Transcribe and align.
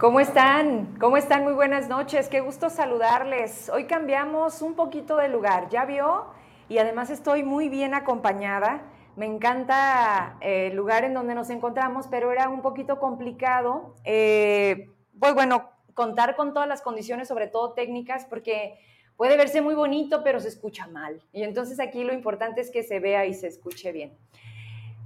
¿Cómo 0.00 0.18
están? 0.18 0.96
¿Cómo 0.98 1.18
están? 1.18 1.44
Muy 1.44 1.52
buenas 1.52 1.90
noches. 1.90 2.30
Qué 2.30 2.40
gusto 2.40 2.70
saludarles. 2.70 3.68
Hoy 3.68 3.84
cambiamos 3.84 4.62
un 4.62 4.72
poquito 4.72 5.18
de 5.18 5.28
lugar, 5.28 5.68
¿ya 5.68 5.84
vio? 5.84 6.24
Y 6.70 6.78
además 6.78 7.10
estoy 7.10 7.42
muy 7.42 7.68
bien 7.68 7.92
acompañada. 7.92 8.80
Me 9.16 9.26
encanta 9.26 10.38
eh, 10.40 10.68
el 10.68 10.74
lugar 10.74 11.04
en 11.04 11.12
donde 11.12 11.34
nos 11.34 11.50
encontramos, 11.50 12.06
pero 12.06 12.32
era 12.32 12.48
un 12.48 12.62
poquito 12.62 12.98
complicado. 12.98 13.94
Eh, 14.04 14.88
pues 15.18 15.34
bueno, 15.34 15.68
contar 15.92 16.34
con 16.34 16.54
todas 16.54 16.66
las 16.66 16.80
condiciones, 16.80 17.28
sobre 17.28 17.48
todo 17.48 17.74
técnicas, 17.74 18.24
porque 18.24 18.78
puede 19.18 19.36
verse 19.36 19.60
muy 19.60 19.74
bonito, 19.74 20.22
pero 20.24 20.40
se 20.40 20.48
escucha 20.48 20.86
mal. 20.86 21.22
Y 21.30 21.42
entonces 21.42 21.78
aquí 21.78 22.04
lo 22.04 22.14
importante 22.14 22.62
es 22.62 22.70
que 22.70 22.84
se 22.84 23.00
vea 23.00 23.26
y 23.26 23.34
se 23.34 23.48
escuche 23.48 23.92
bien. 23.92 24.16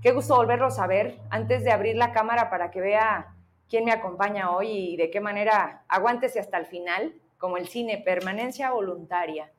Qué 0.03 0.12
gusto 0.12 0.36
volverlos 0.36 0.79
a 0.79 0.86
ver. 0.86 1.19
Antes 1.31 1.64
de 1.64 1.73
abrir 1.73 1.97
la 1.97 2.12
cámara 2.12 2.48
para 2.48 2.70
que 2.70 2.81
vea 2.81 3.34
quién 3.75 3.86
me 3.86 3.91
acompaña 3.91 4.53
hoy 4.53 4.70
y 4.70 4.97
de 4.97 5.11
qué 5.11 5.19
manera 5.19 5.83
aguántese 5.89 6.39
hasta 6.39 6.58
el 6.58 6.67
final, 6.67 7.12
como 7.39 7.56
el 7.56 7.67
cine, 7.67 8.00
permanencia 8.05 8.70
voluntaria. 8.70 9.50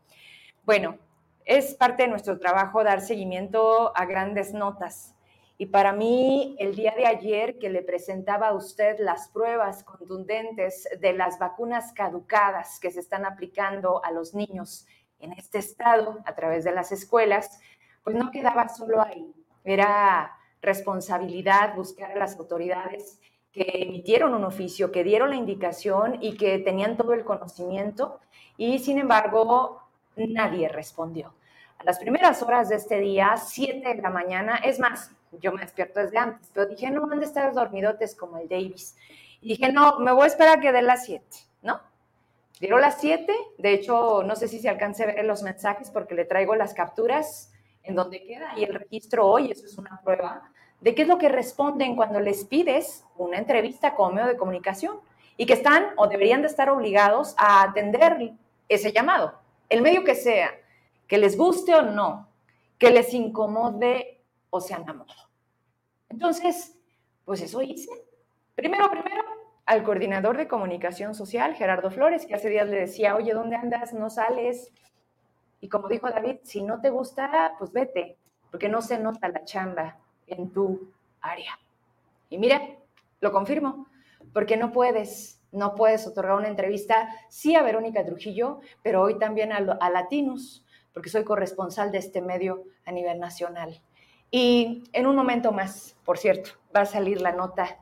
Bueno, 0.63 0.97
es 1.43 1.75
parte 1.75 2.03
de 2.03 2.07
nuestro 2.07 2.39
trabajo 2.39 2.81
dar 2.81 3.01
seguimiento 3.01 3.91
a 3.93 4.05
grandes 4.05 4.53
notas. 4.53 5.13
Y 5.57 5.65
para 5.65 5.91
mí, 5.91 6.55
el 6.59 6.77
día 6.77 6.93
de 6.95 7.07
ayer 7.07 7.59
que 7.59 7.69
le 7.69 7.81
presentaba 7.81 8.47
a 8.47 8.53
usted 8.53 8.99
las 8.99 9.27
pruebas 9.27 9.83
contundentes 9.83 10.87
de 10.97 11.11
las 11.11 11.37
vacunas 11.37 11.91
caducadas 11.91 12.79
que 12.79 12.91
se 12.91 13.01
están 13.01 13.25
aplicando 13.25 14.01
a 14.01 14.11
los 14.11 14.33
niños 14.33 14.87
en 15.19 15.33
este 15.33 15.57
estado 15.57 16.19
a 16.25 16.35
través 16.35 16.63
de 16.63 16.71
las 16.71 16.93
escuelas, 16.93 17.59
pues 18.01 18.15
no 18.15 18.31
quedaba 18.31 18.69
solo 18.69 19.01
ahí. 19.01 19.33
Era 19.65 20.37
responsabilidad 20.61 21.75
buscar 21.75 22.13
a 22.13 22.15
las 22.15 22.39
autoridades 22.39 23.19
que 23.55 23.83
emitieron 23.83 24.33
un 24.33 24.43
oficio, 24.43 24.91
que 24.91 25.05
dieron 25.05 25.29
la 25.29 25.37
indicación 25.37 26.17
y 26.19 26.35
que 26.35 26.59
tenían 26.59 26.97
todo 26.97 27.13
el 27.13 27.23
conocimiento 27.23 28.19
y 28.57 28.79
sin 28.79 28.97
embargo 28.97 29.81
nadie 30.17 30.67
respondió. 30.67 31.33
A 31.77 31.85
las 31.85 31.97
primeras 31.97 32.43
horas 32.43 32.67
de 32.67 32.75
este 32.75 32.99
día, 32.99 33.37
7 33.37 33.95
de 33.95 34.01
la 34.01 34.09
mañana, 34.09 34.57
es 34.57 34.77
más, 34.77 35.11
yo 35.39 35.53
me 35.53 35.61
despierto 35.61 36.01
desde 36.01 36.17
antes, 36.17 36.51
pero 36.53 36.67
dije, 36.67 36.91
no, 36.91 37.09
han 37.09 37.19
de 37.19 37.25
estar 37.25 37.53
dormidotes 37.53 38.13
como 38.13 38.37
el 38.37 38.49
Davis. 38.49 38.97
Y 39.39 39.49
dije, 39.49 39.71
no, 39.71 39.99
me 39.99 40.11
voy 40.11 40.25
a 40.25 40.27
esperar 40.27 40.57
a 40.57 40.61
que 40.61 40.73
dé 40.73 40.81
las 40.81 41.05
7, 41.05 41.25
¿no? 41.61 41.79
Dieron 42.59 42.81
las 42.81 42.99
7, 42.99 43.33
de 43.57 43.73
hecho, 43.73 44.21
no 44.23 44.35
sé 44.35 44.49
si 44.49 44.59
se 44.59 44.67
alcance 44.67 45.03
a 45.03 45.07
ver 45.07 45.23
los 45.23 45.43
mensajes 45.43 45.91
porque 45.91 46.13
le 46.13 46.25
traigo 46.25 46.55
las 46.55 46.73
capturas 46.73 47.53
en 47.83 47.95
donde 47.95 48.21
queda 48.21 48.51
y 48.57 48.65
el 48.65 48.73
registro 48.73 49.25
hoy, 49.27 49.51
eso 49.51 49.65
es 49.65 49.77
una 49.77 50.01
prueba 50.03 50.51
de 50.85 50.93
qué 50.93 51.01
es 51.01 51.07
lo 51.07 51.17
que 51.17 51.29
responden 51.29 51.95
cuando 51.95 52.19
les 52.19 52.45
pides 52.45 53.03
una 53.17 53.39
entrevista 53.39 53.95
como 53.95 54.11
medio 54.11 54.27
de 54.27 54.37
comunicación 54.37 54.99
y 55.35 55.47
que 55.47 55.53
están 55.53 55.87
o 55.97 56.05
deberían 56.05 56.43
de 56.43 56.47
estar 56.47 56.69
obligados 56.69 57.33
a 57.39 57.63
atender 57.63 58.33
ese 58.69 58.91
llamado, 58.91 59.33
el 59.67 59.81
medio 59.81 60.03
que 60.03 60.13
sea, 60.13 60.51
que 61.07 61.17
les 61.17 61.39
guste 61.39 61.73
o 61.73 61.81
no, 61.81 62.29
que 62.77 62.91
les 62.91 63.11
incomode 63.15 64.21
o 64.51 64.61
se 64.61 64.75
enamore. 64.75 65.11
Entonces, 66.07 66.77
pues 67.25 67.41
eso 67.41 67.63
hice. 67.63 67.89
Primero, 68.53 68.87
primero, 68.91 69.23
al 69.65 69.81
coordinador 69.81 70.37
de 70.37 70.47
comunicación 70.47 71.15
social, 71.15 71.55
Gerardo 71.55 71.89
Flores, 71.89 72.27
que 72.27 72.35
hace 72.35 72.49
días 72.49 72.69
le 72.69 72.81
decía, 72.81 73.15
oye, 73.15 73.33
¿dónde 73.33 73.55
andas? 73.55 73.91
No 73.91 74.11
sales. 74.11 74.71
Y 75.61 75.67
como 75.67 75.87
dijo 75.87 76.11
David, 76.11 76.41
si 76.43 76.61
no 76.61 76.79
te 76.79 76.91
gusta, 76.91 77.55
pues 77.57 77.71
vete, 77.71 78.19
porque 78.51 78.69
no 78.69 78.83
se 78.83 78.99
nota 78.99 79.29
la 79.29 79.43
chamba 79.45 79.97
en 80.27 80.51
tu 80.51 80.91
área. 81.21 81.59
Y 82.29 82.37
mira, 82.37 82.61
lo 83.21 83.31
confirmo, 83.31 83.87
porque 84.33 84.57
no 84.57 84.71
puedes, 84.71 85.41
no 85.51 85.75
puedes 85.75 86.05
otorgar 86.07 86.35
una 86.35 86.47
entrevista, 86.47 87.09
sí 87.29 87.55
a 87.55 87.63
Verónica 87.63 88.05
Trujillo, 88.05 88.59
pero 88.83 89.01
hoy 89.01 89.17
también 89.17 89.51
a, 89.51 89.89
Latinus, 89.89 90.65
porque 90.93 91.09
soy 91.09 91.23
corresponsal 91.23 91.91
de 91.91 91.99
este 91.99 92.21
medio 92.21 92.63
a 92.85 92.91
nivel 92.91 93.19
nacional. 93.19 93.81
Y 94.31 94.83
en 94.93 95.07
un 95.07 95.15
momento 95.15 95.51
más, 95.51 95.95
por 96.03 96.17
cierto, 96.17 96.51
va 96.75 96.81
a 96.81 96.85
salir 96.85 97.21
la 97.21 97.31
nota 97.31 97.79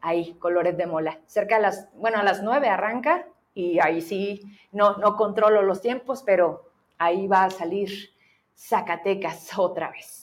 ahí, 0.00 0.34
Colores 0.34 0.76
de 0.76 0.86
Mola. 0.86 1.20
Cerca 1.26 1.56
a 1.56 1.60
las, 1.60 1.88
bueno, 1.94 2.18
a 2.18 2.22
las 2.22 2.42
nueve 2.42 2.68
arranca 2.68 3.26
y 3.54 3.80
ahí 3.80 4.00
sí, 4.00 4.42
no, 4.70 4.96
no 4.98 5.16
controlo 5.16 5.62
los 5.62 5.80
tiempos, 5.80 6.22
pero 6.22 6.70
ahí 6.98 7.26
va 7.26 7.44
a 7.44 7.50
salir 7.50 7.90
Zacatecas 8.56 9.58
otra 9.58 9.90
vez. 9.90 10.17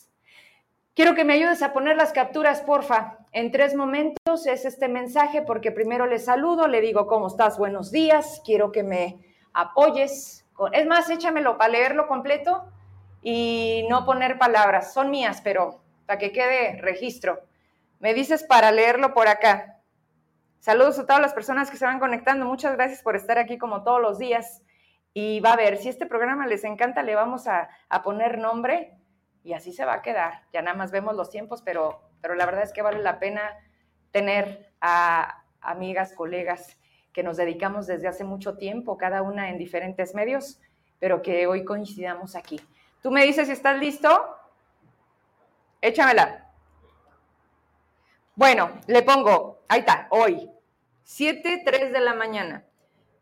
Quiero 0.96 1.14
que 1.14 1.26
me 1.26 1.34
ayudes 1.34 1.62
a 1.62 1.74
poner 1.74 1.98
las 1.98 2.14
capturas, 2.14 2.62
porfa. 2.62 3.18
En 3.34 3.52
tres 3.52 3.76
momentos 3.76 4.48
es 4.48 4.64
este 4.64 4.88
mensaje 4.88 5.42
porque 5.42 5.74
primero 5.74 6.08
le 6.08 6.20
saludo, 6.20 6.70
le 6.70 6.80
digo 6.80 7.06
cómo 7.06 7.28
estás, 7.28 7.58
buenos 7.58 7.92
días, 7.92 8.42
quiero 8.46 8.72
que 8.72 8.82
me 8.82 9.20
apoyes. 9.52 10.46
Es 10.72 10.88
más, 10.88 11.10
échamelo 11.10 11.58
para 11.58 11.74
leerlo 11.74 12.08
completo 12.08 12.72
y 13.22 13.86
no 13.90 14.06
poner 14.06 14.38
palabras. 14.38 14.94
Son 14.94 15.12
mías, 15.12 15.42
pero 15.44 15.82
para 16.06 16.18
que 16.18 16.32
quede 16.32 16.80
registro. 16.82 17.42
Me 18.00 18.14
dices 18.14 18.46
para 18.46 18.72
leerlo 18.72 19.14
por 19.14 19.28
acá. 19.28 19.82
Saludos 20.60 20.98
a 20.98 21.06
todas 21.06 21.22
las 21.22 21.34
personas 21.34 21.70
que 21.70 21.76
se 21.76 21.84
van 21.84 22.00
conectando. 22.00 22.46
Muchas 22.46 22.78
gracias 22.78 23.02
por 23.02 23.18
estar 23.18 23.38
aquí 23.38 23.58
como 23.58 23.84
todos 23.84 24.02
los 24.02 24.18
días. 24.18 24.62
Y 25.14 25.42
va 25.42 25.52
a 25.52 25.58
ver, 25.58 25.76
si 25.76 25.90
este 25.90 26.06
programa 26.06 26.48
les 26.48 26.64
encanta, 26.64 27.04
le 27.04 27.16
vamos 27.16 27.48
a, 27.48 27.68
a 27.90 28.02
poner 28.02 28.38
nombre 28.38 28.98
y 29.46 29.54
así 29.54 29.72
se 29.72 29.86
va 29.86 29.94
a 29.94 30.02
quedar. 30.02 30.42
Ya 30.52 30.64
nada 30.64 30.76
más 30.76 30.92
vemos 30.92 31.16
los 31.16 31.30
tiempos, 31.30 31.62
pero, 31.62 32.02
pero 32.20 32.34
la 32.34 32.48
verdad 32.48 32.64
es 32.64 32.74
que 32.74 32.82
vale 32.82 33.02
la 33.02 33.20
pena 33.20 33.58
tener 34.12 34.72
a 34.82 35.44
amigas, 35.62 36.14
colegas 36.14 36.80
que 37.14 37.22
nos 37.22 37.38
dedicamos 37.38 37.86
desde 37.86 38.08
hace 38.08 38.24
mucho 38.24 38.58
tiempo, 38.58 38.98
cada 38.98 39.22
una 39.22 39.52
en 39.52 39.60
diferentes 39.60 40.16
medios, 40.16 40.60
pero 41.00 41.22
que 41.22 41.46
hoy 41.46 41.64
coincidamos 41.64 42.36
aquí. 42.36 42.60
Tú 43.04 43.12
me 43.12 43.24
dices 43.24 43.46
si 43.46 43.54
estás 43.54 43.78
listo. 43.80 44.10
Échamela. 45.80 46.52
Bueno, 48.34 48.72
le 48.88 49.04
pongo, 49.04 49.60
ahí 49.70 49.82
está, 49.82 50.08
hoy, 50.10 50.50
7, 51.04 51.62
3 51.64 51.94
de 51.94 52.00
la 52.00 52.16
mañana. 52.16 52.66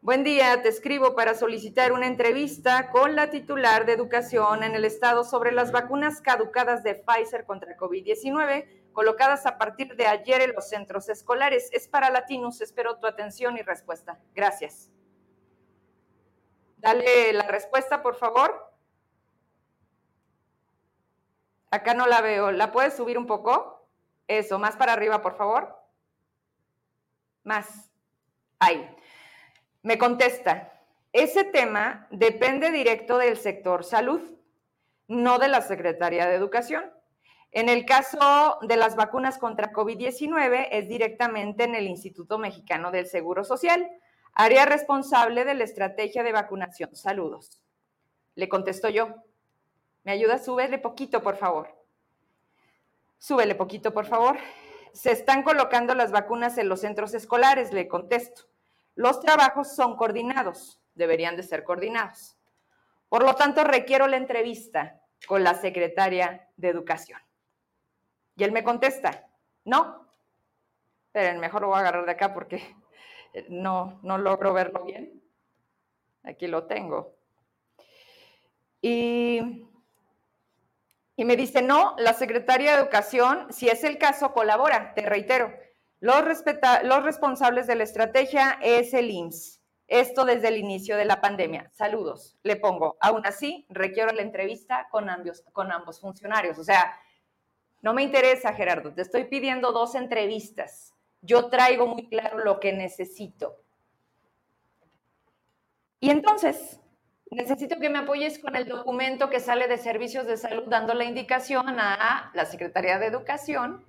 Buen 0.04 0.26
día, 0.26 0.62
te 0.62 0.68
escribo 0.68 1.16
para 1.16 1.34
solicitar 1.34 1.94
una 1.94 2.08
entrevista 2.08 2.92
con 2.92 3.16
la 3.16 3.30
titular 3.30 3.86
de 3.86 3.94
educación 3.94 4.62
en 4.62 4.76
el 4.76 4.84
estado 4.84 5.24
sobre 5.24 5.54
las 5.54 5.72
vacunas 5.72 6.20
caducadas 6.20 6.84
de 6.84 6.96
Pfizer 6.96 7.46
contra 7.46 7.78
COVID-19 7.78 8.92
colocadas 8.92 9.46
a 9.46 9.58
partir 9.58 9.96
de 9.96 10.08
ayer 10.08 10.42
en 10.42 10.52
los 10.56 10.68
centros 10.68 11.08
escolares. 11.08 11.70
Es 11.72 11.88
para 11.88 12.10
Latinos, 12.10 12.60
espero 12.60 13.00
tu 13.00 13.08
atención 13.08 13.56
y 13.58 13.62
respuesta. 13.62 14.20
Gracias. 14.36 14.92
Dale 16.80 17.32
la 17.32 17.48
respuesta, 17.48 18.04
por 18.04 18.16
favor. 18.16 18.76
Acá 21.72 21.94
no 21.94 22.08
la 22.08 22.20
veo. 22.20 22.52
¿La 22.52 22.74
puedes 22.74 22.94
subir 22.94 23.18
un 23.18 23.26
poco? 23.26 23.88
Eso, 24.28 24.60
más 24.60 24.76
para 24.76 24.92
arriba, 24.92 25.22
por 25.22 25.38
favor. 25.38 25.74
Más. 27.46 27.90
Ahí. 28.60 28.98
Me 29.84 29.98
contesta, 29.98 30.72
ese 31.12 31.44
tema 31.44 32.08
depende 32.10 32.72
directo 32.72 33.18
del 33.18 33.38
sector 33.38 33.84
salud, 33.84 34.22
no 35.10 35.40
de 35.40 35.50
la 35.50 35.62
Secretaría 35.62 36.26
de 36.26 36.36
Educación. 36.36 36.90
En 37.52 37.68
el 37.68 37.86
caso 37.86 38.60
de 38.62 38.78
las 38.78 38.96
vacunas 38.96 39.38
contra 39.38 39.74
COVID-19 39.74 40.70
es 40.72 40.88
directamente 40.88 41.66
en 41.66 41.76
el 41.76 41.88
Instituto 41.88 42.40
Mexicano 42.40 42.92
del 42.92 43.08
Seguro 43.08 43.44
Social, 43.44 43.92
área 44.34 44.66
responsable 44.66 45.44
de 45.44 45.54
la 45.54 45.66
estrategia 45.66 46.24
de 46.24 46.32
vacunación. 46.32 46.96
Saludos. 46.96 47.62
Le 48.36 48.48
contesto 48.48 48.88
yo. 48.88 49.14
¿Me 50.06 50.14
ayuda? 50.14 50.40
Súbele 50.40 50.80
poquito, 50.80 51.22
por 51.22 51.36
favor. 51.36 51.76
Súbele 53.20 53.54
poquito, 53.54 53.94
por 53.94 54.06
favor. 54.06 54.38
Se 54.94 55.12
están 55.12 55.44
colocando 55.44 55.94
las 55.94 56.12
vacunas 56.12 56.58
en 56.58 56.70
los 56.70 56.80
centros 56.80 57.14
escolares, 57.14 57.74
le 57.74 57.90
contesto. 57.90 58.53
Los 58.96 59.20
trabajos 59.20 59.76
son 59.76 59.96
coordinados, 59.96 60.82
deberían 60.94 61.36
de 61.36 61.44
ser 61.44 61.64
coordinados. 61.64 62.38
Por 63.10 63.24
lo 63.24 63.36
tanto, 63.36 63.64
requiero 63.64 64.08
la 64.08 64.18
entrevista 64.18 65.02
con 65.28 65.44
la 65.44 65.56
secretaria 65.56 66.50
de 66.58 66.70
Educación. 66.70 67.20
Y 68.36 68.44
él 68.44 68.52
me 68.52 68.64
contesta, 68.64 69.28
no. 69.66 70.08
Pero 71.12 71.40
mejor 71.40 71.62
lo 71.62 71.68
voy 71.68 71.78
a 71.78 71.80
agarrar 71.82 72.06
de 72.06 72.12
acá 72.12 72.34
porque 72.34 72.76
no, 73.50 74.00
no 74.04 74.18
logro 74.18 74.54
verlo 74.54 74.84
bien. 74.84 75.22
Aquí 76.24 76.48
lo 76.48 76.66
tengo. 76.66 77.16
Y, 78.82 79.68
y 81.16 81.26
me 81.26 81.36
dice, 81.36 81.62
no, 81.62 81.96
la 81.98 82.14
secretaria 82.14 82.72
de 82.72 82.82
Educación, 82.82 83.52
si 83.52 83.70
es 83.70 83.84
el 83.84 83.98
caso, 83.98 84.34
colabora, 84.34 84.94
te 84.94 85.02
reitero. 85.02 85.54
Los, 86.04 87.04
responsables 87.04 87.68
de 87.68 87.76
la 87.76 87.84
estrategia 87.84 88.60
es 88.62 88.94
el 88.94 89.10
IMSS. 89.10 89.62
Esto 89.88 90.26
desde 90.26 90.48
el 90.50 90.58
inicio 90.58 90.98
de 90.98 91.06
la 91.06 91.22
pandemia. 91.22 91.70
Saludos. 91.74 92.38
Le 92.44 92.56
pongo, 92.56 92.98
aún 93.00 93.26
así, 93.26 93.66
requiero 93.70 94.12
la 94.12 94.22
entrevista 94.22 94.88
con 94.90 95.10
ambos 95.10 96.00
funcionarios. 96.00 96.58
O 96.58 96.64
sea, 96.64 96.98
no 97.82 97.94
me 97.94 98.04
interesa, 98.04 98.54
Gerardo, 98.54 98.94
te 98.94 99.02
estoy 99.02 99.26
pidiendo 99.26 99.72
dos 99.72 99.96
entrevistas 99.96 100.94
yo 101.24 101.50
traigo 101.50 101.88
muy 101.88 102.08
claro 102.10 102.44
lo 102.44 102.60
que 102.60 102.74
necesito. 102.74 103.58
Y 106.00 106.10
entonces, 106.10 106.82
necesito 107.32 107.80
que 107.80 107.90
me 107.90 108.00
apoyes 108.00 108.40
con 108.40 108.58
el 108.58 108.68
documento 108.68 109.30
que 109.30 109.40
sale 109.40 109.68
de 109.68 109.78
Servicios 109.78 110.28
de 110.28 110.36
Salud 110.36 110.66
dando 110.68 110.94
la 110.94 111.06
indicación 111.06 111.80
a 111.80 112.30
la 112.34 112.46
Secretaría 112.46 113.00
de 113.00 113.08
Educación 113.08 113.86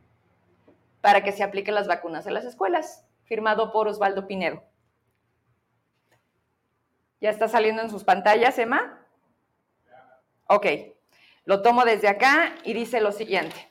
para 1.05 1.23
que 1.23 1.33
se 1.33 1.43
apliquen 1.43 1.75
las 1.75 1.87
vacunas 1.87 2.27
en 2.27 2.33
las 2.33 2.47
escuelas, 2.47 3.05
firmado 3.25 3.73
por 3.73 3.89
Osvaldo 3.89 4.27
Pinedo. 4.27 4.63
¿Ya 7.21 7.29
está 7.29 7.47
saliendo 7.47 7.83
en 7.83 7.91
sus 7.91 8.05
pantallas, 8.05 8.59
Emma? 8.59 9.07
Ok, 10.47 10.67
lo 11.45 11.61
tomo 11.61 11.85
desde 11.85 12.09
acá 12.09 12.55
y 12.65 12.73
dice 12.73 13.03
lo 13.03 13.13
siguiente. 13.13 13.69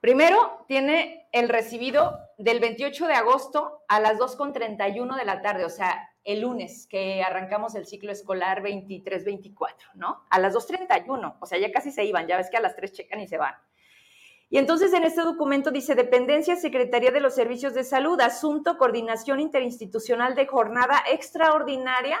Primero, 0.00 0.64
tiene 0.66 1.28
el 1.30 1.48
recibido 1.48 2.18
del 2.38 2.58
28 2.58 3.06
de 3.06 3.14
agosto 3.14 3.84
a 3.86 4.00
las 4.00 4.18
2.31 4.18 5.16
de 5.16 5.24
la 5.24 5.42
tarde, 5.42 5.64
o 5.64 5.70
sea, 5.70 6.10
el 6.24 6.40
lunes 6.40 6.88
que 6.88 7.22
arrancamos 7.22 7.76
el 7.76 7.86
ciclo 7.86 8.10
escolar 8.10 8.64
23-24, 8.64 9.92
¿no? 9.94 10.26
A 10.30 10.40
las 10.40 10.56
2.31, 10.56 11.36
o 11.38 11.46
sea, 11.46 11.60
ya 11.60 11.70
casi 11.70 11.92
se 11.92 12.04
iban, 12.04 12.26
ya 12.26 12.36
ves 12.36 12.50
que 12.50 12.56
a 12.56 12.60
las 12.60 12.74
3 12.74 12.92
checan 12.92 13.20
y 13.20 13.28
se 13.28 13.38
van. 13.38 13.54
Y 14.48 14.58
entonces 14.58 14.92
en 14.92 15.04
este 15.04 15.22
documento 15.22 15.70
dice 15.70 15.94
Dependencia 15.94 16.54
Secretaría 16.56 17.10
de 17.10 17.20
los 17.20 17.34
Servicios 17.34 17.74
de 17.74 17.82
Salud, 17.82 18.20
asunto 18.20 18.78
coordinación 18.78 19.40
interinstitucional 19.40 20.34
de 20.34 20.46
jornada 20.46 21.02
extraordinaria 21.10 22.18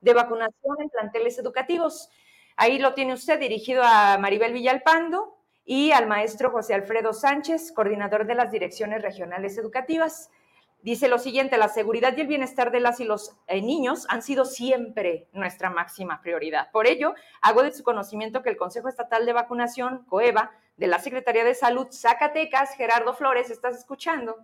de 0.00 0.14
vacunación 0.14 0.76
en 0.80 0.88
planteles 0.88 1.38
educativos. 1.38 2.08
Ahí 2.56 2.78
lo 2.78 2.94
tiene 2.94 3.12
usted 3.12 3.38
dirigido 3.38 3.82
a 3.84 4.16
Maribel 4.18 4.52
Villalpando 4.52 5.36
y 5.64 5.92
al 5.92 6.06
maestro 6.06 6.50
José 6.50 6.72
Alfredo 6.72 7.12
Sánchez, 7.12 7.72
coordinador 7.72 8.26
de 8.26 8.34
las 8.34 8.50
direcciones 8.50 9.02
regionales 9.02 9.58
educativas. 9.58 10.30
Dice 10.80 11.08
lo 11.08 11.18
siguiente, 11.18 11.58
la 11.58 11.68
seguridad 11.68 12.16
y 12.16 12.22
el 12.22 12.28
bienestar 12.28 12.70
de 12.70 12.80
las 12.80 13.00
y 13.00 13.04
los 13.04 13.36
eh, 13.46 13.60
niños 13.60 14.06
han 14.08 14.22
sido 14.22 14.44
siempre 14.44 15.28
nuestra 15.32 15.70
máxima 15.70 16.22
prioridad. 16.22 16.70
Por 16.70 16.86
ello, 16.86 17.14
hago 17.42 17.62
de 17.62 17.72
su 17.72 17.82
conocimiento 17.82 18.42
que 18.42 18.50
el 18.50 18.56
Consejo 18.56 18.88
Estatal 18.88 19.26
de 19.26 19.32
Vacunación, 19.32 20.04
COEVA, 20.06 20.52
de 20.78 20.86
la 20.86 21.00
Secretaría 21.00 21.44
de 21.44 21.54
Salud 21.54 21.88
Zacatecas, 21.90 22.74
Gerardo 22.76 23.12
Flores, 23.12 23.50
¿estás 23.50 23.76
escuchando? 23.76 24.36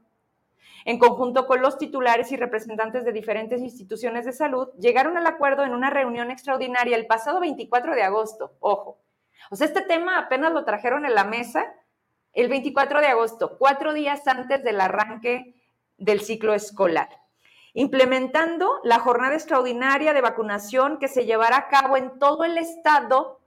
En 0.85 0.99
conjunto 0.99 1.47
con 1.47 1.63
los 1.63 1.79
titulares 1.79 2.31
y 2.33 2.37
representantes 2.37 3.05
de 3.05 3.13
diferentes 3.13 3.61
instituciones 3.61 4.27
de 4.27 4.33
salud, 4.33 4.69
llegaron 4.79 5.17
al 5.17 5.27
acuerdo 5.27 5.65
en 5.65 5.73
una 5.73 5.91
reunión 5.91 6.31
extraordinaria 6.31 6.97
el 6.97 7.07
pasado 7.07 7.41
24 7.41 7.95
de 7.95 8.03
agosto. 8.03 8.53
Ojo. 8.61 8.99
O 9.51 9.57
sea, 9.57 9.67
este 9.67 9.83
tema 9.83 10.19
apenas 10.19 10.53
lo 10.53 10.65
trajeron 10.65 11.07
en 11.07 11.15
la 11.15 11.25
mesa 11.25 11.73
el 12.33 12.49
24 12.49 13.01
de 13.01 13.07
agosto, 13.07 13.57
cuatro 13.57 13.93
días 13.95 14.27
antes 14.27 14.63
del 14.65 14.81
arranque 14.81 15.55
del 15.97 16.21
ciclo 16.21 16.53
escolar, 16.53 17.09
implementando 17.75 18.81
la 18.83 18.99
jornada 18.99 19.35
extraordinaria 19.35 20.13
de 20.13 20.21
vacunación 20.21 20.99
que 20.99 21.07
se 21.07 21.27
llevará 21.27 21.59
a 21.59 21.69
cabo 21.69 21.97
en 21.97 22.19
todo 22.19 22.45
el 22.45 22.59
estado 22.59 23.41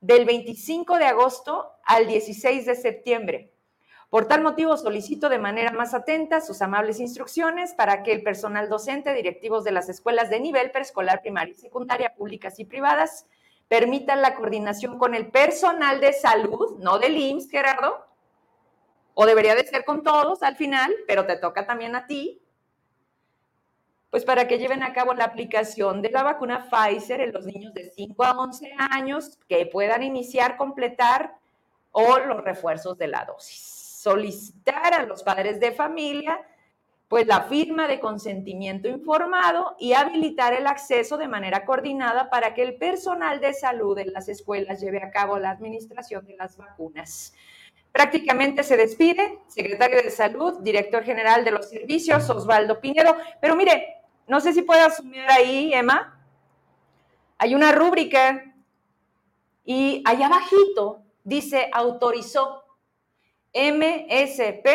del 0.00 0.24
25 0.24 0.98
de 0.98 1.04
agosto 1.04 1.72
al 1.84 2.06
16 2.06 2.66
de 2.66 2.74
septiembre. 2.74 3.52
Por 4.08 4.26
tal 4.26 4.42
motivo, 4.42 4.76
solicito 4.76 5.28
de 5.28 5.38
manera 5.38 5.70
más 5.70 5.94
atenta 5.94 6.40
sus 6.40 6.62
amables 6.62 6.98
instrucciones 6.98 7.74
para 7.74 8.02
que 8.02 8.12
el 8.12 8.24
personal 8.24 8.68
docente, 8.68 9.14
directivos 9.14 9.62
de 9.62 9.70
las 9.70 9.88
escuelas 9.88 10.30
de 10.30 10.40
nivel 10.40 10.72
preescolar, 10.72 11.22
primaria 11.22 11.52
y 11.52 11.56
secundaria, 11.56 12.14
públicas 12.14 12.58
y 12.58 12.64
privadas, 12.64 13.26
permitan 13.68 14.20
la 14.20 14.34
coordinación 14.34 14.98
con 14.98 15.14
el 15.14 15.30
personal 15.30 16.00
de 16.00 16.12
salud, 16.12 16.78
no 16.80 16.98
del 16.98 17.16
IMSS, 17.16 17.50
Gerardo, 17.50 18.04
o 19.14 19.26
debería 19.26 19.54
de 19.54 19.64
ser 19.64 19.84
con 19.84 20.02
todos 20.02 20.42
al 20.42 20.56
final, 20.56 20.92
pero 21.06 21.24
te 21.24 21.36
toca 21.36 21.66
también 21.66 21.94
a 21.94 22.08
ti, 22.08 22.42
pues 24.10 24.24
para 24.24 24.48
que 24.48 24.58
lleven 24.58 24.82
a 24.82 24.92
cabo 24.92 25.14
la 25.14 25.24
aplicación 25.24 26.02
de 26.02 26.10
la 26.10 26.22
vacuna 26.22 26.68
Pfizer 26.68 27.20
en 27.20 27.32
los 27.32 27.46
niños 27.46 27.72
de 27.72 27.90
5 27.90 28.24
a 28.24 28.32
11 28.38 28.72
años 28.76 29.38
que 29.48 29.66
puedan 29.66 30.02
iniciar, 30.02 30.56
completar 30.56 31.36
o 31.92 32.18
los 32.18 32.42
refuerzos 32.42 32.98
de 32.98 33.06
la 33.06 33.24
dosis. 33.24 33.60
Solicitar 34.02 34.94
a 34.94 35.04
los 35.04 35.22
padres 35.22 35.60
de 35.60 35.72
familia 35.72 36.40
pues 37.10 37.26
la 37.26 37.42
firma 37.42 37.88
de 37.88 37.98
consentimiento 37.98 38.88
informado 38.88 39.74
y 39.80 39.94
habilitar 39.94 40.52
el 40.52 40.68
acceso 40.68 41.18
de 41.18 41.26
manera 41.26 41.64
coordinada 41.64 42.30
para 42.30 42.54
que 42.54 42.62
el 42.62 42.76
personal 42.76 43.40
de 43.40 43.52
salud 43.52 43.98
en 43.98 44.12
las 44.12 44.28
escuelas 44.28 44.80
lleve 44.80 45.02
a 45.02 45.10
cabo 45.10 45.36
la 45.36 45.50
administración 45.50 46.24
de 46.24 46.36
las 46.36 46.56
vacunas. 46.56 47.34
Prácticamente 47.90 48.62
se 48.62 48.76
despide, 48.76 49.40
secretario 49.48 50.00
de 50.00 50.10
Salud, 50.10 50.60
director 50.60 51.02
general 51.02 51.44
de 51.44 51.50
los 51.50 51.68
servicios, 51.68 52.30
Osvaldo 52.30 52.80
Pinedo. 52.80 53.16
Pero 53.40 53.56
mire, 53.56 53.99
no 54.30 54.40
sé 54.40 54.52
si 54.52 54.62
puede 54.62 54.82
asumir 54.82 55.24
ahí, 55.28 55.74
Emma. 55.74 56.16
Hay 57.36 57.52
una 57.56 57.72
rúbrica 57.72 58.54
y 59.64 60.04
allá 60.06 60.26
abajito 60.26 61.02
dice 61.24 61.68
autorizó 61.72 62.64
MSP 63.52 64.68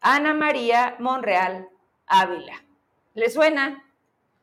Ana 0.00 0.34
María 0.34 0.96
Monreal 0.98 1.68
Ávila. 2.06 2.60
¿Le 3.14 3.30
suena? 3.30 3.88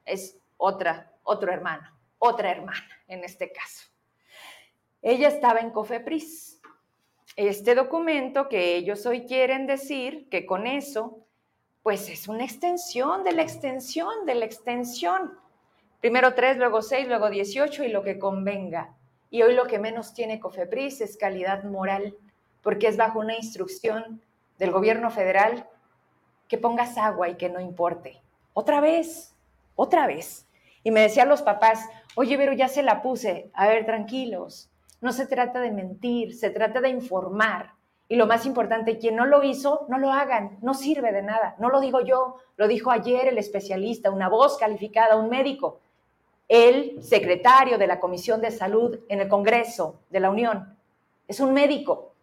Es 0.06 0.38
otra, 0.56 1.12
otro 1.24 1.52
hermano, 1.52 1.90
otra 2.18 2.50
hermana 2.50 3.04
en 3.10 3.26
este 3.26 3.52
caso. 3.52 3.90
Ella 5.02 5.28
estaba 5.28 5.60
en 5.60 5.72
Cofepris 5.72 6.62
este 7.36 7.76
documento 7.76 8.48
que 8.48 8.78
ellos 8.78 9.06
hoy 9.06 9.26
quieren 9.26 9.68
decir 9.68 10.30
que 10.30 10.46
con 10.46 10.66
eso, 10.66 11.26
pues 11.84 12.10
es 12.10 12.28
una 12.28 12.44
extensión 12.44 13.24
de 13.24 13.32
la 13.32 13.42
extensión 13.42 14.26
de 14.26 14.36
la 14.36 14.46
extensión. 14.46 15.38
Primero 16.02 16.34
tres, 16.34 16.58
luego 16.58 16.82
seis, 16.82 17.08
luego 17.08 17.30
dieciocho 17.30 17.84
y 17.84 17.90
lo 17.90 18.04
que 18.04 18.20
convenga. 18.20 18.96
Y 19.30 19.42
hoy 19.44 19.54
lo 19.54 19.68
que 19.68 19.80
menos 19.80 20.14
tiene 20.14 20.40
COFEPRIS 20.40 21.02
es 21.02 21.18
calidad 21.18 21.64
moral, 21.64 22.16
porque 22.62 22.88
es 22.88 22.98
bajo 22.98 23.20
una 23.20 23.36
instrucción 23.36 24.22
del 24.58 24.72
gobierno 24.72 25.12
federal 25.12 25.68
que 26.48 26.58
pongas 26.58 26.98
agua 26.98 27.30
y 27.30 27.36
que 27.36 27.50
no 27.50 27.60
importe. 27.60 28.22
Otra 28.54 28.82
vez, 28.82 29.36
otra 29.76 30.08
vez. 30.08 30.48
Y 30.84 30.92
me 30.92 31.02
decían 31.02 31.30
los 31.30 31.42
papás, 31.42 31.86
oye, 32.16 32.38
pero 32.38 32.54
ya 32.54 32.68
se 32.68 32.84
la 32.84 33.02
puse. 33.02 33.52
A 33.54 33.68
ver, 33.68 33.86
tranquilos, 33.86 34.70
no 35.02 35.14
se 35.14 35.28
trata 35.28 35.60
de 35.60 35.72
mentir, 35.72 36.36
se 36.36 36.50
trata 36.50 36.82
de 36.82 36.90
informar. 36.90 37.74
Y 38.12 38.16
lo 38.16 38.26
más 38.26 38.48
importante, 38.48 38.98
quien 38.98 39.16
no 39.16 39.28
lo 39.28 39.44
hizo, 39.44 39.86
no 39.88 40.00
lo 40.00 40.12
hagan, 40.12 40.58
no 40.64 40.74
sirve 40.74 41.12
de 41.12 41.22
nada. 41.22 41.56
No 41.60 41.70
lo 41.70 41.80
digo 41.80 42.02
yo, 42.02 42.38
lo 42.58 42.68
dijo 42.68 42.90
ayer 42.90 43.28
el 43.28 43.38
especialista, 43.38 44.10
una 44.10 44.28
voz 44.28 44.58
calificada, 44.58 45.16
un 45.16 45.30
médico, 45.30 45.80
el 46.48 47.04
secretario 47.04 47.78
de 47.78 47.86
la 47.86 48.00
Comisión 48.00 48.42
de 48.42 48.50
Salud 48.50 49.00
en 49.10 49.22
el 49.22 49.28
Congreso 49.28 50.02
de 50.10 50.20
la 50.20 50.32
Unión. 50.32 50.76
Es 51.28 51.40
un 51.40 51.54
médico 51.54 52.16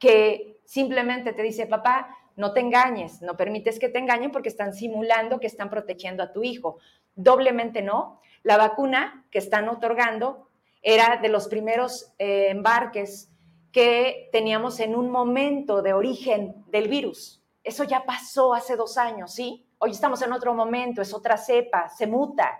que 0.00 0.58
simplemente 0.64 1.32
te 1.32 1.42
dice, 1.42 1.68
papá, 1.68 2.16
no 2.34 2.52
te 2.52 2.58
engañes, 2.58 3.22
no 3.22 3.36
permites 3.36 3.78
que 3.78 3.88
te 3.88 4.00
engañen 4.00 4.32
porque 4.32 4.48
están 4.48 4.74
simulando 4.74 5.38
que 5.38 5.46
están 5.46 5.70
protegiendo 5.70 6.24
a 6.24 6.32
tu 6.32 6.42
hijo. 6.42 6.78
Doblemente 7.14 7.82
no. 7.82 8.20
La 8.42 8.56
vacuna 8.56 9.24
que 9.30 9.38
están 9.38 9.68
otorgando 9.68 10.48
era 10.82 11.18
de 11.18 11.28
los 11.28 11.46
primeros 11.46 12.12
eh, 12.18 12.48
embarques 12.50 13.30
que 13.72 14.28
teníamos 14.32 14.80
en 14.80 14.96
un 14.96 15.10
momento 15.10 15.82
de 15.82 15.92
origen 15.92 16.64
del 16.68 16.88
virus. 16.88 17.42
Eso 17.62 17.84
ya 17.84 18.04
pasó 18.04 18.54
hace 18.54 18.76
dos 18.76 18.96
años, 18.96 19.32
¿sí? 19.34 19.66
Hoy 19.78 19.90
estamos 19.90 20.22
en 20.22 20.32
otro 20.32 20.54
momento, 20.54 21.02
es 21.02 21.12
otra 21.12 21.36
cepa, 21.36 21.88
se 21.88 22.06
muta. 22.06 22.58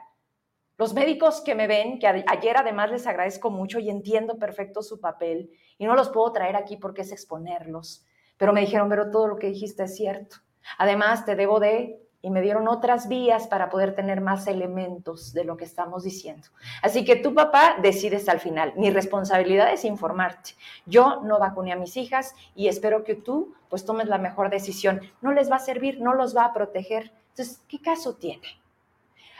Los 0.77 0.95
médicos 0.95 1.41
que 1.41 1.55
me 1.55 1.67
ven, 1.67 1.99
que 1.99 2.07
ayer 2.07 2.57
además 2.57 2.91
les 2.91 3.07
agradezco 3.07 3.51
mucho 3.51 3.81
y 3.81 3.91
entiendo 3.91 4.39
perfecto 4.39 4.83
su 4.83 5.01
papel, 5.01 5.51
y 5.77 5.87
no 5.87 5.95
los 5.95 6.11
puedo 6.11 6.31
traer 6.33 6.57
aquí 6.57 6.77
porque 6.77 7.03
es 7.03 7.11
exponerlos, 7.11 8.07
pero 8.37 8.53
me 8.53 8.61
dijeron, 8.61 8.89
pero 8.89 9.11
todo 9.11 9.27
lo 9.27 9.37
que 9.37 9.49
dijiste 9.49 9.85
es 9.85 9.97
cierto. 9.97 10.37
Además, 10.77 11.25
te 11.25 11.35
debo 11.35 11.59
de 11.59 12.08
y 12.21 12.31
me 12.31 12.43
dieron 12.43 12.67
otras 12.67 13.09
vías 13.09 13.47
para 13.47 13.71
poder 13.71 13.95
tener 13.95 14.21
más 14.21 14.47
elementos 14.49 15.33
de 15.33 15.45
lo 15.45 15.57
que 15.57 15.65
estamos 15.65 16.03
diciendo. 16.03 16.49
Así 16.83 17.05
que 17.05 17.17
tu 17.17 17.33
papá 17.33 17.77
decides 17.81 18.29
al 18.29 18.41
final. 18.41 18.73
Mi 18.77 18.91
responsabilidad 18.91 19.73
es 19.73 19.85
informarte. 19.85 20.55
Yo 20.85 21.21
no 21.23 21.39
vacuné 21.39 21.73
a 21.73 21.77
mis 21.77 21.97
hijas 21.97 22.35
y 22.57 22.67
espero 22.69 23.05
que 23.05 23.15
tú 23.15 23.55
pues 23.69 23.85
tomes 23.85 24.09
la 24.09 24.19
mejor 24.19 24.51
decisión. 24.51 25.01
No 25.21 25.33
les 25.33 25.51
va 25.51 25.57
a 25.57 25.61
servir, 25.61 26.01
no 26.01 26.15
los 26.15 26.37
va 26.37 26.45
a 26.45 26.53
proteger. 26.53 27.13
Entonces, 27.31 27.63
¿qué 27.69 27.81
caso 27.81 28.17
tiene? 28.17 28.61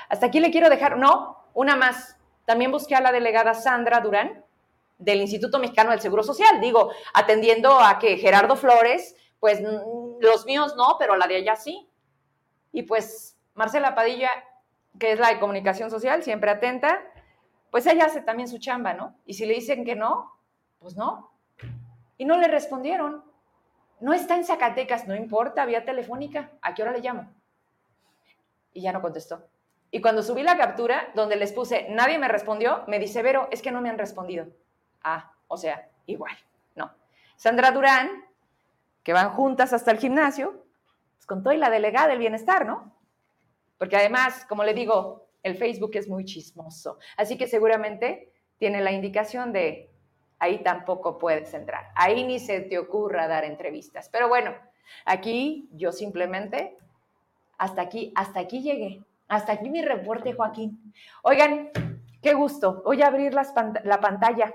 Hasta 0.09 0.27
aquí 0.27 0.39
le 0.39 0.53
quiero 0.53 0.71
dejar, 0.71 0.99
no, 0.99 1.37
una 1.55 1.75
más. 1.75 2.17
También 2.45 2.71
busqué 2.71 2.95
a 2.95 3.01
la 3.01 3.11
delegada 3.11 3.55
Sandra 3.55 4.01
Durán 4.01 4.45
del 4.99 5.21
Instituto 5.21 5.59
Mexicano 5.59 5.91
del 5.91 6.01
Seguro 6.01 6.23
Social, 6.23 6.61
digo, 6.61 6.91
atendiendo 7.13 7.79
a 7.79 7.99
que 7.99 8.17
Gerardo 8.17 8.57
Flores, 8.57 9.17
pues 9.39 9.61
los 10.21 10.47
míos 10.47 10.75
no, 10.77 10.97
pero 10.99 11.17
la 11.17 11.27
de 11.27 11.39
ella 11.39 11.57
sí 11.57 11.88
y 12.79 12.85
pues 12.85 13.37
Marcela 13.55 13.97
Padilla, 13.97 14.31
que 15.01 15.11
es 15.11 15.19
la 15.19 15.31
de 15.31 15.41
comunicación 15.41 15.91
social, 15.91 16.23
siempre 16.23 16.53
atenta, 16.53 17.01
pues 17.73 17.85
ella 17.89 18.05
hace 18.05 18.21
también 18.21 18.49
su 18.49 18.59
chamba, 18.59 18.95
¿no? 18.95 19.17
Y 19.27 19.35
si 19.35 19.47
le 19.47 19.55
dicen 19.55 19.85
que 19.85 19.97
no, 19.97 20.33
pues 20.79 20.95
no. 20.97 21.33
Y 22.19 22.25
no 22.25 22.39
le 22.39 22.47
respondieron. 22.47 23.25
no 23.99 24.15
está 24.15 24.37
en 24.37 24.45
Zacatecas, 24.45 25.09
no 25.09 25.17
importa, 25.17 25.67
vía 25.67 25.85
telefónica, 25.85 26.53
¿a 26.63 26.73
qué 26.73 26.83
hora 26.83 26.93
le 26.93 27.01
llamo? 27.01 27.29
Y 28.73 28.83
ya 28.83 28.93
no 28.93 29.03
contestó. 29.03 29.43
Y 29.91 30.01
cuando 30.01 30.23
subí 30.23 30.45
la 30.45 30.57
captura, 30.57 31.09
donde 31.17 31.35
les 31.35 31.53
puse, 31.53 31.89
nadie 31.91 32.17
me 32.17 32.29
respondió, 32.29 32.85
me 32.87 33.01
dice, 33.01 33.25
Vero, 33.25 33.49
es 33.51 33.61
que 33.61 33.73
no 33.73 33.81
me 33.81 33.91
han 33.91 33.99
respondido. 33.99 34.47
Ah, 35.03 35.33
o 35.49 35.57
sea, 35.57 35.89
igual, 36.07 36.39
no. 36.77 36.93
Sandra 37.35 37.73
Durán, 37.73 38.25
que 39.03 39.13
van 39.13 39.31
juntas 39.31 39.73
hasta 39.73 39.91
el 39.91 39.99
gimnasio, 39.99 40.68
con 41.29 41.45
y 41.53 41.57
la 41.59 41.71
delegada 41.71 42.09
del 42.09 42.19
bienestar, 42.19 42.67
¿no? 42.67 42.97
Porque 43.79 43.97
además, 43.97 44.47
como 44.49 44.65
le 44.65 44.75
digo, 44.75 45.29
el 45.43 45.55
Facebook 45.55 45.93
es 45.95 46.09
muy 46.09 46.25
chismoso. 46.25 46.99
Así 47.17 47.37
que 47.37 47.47
seguramente 47.47 48.33
tiene 48.59 48.81
la 48.81 48.91
indicación 48.91 49.53
de 49.53 49.91
ahí 50.39 50.63
tampoco 50.63 51.19
puedes 51.19 51.53
entrar. 51.55 51.91
Ahí 51.95 52.25
ni 52.25 52.39
se 52.41 52.61
te 52.61 52.79
ocurra 52.79 53.29
dar 53.29 53.45
entrevistas. 53.45 54.09
Pero 54.09 54.29
bueno, 54.29 54.55
aquí 55.05 55.69
yo 55.73 55.93
simplemente, 55.93 56.77
hasta 57.59 57.83
aquí, 57.83 58.13
hasta 58.17 58.41
aquí 58.41 58.63
llegué. 58.63 59.05
Hasta 59.29 59.53
aquí 59.53 59.69
mi 59.69 59.83
reporte, 59.83 60.33
Joaquín. 60.33 60.93
Oigan, 61.23 61.71
qué 62.23 62.33
gusto. 62.33 62.83
Voy 62.85 63.03
a 63.03 63.09
abrir 63.09 63.35
la 63.35 64.01
pantalla. 64.01 64.55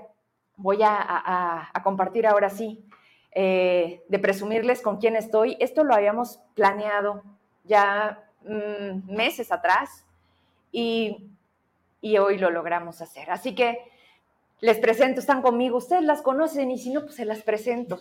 Voy 0.56 0.80
a, 0.82 1.70
compartir 1.82 2.26
ahora 2.26 2.48
sí, 2.48 2.84
eh, 3.34 4.02
de 4.08 4.18
presumirles 4.18 4.80
con 4.80 4.98
quién 4.98 5.16
estoy. 5.16 5.56
Esto 5.60 5.84
lo 5.84 5.94
habíamos 5.94 6.40
planeado 6.54 7.22
ya 7.64 8.24
mm, 8.44 9.12
meses 9.12 9.50
atrás 9.50 10.04
y, 10.70 11.28
y 12.00 12.18
hoy 12.18 12.38
lo 12.38 12.50
logramos 12.50 13.00
hacer. 13.02 13.30
Así 13.30 13.54
que 13.54 13.78
les 14.60 14.78
presento, 14.78 15.20
están 15.20 15.42
conmigo, 15.42 15.78
ustedes 15.78 16.04
las 16.04 16.22
conocen 16.22 16.70
y 16.70 16.78
si 16.78 16.90
no, 16.90 17.02
pues 17.02 17.16
se 17.16 17.24
las 17.24 17.42
presento. 17.42 18.00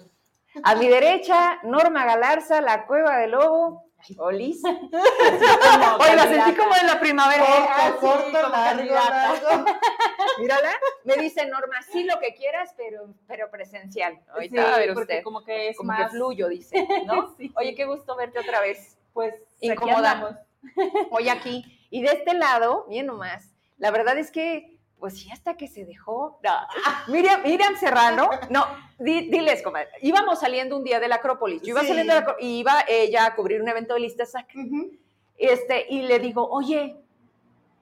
A 0.64 0.76
mi 0.76 0.88
derecha, 0.88 1.60
Norma 1.64 2.06
Galarza, 2.06 2.62
la 2.62 2.86
Cueva 2.86 3.18
del 3.18 3.32
Lobo. 3.32 3.86
Olis. 4.18 4.62
Oiga, 6.00 6.28
sentí 6.28 6.54
como 6.56 6.76
en 6.76 6.88
la 6.88 7.00
primavera. 7.00 7.46
Corto, 8.00 8.32
corto, 8.32 9.66
Mírala. 10.40 10.72
Me 11.04 11.16
dice 11.18 11.46
Norma, 11.46 11.82
sí 11.92 12.04
lo 12.04 12.20
que 12.20 12.34
quieras, 12.34 12.74
pero, 12.78 13.14
pero 13.28 13.50
presencial. 13.50 14.20
Ahorita 14.34 14.66
sí, 14.66 14.74
a 14.74 14.78
ver 14.78 14.92
usted. 14.98 15.24
Como 15.24 15.44
que 15.44 15.70
es 15.70 15.78
como 15.78 15.96
que 15.96 16.08
fluyo, 16.10 16.48
dice, 16.50 16.88
¿no? 17.06 17.36
Oye, 17.56 17.76
qué 17.76 17.86
gusto 17.86 18.16
verte 18.16 18.40
otra 18.40 18.62
vez. 18.62 18.98
Pues 19.14 19.36
incomodamos. 19.60 20.36
Hoy 21.12 21.30
aquí. 21.30 21.88
Y 21.90 22.02
de 22.02 22.10
este 22.10 22.34
lado, 22.34 22.86
bien 22.90 23.06
nomás, 23.06 23.54
la 23.78 23.92
verdad 23.92 24.18
es 24.18 24.32
que 24.32 24.73
pues 25.04 25.20
sí, 25.20 25.30
hasta 25.34 25.58
que 25.58 25.68
se 25.68 25.84
dejó. 25.84 26.40
Miriam, 27.10 27.44
Miriam 27.44 27.76
Serrano, 27.76 28.30
no, 28.50 28.66
diles, 28.98 29.62
comadre. 29.62 29.90
Íbamos 30.02 30.40
saliendo 30.40 30.78
un 30.78 30.86
día 30.86 31.02
de 31.02 31.10
la 31.10 31.16
Acrópolis. 31.16 31.62
Yo 31.62 31.72
iba 31.72 31.82
saliendo 31.82 32.14
de 32.14 32.22
la 32.22 32.36
y 32.40 32.60
iba 32.60 32.86
ella 32.88 33.26
a 33.26 33.36
cubrir 33.36 33.62
un 33.62 33.68
evento 33.68 33.96
de 33.96 34.00
lista 34.00 34.24
este, 35.38 35.88
y 35.90 36.04
le 36.04 36.20
digo, 36.20 36.48
oye, 36.50 36.96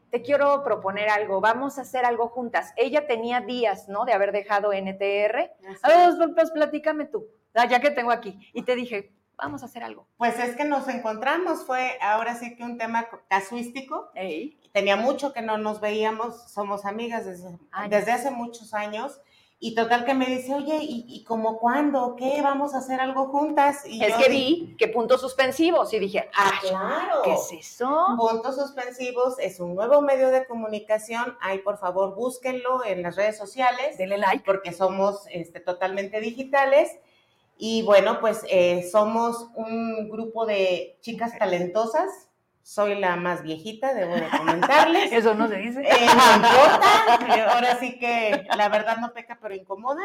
te 0.09 0.23
quiero 0.23 0.63
proponer 0.63 1.09
algo, 1.09 1.41
vamos 1.41 1.77
a 1.77 1.81
hacer 1.81 2.05
algo 2.05 2.27
juntas. 2.27 2.73
Ella 2.75 3.05
tenía 3.05 3.39
días, 3.41 3.87
¿no? 3.87 4.03
De 4.03 4.13
haber 4.13 4.31
dejado 4.31 4.73
NTR. 4.73 5.51
Ah, 5.83 6.15
pues, 6.17 6.31
pues, 6.33 6.49
platícame 6.49 7.05
tú, 7.05 7.27
ah, 7.53 7.67
ya 7.67 7.79
que 7.79 7.91
tengo 7.91 8.09
aquí. 8.09 8.49
Y 8.51 8.63
te 8.63 8.75
dije, 8.75 9.13
vamos 9.37 9.61
a 9.61 9.65
hacer 9.65 9.83
algo. 9.83 10.07
Pues 10.17 10.39
es 10.39 10.55
que 10.55 10.65
nos 10.65 10.87
encontramos, 10.87 11.67
fue 11.67 11.99
ahora 12.01 12.33
sí 12.33 12.55
que 12.55 12.63
un 12.63 12.79
tema 12.79 13.07
casuístico. 13.29 14.09
Tenía 14.71 14.95
mucho 14.95 15.33
que 15.33 15.41
no 15.41 15.57
nos 15.57 15.81
veíamos, 15.81 16.49
somos 16.51 16.85
amigas 16.85 17.25
desde, 17.25 17.57
desde 17.89 18.11
hace 18.11 18.31
muchos 18.31 18.73
años. 18.73 19.19
Y 19.63 19.75
total 19.75 20.05
que 20.05 20.15
me 20.15 20.25
dice, 20.25 20.55
oye, 20.55 20.79
¿y, 20.81 21.05
y 21.07 21.23
como 21.23 21.59
cuándo? 21.59 22.15
¿Qué? 22.15 22.41
¿Vamos 22.41 22.73
a 22.73 22.79
hacer 22.79 22.99
algo 22.99 23.27
juntas? 23.27 23.85
Y 23.85 24.03
es 24.03 24.15
que 24.15 24.27
vi 24.27 24.75
que 24.75 24.87
puntos 24.87 25.21
suspensivos 25.21 25.93
y 25.93 25.99
dije, 25.99 26.27
ah, 26.35 26.51
claro. 26.61 27.21
¿Qué 27.23 27.33
es 27.33 27.51
eso? 27.51 28.07
Puntos 28.17 28.55
suspensivos 28.55 29.37
es 29.37 29.59
un 29.59 29.75
nuevo 29.75 30.01
medio 30.01 30.29
de 30.29 30.47
comunicación. 30.47 31.37
Ahí, 31.41 31.59
por 31.59 31.77
favor, 31.77 32.15
búsquenlo 32.15 32.83
en 32.83 33.03
las 33.03 33.15
redes 33.15 33.37
sociales. 33.37 33.99
Denle 33.99 34.17
like. 34.17 34.43
Porque 34.43 34.73
somos 34.73 35.25
este, 35.29 35.59
totalmente 35.59 36.19
digitales. 36.21 36.89
Y 37.55 37.83
bueno, 37.83 38.19
pues 38.19 38.43
eh, 38.49 38.89
somos 38.91 39.45
un 39.53 40.09
grupo 40.09 40.47
de 40.47 40.97
chicas 41.01 41.37
talentosas. 41.37 42.30
Soy 42.63 42.95
la 42.95 43.15
más 43.15 43.43
viejita, 43.43 43.93
debo 43.93 44.13
de 44.13 44.27
comentarles. 44.29 45.11
Eso 45.11 45.33
no 45.33 45.47
se 45.47 45.57
dice. 45.57 45.81
Eh, 45.81 46.05
no 46.05 46.35
importa. 46.35 47.35
Eh, 47.35 47.41
ahora 47.41 47.79
sí 47.79 47.97
que 47.97 48.47
la 48.55 48.69
verdad 48.69 48.97
no 48.97 49.13
peca, 49.13 49.39
pero 49.41 49.55
incomoda. 49.55 50.01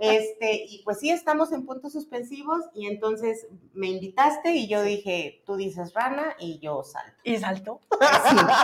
Este, 0.00 0.64
y 0.68 0.82
pues 0.84 1.00
sí, 1.00 1.10
estamos 1.10 1.52
en 1.52 1.64
puntos 1.64 1.92
suspensivos. 1.92 2.64
Y 2.74 2.86
entonces 2.86 3.46
me 3.72 3.88
invitaste 3.88 4.52
y 4.52 4.68
yo 4.68 4.82
dije, 4.82 5.42
tú 5.46 5.56
dices 5.56 5.94
rana 5.94 6.36
y 6.38 6.58
yo 6.58 6.82
salto. 6.84 7.18
Y 7.24 7.38
salto. 7.38 7.80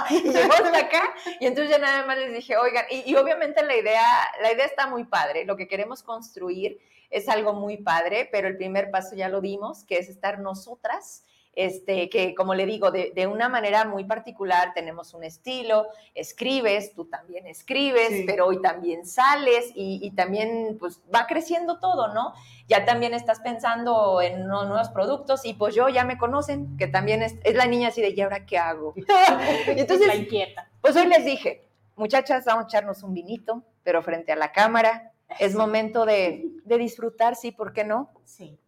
Sí. 0.09 0.23
y 0.25 0.77
acá. 0.77 1.15
Y 1.41 1.47
entonces 1.47 1.71
ya 1.71 1.79
nada 1.79 2.07
más 2.07 2.19
les 2.19 2.33
dije, 2.33 2.57
oigan, 2.57 2.85
y, 2.91 3.11
y 3.11 3.17
obviamente 3.17 3.65
la 3.65 3.77
idea, 3.77 4.05
la 4.43 4.53
idea 4.53 4.67
está 4.67 4.87
muy 4.87 5.05
padre. 5.05 5.45
Lo 5.45 5.57
que 5.57 5.69
queremos 5.69 6.03
construir 6.03 6.79
es 7.13 7.29
algo 7.29 7.53
muy 7.53 7.77
padre, 7.77 8.29
pero 8.33 8.49
el 8.49 8.57
primer 8.57 8.91
paso 8.91 9.15
ya 9.15 9.29
lo 9.29 9.41
dimos, 9.41 9.85
que 9.85 9.99
es 9.99 10.09
estar 10.09 10.41
nosotras. 10.41 11.25
Este, 11.55 12.09
que 12.09 12.35
como 12.35 12.55
le 12.55 12.65
digo, 12.65 12.91
de, 12.91 13.27
una 13.27 13.51
manera 13.51 13.85
muy 13.85 14.05
particular 14.05 14.73
tenemos 14.75 15.13
un 15.13 15.23
estilo, 15.23 15.87
escribes, 16.15 16.95
tú 16.95 17.05
también 17.05 17.47
escribes, 17.47 18.25
pero 18.27 18.47
hoy 18.47 18.63
también 18.63 19.05
sales 19.05 19.71
y, 19.75 20.11
también 20.13 20.79
pues 20.81 21.03
va 21.15 21.27
creciendo 21.27 21.79
todo, 21.79 22.15
¿no? 22.15 22.33
Ya 22.69 22.87
también 22.87 23.13
estás 23.13 23.41
pensando 23.41 24.23
en 24.23 24.47
nuevos 24.47 24.89
productos 24.89 25.45
y 25.45 25.53
pues 25.53 25.75
yo 25.75 25.89
ya 25.91 26.05
me 26.05 26.17
conocen, 26.17 26.77
que 26.79 26.87
también 26.87 27.23
es, 27.23 27.35
la 27.55 27.67
niña 27.67 27.89
así 27.89 28.01
de, 28.01 28.11
¿y 28.17 28.21
ahora 28.23 28.47
qué 28.47 28.57
hago? 28.57 28.95
Entonces, 29.67 30.07
la 30.07 30.17
inquieta. 30.17 30.71
Pues 30.81 30.97
hoy 30.97 31.07
les 31.07 31.25
dije, 31.25 31.69
muchachas, 31.97 32.45
vamos 32.47 32.65
a 32.65 32.69
echarnos 32.69 33.03
un 33.03 33.13
vinito, 33.13 33.63
pero 33.83 34.03
frente 34.03 34.33
a 34.33 34.37
la 34.37 34.53
cámara, 34.53 35.13
es 35.39 35.55
momento 35.55 36.05
de, 36.07 36.51
disfrutar, 36.65 37.37
sí, 37.37 37.53
¿por 37.53 37.73
qué 37.73 37.85
no? 37.85 38.11
Sí. 38.25 38.59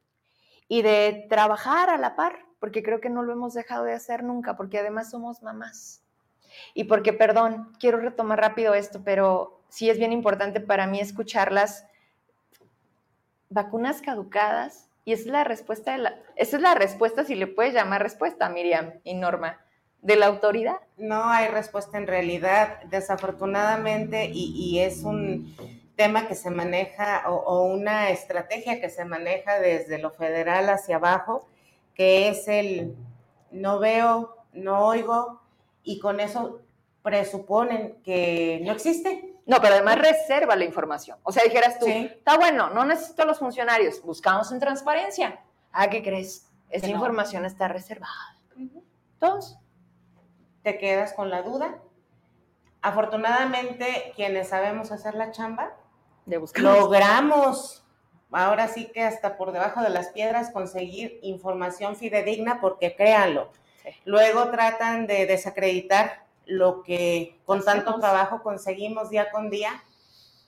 Y 0.68 0.82
de 0.82 1.26
trabajar 1.28 1.90
a 1.90 1.98
la 1.98 2.16
par, 2.16 2.43
porque 2.64 2.82
creo 2.82 2.98
que 2.98 3.10
no 3.10 3.22
lo 3.22 3.34
hemos 3.34 3.52
dejado 3.52 3.84
de 3.84 3.92
hacer 3.92 4.24
nunca, 4.24 4.56
porque 4.56 4.78
además 4.78 5.10
somos 5.10 5.42
mamás. 5.42 6.02
Y 6.72 6.84
porque, 6.84 7.12
perdón, 7.12 7.70
quiero 7.78 7.98
retomar 7.98 8.40
rápido 8.40 8.72
esto, 8.72 9.02
pero 9.04 9.60
sí 9.68 9.90
es 9.90 9.98
bien 9.98 10.12
importante 10.12 10.60
para 10.60 10.86
mí 10.86 10.98
escucharlas. 10.98 11.86
Vacunas 13.50 14.00
caducadas, 14.00 14.88
y 15.04 15.12
es 15.12 15.26
la 15.26 15.44
respuesta, 15.44 15.92
de 15.92 15.98
la, 15.98 16.18
esa 16.36 16.56
es 16.56 16.62
la 16.62 16.74
respuesta, 16.74 17.22
si 17.24 17.34
le 17.34 17.48
puedes 17.48 17.74
llamar 17.74 18.02
respuesta, 18.02 18.48
Miriam 18.48 18.94
y 19.04 19.12
Norma, 19.12 19.60
de 20.00 20.16
la 20.16 20.24
autoridad. 20.24 20.80
No 20.96 21.28
hay 21.28 21.48
respuesta 21.48 21.98
en 21.98 22.06
realidad, 22.06 22.82
desafortunadamente, 22.84 24.30
y 24.32 24.78
es 24.78 25.02
un 25.02 25.54
tema 25.96 26.28
que 26.28 26.34
se 26.34 26.48
maneja 26.48 27.28
o, 27.28 27.64
una 27.64 28.08
estrategia 28.08 28.80
que 28.80 28.88
se 28.88 29.04
maneja 29.04 29.60
desde 29.60 29.98
lo 29.98 30.12
federal 30.12 30.70
hacia 30.70 30.96
abajo, 30.96 31.46
que 31.94 32.28
es 32.28 32.48
el 32.48 32.96
no 33.50 33.78
veo, 33.78 34.36
no 34.52 34.86
oigo, 34.86 35.40
y 35.82 35.98
con 35.98 36.20
eso 36.20 36.60
presuponen 37.02 38.00
que 38.02 38.60
no 38.64 38.72
existe. 38.72 39.36
No, 39.46 39.60
pero 39.60 39.74
además 39.74 39.98
reserva 39.98 40.56
la 40.56 40.64
información. 40.64 41.18
O 41.22 41.30
sea, 41.30 41.44
dijeras 41.44 41.78
tú, 41.78 41.86
está 41.86 42.38
bueno, 42.38 42.70
no 42.70 42.84
necesito 42.84 43.24
los 43.26 43.38
funcionarios, 43.38 44.00
buscamos 44.02 44.50
en 44.52 44.58
transparencia. 44.58 45.40
¿Ah, 45.70 45.90
qué 45.90 46.02
crees? 46.02 46.50
Esa 46.70 46.88
información 46.88 47.44
está 47.44 47.68
reservada. 47.68 48.38
Entonces, 48.56 49.58
te 50.62 50.78
quedas 50.78 51.12
con 51.12 51.30
la 51.30 51.42
duda. 51.42 51.78
Afortunadamente, 52.80 54.12
quienes 54.16 54.48
sabemos 54.48 54.90
hacer 54.92 55.14
la 55.14 55.30
chamba, 55.30 55.74
Logramos, 56.26 57.83
ahora 58.36 58.68
sí 58.68 58.86
que 58.86 59.02
hasta 59.02 59.36
por 59.36 59.52
debajo 59.52 59.82
de 59.82 59.90
las 59.90 60.08
piedras, 60.08 60.50
conseguir 60.50 61.18
información 61.22 61.96
fidedigna, 61.96 62.60
porque 62.60 62.96
créanlo, 62.96 63.50
luego 64.04 64.50
tratan 64.50 65.06
de 65.06 65.26
desacreditar 65.26 66.24
lo 66.46 66.82
que 66.82 67.38
con 67.44 67.64
tanto 67.64 67.98
trabajo 67.98 68.42
conseguimos 68.42 69.10
día 69.10 69.30
con 69.30 69.50
día, 69.50 69.82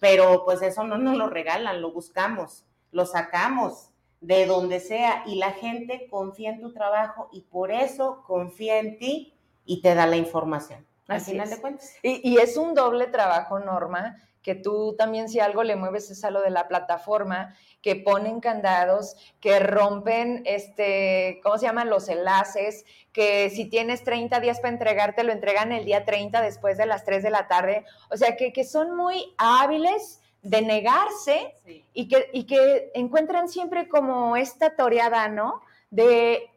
pero 0.00 0.44
pues 0.44 0.62
eso 0.62 0.84
no 0.84 0.98
nos 0.98 1.16
lo 1.16 1.28
regalan, 1.28 1.80
lo 1.80 1.92
buscamos, 1.92 2.64
lo 2.92 3.06
sacamos 3.06 3.90
de 4.20 4.46
donde 4.46 4.80
sea 4.80 5.22
y 5.26 5.36
la 5.36 5.52
gente 5.52 6.08
confía 6.10 6.50
en 6.50 6.60
tu 6.60 6.72
trabajo 6.72 7.28
y 7.32 7.42
por 7.42 7.70
eso 7.70 8.22
confía 8.26 8.78
en 8.78 8.98
ti 8.98 9.34
y 9.64 9.80
te 9.80 9.94
da 9.94 10.06
la 10.06 10.16
información. 10.16 10.86
Al 11.08 11.20
final 11.20 11.48
de 11.48 11.60
cuentas. 11.60 11.94
Y, 12.02 12.28
y, 12.28 12.38
es 12.38 12.56
un 12.56 12.74
doble 12.74 13.06
trabajo, 13.06 13.60
Norma, 13.60 14.16
que 14.46 14.54
tú 14.54 14.94
también 14.96 15.28
si 15.28 15.40
algo 15.40 15.64
le 15.64 15.74
mueves 15.74 16.08
es 16.08 16.22
a 16.22 16.30
lo 16.30 16.40
de 16.40 16.50
la 16.50 16.68
plataforma, 16.68 17.56
que 17.82 17.96
ponen 17.96 18.38
candados, 18.38 19.16
que 19.40 19.58
rompen, 19.58 20.44
este, 20.46 21.40
¿cómo 21.42 21.58
se 21.58 21.66
llaman? 21.66 21.90
Los 21.90 22.08
enlaces, 22.08 22.84
que 23.12 23.50
si 23.50 23.64
tienes 23.64 24.04
30 24.04 24.38
días 24.38 24.60
para 24.60 24.72
entregarte, 24.72 25.24
lo 25.24 25.32
entregan 25.32 25.72
el 25.72 25.84
día 25.84 26.04
30 26.04 26.42
después 26.42 26.78
de 26.78 26.86
las 26.86 27.04
3 27.04 27.24
de 27.24 27.30
la 27.30 27.48
tarde. 27.48 27.84
O 28.08 28.16
sea, 28.16 28.36
que, 28.36 28.52
que 28.52 28.62
son 28.62 28.96
muy 28.96 29.34
hábiles 29.36 30.20
de 30.42 30.62
negarse 30.62 31.56
y, 31.92 32.06
que, 32.06 32.30
y 32.32 32.46
que 32.46 32.92
encuentran 32.94 33.48
siempre 33.48 33.88
como 33.88 34.36
esta 34.36 34.76
toreada, 34.76 35.26
¿no? 35.26 35.60
De 35.90 36.48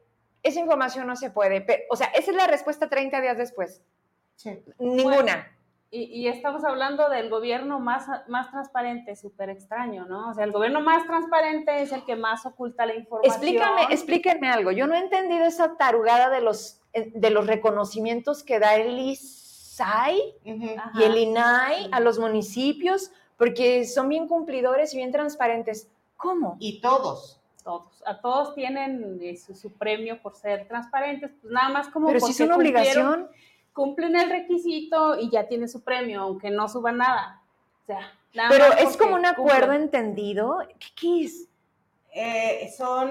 esa 0.43 0.60
información 0.60 1.08
no 1.08 1.15
se 1.15 1.31
puede. 1.31 1.65
o 1.89 1.96
sea, 1.96 2.05
esa 2.10 2.29
es 2.29 2.38
la 2.38 2.46
respuesta 2.46 2.88
30 2.88 3.19
días 3.19 3.39
después. 3.39 3.81
Sí. 4.36 4.63
Ninguna. 4.77 5.55
Y, 5.91 6.27
estamos 6.27 6.63
hablando 6.63 7.10
del 7.10 7.29
gobierno 7.29 7.79
más, 7.79 8.08
más 8.27 8.51
transparente, 8.51 9.15
súper 9.15 9.50
extraño, 9.50 10.05
¿no? 10.05 10.29
O 10.29 10.34
sea, 10.34 10.43
el 10.43 10.51
gobierno 10.51 10.81
más 10.81 11.05
transparente 11.08 11.81
es 11.81 11.91
el 11.91 12.05
que 12.05 12.15
más 12.15 12.46
oculta 12.46 12.86
la 12.86 12.96
información. 12.96 13.34
Explícame, 13.34 13.81
explíquenme 13.89 14.50
algo. 14.50 14.72
Yo 14.72 14.86
no 14.86 14.93
he 14.93 15.00
entendido 15.00 15.46
esa 15.46 15.77
tarugada 15.77 16.29
de 16.29 16.41
los, 16.41 16.81
eh, 16.93 17.12
de 17.15 17.29
los 17.31 17.48
reconocimientos 17.48 18.43
que 18.43 18.60
da 18.60 18.75
el 18.75 19.00
ISAI 19.00 20.36
y 20.43 21.03
el 21.03 21.17
INAI 21.17 21.89
a 21.91 22.00
los 22.00 22.19
municipios, 22.19 23.12
porque 23.38 23.86
son 23.86 24.10
bien 24.10 24.27
cumplidores 24.27 24.93
y 24.93 24.98
bien 24.98 25.12
transparentes. 25.12 25.89
¿Cómo? 26.17 26.58
Y 26.60 26.81
todos 26.81 27.39
todos. 27.63 28.03
A 28.05 28.19
todos 28.19 28.55
tienen 28.55 29.19
eh, 29.22 29.38
su, 29.38 29.72
premio 29.74 30.22
por 30.22 30.36
ser 30.36 30.67
transparentes, 30.67 31.31
pues 31.41 31.53
nada 31.53 31.69
más 31.69 31.89
como 31.89 32.08
Pero 32.08 32.19
si 32.19 32.31
es 32.31 32.39
una 32.39 32.55
obligación. 32.55 33.29
Cumplen 33.74 34.16
el 34.16 34.30
requisito 34.30 35.20
y 35.20 35.30
ya 35.30 35.48
tienen 35.48 35.70
su 35.70 35.84
premio, 35.84 36.22
aunque 36.22 36.50
no 36.50 36.68
suban 36.68 36.98
nada. 36.98 37.42
O 37.84 37.86
sea, 37.86 38.14
nada 38.34 38.50
Pero 38.50 38.66
es 38.74 38.98
como 38.98 39.16
un 39.16 39.26
acuerdo 39.26 39.74
entendido. 39.74 40.60
¿Qué, 41.00 41.24
es? 41.24 41.48
Eh, 42.12 42.74
son 42.78 43.10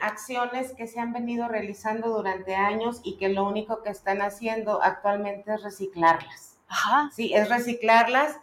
acciones 0.00 0.72
que 0.72 0.86
se 0.86 0.98
han 0.98 1.12
venido 1.12 1.46
realizando 1.48 2.08
durante 2.08 2.54
años 2.54 3.00
y 3.04 3.16
que 3.16 3.28
lo 3.28 3.44
único 3.44 3.82
que 3.82 3.90
están 3.90 4.22
haciendo 4.22 4.82
actualmente 4.82 5.54
es 5.54 5.62
reciclarlas. 5.62 6.58
Ajá. 6.68 7.10
Sí, 7.12 7.34
es 7.34 7.48
reciclarlas 7.48 8.36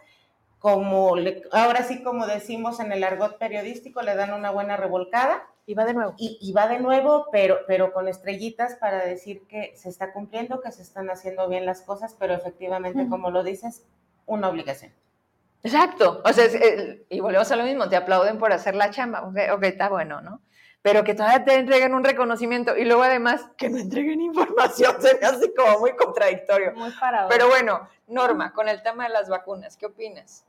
como 0.58 1.14
ahora 1.52 1.82
sí 1.84 2.02
como 2.02 2.26
decimos 2.26 2.80
en 2.80 2.92
el 2.92 3.04
argot 3.04 3.38
periodístico, 3.38 4.02
le 4.02 4.14
dan 4.14 4.32
una 4.32 4.50
buena 4.50 4.76
revolcada. 4.76 5.46
Y 5.68 5.74
va 5.74 5.84
de 5.84 5.92
nuevo. 5.92 6.14
Y, 6.16 6.50
va 6.54 6.66
de 6.66 6.78
nuevo, 6.78 7.26
pero, 7.30 7.58
pero 7.66 7.92
con 7.92 8.08
estrellitas 8.08 8.76
para 8.76 9.04
decir 9.04 9.46
que 9.46 9.76
se 9.76 9.90
está 9.90 10.14
cumpliendo, 10.14 10.62
que 10.62 10.72
se 10.72 10.80
están 10.80 11.10
haciendo 11.10 11.46
bien 11.46 11.66
las 11.66 11.82
cosas, 11.82 12.16
pero 12.18 12.32
efectivamente, 12.32 13.06
como 13.06 13.30
lo 13.30 13.44
dices, 13.44 13.84
una 14.24 14.48
obligación. 14.48 14.94
Exacto. 15.62 16.22
O 16.24 16.32
sea, 16.32 16.46
y 17.10 17.20
volvemos 17.20 17.52
a 17.52 17.56
lo 17.56 17.64
mismo, 17.64 17.86
te 17.86 17.96
aplauden 17.96 18.38
por 18.38 18.50
hacer 18.50 18.74
la 18.74 18.88
chamba. 18.88 19.24
Ok, 19.24 19.36
okay 19.52 19.68
está 19.68 19.90
bueno, 19.90 20.22
¿no? 20.22 20.40
Pero 20.80 21.04
que 21.04 21.12
todavía 21.12 21.44
te 21.44 21.56
entreguen 21.56 21.92
un 21.92 22.02
reconocimiento 22.02 22.74
y 22.74 22.86
luego 22.86 23.02
además 23.02 23.44
que 23.58 23.68
no 23.68 23.76
entreguen 23.76 24.20
información, 24.22 24.96
se 25.02 25.18
me 25.20 25.26
hace 25.26 25.52
como 25.52 25.80
muy 25.80 25.94
contradictorio. 25.96 26.72
Muy 26.76 26.92
parado. 26.92 27.28
Pero 27.28 27.46
bueno, 27.48 27.86
Norma, 28.06 28.54
con 28.54 28.70
el 28.70 28.82
tema 28.82 29.04
de 29.04 29.10
las 29.10 29.28
vacunas, 29.28 29.76
¿qué 29.76 29.84
opinas? 29.84 30.46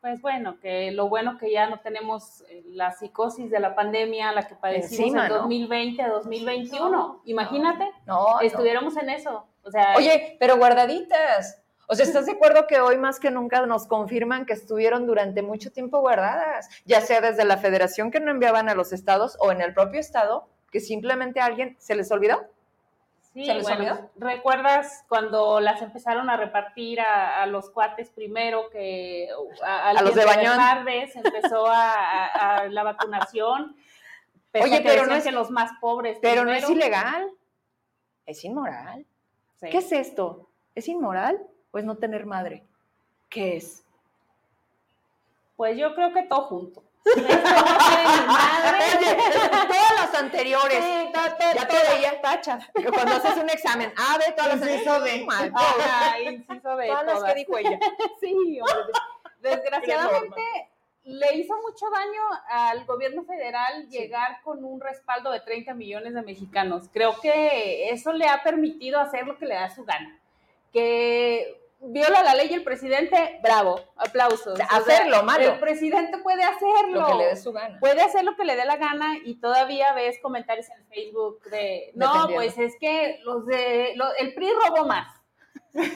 Pues 0.00 0.22
bueno, 0.22 0.60
que 0.60 0.92
lo 0.92 1.08
bueno 1.08 1.38
que 1.38 1.50
ya 1.50 1.68
no 1.68 1.80
tenemos 1.80 2.42
eh, 2.48 2.62
la 2.66 2.92
psicosis 2.92 3.50
de 3.50 3.58
la 3.58 3.74
pandemia, 3.74 4.30
la 4.32 4.46
que 4.46 4.54
padecimos 4.54 5.24
en 5.24 5.28
2020 5.28 6.02
a 6.02 6.08
2021. 6.08 7.22
Imagínate, 7.24 7.90
no, 8.06 8.40
estuviéramos 8.40 8.96
en 8.96 9.10
eso. 9.10 9.46
O 9.64 9.70
sea, 9.70 9.94
Oye, 9.96 10.36
pero 10.38 10.56
guardaditas. 10.56 11.62
O 11.88 11.94
sea, 11.94 12.04
¿estás 12.04 12.26
de 12.26 12.32
acuerdo 12.32 12.66
que 12.66 12.80
hoy 12.80 12.96
más 12.98 13.18
que 13.18 13.30
nunca 13.30 13.64
nos 13.66 13.86
confirman 13.86 14.44
que 14.44 14.52
estuvieron 14.52 15.06
durante 15.06 15.42
mucho 15.42 15.72
tiempo 15.72 16.00
guardadas? 16.00 16.68
Ya 16.84 17.00
sea 17.00 17.20
desde 17.20 17.44
la 17.44 17.56
federación 17.56 18.10
que 18.10 18.20
no 18.20 18.30
enviaban 18.30 18.68
a 18.68 18.74
los 18.74 18.92
estados 18.92 19.36
o 19.40 19.50
en 19.50 19.62
el 19.62 19.74
propio 19.74 19.98
estado, 19.98 20.48
que 20.70 20.80
simplemente 20.80 21.40
a 21.40 21.46
alguien 21.46 21.76
se 21.78 21.96
les 21.96 22.12
olvidó. 22.12 22.46
Sí, 23.34 23.46
bueno, 23.62 24.10
¿recuerdas 24.16 25.04
cuando 25.08 25.60
las 25.60 25.80
empezaron 25.82 26.28
a 26.30 26.36
repartir 26.36 27.00
a, 27.00 27.46
los 27.46 27.70
cuates 27.70 28.10
primero 28.10 28.68
que 28.70 29.28
a, 29.62 29.92
los 30.02 30.14
de 30.14 30.24
Bañón 30.24 30.58
empezó 30.88 31.66
a, 31.68 32.66
la 32.68 32.82
vacunación? 32.82 33.76
Oye, 34.60 34.80
pero 34.82 35.06
no 35.06 35.14
es 35.14 35.24
que 35.24 35.32
los 35.32 35.50
más 35.50 35.70
pobres. 35.80 36.18
Pero 36.20 36.44
no 36.44 36.52
es 36.52 36.68
ilegal, 36.68 37.30
es 38.26 38.44
inmoral. 38.44 39.04
¿Qué 39.60 39.78
es 39.78 39.92
esto? 39.92 40.48
¿Es 40.74 40.88
inmoral 40.88 41.38
o 41.70 41.78
es 41.78 41.84
no 41.84 41.96
tener 41.96 42.26
madre? 42.26 42.64
¿Qué 43.28 43.56
es? 43.56 43.84
Pues 45.56 45.76
yo 45.76 45.94
creo 45.94 46.12
que 46.12 46.22
todo 46.22 46.42
junto. 46.42 46.87
Todas 49.68 49.94
las 49.96 50.14
anteriores. 50.14 50.84
Sí, 50.84 51.12
ya 51.14 51.68
te 51.68 51.94
veía 51.94 52.20
tacha. 52.20 52.58
Cuando 52.72 53.16
haces 53.16 53.36
un 53.36 53.50
examen. 53.50 53.92
A, 53.96 54.18
ver, 54.18 54.34
todas 54.34 54.60
las 54.60 54.70
Inciso 54.70 55.00
de. 55.00 55.16
inciso 56.32 56.76
de. 56.76 56.86
Todas, 56.88 57.06
las 57.06 57.24
que 57.24 57.34
dijo 57.34 57.58
ella. 57.58 57.78
Sí, 58.20 58.60
hombre. 58.60 58.92
Desgraciadamente 59.40 60.42
le 61.04 61.36
hizo 61.36 61.54
mucho 61.62 61.86
daño 61.90 62.20
al 62.50 62.84
gobierno 62.84 63.24
federal 63.24 63.88
llegar 63.88 64.42
con 64.42 64.62
un 64.62 64.78
respaldo 64.78 65.30
de 65.30 65.40
30 65.40 65.72
millones 65.74 66.12
de 66.12 66.22
mexicanos. 66.22 66.90
Creo 66.92 67.18
que 67.20 67.90
eso 67.90 68.12
le 68.12 68.26
ha 68.28 68.42
permitido 68.42 69.00
hacer 69.00 69.26
lo 69.26 69.38
que 69.38 69.46
le 69.46 69.54
da 69.54 69.70
su 69.70 69.84
gana. 69.84 70.20
Que 70.70 71.62
viola 71.80 72.22
la 72.22 72.34
ley 72.34 72.52
el 72.52 72.64
presidente, 72.64 73.38
bravo, 73.42 73.80
aplausos. 73.96 74.58
hacerlo, 74.68 75.22
malo. 75.22 75.52
El 75.52 75.60
presidente 75.60 76.18
puede 76.18 76.42
hacerlo. 76.42 77.00
Lo 77.00 77.06
que 77.06 77.14
le 77.14 77.24
dé 77.26 77.36
su 77.36 77.52
gana. 77.52 77.78
Puede 77.80 78.02
hacer 78.02 78.24
lo 78.24 78.36
que 78.36 78.44
le 78.44 78.56
dé 78.56 78.64
la 78.64 78.76
gana 78.76 79.16
y 79.24 79.36
todavía 79.40 79.92
ves 79.94 80.18
comentarios 80.20 80.66
en 80.70 80.86
Facebook 80.88 81.42
de, 81.50 81.92
no, 81.94 82.28
pues 82.32 82.58
es 82.58 82.74
que 82.80 83.20
los 83.24 83.46
de, 83.46 83.94
el 84.18 84.34
PRI 84.34 84.48
robó 84.66 84.86
más. 84.86 85.14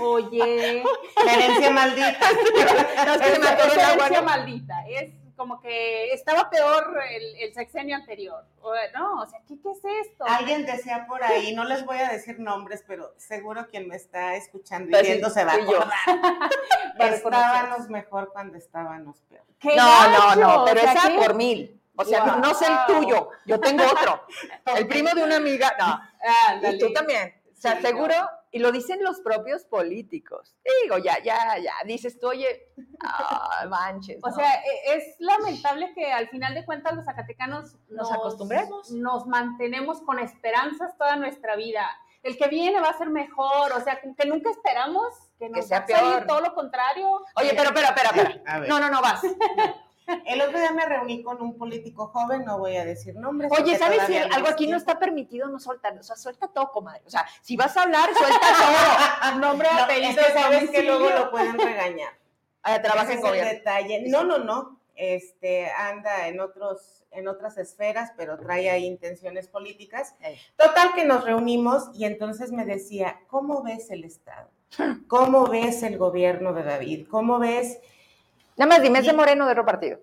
Oye. 0.00 0.84
La 1.24 1.34
herencia 1.34 1.70
maldita. 1.70 2.18
no, 3.06 3.14
es 3.14 3.20
que 3.20 3.38
la 3.38 3.52
herencia 3.52 4.22
maldita. 4.22 4.74
Es 4.88 5.10
como 5.36 5.60
que 5.60 6.12
estaba 6.12 6.50
peor 6.50 6.98
el, 7.10 7.52
sexenio 7.54 7.96
anterior. 7.96 8.44
no, 8.94 9.22
o 9.22 9.26
sea, 9.26 9.40
¿qué, 9.46 9.54
es 9.54 10.08
esto? 10.08 10.24
Alguien 10.26 10.64
decía 10.66 11.06
por 11.06 11.22
ahí, 11.22 11.54
no 11.54 11.64
les 11.64 11.84
voy 11.84 11.98
a 11.98 12.08
decir 12.08 12.38
nombres, 12.38 12.84
pero 12.86 13.14
seguro 13.16 13.66
quien 13.68 13.88
me 13.88 13.96
está 13.96 14.36
escuchando 14.36 14.98
y 14.98 15.02
viendo 15.02 15.30
se 15.30 15.44
va 15.44 15.52
a 15.52 15.56
acordar. 15.56 15.90
estábamos 16.98 17.88
mejor 17.88 18.32
cuando 18.32 18.56
estábamos 18.58 19.20
peor. 19.22 19.44
No, 19.76 20.08
no, 20.08 20.36
no, 20.36 20.64
pero 20.64 20.80
esa 20.80 21.10
por 21.16 21.34
mil. 21.34 21.78
O 21.94 22.04
sea, 22.04 22.24
no, 22.24 22.54
sé 22.54 22.66
el 22.66 22.86
tuyo, 22.86 23.30
yo 23.44 23.60
tengo 23.60 23.84
otro. 23.84 24.26
El 24.76 24.86
primo 24.88 25.10
de 25.14 25.22
una 25.22 25.36
amiga, 25.36 25.74
no. 25.78 26.00
Ah, 26.24 26.54
y 26.62 26.78
tú 26.78 26.92
también. 26.92 27.34
O 27.52 27.60
sea, 27.60 27.80
seguro 27.80 28.14
y 28.54 28.58
lo 28.58 28.70
dicen 28.70 29.02
los 29.02 29.20
propios 29.20 29.64
políticos. 29.64 30.54
Digo, 30.82 30.98
ya, 30.98 31.22
ya, 31.22 31.56
ya, 31.58 31.72
dices 31.86 32.20
tú, 32.20 32.28
oye, 32.28 32.70
ah, 33.02 33.64
manches. 33.68 34.20
O 34.22 34.30
sea, 34.30 34.54
e, 34.56 34.96
es 34.96 35.16
lamentable 35.18 35.92
que 35.94 36.12
al 36.12 36.28
final 36.28 36.54
de 36.54 36.64
cuentas 36.66 36.94
los 36.94 37.06
zacatecanos 37.06 37.74
nos, 37.88 38.12
acostumbremos. 38.12 38.90
Nos 38.90 39.26
mantenemos 39.26 40.02
con 40.02 40.18
esperanzas 40.18 40.96
toda 40.98 41.16
nuestra 41.16 41.56
vida. 41.56 41.88
El 42.22 42.36
que 42.36 42.48
viene 42.48 42.78
va 42.78 42.90
a 42.90 42.98
ser 42.98 43.08
mejor, 43.08 43.72
o 43.72 43.80
sea, 43.80 44.00
que 44.00 44.26
nunca 44.26 44.50
esperamos 44.50 45.14
que, 45.38 45.48
nos 45.48 45.66
sea 45.66 45.86
peor. 45.86 46.26
todo 46.26 46.42
lo 46.42 46.54
contrario. 46.54 47.20
Oye, 47.36 47.54
pero, 47.56 47.70
espera, 47.70 47.88
espera, 47.88 48.10
espera. 48.10 48.66
No, 48.68 48.78
no, 48.78 48.90
no, 48.90 49.00
vas. 49.00 49.22
El 50.24 50.40
otro 50.40 50.58
día 50.58 50.72
me 50.72 50.84
reuní 50.84 51.22
con 51.22 51.40
un 51.40 51.56
político 51.56 52.08
joven, 52.08 52.44
no 52.44 52.58
voy 52.58 52.76
a 52.76 52.84
decir 52.84 53.14
nombres. 53.14 53.50
Oye, 53.58 53.78
¿sabes 53.78 54.02
si 54.06 54.16
algo 54.16 54.48
aquí 54.48 54.66
no 54.66 54.76
está 54.76 54.98
permitido 54.98 55.48
no 55.48 55.58
soltar? 55.58 55.96
O 55.98 56.02
sea, 56.02 56.16
suelta 56.16 56.48
todo, 56.48 56.70
comadre. 56.70 57.02
O 57.06 57.10
sea, 57.10 57.26
si 57.40 57.56
vas 57.56 57.76
a 57.76 57.84
hablar, 57.84 58.10
suelta 58.14 58.40
todo. 58.40 59.38
Nombre, 59.40 59.68
no, 59.72 59.82
apellido, 59.84 60.20
es 60.20 60.26
que 60.26 60.32
sabes 60.32 60.70
que 60.70 60.82
luego 60.82 61.10
lo 61.10 61.30
pueden 61.30 61.58
regañar. 61.58 62.12
Ah, 62.64 62.80
trabaja 62.80 63.12
en 63.12 63.20
gobierno. 63.20 63.50
Detalle. 63.50 64.04
No, 64.06 64.22
no, 64.22 64.38
no. 64.38 64.80
Este, 64.94 65.68
anda 65.68 66.28
en 66.28 66.38
otros, 66.38 67.02
en 67.10 67.26
otras 67.26 67.58
esferas, 67.58 68.12
pero 68.16 68.38
trae 68.38 68.70
ahí 68.70 68.84
intenciones 68.84 69.48
políticas. 69.48 70.14
Total 70.56 70.92
que 70.94 71.04
nos 71.04 71.24
reunimos 71.24 71.90
y 71.92 72.04
entonces 72.04 72.52
me 72.52 72.64
decía, 72.64 73.18
¿cómo 73.26 73.64
ves 73.64 73.90
el 73.90 74.04
Estado? 74.04 74.48
¿Cómo 75.08 75.46
ves 75.46 75.82
el 75.82 75.98
gobierno 75.98 76.52
de 76.52 76.62
David? 76.62 77.08
¿Cómo 77.10 77.40
ves 77.40 77.80
Nada 78.56 78.68
más 78.68 78.82
dime, 78.82 78.98
¿es 78.98 79.06
de 79.06 79.12
Moreno 79.12 79.46
de 79.46 79.52
otro 79.52 79.64
partido? 79.64 79.98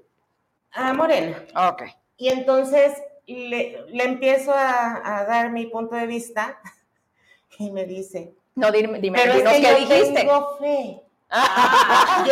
Ah, 0.71 0.93
Moreno. 0.93 1.37
Ok. 1.55 1.83
Y 2.17 2.29
entonces 2.29 2.93
le, 3.25 3.85
empiezo 4.03 4.51
a, 4.53 5.25
dar 5.27 5.51
mi 5.51 5.67
punto 5.67 5.95
de 5.95 6.07
vista 6.07 6.59
y 7.59 7.71
me 7.71 7.85
dice. 7.85 8.33
No, 8.55 8.71
dime, 8.71 8.99
dime 8.99 9.19
pero 9.21 9.33
es 9.33 9.43
que 9.43 9.61
yo 9.61 9.75
dijiste. 9.75 10.13
tengo 10.13 10.57
fe. 10.57 11.01
Ah. 11.29 12.25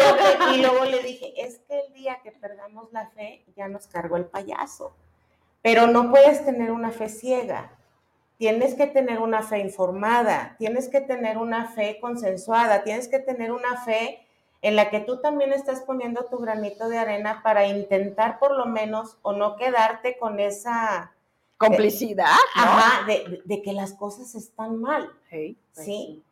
y 0.54 0.62
luego 0.62 0.86
le 0.86 1.04
dije, 1.04 1.34
es 1.38 1.60
que 1.68 1.80
el 1.80 1.94
día 1.94 2.20
que 2.24 2.32
perdamos 2.32 2.92
la 2.92 3.08
fe 3.08 3.46
ya 3.56 3.68
nos 3.68 3.88
cargó 3.88 4.18
el 4.18 4.26
payaso. 4.26 4.94
Pero 5.62 5.88
no 5.88 6.10
puedes 6.10 6.44
tener 6.46 6.72
una 6.72 6.92
fe 6.92 7.10
ciega. 7.10 7.72
Tienes 8.38 8.76
que 8.76 8.88
tener 8.88 9.20
una 9.20 9.42
fe 9.42 9.60
informada, 9.60 10.56
tienes 10.60 10.90
que 10.90 11.02
tener 11.02 11.38
una 11.38 11.70
fe 11.70 12.00
consensuada, 12.00 12.84
tienes 12.84 13.08
que 13.08 13.20
tener 13.20 13.52
una 13.52 13.84
fe 13.84 14.27
en 14.62 14.76
la 14.76 14.90
que 14.90 15.00
tú 15.00 15.22
también 15.22 15.54
estás 15.54 15.82
poniendo 15.82 16.26
tu 16.26 16.38
granito 16.38 16.90
de 16.90 16.98
arena 16.98 17.42
para 17.44 17.68
intentar 17.68 18.40
por 18.40 18.56
lo 18.56 18.66
menos 18.66 19.18
o 19.22 19.34
no 19.34 19.56
quedarte 19.56 20.18
con 20.18 20.40
esa 20.40 21.14
complicidad, 21.58 22.36
ajá, 22.56 23.06
de, 23.06 23.62
que 23.62 23.74
las 23.74 23.94
cosas 23.94 24.36
están 24.36 24.80
mal, 24.80 25.12
pues 25.30 25.58
¿sí? 25.74 26.24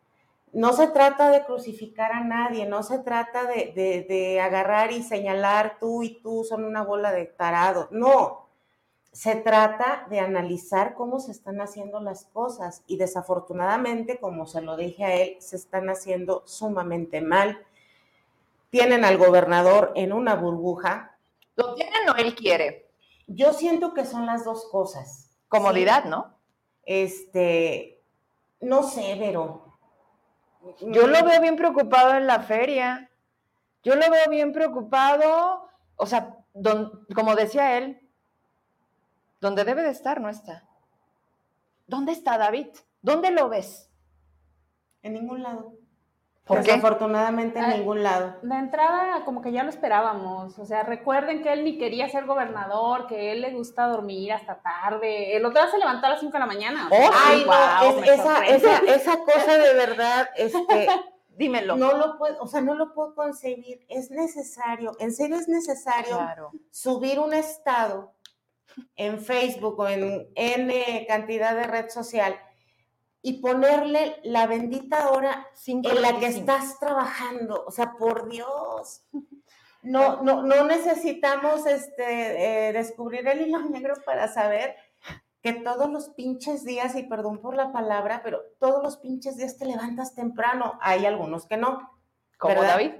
no 0.56 0.72
se 0.72 0.88
trata 0.88 1.30
de 1.30 1.44
crucificar 1.44 2.12
a 2.12 2.24
nadie, 2.24 2.64
no 2.64 2.82
se 2.82 2.98
trata 2.98 3.44
de, 3.44 4.40
agarrar 4.42 4.90
y 4.90 5.02
señalar 5.02 5.76
tú 5.78 6.02
y 6.02 6.18
tú 6.22 6.44
son 6.44 6.64
una 6.64 6.82
bola 6.82 7.12
de 7.12 7.26
tarado, 7.26 7.88
no. 7.90 8.46
Se 9.12 9.34
trata 9.34 10.06
de 10.10 10.20
analizar 10.20 10.94
cómo 10.94 11.20
se 11.20 11.32
están 11.32 11.60
haciendo 11.60 12.00
las 12.00 12.24
cosas 12.26 12.82
y 12.86 12.96
desafortunadamente, 12.96 14.18
como 14.18 14.46
se 14.46 14.62
lo 14.62 14.78
dije 14.78 15.04
a 15.04 15.14
él, 15.14 15.36
se 15.40 15.56
están 15.56 15.90
haciendo 15.90 16.42
sumamente 16.46 17.20
mal. 17.20 17.58
Tienen 18.70 19.04
al 19.04 19.16
gobernador 19.16 19.92
en 19.94 20.12
una 20.12 20.34
burbuja. 20.34 21.18
¿Lo 21.54 21.74
tienen 21.74 22.08
o 22.08 22.16
él 22.16 22.34
quiere? 22.34 22.90
Yo 23.26 23.52
siento 23.52 23.94
que 23.94 24.04
son 24.04 24.26
las 24.26 24.44
dos 24.44 24.68
cosas. 24.70 25.30
Comodidad, 25.48 26.04
¿no? 26.04 26.38
Este, 26.84 28.02
no 28.60 28.82
sé, 28.82 29.16
pero 29.18 29.66
yo 30.80 31.06
lo 31.06 31.24
veo 31.24 31.40
bien 31.40 31.56
preocupado 31.56 32.14
en 32.14 32.26
la 32.26 32.40
feria. 32.40 33.10
Yo 33.82 33.94
lo 33.94 34.10
veo 34.10 34.28
bien 34.28 34.52
preocupado, 34.52 35.68
o 35.96 36.06
sea, 36.06 36.36
como 37.14 37.36
decía 37.36 37.78
él, 37.78 38.00
donde 39.40 39.64
debe 39.64 39.82
de 39.82 39.90
estar 39.90 40.20
no 40.20 40.28
está. 40.28 40.64
¿Dónde 41.86 42.12
está 42.12 42.36
David? 42.36 42.68
¿Dónde 43.00 43.30
lo 43.30 43.48
ves? 43.48 43.88
En 45.02 45.14
ningún 45.14 45.42
lado. 45.42 45.74
Desafortunadamente 46.48 47.58
en 47.58 47.70
ningún 47.70 48.04
lado. 48.04 48.36
De 48.42 48.54
entrada, 48.54 49.24
como 49.24 49.42
que 49.42 49.50
ya 49.50 49.64
lo 49.64 49.70
esperábamos. 49.70 50.56
O 50.58 50.64
sea, 50.64 50.84
recuerden 50.84 51.42
que 51.42 51.52
él 51.52 51.64
ni 51.64 51.76
quería 51.76 52.08
ser 52.08 52.24
gobernador, 52.24 53.08
que 53.08 53.32
él 53.32 53.40
le 53.40 53.50
gusta 53.50 53.88
dormir 53.88 54.32
hasta 54.32 54.62
tarde. 54.62 55.36
El 55.36 55.44
otro 55.44 55.60
día 55.60 55.70
se 55.70 55.78
levantó 55.78 56.06
a 56.06 56.10
las 56.10 56.20
5 56.20 56.32
de 56.32 56.38
la 56.38 56.46
mañana. 56.46 56.88
Oh, 56.90 57.10
Ay, 57.12 57.44
no, 57.44 58.04
esa, 58.04 58.46
esa, 58.46 58.78
esa, 58.78 59.18
cosa 59.18 59.58
de 59.58 59.74
verdad, 59.74 60.28
este, 60.36 60.88
dímelo. 61.30 61.76
No 61.76 61.96
lo 61.96 62.16
puedo, 62.16 62.40
o 62.40 62.46
sea, 62.46 62.60
no 62.60 62.74
lo 62.74 62.94
puedo 62.94 63.16
concebir. 63.16 63.84
Es 63.88 64.12
necesario, 64.12 64.92
en 65.00 65.12
serio 65.12 65.36
es 65.36 65.48
necesario 65.48 66.52
subir 66.70 67.18
un 67.18 67.34
estado 67.34 68.14
en 68.94 69.18
Facebook 69.20 69.80
o 69.80 69.88
en 69.88 70.28
N 70.36 71.06
cantidad 71.08 71.56
de 71.56 71.64
red 71.64 71.88
social 71.88 72.38
y 73.26 73.40
ponerle 73.40 74.20
la 74.22 74.46
bendita 74.46 75.10
hora 75.10 75.48
en 75.66 76.00
la 76.00 76.16
que 76.20 76.26
estás 76.26 76.78
trabajando. 76.78 77.64
O 77.66 77.72
sea, 77.72 77.94
por 77.98 78.28
Dios. 78.28 79.02
No, 79.82 80.20
no, 80.20 80.42
no 80.42 80.64
necesitamos 80.64 81.64
este, 81.64 82.68
eh, 82.68 82.72
descubrir 82.72 83.28
el 83.28 83.42
hilo 83.42 83.60
negro 83.60 83.94
para 84.04 84.26
saber 84.26 84.74
que 85.40 85.52
todos 85.52 85.88
los 85.88 86.08
pinches 86.08 86.64
días, 86.64 86.96
y 86.96 87.04
perdón 87.04 87.38
por 87.38 87.54
la 87.54 87.70
palabra, 87.70 88.20
pero 88.24 88.40
todos 88.58 88.82
los 88.82 88.96
pinches 88.96 89.36
días 89.36 89.56
te 89.58 89.64
levantas 89.64 90.16
temprano. 90.16 90.76
Hay 90.80 91.06
algunos 91.06 91.46
que 91.46 91.56
no. 91.56 91.88
Como 92.36 92.64
David. 92.64 92.94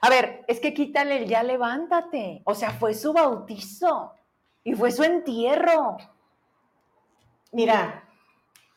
A 0.00 0.08
ver, 0.08 0.42
es 0.48 0.58
que 0.58 0.72
quítale 0.72 1.18
el 1.18 1.28
ya 1.28 1.42
levántate. 1.42 2.40
O 2.46 2.54
sea, 2.54 2.70
fue 2.70 2.94
su 2.94 3.12
bautizo 3.12 4.14
y 4.64 4.72
fue 4.72 4.90
su 4.90 5.02
entierro. 5.02 5.98
Mira, 7.50 8.08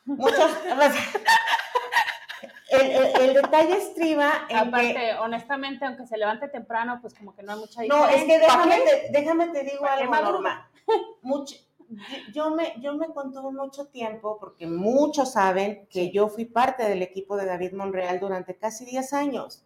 Muchos. 0.06 0.50
el, 2.70 3.34
detalle 3.34 3.76
estriba 3.76 4.46
en 4.48 4.56
Aparte, 4.56 5.14
honestamente, 5.20 5.84
aunque 5.84 6.06
se 6.06 6.16
levante 6.16 6.48
temprano, 6.48 6.98
pues 7.00 7.14
como 7.14 7.34
que 7.34 7.42
no 7.42 7.52
hay 7.52 7.58
mucha 7.58 7.82
diferencia. 7.82 8.10
No, 8.10 8.16
es 8.16 8.24
que 8.24 8.38
déjame, 8.38 8.80
te, 8.80 9.08
déjame 9.12 9.48
te 9.48 9.64
digo 9.64 9.84
algo, 9.86 10.14
Norma. 10.14 10.70
Mucho, 11.22 11.56
yo 12.32 12.50
me, 12.50 12.74
yo 12.80 12.94
me 12.94 13.08
contuve 13.08 13.52
mucho 13.52 13.86
tiempo 13.86 14.38
porque 14.38 14.66
muchos 14.66 15.32
saben 15.32 15.86
que 15.88 16.10
yo 16.10 16.28
fui 16.28 16.44
parte 16.44 16.84
del 16.84 17.02
equipo 17.02 17.36
de 17.36 17.46
David 17.46 17.72
Monreal 17.72 18.20
durante 18.20 18.56
casi 18.56 18.84
10 18.84 19.12
años. 19.12 19.64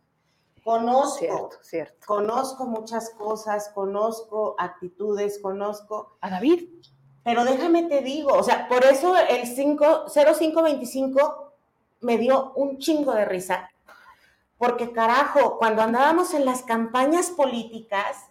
Conozco, 0.62 1.18
cierto, 1.18 1.56
cierto. 1.62 2.06
conozco 2.06 2.66
muchas 2.66 3.10
cosas, 3.10 3.70
conozco 3.70 4.56
actitudes, 4.58 5.38
conozco. 5.40 6.18
¿A 6.20 6.28
David? 6.28 6.68
Pero 7.22 7.44
déjame 7.44 7.84
te 7.84 8.00
digo, 8.00 8.32
o 8.32 8.42
sea, 8.42 8.66
por 8.68 8.84
eso 8.84 9.16
el 9.16 9.46
5, 9.46 10.06
0525 10.08 11.52
me 12.00 12.18
dio 12.18 12.52
un 12.54 12.78
chingo 12.78 13.12
de 13.12 13.24
risa. 13.24 13.70
Porque 14.56 14.92
carajo, 14.92 15.58
cuando 15.58 15.82
andábamos 15.82 16.34
en 16.34 16.44
las 16.44 16.62
campañas 16.62 17.30
políticas, 17.30 18.30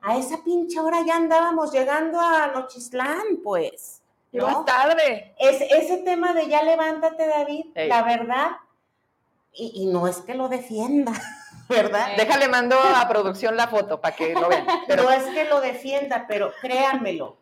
a 0.00 0.16
esa 0.16 0.42
pinche 0.42 0.80
hora 0.80 1.04
ya 1.06 1.16
andábamos 1.16 1.72
llegando 1.72 2.20
a 2.20 2.48
Nochislán, 2.48 3.38
pues. 3.42 4.02
¿no? 4.32 4.64
tarde. 4.64 5.34
Es, 5.38 5.60
ese 5.60 5.98
tema 5.98 6.32
de 6.32 6.48
ya 6.48 6.62
levántate, 6.62 7.26
David, 7.26 7.66
la 7.74 8.02
verdad, 8.02 8.50
y, 9.54 9.86
no 9.86 10.08
es 10.08 10.18
que 10.18 10.34
lo 10.34 10.48
defienda, 10.48 11.12
¿verdad? 11.68 12.16
Déjale, 12.16 12.48
mando 12.48 12.76
a 12.78 13.06
producción 13.06 13.56
la 13.56 13.68
foto 13.68 14.00
para 14.00 14.16
que 14.16 14.34
lo 14.34 14.48
vean. 14.48 14.66
Pero... 14.86 15.02
No 15.04 15.10
es 15.10 15.24
que 15.24 15.44
lo 15.44 15.60
defienda, 15.60 16.24
pero 16.26 16.52
créanmelo, 16.60 17.36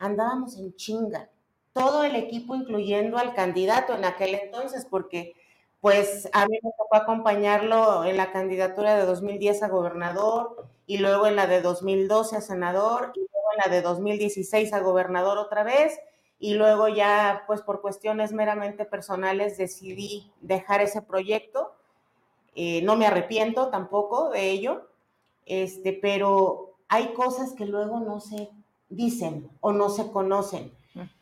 andábamos 0.00 0.56
en 0.56 0.74
chinga. 0.74 1.30
Todo 1.72 2.02
el 2.02 2.16
equipo, 2.16 2.56
incluyendo 2.56 3.18
al 3.18 3.34
candidato 3.34 3.94
en 3.94 4.04
aquel 4.04 4.34
entonces, 4.34 4.84
porque 4.90 5.34
pues 5.80 6.28
a 6.32 6.46
mí 6.46 6.58
me 6.62 6.72
tocó 6.76 6.96
acompañarlo 6.96 8.04
en 8.04 8.16
la 8.16 8.32
candidatura 8.32 8.96
de 8.96 9.06
2010 9.06 9.62
a 9.62 9.68
gobernador 9.68 10.68
y 10.86 10.98
luego 10.98 11.26
en 11.26 11.36
la 11.36 11.46
de 11.46 11.62
2012 11.62 12.36
a 12.36 12.40
senador 12.40 13.12
y 13.14 13.20
luego 13.20 13.48
en 13.54 13.58
la 13.64 13.74
de 13.74 13.82
2016 13.82 14.72
a 14.72 14.80
gobernador 14.80 15.38
otra 15.38 15.62
vez 15.62 15.98
y 16.38 16.54
luego 16.54 16.88
ya 16.88 17.44
pues 17.46 17.62
por 17.62 17.80
cuestiones 17.80 18.32
meramente 18.32 18.84
personales 18.84 19.56
decidí 19.56 20.32
dejar 20.40 20.82
ese 20.82 21.00
proyecto. 21.00 21.72
Eh, 22.54 22.82
no 22.82 22.96
me 22.96 23.06
arrepiento 23.06 23.68
tampoco 23.68 24.30
de 24.30 24.50
ello, 24.50 24.88
este, 25.46 25.92
pero 25.92 26.74
hay 26.88 27.12
cosas 27.14 27.54
que 27.54 27.64
luego 27.64 28.00
no 28.00 28.20
sé 28.20 28.50
dicen 28.90 29.50
o 29.60 29.72
no 29.72 29.88
se 29.88 30.10
conocen. 30.10 30.72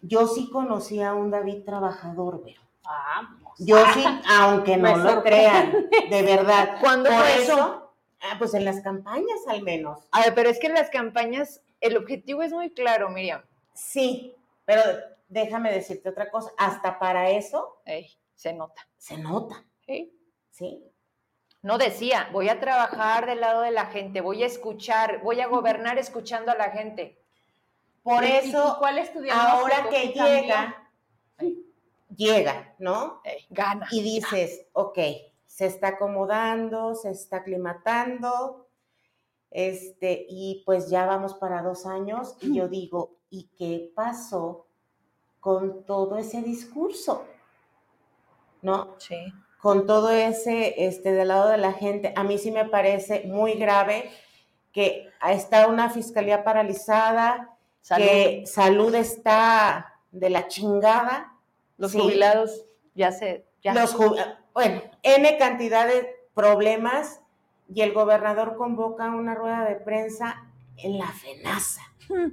Yo 0.03 0.27
sí 0.27 0.51
conocí 0.51 1.03
a 1.03 1.15
un 1.15 1.31
David 1.31 1.65
trabajador, 1.65 2.43
pero. 2.45 2.61
Yo 3.59 3.77
sí, 3.93 4.05
aunque 4.29 4.77
no 4.77 4.97
lo 4.97 5.23
crean, 5.23 5.89
de 6.11 6.23
verdad. 6.23 6.79
¿Cuándo 6.81 7.11
fue 7.11 7.43
eso? 7.43 7.93
Ah, 8.21 8.37
pues 8.39 8.55
en 8.55 8.65
las 8.65 8.81
campañas 8.81 9.41
al 9.47 9.63
menos. 9.63 10.01
A 10.11 10.23
ver, 10.23 10.35
pero 10.35 10.49
es 10.49 10.59
que 10.59 10.67
en 10.67 10.75
las 10.75 10.91
campañas 10.91 11.61
el 11.81 11.97
objetivo 11.97 12.43
es 12.43 12.53
muy 12.53 12.71
claro, 12.71 13.11
Miriam. 13.11 13.43
Sí, 13.75 14.35
pero 14.65 14.83
déjame 15.29 15.73
decirte 15.73 16.09
otra 16.09 16.31
cosa, 16.31 16.51
hasta 16.57 16.99
para 16.99 17.31
eso 17.31 17.77
se 18.35 18.53
nota. 18.53 18.89
Se 18.97 19.19
nota. 19.19 19.65
Sí. 19.87 20.13
Sí. 20.51 20.85
No 21.63 21.79
decía, 21.79 22.29
voy 22.33 22.49
a 22.49 22.61
trabajar 22.61 23.27
del 23.27 23.41
lado 23.41 23.63
de 23.63 23.71
la 23.71 23.87
gente, 23.87 24.21
voy 24.21 24.43
a 24.43 24.47
escuchar, 24.47 25.21
voy 25.23 25.41
a 25.41 25.49
gobernar 25.49 25.99
escuchando 25.99 26.53
a 26.53 26.57
la 26.57 26.71
gente. 26.71 27.21
Por 28.09 28.25
eso, 28.25 28.81
ahora 29.31 29.90
que 29.90 30.09
llega, 30.14 30.90
llega, 32.16 32.75
¿no? 32.79 33.21
gana. 33.51 33.87
Y 33.90 34.03
dices, 34.03 34.66
ok, 34.73 34.99
se 35.44 35.66
está 35.66 35.88
acomodando, 35.88 36.94
se 36.94 37.11
está 37.11 37.38
aclimatando, 37.38 38.66
este, 39.51 40.25
y 40.27 40.62
pues 40.64 40.88
ya 40.88 41.05
vamos 41.05 41.35
para 41.35 41.61
dos 41.61 41.85
años, 41.85 42.37
y 42.40 42.57
yo 42.57 42.66
digo, 42.68 43.18
¿y 43.29 43.51
qué 43.59 43.92
pasó 43.94 44.66
con 45.38 45.85
todo 45.85 46.16
ese 46.16 46.40
discurso? 46.40 47.27
¿No? 48.62 48.94
Sí. 48.97 49.16
Con 49.61 49.87
todo 49.87 50.09
ese, 50.09 50.87
este, 50.87 51.12
del 51.12 51.29
lado 51.29 51.51
de 51.51 51.59
la 51.59 51.75
gente, 51.75 52.14
a 52.16 52.25
mí 52.25 52.38
sí 52.38 52.53
me 52.53 52.64
parece 52.64 53.25
muy 53.27 53.53
grave 53.53 54.11
que 54.73 55.11
está 55.29 55.66
una 55.66 55.90
fiscalía 55.90 56.42
paralizada, 56.42 57.58
que 57.96 58.44
salud 58.46 58.94
está 58.94 60.01
de 60.11 60.31
la 60.31 60.48
chingada. 60.48 61.35
Los 61.77 61.92
jubilados 61.92 62.66
ya 62.94 63.12
se... 63.12 63.46
Los 63.62 63.96
bueno, 64.55 64.83
N 65.03 65.38
cantidad 65.38 65.87
de 65.87 66.09
problemas 66.35 67.20
y 67.72 67.83
el 67.83 67.92
gobernador 67.92 68.57
convoca 68.57 69.07
una 69.07 69.35
rueda 69.35 69.64
de 69.64 69.77
prensa 69.77 70.44
en 70.77 70.98
la 70.98 71.09
FENASA 71.09 71.83
hmm. 72.09 72.29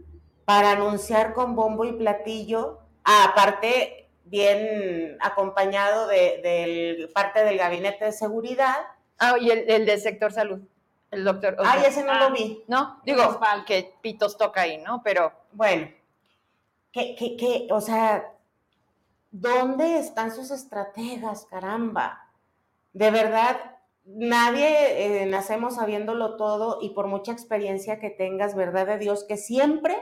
para 0.45 0.71
anunciar 0.71 1.33
con 1.33 1.55
bombo 1.55 1.83
y 1.85 1.93
platillo, 1.93 2.79
aparte 3.03 4.09
bien 4.23 5.17
acompañado 5.21 6.07
de, 6.07 7.09
parte 7.13 7.43
del 7.43 7.57
gabinete 7.57 8.05
de 8.05 8.11
seguridad. 8.11 8.77
Ah, 9.17 9.35
y 9.39 9.49
el, 9.49 9.69
el 9.69 9.85
del 9.85 9.99
sector 9.99 10.31
salud. 10.31 10.61
El 11.15 11.23
doctor. 11.23 11.55
Ay, 11.63 11.83
ese 11.87 12.03
no 12.03 12.13
lo 12.13 12.25
ah, 12.25 12.29
vi. 12.29 12.63
No, 12.67 12.99
digo, 13.05 13.39
que 13.65 13.95
pitos 14.01 14.37
toca 14.37 14.61
ahí, 14.61 14.77
¿no? 14.79 15.01
Pero. 15.01 15.31
Bueno, 15.53 15.87
que, 16.91 17.15
que, 17.15 17.37
que, 17.37 17.67
o 17.71 17.79
sea, 17.79 18.33
¿dónde 19.31 19.97
están 19.99 20.35
sus 20.35 20.51
estrategas, 20.51 21.45
caramba? 21.45 22.29
De 22.91 23.11
verdad, 23.11 23.77
nadie 24.03 25.21
eh, 25.21 25.25
nacemos 25.25 25.75
sabiéndolo 25.75 26.35
todo 26.35 26.79
y 26.81 26.89
por 26.89 27.07
mucha 27.07 27.31
experiencia 27.31 27.99
que 27.99 28.09
tengas, 28.09 28.55
verdad 28.55 28.87
de 28.87 28.97
Dios, 28.97 29.23
que 29.23 29.37
siempre 29.37 29.95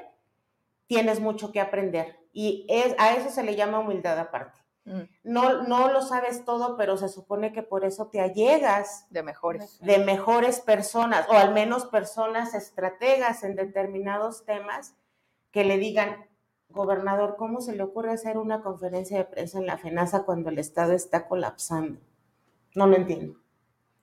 tienes 0.88 1.20
mucho 1.20 1.52
que 1.52 1.62
aprender. 1.62 2.20
Y 2.34 2.66
es, 2.70 2.96
a 2.98 3.14
eso 3.14 3.30
se 3.30 3.44
le 3.44 3.56
llama 3.56 3.80
humildad 3.80 4.18
aparte. 4.18 4.63
Mm. 4.86 5.02
No, 5.24 5.64
no 5.64 5.92
lo 5.92 6.02
sabes 6.02 6.44
todo, 6.44 6.76
pero 6.76 6.98
se 6.98 7.08
supone 7.08 7.54
que 7.54 7.64
por 7.64 7.86
eso 7.86 8.08
te 8.08 8.20
allegas 8.20 9.08
de 9.10 9.24
mejores. 9.24 9.80
De 9.80 10.00
mejores 10.00 10.60
personas, 10.60 11.28
o 11.30 11.34
al 11.34 11.54
menos 11.54 11.86
personas 11.86 12.54
estrategas 12.54 13.44
en 13.44 13.56
determinados 13.56 14.46
temas 14.46 14.96
que 15.52 15.64
le 15.64 15.78
digan, 15.78 16.28
gobernador, 16.70 17.36
¿cómo 17.38 17.62
se 17.62 17.76
le 17.76 17.84
ocurre 17.84 18.12
hacer 18.12 18.38
una 18.38 18.62
conferencia 18.62 19.18
de 19.18 19.26
prensa 19.26 19.60
en 19.60 19.68
la 19.68 19.78
FENASA 19.78 20.24
cuando 20.24 20.50
el 20.50 20.60
Estado 20.60 20.94
está 20.94 21.28
colapsando? 21.28 22.02
No 22.76 22.88
lo 22.88 22.98
entiendo. 22.98 23.40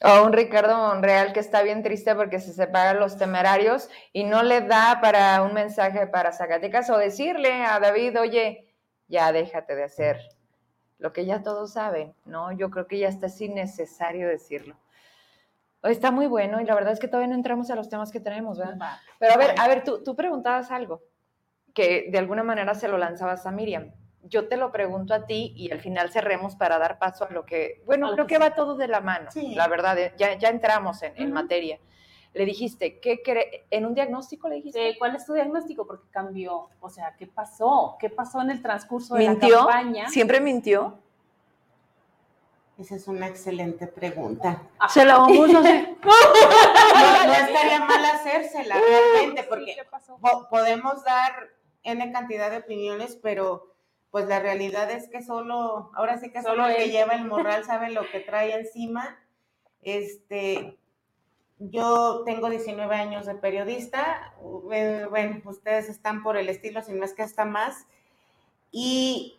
O 0.03 0.25
un 0.25 0.33
Ricardo 0.33 0.79
Monreal 0.79 1.35
que 1.35 1.41
está 1.41 1.63
bien 1.63 1.83
triste 1.83 2.15
porque 2.15 2.41
se 2.41 2.55
separan 2.55 3.01
los 3.01 3.19
temerarios 3.19 3.91
y 4.15 4.25
no 4.25 4.43
le 4.43 4.63
da 4.63 4.99
para 5.03 5.43
un 5.43 5.53
mensaje 5.53 6.07
para 6.07 6.33
Zacatecas 6.33 6.89
o 6.89 6.97
decirle 6.97 7.65
a 7.65 7.79
David, 7.81 8.19
oye, 8.19 8.75
ya 9.09 9.31
déjate 9.33 9.75
de 9.75 9.85
hacer 9.85 10.40
lo 11.01 11.13
que 11.13 11.25
ya 11.25 11.43
todos 11.43 11.73
saben, 11.73 12.15
¿no? 12.25 12.53
Yo 12.53 12.71
creo 12.71 12.87
que 12.87 12.99
ya 12.99 13.09
está 13.09 13.27
así 13.27 13.49
necesario 13.49 14.29
decirlo. 14.29 14.77
Está 15.83 16.11
muy 16.11 16.27
bueno 16.27 16.61
y 16.61 16.67
la 16.67 16.75
verdad 16.75 16.93
es 16.93 17.01
que 17.01 17.09
todavía 17.09 17.29
no 17.29 17.35
entramos 17.35 17.71
a 17.71 17.75
los 17.75 17.89
temas 17.89 18.13
que 18.13 18.21
tenemos, 18.21 18.59
¿verdad? 18.59 18.99
Pero 19.19 19.33
a 19.33 19.37
ver, 19.39 19.55
a 19.59 19.67
ver, 19.67 19.83
tú, 19.83 20.05
tú 20.05 20.15
preguntabas 20.15 20.71
algo 20.71 21.03
que 21.73 22.09
de 22.11 22.19
alguna 22.19 22.43
manera 22.43 22.75
se 22.75 22.89
lo 22.89 22.99
lanzabas 22.99 23.47
a 23.47 23.51
Miriam. 23.51 23.93
Yo 24.23 24.49
te 24.49 24.59
lo 24.59 24.71
pregunto 24.71 25.15
a 25.15 25.25
ti 25.25 25.55
y 25.57 25.71
al 25.71 25.81
final 25.81 26.11
cerremos 26.11 26.55
para 26.55 26.79
dar 26.79 26.99
paso 26.99 27.25
a 27.25 27.33
lo 27.33 27.47
que, 27.47 27.83
bueno, 27.87 28.13
creo 28.13 28.27
que 28.27 28.37
va 28.37 28.55
todo 28.55 28.77
de 28.77 28.87
la 28.87 29.01
mano, 29.01 29.31
la 29.35 29.67
verdad, 29.67 29.99
eh, 29.99 30.13
ya, 30.19 30.37
ya 30.37 30.51
entramos 30.51 31.03
en, 31.03 31.33
materia. 31.33 31.79
Le 32.33 32.45
dijiste, 32.45 33.01
¿qué 33.01 33.23
cree? 33.23 33.67
¿En 33.71 33.87
un 33.87 33.95
diagnóstico 33.95 34.49
le 34.49 34.57
dijiste? 34.57 34.97
¿Cuál 34.99 35.17
es 35.17 35.27
tu 35.27 35.33
diagnóstico? 35.33 35.87
Porque 35.87 36.09
cambió. 36.11 36.69
O 36.81 36.89
sea, 36.89 37.17
¿qué 37.19 37.27
pasó? 37.27 37.97
¿Qué 37.99 38.09
pasó 38.09 38.41
en 38.41 38.51
el 38.51 38.63
transcurso 38.63 39.17
de 39.17 39.25
la 39.25 39.39
campaña? 39.39 40.09
¿Siempre 40.09 40.41
mintió? 40.41 40.99
Esa 42.81 42.95
es 42.95 43.09
una 43.09 43.27
excelente 43.27 43.87
pregunta. 43.87 44.63
Ah. 44.79 44.89
Se 44.89 45.05
la 45.05 45.19
vamos 45.19 45.55
a 45.55 45.59
hacer. 45.59 45.97
no, 46.05 47.33
estaría 47.33 47.81
mal 47.81 48.05
hacérsela 48.07 48.77
realmente, 48.77 49.43
porque 49.43 49.77
podemos 50.49 51.05
dar 51.05 51.51
N 51.83 52.11
cantidad 52.11 52.51
de 52.51 52.59
opiniones, 52.59 53.19
pero 53.23 53.75
pues 54.11 54.27
la 54.29 54.41
realidad 54.41 54.91
es 54.91 55.09
que 55.09 55.23
solo, 55.23 55.91
ahora 55.95 56.19
sí 56.19 56.33
que 56.33 56.43
solo, 56.43 56.67
el 56.69 56.77
que 56.77 56.91
lleva 56.91 57.13
el 57.13 57.27
morral 57.27 57.65
sabe 57.65 57.91
lo 57.91 58.09
que 58.11 58.21
trae 58.21 58.55
encima. 58.55 59.19
Este, 59.83 60.80
yo 61.61 62.23
tengo 62.25 62.49
19 62.49 62.95
años 62.95 63.27
de 63.27 63.35
periodista, 63.35 64.35
bueno, 64.41 65.43
ustedes 65.45 65.91
están 65.91 66.23
por 66.23 66.39
el 66.39 66.49
estilo, 66.49 66.83
si 66.83 66.93
no 66.93 67.05
es 67.05 67.13
que 67.13 67.23
hasta 67.23 67.45
más, 67.45 67.87
y 68.73 69.39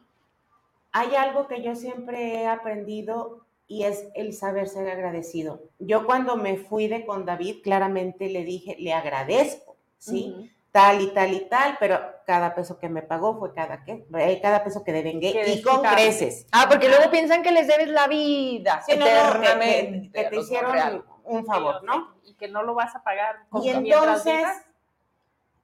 hay 0.91 1.15
algo 1.15 1.47
que 1.47 1.63
yo 1.63 1.75
siempre 1.75 2.35
he 2.35 2.47
aprendido 2.47 3.45
y 3.67 3.83
es 3.83 4.09
el 4.13 4.33
saber 4.33 4.67
ser 4.67 4.89
agradecido. 4.89 5.63
Yo 5.79 6.05
cuando 6.05 6.35
me 6.35 6.57
fui 6.57 6.87
de 6.87 7.05
con 7.05 7.25
David, 7.25 7.63
claramente 7.63 8.29
le 8.29 8.43
dije, 8.43 8.75
le 8.77 8.93
agradezco, 8.93 9.77
¿sí? 9.97 10.51
Tal 10.71 11.01
y 11.01 11.07
tal 11.13 11.33
y 11.33 11.47
tal, 11.49 11.77
pero 11.79 11.99
cada 12.27 12.53
peso 12.53 12.77
que 12.77 12.87
me 12.87 13.01
pagó 13.01 13.39
fue 13.39 13.53
cada, 13.53 13.83
¿qué? 13.83 14.05
Eh, 14.17 14.39
cada 14.41 14.63
peso 14.63 14.83
que 14.83 14.93
devengué 14.93 15.41
y 15.53 15.61
con 15.61 15.81
creces. 15.81 16.45
Ah, 16.51 16.67
porque 16.69 16.87
luego 16.87 17.09
piensan 17.09 17.41
que 17.41 17.51
les 17.51 17.67
debes 17.67 17.87
la 17.87 18.07
vida 18.07 18.83
eternamente. 18.87 20.11
que, 20.11 20.29
te 20.29 20.35
hicieron 20.39 21.03
un 21.23 21.45
favor, 21.45 21.83
¿no? 21.83 22.10
Y 22.23 22.35
que 22.35 22.47
no 22.47 22.63
lo 22.63 22.73
vas 22.73 22.95
a 22.95 23.03
pagar. 23.03 23.47
Con 23.49 23.63
y 23.63 23.69
entonces 23.69 24.45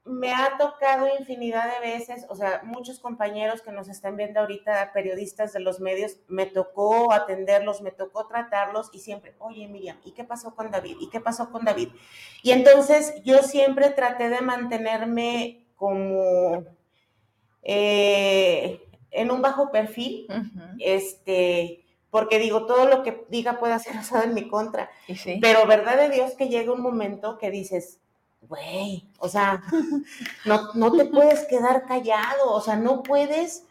me 0.08 0.34
ha 0.34 0.58
tocado 0.58 1.08
infinidad 1.20 1.74
de 1.74 1.80
veces, 1.86 2.26
o 2.30 2.36
sea, 2.36 2.62
muchos 2.64 3.00
compañeros 3.00 3.62
que 3.62 3.72
nos 3.72 3.90
están 3.90 4.16
viendo 4.16 4.40
ahorita, 4.40 4.92
periodistas 4.94 5.54
de 5.54 5.60
los 5.60 5.80
medios, 5.80 6.18
me 6.28 6.46
tocó 6.46 7.12
atenderlos, 7.12 7.82
me 7.82 7.92
tocó 7.92 8.26
tratarlos 8.26 8.90
y 8.94 9.00
siempre, 9.00 9.36
oye 9.40 9.68
Miriam, 9.68 9.98
¿y 10.06 10.14
qué 10.14 10.24
pasó 10.24 10.56
con 10.56 10.72
David? 10.72 10.96
¿Y 11.02 11.10
qué 11.10 11.20
pasó 11.20 11.52
con 11.52 11.66
David? 11.66 11.90
Y 12.42 12.52
entonces 12.52 13.22
yo 13.26 13.44
siempre 13.44 13.90
traté 13.90 14.30
de 14.30 14.42
mantenerme 14.42 15.66
como 15.76 16.64
eh, 17.64 18.82
en 19.12 19.32
un 19.32 19.42
bajo 19.42 19.72
perfil, 19.72 20.28
este, 20.80 21.86
porque 22.10 22.40
digo, 22.40 22.66
todo 22.66 22.88
lo 22.88 23.04
que 23.04 23.26
diga 23.30 23.60
puede 23.60 23.78
ser 23.80 23.98
usado 24.00 24.24
en 24.24 24.34
mi 24.34 24.48
contra. 24.48 24.90
Pero 25.42 25.68
verdad 25.68 25.98
de 25.98 26.10
Dios 26.10 26.34
que 26.34 26.50
llega 26.50 26.72
un 26.72 26.82
momento 26.82 27.38
que 27.38 27.52
dices, 27.52 28.00
güey, 28.42 29.10
o 29.20 29.28
sea, 29.28 29.64
no, 30.46 30.74
no 30.74 30.92
te 30.92 31.06
puedes 31.06 31.46
quedar 31.46 31.86
callado, 31.86 32.52
o 32.52 32.62
sea, 32.62 32.76
no 32.76 33.04
puedes 33.04 33.66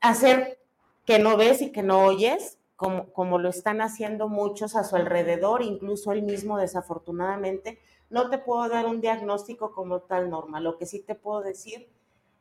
hacer 0.00 0.58
que 1.04 1.18
no 1.18 1.36
ves 1.36 1.62
y 1.62 1.72
que 1.72 1.82
no 1.82 2.04
oyes, 2.04 2.58
como, 2.76 3.12
como 3.12 3.38
lo 3.38 3.50
están 3.50 3.82
haciendo 3.82 4.28
muchos 4.28 4.74
a 4.74 4.84
su 4.84 4.96
alrededor, 4.96 5.62
incluso 5.62 6.12
él 6.12 6.22
mismo 6.22 6.56
desafortunadamente. 6.56 7.78
No 8.08 8.30
te 8.30 8.38
puedo 8.38 8.68
dar 8.68 8.86
un 8.86 9.00
diagnóstico 9.00 9.72
como 9.72 10.00
tal 10.00 10.30
norma. 10.30 10.60
Lo 10.60 10.78
que 10.78 10.86
sí 10.86 11.00
te 11.00 11.14
puedo 11.14 11.42
decir 11.42 11.90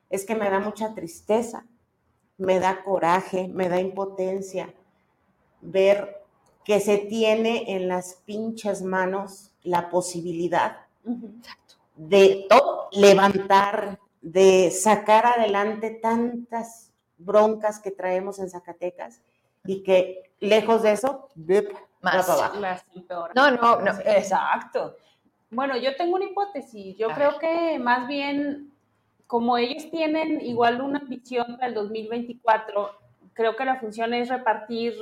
es 0.09 0.25
que 0.25 0.35
me 0.35 0.49
da 0.49 0.59
mucha 0.59 0.95
tristeza, 0.95 1.67
me 2.37 2.59
da 2.59 2.83
coraje, 2.83 3.49
me 3.49 3.69
da 3.69 3.79
impotencia 3.79 4.73
ver 5.61 6.23
que 6.63 6.79
se 6.79 6.97
tiene 6.97 7.75
en 7.75 7.87
las 7.87 8.15
pinches 8.25 8.81
manos 8.81 9.51
la 9.63 9.89
posibilidad 9.89 10.77
de 11.95 12.47
levantar, 12.91 13.99
de 14.21 14.71
sacar 14.71 15.25
adelante 15.25 15.89
tantas 15.89 16.91
broncas 17.17 17.79
que 17.79 17.91
traemos 17.91 18.39
en 18.39 18.49
Zacatecas 18.49 19.21
y 19.65 19.83
que 19.83 20.31
lejos 20.39 20.83
de 20.83 20.93
eso, 20.93 21.29
más. 22.01 22.85
No, 23.35 23.51
no, 23.51 23.81
no, 23.81 23.91
exacto. 24.05 24.95
Bueno, 25.51 25.77
yo 25.77 25.95
tengo 25.95 26.15
una 26.15 26.25
hipótesis. 26.25 26.97
Yo 26.97 27.09
creo 27.09 27.39
que 27.39 27.79
más 27.79 28.07
bien, 28.07 28.71
como 29.27 29.57
ellos 29.57 29.89
tienen 29.89 30.41
igual 30.41 30.81
una 30.81 30.99
visión 30.99 31.57
para 31.57 31.67
el 31.67 31.73
2024, 31.73 32.91
creo 33.33 33.55
que 33.55 33.65
la 33.65 33.79
función 33.79 34.13
es 34.13 34.29
repartir 34.29 34.93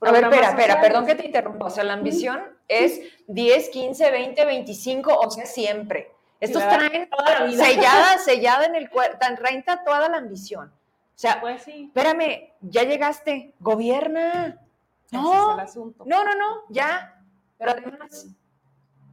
a 0.00 0.12
ver, 0.12 0.24
espera, 0.24 0.50
espera, 0.50 0.80
perdón 0.80 1.06
que 1.06 1.14
te 1.14 1.26
interrumpa. 1.26 1.66
O 1.66 1.70
sea, 1.70 1.84
la 1.84 1.92
ambición 1.92 2.42
es 2.68 3.00
10, 3.26 3.68
15, 3.68 4.10
20, 4.10 4.44
25, 4.44 5.14
o 5.14 5.30
sea, 5.30 5.46
siempre. 5.46 6.10
Estos 6.40 6.66
traen 6.68 7.08
toda 7.10 7.40
la 7.40 7.44
vida. 7.44 7.64
sellada, 7.64 8.18
sellada 8.24 8.64
en 8.64 8.76
el 8.76 8.88
cuerpo, 8.88 9.18
traen 9.18 9.62
toda 9.84 10.08
la 10.08 10.16
ambición. 10.16 10.68
O 10.68 11.18
sea, 11.20 11.38
pues 11.40 11.62
sí. 11.62 11.84
espérame, 11.94 12.50
ya 12.62 12.84
llegaste, 12.84 13.52
gobierna. 13.60 14.58
No, 15.10 15.56
no, 15.58 16.24
no, 16.24 16.34
no, 16.34 16.62
ya. 16.70 17.22
Pero 17.58 17.72
además, 17.72 18.28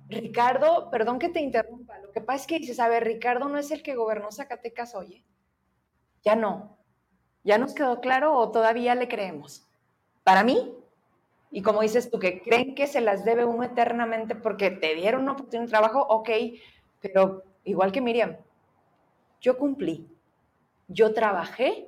Ricardo, 0.08 0.90
perdón 0.90 1.20
que 1.20 1.28
te 1.28 1.42
interrumpa, 1.42 1.98
lo 2.00 2.14
que 2.14 2.22
pasa 2.22 2.42
es 2.42 2.48
que 2.48 2.60
dices, 2.60 2.80
a 2.80 2.88
ver, 2.88 3.04
Ricardo 3.04 3.50
no 3.50 3.58
es 3.58 3.72
el 3.72 3.84
que 3.84 3.96
gobernó 3.96 4.32
Zacatecas, 4.32 4.96
oye. 4.96 5.22
Ya 6.24 6.36
no. 6.36 6.78
¿Ya 7.44 7.58
nos 7.58 7.74
quedó 7.74 8.00
claro 8.00 8.38
o 8.38 8.52
todavía 8.52 8.96
le 8.96 9.10
creemos? 9.10 9.67
Para 10.28 10.44
mí, 10.44 10.74
y 11.52 11.62
como 11.62 11.80
dices 11.80 12.12
tú, 12.12 12.20
que 12.20 12.42
creen 12.42 12.76
que 12.76 12.86
se 12.86 13.00
las 13.00 13.24
debe 13.24 13.46
uno 13.46 13.64
eternamente 13.64 14.36
porque 14.36 14.72
te 14.72 14.94
dieron 14.94 15.22
una 15.22 15.32
oportunidad 15.32 15.64
de 15.64 15.70
trabajo, 15.70 16.02
ok, 16.02 16.30
pero 17.00 17.44
igual 17.64 17.94
que 17.94 18.02
Miriam, 18.02 18.36
yo 19.40 19.58
cumplí, 19.58 20.06
yo 20.90 21.14
trabajé 21.14 21.88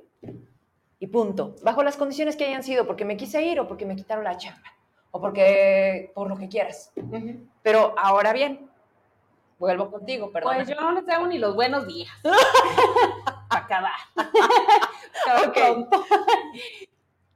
y 0.98 1.06
punto, 1.08 1.54
bajo 1.62 1.82
las 1.82 1.98
condiciones 1.98 2.34
que 2.34 2.46
hayan 2.46 2.62
sido, 2.62 2.86
porque 2.86 3.04
me 3.04 3.18
quise 3.18 3.42
ir 3.42 3.60
o 3.60 3.68
porque 3.68 3.84
me 3.84 3.94
quitaron 3.94 4.24
la 4.24 4.38
chamba, 4.38 4.72
o 5.10 5.20
porque 5.20 6.10
por 6.14 6.26
lo 6.26 6.38
que 6.38 6.48
quieras. 6.48 6.94
Pero 7.60 7.94
ahora 7.98 8.32
bien, 8.32 8.70
vuelvo 9.58 9.90
contigo, 9.90 10.32
perdón. 10.32 10.54
Pues 10.54 10.66
yo 10.66 10.76
no 10.76 10.92
les 10.92 11.06
hago 11.10 11.26
ni 11.26 11.36
los 11.36 11.54
buenos 11.54 11.86
días. 11.86 12.08
Acabar. 13.50 14.00
okay. 15.46 15.86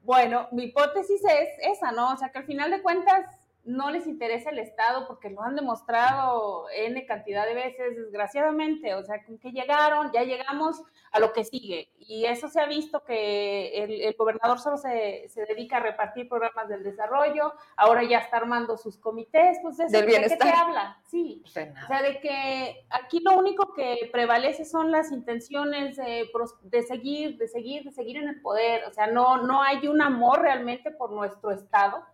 Bueno, 0.04 0.48
mi 0.52 0.64
hipótesis 0.64 1.22
es 1.24 1.48
esa, 1.72 1.90
¿no? 1.90 2.12
O 2.12 2.16
sea, 2.18 2.30
que 2.30 2.38
al 2.38 2.44
final 2.44 2.70
de 2.70 2.82
cuentas 2.82 3.24
no 3.64 3.90
les 3.90 4.06
interesa 4.06 4.50
el 4.50 4.58
Estado 4.58 5.06
porque 5.06 5.30
lo 5.30 5.42
han 5.42 5.56
demostrado 5.56 6.66
N 6.70 7.06
cantidad 7.06 7.46
de 7.46 7.54
veces, 7.54 7.96
desgraciadamente. 7.96 8.94
O 8.94 9.02
sea, 9.02 9.24
con 9.24 9.38
que 9.38 9.52
llegaron, 9.52 10.10
ya 10.12 10.22
llegamos 10.22 10.82
a 11.12 11.20
lo 11.20 11.32
que 11.32 11.44
sigue. 11.44 11.90
Y 11.98 12.26
eso 12.26 12.48
se 12.48 12.60
ha 12.60 12.66
visto 12.66 13.02
que 13.04 13.84
el, 13.84 14.14
gobernador 14.16 14.58
solo 14.60 14.76
se, 14.76 15.28
dedica 15.48 15.78
a 15.78 15.80
repartir 15.80 16.28
programas 16.28 16.68
del 16.68 16.82
desarrollo, 16.82 17.54
ahora 17.76 18.02
ya 18.02 18.18
está 18.18 18.36
armando 18.36 18.76
sus 18.76 18.98
comités, 18.98 19.58
pues 19.62 19.76
de, 19.78 19.86
¿De 19.86 20.06
qué 20.06 20.36
te 20.36 20.50
habla? 20.50 20.98
Sí. 21.04 21.42
o 21.44 21.48
sea, 21.48 22.02
de 22.02 22.20
que 22.20 22.86
aquí 22.90 23.20
lo 23.20 23.38
único 23.38 23.72
que 23.72 24.08
prevalece 24.12 24.64
son 24.64 24.90
las 24.90 25.10
intenciones 25.12 25.96
de, 25.96 26.28
de 26.62 26.82
seguir, 26.82 27.38
de 27.38 27.48
seguir, 27.48 27.84
de 27.84 27.92
seguir 27.92 28.18
en 28.18 28.28
el 28.28 28.40
poder. 28.42 28.84
O 28.84 28.92
sea, 28.92 29.06
no, 29.06 29.38
no 29.38 29.62
hay 29.62 29.86
un 29.88 30.02
amor 30.02 30.42
realmente 30.42 30.90
por 30.90 31.12
nuestro 31.12 31.50
Estado 31.50 32.04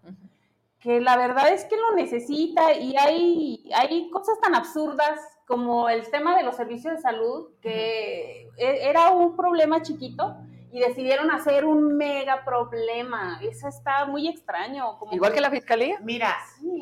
que 0.81 1.01
la 1.01 1.16
verdad 1.16 1.53
es 1.53 1.64
que 1.66 1.77
lo 1.77 1.95
necesita 1.95 2.73
y 2.73 2.97
hay, 2.97 3.71
hay 3.75 4.11
cosas 4.11 4.40
tan 4.40 4.55
absurdas 4.55 5.21
como 5.47 5.88
el 5.88 6.11
tema 6.11 6.37
de 6.37 6.43
los 6.43 6.57
servicios 6.57 6.95
de 6.95 7.01
salud, 7.01 7.49
que 7.61 8.49
e, 8.57 8.88
era 8.88 9.11
un 9.11 9.37
problema 9.37 9.83
chiquito 9.83 10.37
y 10.73 10.81
decidieron 10.81 11.31
hacer 11.31 11.64
un 11.64 11.97
mega 11.97 12.45
problema. 12.45 13.40
Eso 13.43 13.69
está 13.69 14.07
muy 14.07 14.29
extraño. 14.29 14.99
Igual 15.11 15.33
que 15.33 15.40
la 15.40 15.51
fiscalía. 15.51 15.99
Mira, 16.03 16.37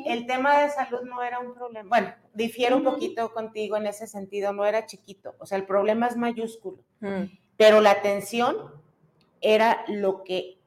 el 0.07 0.27
tema 0.27 0.61
de 0.61 0.71
salud 0.71 1.01
no 1.03 1.23
era 1.23 1.41
un 1.41 1.55
problema. 1.55 1.89
Bueno, 1.89 2.15
difiero 2.35 2.77
un 2.77 2.85
poquito 2.85 3.33
contigo 3.33 3.77
en 3.77 3.87
ese 3.87 4.07
sentido, 4.07 4.53
no 4.53 4.65
era 4.65 4.87
chiquito. 4.87 5.35
O 5.39 5.47
sea, 5.47 5.59
el 5.59 5.65
problema 5.65 6.07
es 6.07 6.17
mayúsculo. 6.17 6.85
Mm. 7.01 7.25
Pero 7.57 7.81
la 7.81 7.93
atención 7.93 8.57
era 9.41 9.85
lo 9.89 10.23
que 10.23 10.61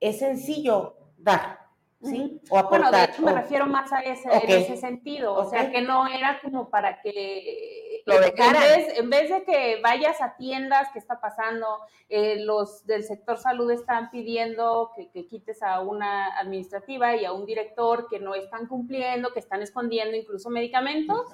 es 0.00 0.20
sencillo 0.20 0.96
dar. 1.18 1.65
¿Sí? 2.02 2.40
O 2.50 2.58
aportar, 2.58 2.82
bueno, 2.82 2.96
de 2.96 3.04
hecho 3.04 3.22
me 3.22 3.32
refiero 3.32 3.66
más 3.66 3.92
a 3.92 4.00
ese, 4.00 4.28
en 4.30 4.50
ese 4.50 4.76
sentido, 4.76 5.34
o 5.34 5.48
sea, 5.48 5.70
que 5.70 5.80
no 5.80 6.06
era 6.06 6.40
como 6.42 6.68
para 6.68 7.00
que 7.00 8.02
lo 8.06 8.14
En 8.14 9.10
vez, 9.10 9.30
de 9.30 9.42
que 9.44 9.80
vayas 9.82 10.20
a 10.20 10.36
tiendas, 10.36 10.88
¿qué 10.92 11.00
está 11.00 11.20
pasando? 11.20 11.66
Eh, 12.08 12.36
los 12.38 12.86
del 12.86 13.02
sector 13.02 13.36
salud 13.36 13.68
están 13.72 14.10
pidiendo 14.10 14.92
que, 14.94 15.26
quites 15.26 15.60
a 15.60 15.80
una 15.80 16.38
administrativa 16.38 17.16
y 17.16 17.24
a 17.24 17.32
un 17.32 17.46
director 17.46 18.06
que 18.08 18.20
no 18.20 18.36
están 18.36 18.68
cumpliendo, 18.68 19.32
que 19.32 19.40
están 19.40 19.60
escondiendo 19.60 20.16
incluso 20.16 20.50
medicamentos. 20.50 21.32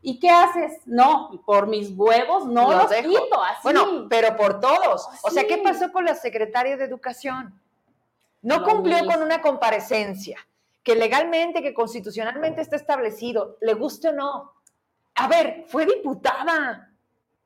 ¿Y 0.00 0.18
qué 0.18 0.30
haces? 0.30 0.80
No, 0.86 1.42
por 1.44 1.66
mis 1.66 1.90
huevos 1.90 2.46
no 2.46 2.72
los, 2.72 2.90
quito, 2.90 3.42
así. 3.42 3.60
Bueno, 3.64 4.06
pero 4.08 4.34
por 4.36 4.60
todos. 4.60 5.06
O 5.22 5.30
sea, 5.30 5.46
¿qué 5.46 5.58
pasó 5.58 5.92
con 5.92 6.06
la 6.06 6.14
secretaria 6.14 6.78
de 6.78 6.84
Educación? 6.84 7.60
No 8.42 8.62
cumplió 8.64 9.04
con 9.06 9.22
una 9.22 9.40
comparecencia 9.40 10.38
que 10.82 10.94
legalmente, 10.94 11.62
que 11.62 11.74
constitucionalmente 11.74 12.62
está 12.62 12.76
establecido, 12.76 13.58
le 13.60 13.74
guste 13.74 14.08
o 14.08 14.12
no. 14.12 14.54
A 15.16 15.28
ver, 15.28 15.64
fue 15.68 15.84
diputada. 15.84 16.88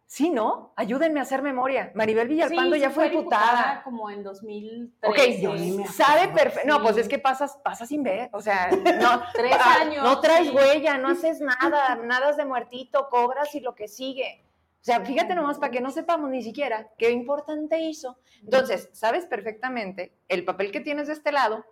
Sí, 0.07 0.28
¿no? 0.28 0.74
Ayúdenme 0.76 1.20
a 1.20 1.22
hacer 1.22 1.40
memoria. 1.40 1.90
Maribel 1.94 2.28
Villalpando 2.28 2.76
ya 2.76 2.90
fue, 2.90 3.09
diputada. 3.09 3.81
Como 3.83 4.11
en 4.11 4.22
2013. 4.22 5.46
Ok, 5.48 5.87
sabe 5.87 6.28
perfecto. 6.28 6.68
No, 6.68 6.83
pues 6.83 6.98
es 6.98 7.09
que 7.09 7.18
pasas, 7.18 7.59
pasas 7.64 7.88
sin 7.88 8.02
ver. 8.02 8.28
O 8.33 8.42
sea, 8.42 8.68
no. 8.70 9.22
Tres 9.33 9.57
ah, 9.59 9.78
años. 9.81 10.05
No 10.05 10.20
traes 10.20 10.52
huella, 10.52 10.98
no 10.98 11.09
haces 11.09 11.40
nada, 11.40 11.96
nada 11.96 12.31
de 12.35 12.44
muertito, 12.44 13.09
cobras 13.09 13.55
y 13.55 13.61
lo 13.61 13.74
que 13.74 13.88
sigue. 13.88 14.41
O 14.83 14.85
sea, 14.85 15.01
fíjate 15.05 15.37
nomás 15.37 15.61
para 15.61 15.71
que 15.71 15.81
no 15.81 15.92
sepamos 15.92 16.29
ni 16.29 16.42
siquiera 16.42 16.90
qué 16.99 17.12
importante 17.12 17.79
hizo. 17.79 18.18
Entonces, 18.40 18.90
sabes 18.92 19.27
perfectamente 19.27 20.12
el 20.27 20.45
papel 20.45 20.73
que 20.73 20.81
tienes 20.81 21.07
de 21.07 21.12
este 21.12 21.31
lado, 21.31 21.64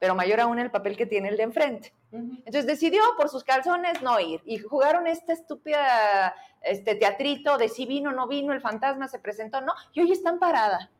pero 0.00 0.16
mayor 0.16 0.40
aún 0.40 0.58
el 0.58 0.72
papel 0.72 0.96
que 0.96 1.06
tiene 1.06 1.28
el 1.28 1.36
de 1.36 1.44
enfrente. 1.44 1.94
Entonces 2.10 2.66
decidió 2.66 3.02
por 3.16 3.28
sus 3.28 3.44
calzones 3.44 4.02
no 4.02 4.18
ir 4.18 4.40
y 4.44 4.58
jugaron 4.58 5.06
esta 5.06 5.32
estúpida 5.32 6.34
este 6.60 6.96
teatrito 6.96 7.56
de 7.56 7.68
si 7.68 7.86
vino, 7.86 8.10
no 8.10 8.26
vino, 8.26 8.52
el 8.52 8.60
fantasma 8.60 9.06
se 9.06 9.20
presentó, 9.20 9.60
no, 9.60 9.72
y 9.92 10.00
hoy 10.00 10.10
están 10.10 10.40
parada, 10.40 10.90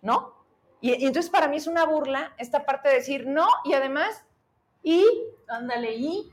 ¿no? 0.00 0.34
Y, 0.80 1.04
entonces 1.04 1.30
para 1.30 1.48
mí 1.48 1.58
es 1.58 1.66
una 1.66 1.84
burla 1.84 2.32
esta 2.38 2.64
parte 2.64 2.88
de 2.88 2.94
decir 2.94 3.26
no 3.26 3.46
y 3.64 3.74
además 3.74 4.24
y 4.82 5.04
ándale 5.48 5.94
y 5.94 6.30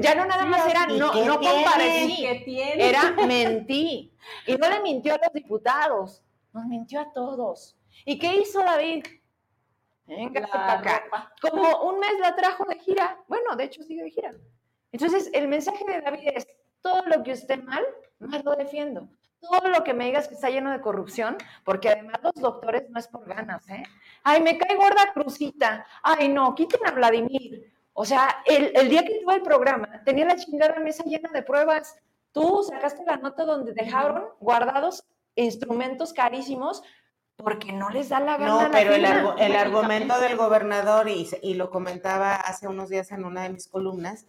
ya 0.00 0.14
no 0.14 0.26
nada 0.26 0.44
más 0.44 0.68
era 0.68 0.86
no 0.86 1.12
no 1.24 1.40
comparecí, 1.40 2.26
era 2.56 3.10
mentí 3.26 4.12
y 4.46 4.56
no 4.56 4.68
le 4.68 4.80
mintió 4.80 5.14
a 5.14 5.18
los 5.18 5.32
diputados, 5.32 6.22
nos 6.52 6.66
mintió 6.66 7.00
a 7.00 7.12
todos. 7.12 7.76
¿Y 8.04 8.18
qué 8.18 8.36
hizo 8.36 8.60
David? 8.60 9.04
Venga 10.06 10.48
acá. 10.52 11.04
Como 11.40 11.82
un 11.82 12.00
mes 12.00 12.18
la 12.20 12.34
trajo 12.34 12.64
de 12.64 12.78
gira. 12.78 13.18
Bueno, 13.28 13.54
de 13.56 13.64
hecho 13.64 13.82
sigue 13.82 14.02
de 14.04 14.10
gira. 14.10 14.32
Entonces, 14.90 15.30
el 15.34 15.48
mensaje 15.48 15.84
de 15.84 16.00
David 16.00 16.28
es, 16.34 16.46
todo 16.80 17.02
lo 17.06 17.22
que 17.22 17.32
esté 17.32 17.58
mal, 17.58 17.84
más 18.18 18.42
lo 18.44 18.56
defiendo. 18.56 19.08
Todo 19.40 19.68
lo 19.68 19.84
que 19.84 19.94
me 19.94 20.06
digas 20.06 20.26
que 20.26 20.34
está 20.34 20.50
lleno 20.50 20.72
de 20.72 20.80
corrupción, 20.80 21.36
porque 21.64 21.90
además 21.90 22.20
los 22.22 22.34
doctores 22.34 22.88
no 22.90 22.98
es 22.98 23.06
por 23.06 23.24
ganas, 23.26 23.68
¿eh? 23.68 23.84
Ay, 24.24 24.42
me 24.42 24.58
cae 24.58 24.76
gorda 24.76 25.12
Crucita. 25.12 25.86
Ay, 26.02 26.28
no, 26.28 26.54
quiten 26.54 26.84
a 26.86 26.90
Vladimir. 26.90 27.72
O 28.00 28.04
sea, 28.04 28.42
el, 28.46 28.70
el 28.76 28.88
día 28.88 29.04
que 29.04 29.18
tuve 29.20 29.34
el 29.34 29.42
programa, 29.42 30.04
tenía 30.04 30.24
la 30.24 30.36
chingada 30.36 30.78
mesa 30.78 31.02
llena 31.02 31.30
de 31.30 31.42
pruebas. 31.42 31.96
Tú 32.30 32.62
sacaste 32.62 33.02
la 33.04 33.16
nota 33.16 33.44
donde 33.44 33.72
dejaron 33.72 34.22
guardados 34.38 35.04
instrumentos 35.34 36.12
carísimos 36.12 36.84
porque 37.34 37.72
no 37.72 37.90
les 37.90 38.08
da 38.08 38.20
la 38.20 38.36
gana. 38.36 38.62
No, 38.62 38.70
pero 38.70 38.94
el, 38.94 39.04
el, 39.04 39.56
argumento 39.56 40.20
del 40.20 40.36
gobernador, 40.36 41.08
y, 41.08 41.28
y, 41.42 41.54
lo 41.54 41.70
comentaba 41.70 42.36
hace 42.36 42.68
unos 42.68 42.88
días 42.88 43.10
en 43.10 43.24
una 43.24 43.42
de 43.42 43.48
mis 43.48 43.66
columnas, 43.66 44.26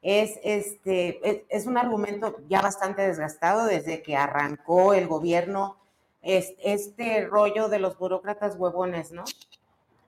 es, 0.00 0.40
este, 0.42 1.44
es, 1.50 1.66
un 1.66 1.76
argumento 1.76 2.38
ya 2.48 2.62
bastante 2.62 3.02
desgastado 3.02 3.66
desde 3.66 4.00
que 4.00 4.16
arrancó 4.16 4.94
el 4.94 5.06
gobierno 5.06 5.76
es, 6.22 6.54
este 6.62 7.26
rollo 7.26 7.68
de 7.68 7.80
los 7.80 7.98
burócratas 7.98 8.56
huevones, 8.56 9.12
¿no? 9.12 9.24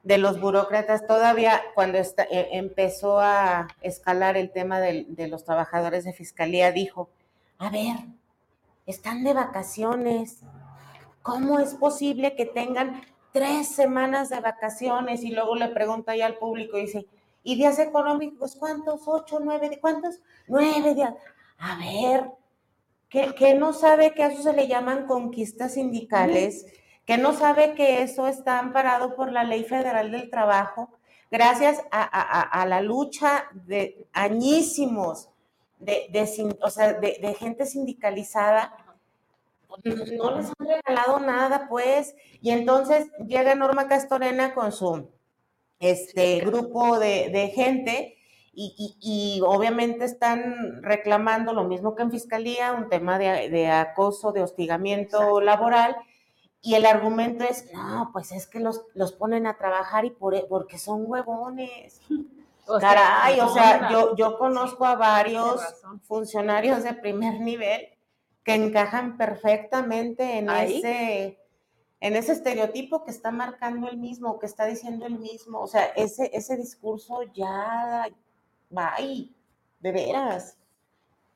De 0.02 0.18
los 0.18 0.40
burócratas, 0.40 1.06
todavía 1.06 1.62
cuando 1.74 1.98
e, 1.98 2.06
empezó 2.52 3.20
a 3.20 3.68
escalar 3.82 4.36
el 4.36 4.50
tema 4.50 4.80
de, 4.80 5.06
de 5.08 5.28
los 5.28 5.44
trabajadores 5.44 6.04
de 6.04 6.12
fiscalía, 6.12 6.72
dijo, 6.72 7.08
a 7.58 7.70
ver, 7.70 7.96
están 8.86 9.22
de 9.22 9.32
vacaciones, 9.32 10.42
¿Cómo 11.22 11.60
es 11.60 11.74
posible 11.74 12.34
que 12.34 12.46
tengan 12.46 13.00
tres 13.32 13.68
semanas 13.68 14.28
de 14.28 14.40
vacaciones? 14.40 15.22
Y 15.22 15.30
luego 15.30 15.54
le 15.54 15.68
pregunta 15.68 16.16
ya 16.16 16.26
al 16.26 16.36
público 16.36 16.76
dice, 16.76 17.06
¿y 17.44 17.54
días 17.54 17.78
económicos 17.78 18.56
cuántos? 18.56 19.02
¿Ocho, 19.06 19.38
nueve? 19.40 19.78
¿Cuántos? 19.80 20.18
Nueve 20.48 20.94
días. 20.94 21.14
A 21.58 21.78
ver, 21.78 22.28
que, 23.08 23.54
no 23.54 23.72
sabe 23.72 24.14
que 24.14 24.24
a 24.24 24.28
eso 24.28 24.42
se 24.42 24.52
le 24.52 24.66
llaman 24.66 25.06
conquistas 25.06 25.74
sindicales, 25.74 26.66
que 27.06 27.18
no 27.18 27.32
sabe 27.32 27.74
que 27.74 28.02
eso 28.02 28.26
está 28.26 28.58
amparado 28.58 29.14
por 29.16 29.32
la 29.32 29.44
Ley 29.44 29.64
Federal 29.64 30.10
del 30.10 30.30
Trabajo, 30.30 30.90
gracias 31.30 31.82
a, 31.90 32.64
la 32.68 32.80
lucha 32.80 33.44
de 33.52 34.06
añísimos 34.12 35.30
de, 35.78 36.08
de, 36.10 37.18
de 37.20 37.34
gente 37.34 37.66
sindicalizada 37.66 38.76
no 39.84 40.36
les 40.36 40.46
han 40.46 40.66
regalado 40.66 41.20
nada, 41.20 41.66
pues. 41.68 42.14
Y 42.40 42.50
entonces 42.50 43.10
llega 43.26 43.54
Norma 43.54 43.88
Castorena 43.88 44.54
con 44.54 44.72
su 44.72 45.08
este 45.80 46.40
grupo 46.40 46.98
de, 46.98 47.52
gente 47.54 48.16
y, 48.54 49.40
obviamente 49.44 50.04
están 50.04 50.82
reclamando 50.82 51.52
lo 51.52 51.64
mismo 51.64 51.94
que 51.94 52.02
en 52.02 52.10
fiscalía, 52.10 52.72
un 52.72 52.88
tema 52.88 53.18
de, 53.18 53.68
acoso, 53.68 54.32
de 54.32 54.42
hostigamiento 54.42 55.40
laboral. 55.40 55.96
Y 56.62 56.74
el 56.76 56.86
argumento 56.86 57.44
es, 57.44 57.72
no, 57.72 58.10
pues 58.12 58.30
es 58.30 58.46
que 58.46 58.60
los, 58.60 58.86
los 58.94 59.12
ponen 59.12 59.46
a 59.46 59.58
trabajar 59.58 60.04
y 60.04 60.10
por, 60.10 60.34
e, 60.34 60.46
porque 60.48 60.78
son 60.78 61.04
huevones. 61.06 62.00
Caray, 62.80 63.40
o 63.40 63.48
sea, 63.48 63.90
yo, 63.90 64.14
yo 64.14 64.38
conozco 64.38 64.84
a 64.86 64.94
varios 64.94 65.60
funcionarios 66.04 66.84
de 66.84 66.94
primer 66.94 67.40
nivel 67.40 67.88
que 68.44 68.54
encajan 68.54 69.16
perfectamente 69.16 70.38
en 70.38 70.48
ese 70.50 71.38
en 72.02 72.16
ese 72.16 72.32
estereotipo 72.32 73.04
que 73.04 73.12
está 73.12 73.30
marcando 73.30 73.88
el 73.88 73.96
mismo, 73.96 74.40
que 74.40 74.46
está 74.46 74.66
diciendo 74.66 75.06
el 75.06 75.20
mismo, 75.20 75.60
o 75.60 75.68
sea, 75.68 75.84
ese, 75.94 76.32
ese 76.34 76.56
discurso 76.56 77.22
ya 77.32 78.08
va 78.76 78.94
ahí, 78.94 79.32
de 79.78 79.92
veras. 79.92 80.58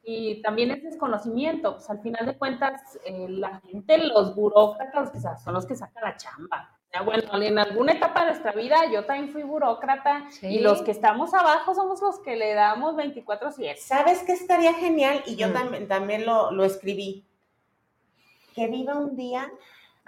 Y 0.08 0.40
también 0.40 0.70
es 0.70 0.84
desconocimiento, 0.84 1.74
pues 1.74 1.90
al 1.90 2.00
final 2.00 2.24
de 2.24 2.38
cuentas, 2.38 2.98
eh, 3.04 3.26
la 3.28 3.60
gente, 3.60 3.98
los 3.98 4.36
burócratas, 4.36 5.42
son 5.42 5.52
los 5.52 5.66
que 5.66 5.74
sacan 5.74 6.04
la 6.04 6.16
chamba 6.16 6.76
bueno, 7.04 7.42
en 7.42 7.58
alguna 7.58 7.92
etapa 7.92 8.20
de 8.20 8.26
nuestra 8.26 8.52
vida 8.52 8.76
yo 8.90 9.04
también 9.04 9.32
fui 9.32 9.42
burócrata 9.42 10.28
y 10.42 10.60
los 10.60 10.82
que 10.82 10.90
estamos 10.90 11.34
abajo 11.34 11.74
somos 11.74 12.00
los 12.00 12.20
que 12.20 12.36
le 12.36 12.54
damos 12.54 12.94
24-7. 12.96 13.76
¿Sabes 13.76 14.22
qué 14.22 14.32
estaría 14.32 14.72
genial? 14.74 15.22
Y 15.26 15.36
yo 15.36 15.48
mm. 15.48 15.52
también, 15.52 15.88
también 15.88 16.26
lo, 16.26 16.64
escribí. 16.64 17.24
Que 18.54 18.68
viva 18.68 18.96
un 18.96 19.16
día 19.16 19.50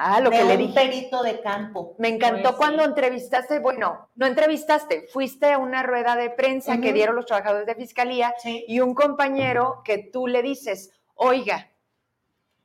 Ah, 0.01 0.21
lo 0.21 0.31
que 0.31 0.45
le 0.45 0.57
un 0.57 0.73
perito 0.73 1.25
de 1.25 1.41
campo. 1.41 1.97
Me 1.99 2.07
encantó 2.07 2.51
pues 2.51 2.55
cuando 2.55 2.85
entrevistaste, 2.85 3.59
bueno, 3.59 4.09
no 4.15 4.27
entrevistaste, 4.27 5.09
fuiste 5.09 5.53
a 5.53 5.59
una 5.59 5.83
rueda 5.83 6.15
de 6.15 6.31
prensa 6.31 6.81
que 6.81 6.93
dieron 6.93 7.17
los 7.17 7.27
trabajadores 7.27 7.67
de 7.67 7.75
fiscalía 7.75 8.33
y 8.45 8.79
un 8.79 8.95
compañero 8.95 9.83
que 9.85 9.99
tú 9.99 10.29
le 10.29 10.41
dices, 10.41 10.93
oiga, 11.17 11.73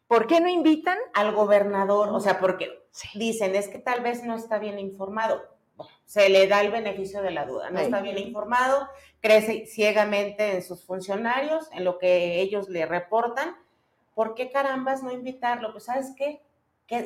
¿por 0.08 0.28
qué 0.28 0.42
no 0.42 0.48
invitan? 0.48 1.00
Al 1.16 1.34
gobernador, 1.34 2.10
o 2.10 2.20
sea, 2.20 2.40
porque 2.40 2.70
dicen, 3.16 3.56
es 3.56 3.68
que 3.68 3.80
tal 3.80 4.02
vez 4.02 4.24
no 4.24 4.36
está 4.36 4.60
bien 4.60 4.78
informado. 4.78 5.42
se 6.06 6.30
le 6.30 6.48
da 6.48 6.62
el 6.62 6.72
beneficio 6.72 7.24
de 7.24 7.32
la 7.32 7.48
duda, 7.48 7.72
no 7.72 7.80
está 7.80 8.00
bien 8.02 8.20
informado, 8.20 8.88
crece 9.22 9.66
ciegamente 9.66 10.54
en 10.54 10.62
sus 10.62 10.86
funcionarios, 10.86 11.68
en 11.72 11.84
lo 11.84 11.98
que 11.98 12.42
ellos 12.42 12.70
le 12.70 12.86
reportan. 12.86 13.56
¿Por 14.14 14.36
qué 14.36 14.52
carambas 14.52 15.02
no 15.02 15.12
invitarlo? 15.12 15.72
Pues 15.72 15.86
sabes 15.86 16.14
qué, 16.16 16.44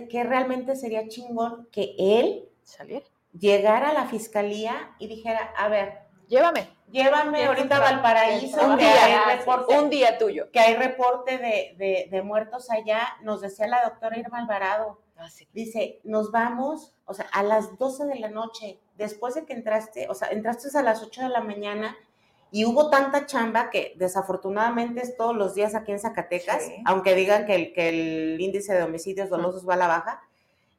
que, 0.07 0.23
realmente 0.23 0.75
sería 0.75 1.07
chingón 1.07 1.67
que 1.71 1.95
él 1.97 2.49
saliera, 2.63 3.05
llegara 3.37 3.89
a 3.89 3.93
la 3.93 4.05
fiscalía 4.05 4.95
y 4.99 5.07
dijera, 5.07 5.53
a 5.57 5.67
ver, 5.67 5.99
llévame. 6.27 6.75
Llévame 6.89 7.43
ahorita 7.43 7.75
a 7.75 7.79
Valparaíso, 7.81 8.65
un 8.65 8.77
día, 8.77 9.43
un 9.77 9.89
día 9.89 10.17
tuyo. 10.17 10.49
Que 10.51 10.59
hay 10.61 10.75
reporte 10.75 11.37
de, 11.37 12.07
de, 12.09 12.21
muertos 12.21 12.69
allá, 12.71 13.01
nos 13.23 13.41
decía 13.41 13.67
la 13.67 13.83
doctora 13.83 14.17
Irma 14.17 14.39
Alvarado. 14.39 15.01
Ah, 15.17 15.27
Dice, 15.51 15.99
nos 16.05 16.31
vamos, 16.31 16.93
o 17.05 17.13
sea, 17.13 17.25
a 17.33 17.43
las 17.43 17.77
12 17.77 18.05
de 18.05 18.19
la 18.19 18.29
noche, 18.29 18.79
después 18.95 19.35
de 19.35 19.45
que 19.45 19.51
entraste, 19.51 20.07
o 20.09 20.13
sea, 20.13 20.29
entraste 20.29 20.69
a 20.77 20.81
las 20.81 21.03
8 21.03 21.23
de 21.23 21.29
la 21.29 21.41
mañana 21.41 21.97
y 22.51 22.65
hubo 22.65 22.89
tanta 22.89 23.25
chamba 23.25 23.69
que 23.69 23.93
desafortunadamente 23.97 25.01
es 25.01 25.17
todos 25.17 25.35
los 25.35 25.53
días 25.53 25.75
aquí 25.75 25.91
en 25.91 25.99
Zacatecas, 25.99 26.63
aunque 26.85 27.13
digan 27.15 27.45
que 27.45 27.55
el, 27.55 27.73
que 27.73 27.89
el 27.89 28.41
índice 28.41 28.73
de 28.73 28.83
homicidios 28.83 29.29
dolosos 29.29 29.67
va 29.67 29.73
a 29.73 29.77
la 29.77 29.87
baja. 29.87 30.21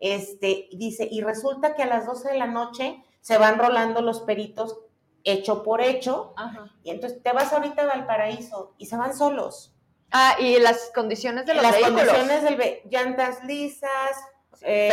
Este, 0.00 0.68
dice, 0.72 1.08
y 1.10 1.20
resulta 1.20 1.74
que 1.74 1.82
a 1.82 1.86
las 1.86 2.06
12 2.06 2.30
de 2.30 2.38
la 2.38 2.46
noche 2.46 3.02
se 3.20 3.36
van 3.36 3.58
rolando 3.58 4.00
los 4.00 4.20
peritos 4.20 4.78
hecho 5.24 5.62
por 5.62 5.82
hecho, 5.82 6.34
y 6.82 6.90
entonces 6.90 7.22
te 7.22 7.32
vas 7.32 7.52
ahorita 7.52 7.82
a 7.82 7.86
Valparaíso 7.86 8.74
y 8.78 8.86
se 8.86 8.96
van 8.96 9.16
solos. 9.16 9.74
Ah, 10.10 10.36
y 10.38 10.58
las 10.58 10.90
condiciones 10.94 11.44
de 11.44 11.54
los 11.54 11.62
las 11.62 11.76
condiciones 11.76 12.42
del 12.42 12.80
llantas 12.88 13.44
lisas, 13.44 14.16
eh, 14.62 14.90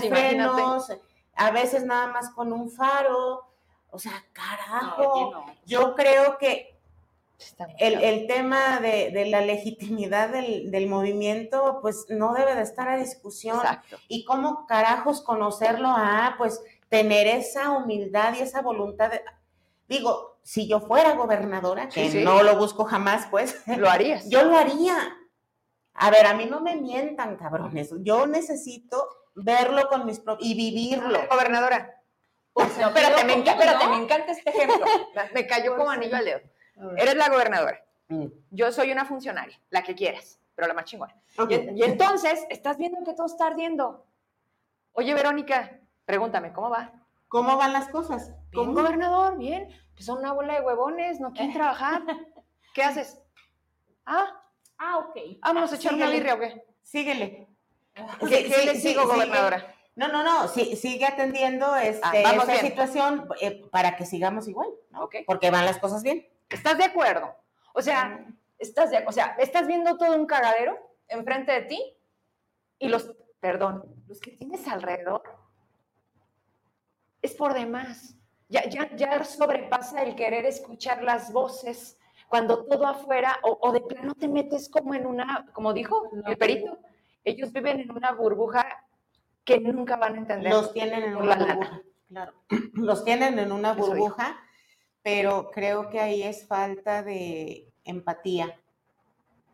de 0.00 0.08
frenos, 0.08 0.92
a 1.34 1.50
veces 1.50 1.84
nada 1.84 2.08
más 2.08 2.30
con 2.30 2.52
un 2.52 2.70
faro, 2.70 3.49
o 3.90 3.98
sea, 3.98 4.24
carajo, 4.32 5.46
yo 5.66 5.94
creo 5.94 6.38
que 6.38 6.78
el, 7.78 8.26
tema 8.26 8.80
de, 8.80 9.26
la 9.26 9.40
legitimidad 9.40 10.30
del, 10.30 10.86
movimiento, 10.86 11.78
pues 11.80 12.06
no 12.08 12.34
debe 12.34 12.54
de 12.54 12.62
estar 12.62 12.88
a 12.88 12.96
discusión. 12.96 13.56
Exacto. 13.56 13.96
Y 14.08 14.24
cómo 14.24 14.66
carajos 14.66 15.22
conocerlo, 15.22 15.88
ah, 15.88 16.34
pues 16.38 16.62
tener 16.88 17.26
esa 17.26 17.70
humildad 17.70 18.34
y 18.38 18.42
esa 18.42 18.62
voluntad 18.62 19.10
de, 19.10 19.22
digo, 19.88 20.38
si 20.42 20.68
yo 20.68 20.80
fuera 20.80 21.14
gobernadora, 21.14 21.88
que 21.88 22.22
no 22.22 22.42
lo 22.42 22.56
busco 22.56 22.84
jamás, 22.84 23.26
pues. 23.30 23.62
Lo 23.66 23.88
harías. 23.88 24.28
Yo 24.30 24.44
lo 24.44 24.56
haría. 24.56 24.96
A 25.94 26.10
ver, 26.10 26.26
a 26.26 26.34
mí 26.34 26.46
no 26.46 26.60
me 26.60 26.76
mientan, 26.76 27.36
cabrones. 27.36 27.90
Yo 28.00 28.26
necesito 28.26 29.06
verlo 29.34 29.88
con 29.88 30.06
mis 30.06 30.18
propios 30.18 30.48
y 30.48 30.54
vivirlo. 30.54 31.20
Gobernadora, 31.30 31.99
no, 32.56 32.88
espérate, 32.88 33.24
me, 33.24 33.34
espérate 33.34 33.88
me 33.88 33.96
encanta 33.96 34.32
este 34.32 34.50
ejemplo. 34.50 34.84
Me 35.34 35.46
cayó 35.46 35.76
como 35.76 35.90
anillo 35.90 36.16
al 36.16 36.24
dedo. 36.24 36.40
Eres 36.96 37.16
la 37.16 37.28
gobernadora. 37.28 37.84
Mm. 38.08 38.26
Yo 38.50 38.72
soy 38.72 38.90
una 38.90 39.04
funcionaria, 39.04 39.58
la 39.70 39.82
que 39.82 39.94
quieras, 39.94 40.40
pero 40.54 40.68
la 40.68 40.74
más 40.74 40.84
chingona. 40.84 41.14
Y, 41.48 41.82
entonces, 41.84 42.44
estás 42.50 42.76
viendo 42.76 43.02
que 43.04 43.14
todo 43.14 43.26
está 43.26 43.46
ardiendo. 43.46 44.04
Oye, 44.92 45.14
Verónica, 45.14 45.78
pregúntame, 46.04 46.52
¿cómo 46.52 46.70
va? 46.70 46.92
¿Cómo 47.28 47.56
van 47.56 47.72
las 47.72 47.88
cosas? 47.88 48.32
Bien, 48.50 48.74
gobernador, 48.74 49.38
bien. 49.38 49.68
Pues 49.94 50.06
son 50.06 50.18
una 50.18 50.32
bola 50.32 50.54
de 50.54 50.62
huevones, 50.62 51.20
no 51.20 51.32
quieren 51.32 51.52
trabajar. 51.54 52.02
¿Qué 52.74 52.82
haces? 52.82 53.20
Ah, 54.04 54.42
ah, 54.78 54.98
ok. 54.98 55.16
Vámonos 55.40 55.72
a 55.72 55.76
echar 55.76 55.94
una 55.94 56.10
birria 56.10 56.34
o 56.34 56.40
qué? 56.40 56.64
Síguele. 56.82 57.46
¿Qué, 58.28 58.64
le 58.64 58.74
sigo, 58.76 59.06
gobernadora? 59.06 59.74
No, 60.00 60.08
no, 60.08 60.24
no, 60.24 60.48
sigue 60.48 61.04
atendiendo 61.04 61.76
este, 61.76 62.24
ah, 62.24 62.32
esta 62.32 62.56
situación 62.56 63.28
eh, 63.38 63.60
para 63.70 63.96
que 63.96 64.06
sigamos 64.06 64.48
igual, 64.48 64.70
¿no? 64.88 65.10
Porque 65.26 65.50
van 65.50 65.66
las 65.66 65.76
cosas 65.76 66.02
bien. 66.02 66.26
¿Estás 66.48 66.78
de 66.78 66.84
acuerdo? 66.84 67.36
O 67.74 67.82
sea, 67.82 68.26
estás 68.58 68.90
o 69.06 69.12
sea, 69.12 69.36
estás 69.38 69.66
viendo 69.66 69.98
todo 69.98 70.16
un 70.16 70.24
cagadero 70.24 70.78
enfrente 71.06 71.52
de 71.52 71.62
ti 71.62 71.96
y 72.78 72.88
los, 72.88 73.14
perdón, 73.40 73.84
los 74.08 74.20
que 74.20 74.30
tienes 74.30 74.66
alrededor 74.68 75.22
es 77.20 77.34
por 77.34 77.52
demás. 77.52 78.16
Ya, 78.48 78.66
ya, 78.70 78.96
ya 78.96 79.22
sobrepasa 79.22 80.02
el 80.02 80.14
querer 80.14 80.46
escuchar 80.46 81.02
las 81.02 81.30
voces 81.30 81.98
cuando 82.26 82.64
todo 82.64 82.86
afuera, 82.86 83.38
o, 83.42 83.70
de 83.70 83.82
plano 83.82 84.14
te 84.14 84.28
metes 84.28 84.70
como 84.70 84.94
en 84.94 85.04
una, 85.04 85.46
como 85.52 85.74
dijo 85.74 86.10
el 86.24 86.38
perito, 86.38 86.78
ellos 87.22 87.52
viven 87.52 87.80
en 87.80 87.90
una 87.90 88.12
burbuja 88.12 88.69
que 89.58 89.72
nunca 89.72 89.96
van 89.96 90.14
a 90.14 90.18
entender. 90.18 90.52
Los 90.52 90.72
tienen 90.72 91.02
en 91.02 91.16
una 91.16 91.36
burbuja, 91.36 91.82
claro. 92.08 92.32
Los 92.74 93.04
tienen 93.04 93.38
en 93.38 93.52
una 93.52 93.72
burbuja, 93.72 94.40
pero 95.02 95.50
creo 95.50 95.90
que 95.90 96.00
ahí 96.00 96.22
es 96.22 96.46
falta 96.46 97.02
de 97.02 97.72
empatía 97.84 98.60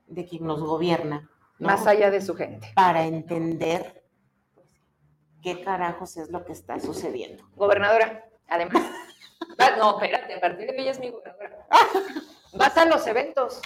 de 0.07 0.27
quien 0.27 0.47
nos 0.47 0.61
gobierna. 0.61 1.31
Más 1.59 1.87
allá 1.87 2.11
de 2.11 2.21
su 2.21 2.35
gente. 2.35 2.71
Para 2.75 3.07
entender 3.07 4.05
qué 5.43 5.63
carajos 5.63 6.19
es 6.19 6.31
lo 6.31 6.45
que 6.45 6.53
está 6.53 6.79
sucediendo. 6.79 7.49
Gobernadora, 7.55 8.29
además. 8.49 8.83
no, 9.79 9.99
espérate, 9.99 10.35
a 10.35 10.41
partir 10.41 10.67
de 10.67 10.73
hoy 10.73 10.83
ella 10.83 10.91
es 10.91 11.01
mi 11.01 11.11
gobernadora. 11.11 11.67
Vas 12.53 12.77
a 12.77 12.85
los 12.85 13.07
eventos. 13.07 13.63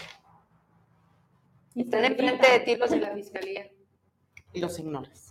Y 1.74 1.83
están 1.83 2.05
enfrente 2.05 2.49
de 2.49 2.61
ti 2.61 2.76
los 2.76 2.91
de 2.91 3.01
la 3.01 3.11
fiscalía. 3.12 3.68
Y 4.53 4.61
los 4.61 4.78
ignoras. 4.78 5.30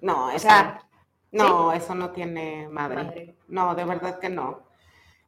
No, 0.00 0.30
eso, 0.30 0.48
no, 1.32 1.72
eso 1.72 1.94
no 1.94 2.10
tiene 2.10 2.68
madre. 2.68 3.36
No, 3.48 3.74
de 3.74 3.84
verdad 3.84 4.18
que 4.18 4.28
no. 4.28 4.62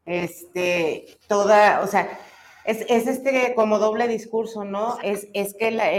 Este, 0.04 1.18
toda, 1.28 1.80
o 1.80 1.86
sea, 1.86 2.18
es, 2.64 2.80
este 2.88 3.54
como 3.54 3.78
doble 3.78 4.08
discurso, 4.08 4.64
¿no? 4.64 4.98
Es, 5.02 5.28
es 5.32 5.54
que 5.54 5.70
la, 5.70 5.90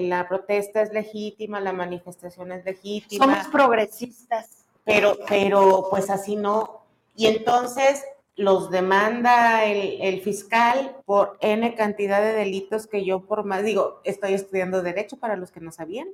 la, 0.00 0.28
protesta 0.28 0.82
es 0.82 0.92
legítima, 0.92 1.60
la 1.60 1.72
manifestación 1.72 2.52
es 2.52 2.64
legítima. 2.64 3.24
Somos 3.24 3.48
progresistas. 3.48 4.64
Pero, 4.84 5.16
pero 5.28 5.86
pues 5.90 6.10
así 6.10 6.36
no. 6.36 6.82
Y 7.16 7.26
entonces 7.26 8.04
los 8.34 8.70
demanda 8.70 9.64
el, 9.64 10.00
el, 10.00 10.20
fiscal 10.22 10.96
por 11.04 11.36
N 11.40 11.74
cantidad 11.74 12.20
de 12.20 12.32
delitos 12.32 12.86
que 12.86 13.04
yo 13.04 13.20
por 13.20 13.44
más, 13.44 13.62
digo, 13.62 14.00
estoy 14.04 14.34
estudiando 14.34 14.82
derecho 14.82 15.18
para 15.18 15.36
los 15.36 15.52
que 15.52 15.60
no 15.60 15.70
sabían. 15.70 16.08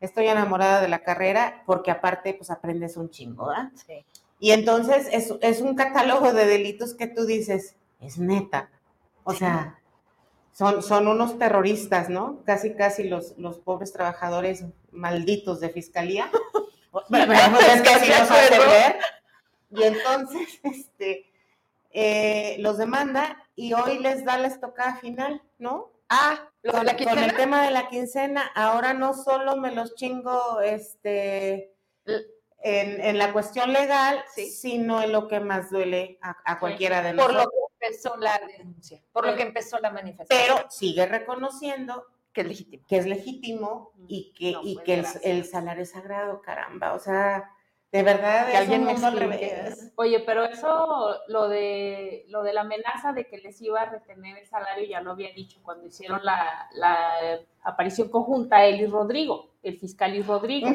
Estoy 0.00 0.28
enamorada 0.28 0.80
de 0.80 0.88
la 0.88 1.00
carrera 1.00 1.62
porque 1.66 1.90
aparte 1.90 2.34
pues 2.34 2.50
aprendes 2.50 2.96
un 2.96 3.10
chingo, 3.10 3.48
¿verdad? 3.48 3.70
Sí. 3.74 4.04
Y 4.40 4.52
entonces 4.52 5.08
es, 5.10 5.34
es 5.40 5.60
un 5.60 5.74
catálogo 5.74 6.32
de 6.32 6.46
delitos 6.46 6.94
que 6.94 7.08
tú 7.08 7.26
dices, 7.26 7.76
es 8.00 8.18
neta 8.18 8.70
o 9.28 9.34
sea, 9.34 9.78
son, 10.54 10.82
son 10.82 11.06
unos 11.06 11.38
terroristas, 11.38 12.08
¿no? 12.08 12.42
Casi, 12.46 12.72
casi 12.74 13.04
los, 13.04 13.36
los 13.36 13.58
pobres 13.58 13.92
trabajadores 13.92 14.64
malditos 14.90 15.60
de 15.60 15.68
fiscalía. 15.68 16.30
pues 16.90 17.04
es 17.10 17.82
que 17.82 17.88
así 17.90 18.08
los 18.08 18.30
hace 18.30 18.58
ver. 18.58 18.96
Y 19.70 19.82
entonces, 19.82 20.60
este, 20.62 21.30
eh, 21.90 22.56
los 22.60 22.78
demanda 22.78 23.44
y 23.54 23.74
hoy 23.74 23.98
les 23.98 24.24
da 24.24 24.38
la 24.38 24.48
estocada 24.48 24.96
final, 24.96 25.42
¿no? 25.58 25.90
Ah, 26.08 26.50
con, 26.70 26.86
la 26.86 26.96
con, 26.96 27.18
el 27.18 27.34
tema 27.36 27.62
de 27.62 27.70
la 27.70 27.88
quincena, 27.88 28.50
ahora 28.54 28.94
no 28.94 29.14
solo 29.14 29.56
me 29.56 29.72
los 29.72 29.94
chingo, 29.94 30.60
este, 30.60 31.74
en, 32.62 33.18
la 33.18 33.32
cuestión 33.32 33.72
legal, 33.72 34.24
sino 34.34 35.02
en 35.02 35.12
lo 35.12 35.28
que 35.28 35.40
más 35.40 35.70
duele 35.70 36.18
a, 36.22 36.58
cualquiera 36.58 37.02
de 37.02 37.12
nosotros. 37.12 37.44
Por 37.44 37.44
lo 37.44 37.50
que 37.50 37.86
empezó 37.86 38.16
la 38.16 38.40
denuncia, 38.56 39.02
por 39.12 39.26
lo 39.26 39.36
que 39.36 39.42
empezó 39.42 39.78
la 39.78 39.90
manifestación. 39.90 40.56
Pero 40.56 40.70
sigue 40.70 41.06
reconociendo 41.06 42.06
que 42.32 42.42
es 42.42 42.46
legítimo. 42.48 42.86
Que 42.88 42.96
es 42.96 43.06
legítimo 43.06 43.92
y 44.08 44.32
que, 44.32 44.54
y 44.62 44.74
pues, 44.74 44.84
que 44.84 44.94
el, 44.94 45.06
el, 45.22 45.44
salario 45.44 45.82
es 45.82 45.90
sagrado, 45.90 46.42
caramba. 46.42 46.94
O 46.94 46.98
sea, 46.98 47.50
de 47.90 48.02
verdad, 48.02 48.50
que 48.50 48.56
alguien 48.56 48.84
me 48.84 48.92
al 48.92 49.18
revés. 49.18 49.92
Oye, 49.96 50.20
pero 50.20 50.44
eso, 50.44 51.16
lo 51.28 51.48
de, 51.48 52.26
lo 52.28 52.42
de 52.42 52.52
la 52.52 52.60
amenaza 52.60 53.12
de 53.12 53.26
que 53.26 53.38
les 53.38 53.60
iba 53.62 53.80
a 53.80 53.86
retener 53.86 54.36
el 54.36 54.46
salario, 54.46 54.86
ya 54.86 55.00
lo 55.00 55.12
había 55.12 55.32
dicho 55.32 55.58
cuando 55.62 55.86
hicieron 55.86 56.22
la, 56.22 56.68
la 56.72 57.40
aparición 57.62 58.08
conjunta 58.08 58.64
él 58.64 58.82
y 58.82 58.86
Rodrigo, 58.86 59.50
el 59.62 59.78
fiscal 59.78 60.14
y 60.14 60.22
Rodrigo. 60.22 60.68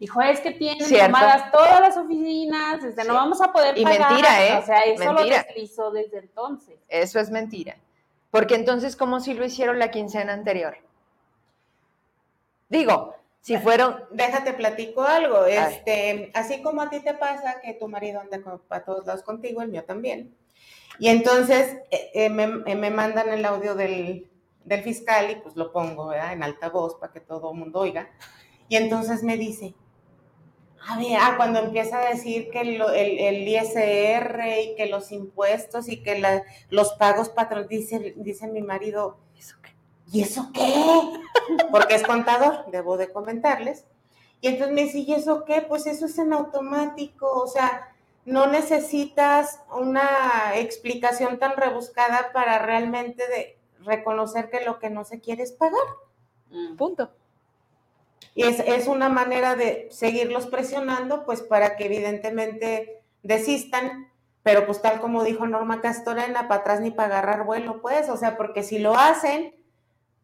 Dijo, 0.00 0.20
es 0.22 0.40
que 0.40 0.52
tienen 0.52 0.88
tomadas 0.88 1.52
todas 1.52 1.80
las 1.80 1.96
oficinas, 1.96 2.82
este, 2.82 3.04
no 3.04 3.14
vamos 3.14 3.40
a 3.40 3.52
poder 3.52 3.80
pagar. 3.80 3.94
Y 3.94 4.04
mentira, 4.04 4.46
¿eh? 4.46 4.58
O 4.58 4.66
sea, 4.66 4.80
eso 4.80 5.12
lo 5.12 5.24
deslizó 5.24 5.90
desde 5.92 6.18
entonces. 6.18 6.80
Eso 6.88 7.20
es 7.20 7.30
mentira. 7.30 7.76
Porque 8.32 8.56
entonces, 8.56 8.96
¿cómo 8.96 9.20
si 9.20 9.34
lo 9.34 9.44
hicieron 9.44 9.78
la 9.78 9.90
quincena 9.90 10.32
anterior? 10.32 10.76
Digo, 12.68 13.15
si 13.46 13.56
fueron... 13.58 14.02
Déjate 14.10 14.54
platico 14.54 15.02
algo. 15.02 15.46
Este, 15.46 16.32
así 16.34 16.62
como 16.62 16.82
a 16.82 16.90
ti 16.90 16.98
te 16.98 17.14
pasa 17.14 17.60
que 17.62 17.74
tu 17.74 17.86
marido 17.86 18.18
anda 18.20 18.40
para 18.66 18.84
todos 18.84 19.06
lados 19.06 19.22
contigo, 19.22 19.62
el 19.62 19.68
mío 19.68 19.84
también. 19.84 20.34
Y 20.98 21.06
entonces 21.10 21.76
eh, 21.92 22.10
eh, 22.12 22.28
me, 22.28 22.42
eh, 22.66 22.74
me, 22.74 22.90
mandan 22.90 23.28
el 23.28 23.44
audio 23.44 23.76
del, 23.76 24.28
del, 24.64 24.82
fiscal 24.82 25.30
y 25.30 25.36
pues 25.36 25.54
lo 25.54 25.70
pongo 25.70 26.12
en 26.12 26.42
alta 26.42 26.70
voz 26.70 26.96
para 26.96 27.12
que 27.12 27.20
todo 27.20 27.52
el 27.52 27.58
mundo 27.58 27.78
oiga. 27.78 28.10
Y 28.68 28.74
entonces 28.74 29.22
me 29.22 29.36
dice, 29.36 29.76
a 30.84 30.98
ver, 30.98 31.16
ah, 31.20 31.34
cuando 31.36 31.60
empieza 31.60 32.00
a 32.00 32.08
decir 32.08 32.50
que 32.50 32.62
el, 32.62 32.80
el, 32.80 33.46
ISR 33.46 34.42
y 34.60 34.74
que 34.74 34.86
los 34.90 35.12
impuestos 35.12 35.88
y 35.88 36.02
que 36.02 36.18
la, 36.18 36.42
los 36.68 36.94
pagos 36.94 37.28
patrón, 37.28 37.68
dice, 37.68 38.12
dice 38.16 38.48
mi 38.48 38.62
marido, 38.62 39.18
¿y 40.10 40.22
eso 40.22 40.50
qué? 40.52 40.74
Porque 41.70 41.94
es 41.94 42.02
contador, 42.02 42.64
debo 42.70 42.96
de 42.96 43.12
comentarles. 43.12 43.84
Y 44.40 44.48
entonces 44.48 44.74
me 44.74 44.84
dice, 44.84 44.98
¿y 44.98 45.14
eso 45.14 45.44
qué? 45.44 45.62
Pues 45.62 45.86
eso 45.86 46.06
es 46.06 46.18
en 46.18 46.32
automático, 46.32 47.30
o 47.30 47.46
sea, 47.46 47.92
no 48.24 48.46
necesitas 48.46 49.60
una 49.76 50.56
explicación 50.56 51.38
tan 51.38 51.56
rebuscada 51.56 52.32
para 52.32 52.58
realmente 52.58 53.26
de 53.28 53.58
reconocer 53.84 54.50
que 54.50 54.64
lo 54.64 54.78
que 54.78 54.90
no 54.90 55.04
se 55.04 55.20
quiere 55.20 55.44
es 55.44 55.52
pagar. 55.52 55.80
Mm. 56.50 56.76
Punto. 56.76 57.10
Y 58.34 58.42
es, 58.42 58.60
es 58.60 58.88
una 58.88 59.08
manera 59.08 59.56
de 59.56 59.88
seguirlos 59.90 60.46
presionando, 60.46 61.24
pues 61.24 61.40
para 61.40 61.76
que 61.76 61.86
evidentemente 61.86 63.00
desistan, 63.22 64.10
pero 64.42 64.66
pues 64.66 64.82
tal 64.82 65.00
como 65.00 65.24
dijo 65.24 65.46
Norma 65.46 65.80
Castorena, 65.80 66.48
para 66.48 66.60
atrás 66.60 66.80
ni 66.80 66.90
para 66.90 67.18
agarrar 67.18 67.46
vuelo, 67.46 67.80
pues, 67.80 68.08
o 68.08 68.16
sea, 68.16 68.36
porque 68.36 68.62
si 68.62 68.78
lo 68.78 68.96
hacen, 68.96 69.54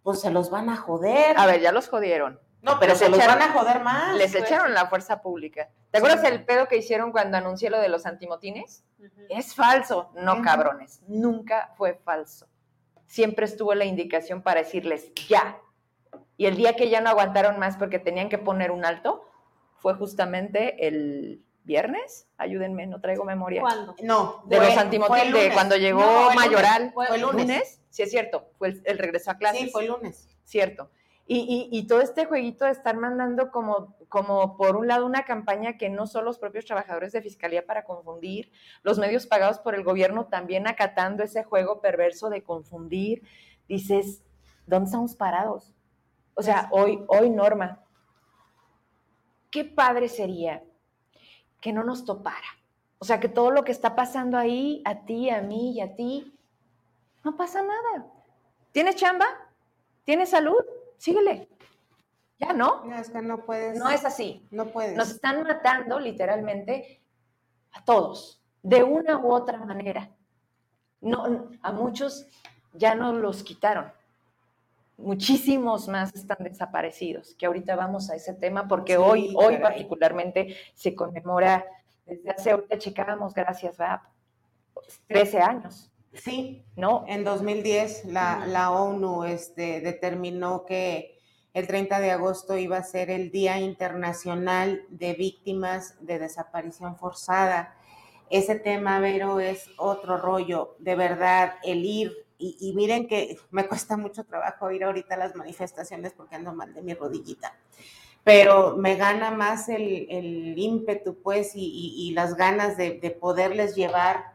pues 0.02 0.20
se 0.20 0.30
los 0.30 0.50
van 0.50 0.68
a 0.70 0.76
joder. 0.76 1.36
A 1.38 1.46
ver, 1.46 1.60
ya 1.60 1.72
los 1.72 1.88
jodieron. 1.88 2.40
No, 2.60 2.78
pero 2.78 2.92
Les 2.92 2.98
se 3.00 3.08
los 3.08 3.18
echaron- 3.18 3.38
van 3.40 3.50
a 3.50 3.52
joder 3.52 3.80
más. 3.80 4.14
Les 4.16 4.30
pues. 4.32 4.44
echaron 4.44 4.72
la 4.72 4.86
fuerza 4.86 5.20
pública. 5.20 5.68
¿Te 5.90 5.98
acuerdas 5.98 6.22
el 6.24 6.44
pedo 6.44 6.68
que 6.68 6.76
hicieron 6.76 7.10
cuando 7.10 7.36
anuncié 7.36 7.70
lo 7.70 7.80
de 7.80 7.88
los 7.88 8.06
antimotines? 8.06 8.84
Es 9.28 9.54
falso. 9.54 10.10
No, 10.14 10.42
cabrones. 10.42 11.00
Nunca 11.08 11.72
fue 11.76 11.94
falso. 12.04 12.46
Siempre 13.06 13.46
estuvo 13.46 13.74
la 13.74 13.84
indicación 13.84 14.42
para 14.42 14.60
decirles 14.62 15.12
ya. 15.28 15.58
Y 16.36 16.46
el 16.46 16.56
día 16.56 16.76
que 16.76 16.88
ya 16.88 17.00
no 17.00 17.10
aguantaron 17.10 17.58
más 17.58 17.76
porque 17.76 17.98
tenían 17.98 18.28
que 18.28 18.38
poner 18.38 18.70
un 18.70 18.84
alto, 18.84 19.28
fue 19.78 19.94
justamente 19.94 20.86
el 20.86 21.42
viernes. 21.64 22.28
Ayúdenme, 22.38 22.86
no 22.86 23.00
traigo 23.00 23.24
memoria. 23.24 23.60
¿Cuándo? 23.60 23.94
No, 24.02 24.42
De 24.46 24.56
fue- 24.58 24.66
los 24.68 24.76
antimotines, 24.78 25.32
de 25.32 25.52
cuando 25.52 25.76
llegó 25.76 26.00
No, 26.00 26.06
fue 26.06 26.14
el 26.14 26.26
lunes. 26.28 26.36
Mayoral. 26.36 26.90
Fue 26.94 27.06
el 27.14 27.20
lunes. 27.20 27.81
Sí, 27.92 28.02
es 28.02 28.10
cierto. 28.10 28.50
Fue 28.58 28.68
el, 28.70 28.82
el 28.84 28.98
regreso 28.98 29.30
a 29.30 29.36
clases. 29.36 29.60
Sí, 29.66 29.70
fue 29.70 29.82
el 29.84 29.90
lunes. 29.92 30.28
Cierto. 30.44 30.90
Y, 31.26 31.68
y- 31.72 31.78
y 31.78 31.86
todo 31.86 32.00
este 32.00 32.24
jueguito 32.24 32.64
de 32.64 32.72
estar 32.72 32.96
mandando 32.96 33.50
como, 33.52 33.94
como, 34.08 34.56
por 34.56 34.74
un 34.76 34.88
lado, 34.88 35.06
una 35.06 35.24
campaña 35.24 35.76
que 35.78 35.88
no 35.88 36.06
son 36.08 36.24
los 36.24 36.38
propios 36.38 36.64
trabajadores 36.64 37.12
de 37.12 37.22
fiscalía 37.22 37.64
para 37.64 37.84
confundir, 37.84 38.50
los 38.82 38.98
medios 38.98 39.26
pagados 39.28 39.60
por 39.60 39.74
el 39.76 39.84
gobierno 39.84 40.26
también 40.26 40.66
acatando 40.66 41.22
ese 41.22 41.44
juego 41.44 41.80
perverso 41.80 42.28
de 42.28 42.42
confundir, 42.42 43.22
dices, 43.68 44.24
¿dónde 44.66 44.86
estamos 44.86 45.14
parados? 45.14 45.72
O 46.34 46.42
sea, 46.42 46.68
hoy, 46.72 47.04
hoy, 47.06 47.30
Norma, 47.30 47.84
qué 49.50 49.64
padre 49.64 50.08
sería 50.08 50.64
que 51.60 51.72
no 51.72 51.84
nos 51.84 52.04
topara. 52.04 52.48
O 52.98 53.04
sea, 53.04 53.20
que 53.20 53.28
todo 53.28 53.50
lo 53.50 53.64
que 53.64 53.72
está 53.72 53.94
pasando 53.94 54.38
ahí, 54.38 54.82
a 54.84 55.04
ti, 55.04 55.28
a 55.30 55.42
mí 55.42 55.72
y 55.72 55.80
a 55.80 55.94
ti, 55.94 56.31
no 57.24 57.36
pasa 57.36 57.62
nada. 57.62 58.06
¿Tienes 58.72 58.96
chamba? 58.96 59.26
¿Tienes 60.04 60.30
salud? 60.30 60.64
Síguele. 60.98 61.48
Ya, 62.38 62.52
¿no? 62.52 62.84
No, 62.84 62.96
es 62.96 63.10
que 63.10 63.22
no 63.22 63.44
puedes. 63.44 63.78
No 63.78 63.88
es 63.88 64.04
así. 64.04 64.46
No 64.50 64.66
puedes. 64.66 64.96
Nos 64.96 65.10
están 65.10 65.42
matando 65.44 66.00
literalmente 66.00 67.00
a 67.72 67.84
todos, 67.84 68.42
de 68.62 68.82
una 68.82 69.18
u 69.18 69.32
otra 69.32 69.58
manera. 69.58 70.10
No, 71.00 71.48
a 71.62 71.72
muchos 71.72 72.26
ya 72.74 72.94
no 72.94 73.12
los 73.12 73.42
quitaron. 73.42 73.92
Muchísimos 74.96 75.88
más 75.88 76.14
están 76.14 76.38
desaparecidos, 76.40 77.34
que 77.34 77.46
ahorita 77.46 77.74
vamos 77.76 78.10
a 78.10 78.14
ese 78.14 78.34
tema, 78.34 78.68
porque 78.68 78.94
Sí, 78.94 78.98
hoy, 78.98 79.34
hoy 79.36 79.54
caray. 79.56 79.60
particularmente 79.62 80.56
se 80.74 80.94
conmemora, 80.94 81.64
desde 82.06 82.30
hace, 82.30 82.50
ahorita 82.52 82.78
checábamos, 82.78 83.34
gracias, 83.34 83.80
va, 83.80 84.08
13 85.08 85.40
años, 85.40 85.90
Sí, 86.14 86.64
¿no? 86.76 87.04
en 87.08 87.24
2010 87.24 88.04
la, 88.04 88.44
la 88.46 88.70
ONU 88.70 89.24
este, 89.24 89.80
determinó 89.80 90.66
que 90.66 91.18
el 91.54 91.66
30 91.66 92.00
de 92.00 92.10
agosto 92.10 92.56
iba 92.58 92.76
a 92.76 92.82
ser 92.82 93.10
el 93.10 93.30
Día 93.30 93.58
Internacional 93.60 94.84
de 94.90 95.14
Víctimas 95.14 95.96
de 96.00 96.18
Desaparición 96.18 96.96
Forzada. 96.96 97.74
Ese 98.30 98.56
tema, 98.56 99.00
Vero, 99.00 99.40
es 99.40 99.68
otro 99.78 100.16
rollo, 100.18 100.76
de 100.78 100.94
verdad, 100.96 101.54
el 101.62 101.84
ir, 101.84 102.12
y, 102.38 102.56
y 102.60 102.74
miren 102.74 103.06
que 103.06 103.38
me 103.50 103.66
cuesta 103.68 103.96
mucho 103.96 104.24
trabajo 104.24 104.70
ir 104.70 104.84
ahorita 104.84 105.14
a 105.14 105.18
las 105.18 105.34
manifestaciones 105.36 106.12
porque 106.14 106.36
ando 106.36 106.52
mal 106.54 106.72
de 106.74 106.82
mi 106.82 106.94
rodillita, 106.94 107.54
pero 108.24 108.76
me 108.76 108.96
gana 108.96 109.30
más 109.32 109.68
el, 109.68 110.06
el 110.10 110.58
ímpetu, 110.58 111.20
pues, 111.22 111.54
y, 111.56 111.60
y- 111.64 112.08
y 112.08 112.12
las 112.12 112.36
ganas 112.36 112.76
de, 112.76 112.98
de 113.00 113.10
poderles 113.10 113.74
llevar 113.74 114.31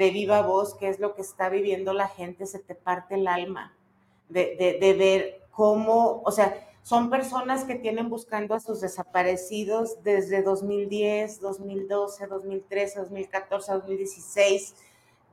de 0.00 0.10
viva 0.10 0.40
voz 0.42 0.74
qué 0.78 0.88
es 0.88 0.98
lo 0.98 1.14
que 1.14 1.20
está 1.22 1.50
viviendo 1.50 1.92
la 1.92 2.08
gente, 2.08 2.46
se 2.46 2.58
te 2.58 2.74
parte 2.74 3.16
el 3.16 3.28
alma 3.28 3.76
de, 4.30 4.56
de- 4.56 4.78
de 4.80 4.94
ver 4.94 5.42
cómo, 5.50 6.22
o 6.24 6.30
sea, 6.32 6.66
son 6.82 7.10
personas 7.10 7.64
que 7.64 7.74
tienen 7.74 8.08
buscando 8.08 8.54
a 8.54 8.60
sus 8.60 8.80
desaparecidos 8.80 10.02
desde 10.02 10.42
2010, 10.42 11.40
2012, 11.42 12.26
2013, 12.26 13.00
2014, 13.00 13.72
2016, 13.74 14.74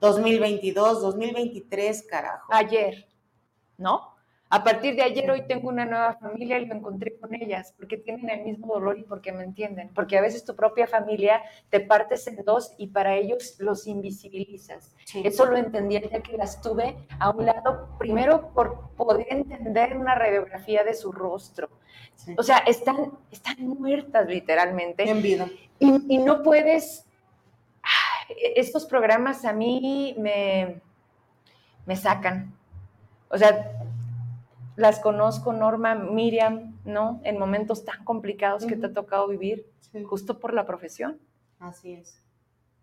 2022, 0.02 1.02
2023, 1.02 2.04
carajo. 2.04 2.48
ayer, 2.54 3.08
¿no? 3.78 4.17
A 4.50 4.64
partir 4.64 4.96
de 4.96 5.04
ayer 5.04 5.30
hoy 5.30 5.42
tengo 5.46 5.68
una 5.68 5.86
nueva 5.86 6.14
familia 6.14 6.58
y 6.60 6.66
lo 6.66 6.76
encontré 6.76 7.18
con 7.18 7.34
ellas, 7.36 7.74
porque 7.78 7.98
tienen 7.98 8.30
el 8.30 8.46
mismo 8.46 8.74
dolor 8.74 8.98
y 8.98 9.04
porque 9.04 9.34
me 9.34 9.44
entienden, 9.44 9.90
porque 9.94 10.18
a 10.18 10.22
veces 10.22 10.46
tu 10.46 10.56
propia 10.56 10.88
familia 10.88 11.42
te 11.70 11.82
partes 11.82 12.28
en 12.28 12.44
dos 12.46 12.74
y 12.78 12.88
para 12.88 13.16
ellos 13.16 13.56
los 13.60 13.88
invisibilizas. 13.88 14.96
Sí. 15.06 15.22
Eso 15.26 15.46
lo 15.46 15.58
entendí 15.58 15.98
el 15.98 16.10
día 16.10 16.22
que 16.22 16.38
las 16.38 16.62
tuve 16.62 16.96
a 17.20 17.30
un 17.32 17.46
lado, 17.46 17.90
primero 18.00 18.54
por 18.54 18.92
poder 18.92 19.28
entender 19.30 19.98
una 19.98 20.16
radiografía 20.16 20.84
de 20.86 20.94
su 20.94 21.12
rostro. 21.12 21.70
Sí. 22.16 22.34
O 22.38 22.44
sea, 22.44 22.60
están, 22.60 23.12
están 23.32 23.68
muertas 23.68 24.28
literalmente 24.28 25.10
en 25.10 25.22
vida. 25.22 25.48
y, 25.80 26.16
y 26.16 26.18
no 26.20 26.42
puedes. 26.42 27.06
Estos 28.56 28.86
programas 28.86 29.46
a 29.46 29.54
mí 29.54 30.16
me, 30.18 30.82
me 31.86 31.96
sacan. 31.96 32.54
O 33.30 33.38
sea, 33.38 33.72
las 34.78 35.00
conozco, 35.02 35.52
Norma, 35.52 35.96
Miriam, 35.96 36.78
¿no? 36.86 37.20
En 37.26 37.38
momentos 37.38 37.84
tan 37.84 38.06
complicados 38.06 38.66
que 38.66 38.78
te 38.78 38.86
ha 38.86 38.94
tocado 38.94 39.28
vivir, 39.28 39.70
Sí, 39.82 40.04
justo 40.04 40.40
por 40.40 40.54
la 40.54 40.66
profesión. 40.66 41.20
así 41.60 41.94
es. 41.96 42.22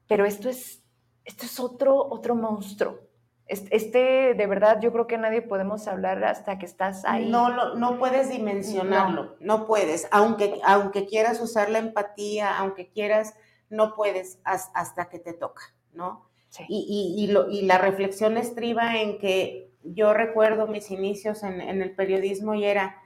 Pero 0.07 0.27
esto 0.27 0.49
es, 0.51 0.83
esto 1.25 1.47
es 1.47 1.59
otro, 1.59 1.97
otro 1.97 2.35
monstruo. 2.35 2.99
Este, 3.47 3.77
este, 3.77 3.99
de 4.35 4.47
verdad, 4.47 4.81
yo 4.81 4.91
creo 4.93 5.07
que 5.07 5.19
nadie 5.19 5.41
podemos 5.43 5.87
hablar 5.87 6.23
hasta 6.25 6.59
que 6.59 6.67
estás 6.67 7.05
ahí. 7.05 7.31
No, 7.31 7.51
lo- 7.51 7.75
no 7.77 7.99
puedes 7.99 8.29
dimensionarlo, 8.31 9.37
no. 9.41 9.67
puedes, 9.67 10.09
aunque, 10.11 10.61
aunque 10.65 11.07
quieras 11.07 11.41
usar 11.41 11.69
la 11.71 11.79
empatía, 11.79 12.57
aunque 12.59 12.89
quieras, 12.91 13.35
no 13.71 13.95
puedes 13.95 14.39
has- 14.45 14.71
hasta 14.75 15.09
que 15.09 15.19
te 15.19 15.33
toca, 15.35 15.63
¿no? 15.93 16.29
Sí. 16.49 16.65
Y, 16.69 17.15
y- 17.19 17.25
y 17.25 17.27
lo- 17.33 17.51
y 17.51 17.63
la 17.63 17.79
reflexión 17.79 18.37
estriba 18.39 18.97
en 18.97 19.19
que 19.19 19.71
yo 19.85 20.15
recuerdo 20.15 20.67
mis 20.67 20.91
inicios 20.91 21.43
en, 21.43 21.61
el 21.61 21.91
periodismo 21.93 22.55
y 22.55 22.65
era, 22.65 23.03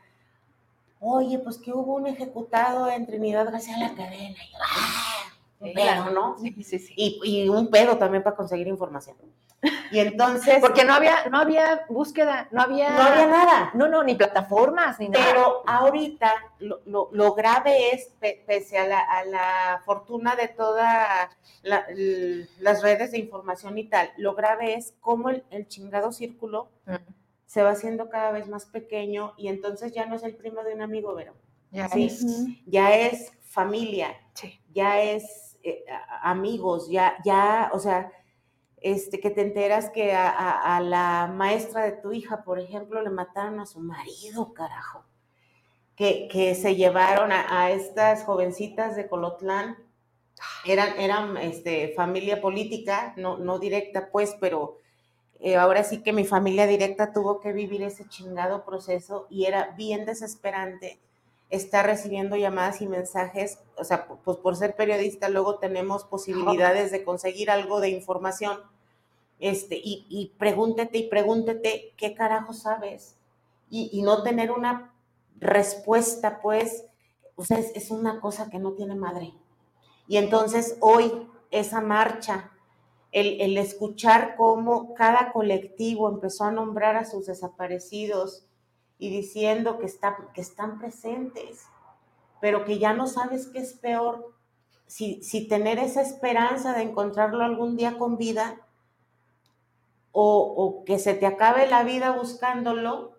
oye, 1.01 1.39
pues 1.39 1.59
que 1.59 1.72
hubo 1.72 1.95
un 1.95 2.07
ejecutado 2.07 2.91
en 2.91 3.07
Trinidad 3.07 3.51
García 3.51 3.79
la 3.79 3.95
cadena. 3.95 4.37
Y 4.43 4.53
"Ah, 4.62 5.07
un 5.61 5.72
pedo, 5.74 6.11
¿no? 6.11 6.36
Sí, 6.38 6.62
sí, 6.62 6.78
sí. 6.78 6.94
Y, 6.96 7.20
y 7.24 7.48
un 7.48 7.70
pedo 7.70 7.96
también 7.98 8.22
para 8.22 8.36
conseguir 8.36 8.66
información. 8.68 9.16
Y 9.90 9.98
entonces, 9.98 10.59
Porque 10.61 10.84
no 10.84 10.94
había, 10.94 11.26
no 11.30 11.38
había 11.38 11.84
búsqueda, 11.88 12.46
no 12.52 12.62
había, 12.62 12.90
no 12.90 13.02
había 13.02 13.26
nada. 13.26 13.70
no, 13.74 13.88
no, 13.88 14.04
ni 14.04 14.14
plataformas, 14.14 15.00
ni 15.00 15.09
nada. 15.09 15.24
Pero 15.28 15.62
ahorita 15.66 16.32
lo, 16.61 16.80
lo- 16.86 17.09
lo 17.11 17.34
grave 17.34 17.90
es, 17.92 18.06
pe- 18.20 18.44
pese 18.46 18.78
a 18.78 18.86
la, 18.86 19.00
a 19.00 19.24
la 19.24 19.82
fortuna 19.84 20.36
de 20.36 20.46
todas 20.46 21.28
las 21.62 22.82
redes 22.82 23.11
de 23.12 23.18
información 23.18 23.76
y 23.78 23.84
tal, 23.88 24.11
lo 24.16 24.34
grave 24.34 24.74
es 24.74 24.94
cómo 25.00 25.30
el, 25.30 25.44
el 25.50 25.66
chingado 25.68 26.12
círculo 26.12 26.68
Mm, 26.86 26.94
se 27.46 27.62
va 27.62 27.70
haciendo 27.70 28.09
cada 28.11 28.30
vez 28.30 28.46
más 28.48 28.64
pequeño 28.66 29.34
y 29.36 29.48
entonces 29.48 29.92
ya 29.92 30.06
no 30.06 30.14
es 30.14 30.22
el 30.22 30.36
primo 30.36 30.62
de 30.62 30.74
un 30.74 30.82
amigo, 30.82 31.14
Vero. 31.14 31.34
ya 31.70 31.88
Sí. 31.88 32.04
es. 32.06 32.24
Ya 32.66 32.94
es 32.94 33.32
familia, 33.42 34.14
ya 34.72 35.00
es 35.02 35.47
eh, 35.68 35.84
amigos, 36.22 36.88
ya, 36.90 37.16
ya, 37.24 37.70
o 37.72 37.78
sea, 37.78 38.12
este, 38.80 39.20
que 39.20 39.30
te 39.30 39.42
enteras 39.42 39.90
que 39.90 40.12
a, 40.14 40.80
la 40.80 41.32
maestra 41.34 41.84
de 41.84 41.92
tu 41.92 42.12
hija, 42.12 42.44
por 42.44 42.58
ejemplo, 42.58 43.02
le 43.02 43.10
mataron 43.10 43.60
a 43.60 43.66
su 43.66 43.80
marido, 43.80 44.52
carajo. 44.54 45.04
Que, 45.96 46.28
que 46.30 46.54
se 46.54 46.76
llevaron 46.76 47.32
a, 47.32 47.62
a 47.62 47.72
estas 47.72 48.22
jovencitas 48.22 48.94
de 48.94 49.08
Colotlán, 49.08 49.76
eran, 50.64 50.98
eran 50.98 51.36
este, 51.36 51.92
familia 51.96 52.40
política, 52.40 53.14
no, 53.16 53.38
no 53.38 53.58
directa, 53.58 54.10
pues, 54.12 54.36
pero 54.40 54.78
eh, 55.40 55.56
ahora 55.56 55.84
sí 55.84 56.02
que 56.02 56.12
mi 56.12 56.24
familia 56.24 56.66
directa 56.66 57.12
tuvo 57.12 57.40
que 57.40 57.52
vivir 57.52 57.82
ese 57.82 58.08
chingado 58.08 58.64
proceso 58.64 59.26
y 59.30 59.44
era 59.44 59.74
bien 59.76 60.04
desesperante 60.04 61.00
estar 61.51 61.86
recibiendo 61.86 62.36
llamadas 62.36 62.80
y 62.82 62.86
mensajes, 62.88 63.59
o 63.76 63.84
sea, 63.84 64.07
pu- 64.09 64.18
pues 64.24 64.36
por 64.38 64.57
ser 64.57 64.76
periodista 64.76 65.28
luego 65.28 65.59
tenemos 65.59 66.05
posibilidades 66.05 66.90
de 66.92 67.05
conseguir 67.05 67.51
algo 67.51 67.80
de 67.80 67.90
información, 67.90 68.59
este, 69.40 69.76
y, 69.76 70.07
y 70.09 70.34
pregúntate 70.38 70.99
y 70.99 71.09
pregúntate 71.09 71.94
qué 71.96 72.14
carajo 72.14 72.53
sabes, 72.53 73.16
y, 73.70 73.88
y 73.92 74.03
no 74.03 74.22
tener 74.22 74.51
una 74.51 74.94
respuesta, 75.38 76.40
pues, 76.42 76.84
o 77.36 77.44
sea, 77.44 77.59
es, 77.59 77.70
es 77.76 77.90
una 77.90 78.20
cosa 78.20 78.51
que 78.51 78.59
no 78.59 78.72
tiene 78.72 78.94
madre. 78.96 79.32
Y 80.09 80.16
entonces 80.16 80.76
hoy 80.80 81.28
esa 81.51 81.80
marcha, 81.80 82.51
el, 83.12 83.40
el 83.40 83.57
escuchar 83.59 84.36
cómo 84.36 84.94
cada 84.94 85.32
colectivo 85.32 86.09
empezó 86.09 86.44
a 86.44 86.51
nombrar 86.53 86.96
a 86.96 87.05
sus 87.05 87.26
desaparecidos, 87.26 88.44
y 88.99 89.11
diciendo 89.11 89.78
que, 89.78 89.86
está, 89.86 90.16
que 90.34 90.40
están 90.40 90.78
presentes, 90.78 91.66
pero 92.40 92.64
que 92.64 92.78
ya 92.78 92.92
no 92.92 93.07
sabes 93.07 93.46
qué 93.46 93.59
es 93.59 93.74
peor, 93.74 94.34
si, 94.86 95.22
si 95.22 95.46
tener 95.46 95.78
esa 95.78 96.03
esperanza 96.03 96.72
de 96.72 96.82
encontrarlo 96.82 97.44
algún 97.44 97.76
día 97.76 97.99
con 97.99 98.16
vida 98.16 98.57
o, 100.20 100.82
que 100.84 100.99
se 100.99 101.14
te 101.14 101.26
acabe 101.26 101.68
la 101.68 101.84
vida 101.84 102.11
buscándolo 102.11 103.12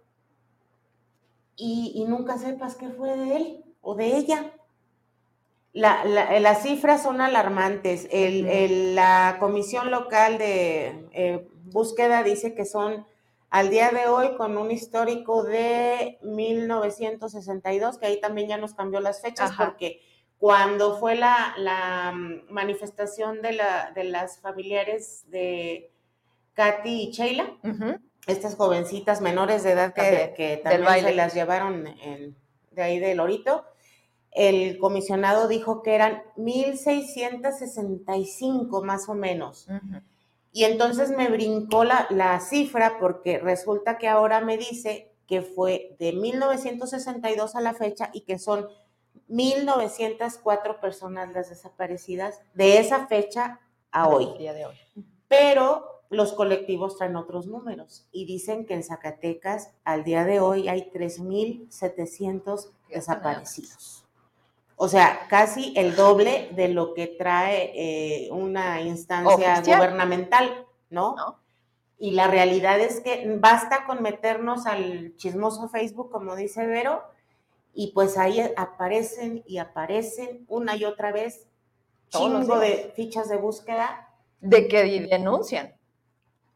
y, 1.55 2.05
nunca 2.07 2.37
sepas 2.37 2.75
qué 2.75 2.89
fue 2.89 3.15
de 3.15 3.35
él 3.35 3.65
o 3.81 3.95
de 3.95 4.17
ella. 4.17 4.53
las 5.73 6.63
cifras 6.63 7.03
son 7.03 7.21
alarmantes. 7.21 8.07
la 8.11 9.37
comisión 9.39 9.91
local 9.91 10.37
de 10.37 11.07
eh, 11.11 11.47
búsqueda 11.65 12.23
dice 12.23 12.53
que 12.55 12.65
son 12.65 13.05
al 13.49 13.69
día 13.69 13.91
de 13.91 14.07
hoy 14.07 14.35
con 14.35 14.57
un 14.57 14.71
histórico 14.71 15.43
de 15.43 16.19
1962, 16.21 17.97
que 17.97 18.05
ahí 18.05 18.21
también 18.21 18.47
ya 18.47 18.57
nos 18.57 18.73
cambió 18.73 18.99
las 18.99 19.21
fechas 19.21 19.51
porque 19.57 20.01
cuando 20.37 20.97
fue 20.97 21.15
la, 21.15 22.13
mm, 22.13 22.51
manifestación 22.51 23.41
de, 23.41 23.53
la, 23.53 23.91
de 23.93 24.05
las 24.05 24.39
familiares 24.39 25.25
de 25.29 25.91
Katy 26.53 27.03
y 27.03 27.11
Sheila, 27.11 27.57
estas 28.27 28.55
jovencitas 28.55 29.21
menores 29.21 29.63
de 29.63 29.71
edad 29.71 29.93
que 29.93 30.61
también, 30.63 31.03
se 31.03 31.13
las 31.13 31.33
llevaron 31.33 31.83
de 31.83 32.81
ahí 32.81 32.99
del 32.99 33.17
Lorito, 33.17 33.65
el 34.31 34.77
comisionado 34.77 35.47
dijo 35.47 35.81
que 35.81 35.95
eran 35.95 36.21
1.665 36.37 38.83
más 38.83 39.09
o 39.09 39.15
menos. 39.15 39.67
Y 40.51 40.63
entonces 40.63 41.11
me 41.11 41.29
brincó 41.29 41.83
la, 41.83 42.07
la, 42.09 42.39
cifra 42.39 42.97
porque 42.99 43.37
resulta 43.37 43.97
que 43.97 44.07
ahora 44.07 44.41
me 44.41 44.57
dice 44.57 45.11
que 45.27 45.41
fue 45.41 45.95
de 45.99 46.13
1962 46.13 47.55
a 47.55 47.61
la 47.61 47.73
fecha 47.73 48.09
y 48.13 48.21
que 48.21 48.39
son 48.39 48.67
1904 49.27 50.81
personas 50.81 51.31
las 51.31 51.49
desaparecidas 51.49 52.41
de 52.55 52.79
esa 52.79 53.07
fecha 53.07 53.59
a 53.91 54.09
hoy. 54.09 54.37
Día 54.37 54.53
de 54.53 54.65
hoy. 54.65 54.75
Pero 55.27 55.99
los 56.09 56.33
colectivos 56.33 56.97
traen 56.97 57.15
otros 57.15 57.45
números 57.45 58.07
y 58.11 58.25
dicen 58.25 58.65
que 58.65 58.73
en 58.73 58.83
Zacatecas 58.83 59.71
al 59.83 60.03
día 60.03 60.25
de 60.25 60.39
hoy 60.39 60.67
hay 60.67 60.89
3.700 60.91 62.71
desaparecidos. 62.89 63.98
O 64.81 64.87
sea, 64.87 65.27
casi 65.27 65.73
el 65.75 65.97
doble 65.97 66.51
de 66.55 66.69
lo 66.69 66.93
que 66.93 67.07
trae 67.07 67.73
eh, 67.75 68.31
una 68.31 68.81
instancia 68.81 69.61
gubernamental, 69.61 70.65
¿no? 70.89 71.17
Y 71.97 72.11
la 72.11 72.27
realidad 72.27 72.79
es 72.79 73.01
que 73.01 73.29
basta 73.41 73.85
con 73.85 74.01
meternos 74.01 74.65
al 74.67 75.17
chismoso 75.17 75.67
Facebook, 75.67 76.09
como 76.09 76.33
dice 76.37 76.65
Vero, 76.65 77.03
y 77.73 77.91
pues 77.91 78.17
ahí 78.17 78.39
aparecen 78.55 79.43
y 79.45 79.57
aparecen 79.57 80.45
una 80.47 80.77
y 80.77 80.85
otra 80.85 81.11
vez 81.11 81.45
chingo 82.07 82.57
de 82.57 82.93
fichas 82.95 83.27
de 83.27 83.35
búsqueda. 83.35 84.07
De 84.39 84.69
que 84.69 85.07
denuncian. 85.09 85.73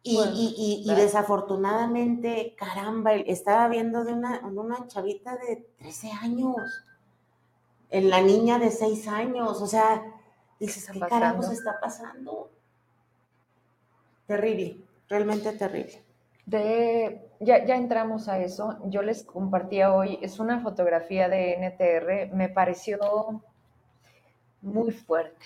Y, 0.01 0.85
desafortunadamente, 0.95 2.55
caramba, 2.57 3.15
estaba 3.15 3.67
viendo 3.67 4.05
de 4.05 4.13
una, 4.13 4.39
una 4.47 4.87
chavita 4.87 5.35
de 5.35 5.67
13 5.79 6.11
años 6.21 6.55
en 7.93 8.09
la 8.09 8.21
niña 8.21 8.57
de 8.57 8.71
seis 8.71 9.07
años. 9.07 9.61
O 9.61 9.67
sea, 9.67 10.03
dices, 10.59 10.89
¿qué 10.91 10.99
carajos 10.99 11.51
está 11.51 11.79
pasando? 11.79 12.51
Terrible, 14.25 14.81
realmente 15.07 15.53
terrible. 15.53 16.03
De, 16.45 17.29
ya, 17.39 17.63
ya 17.65 17.75
entramos 17.75 18.27
a 18.27 18.39
eso. 18.39 18.79
Yo 18.85 19.03
les 19.03 19.23
compartía 19.23 19.93
hoy, 19.93 20.17
es 20.21 20.39
una 20.39 20.59
fotografía 20.59 21.29
de 21.29 21.55
NTR, 21.57 22.35
me 22.35 22.49
pareció 22.49 23.43
muy 24.61 24.91
fuerte. 24.91 25.45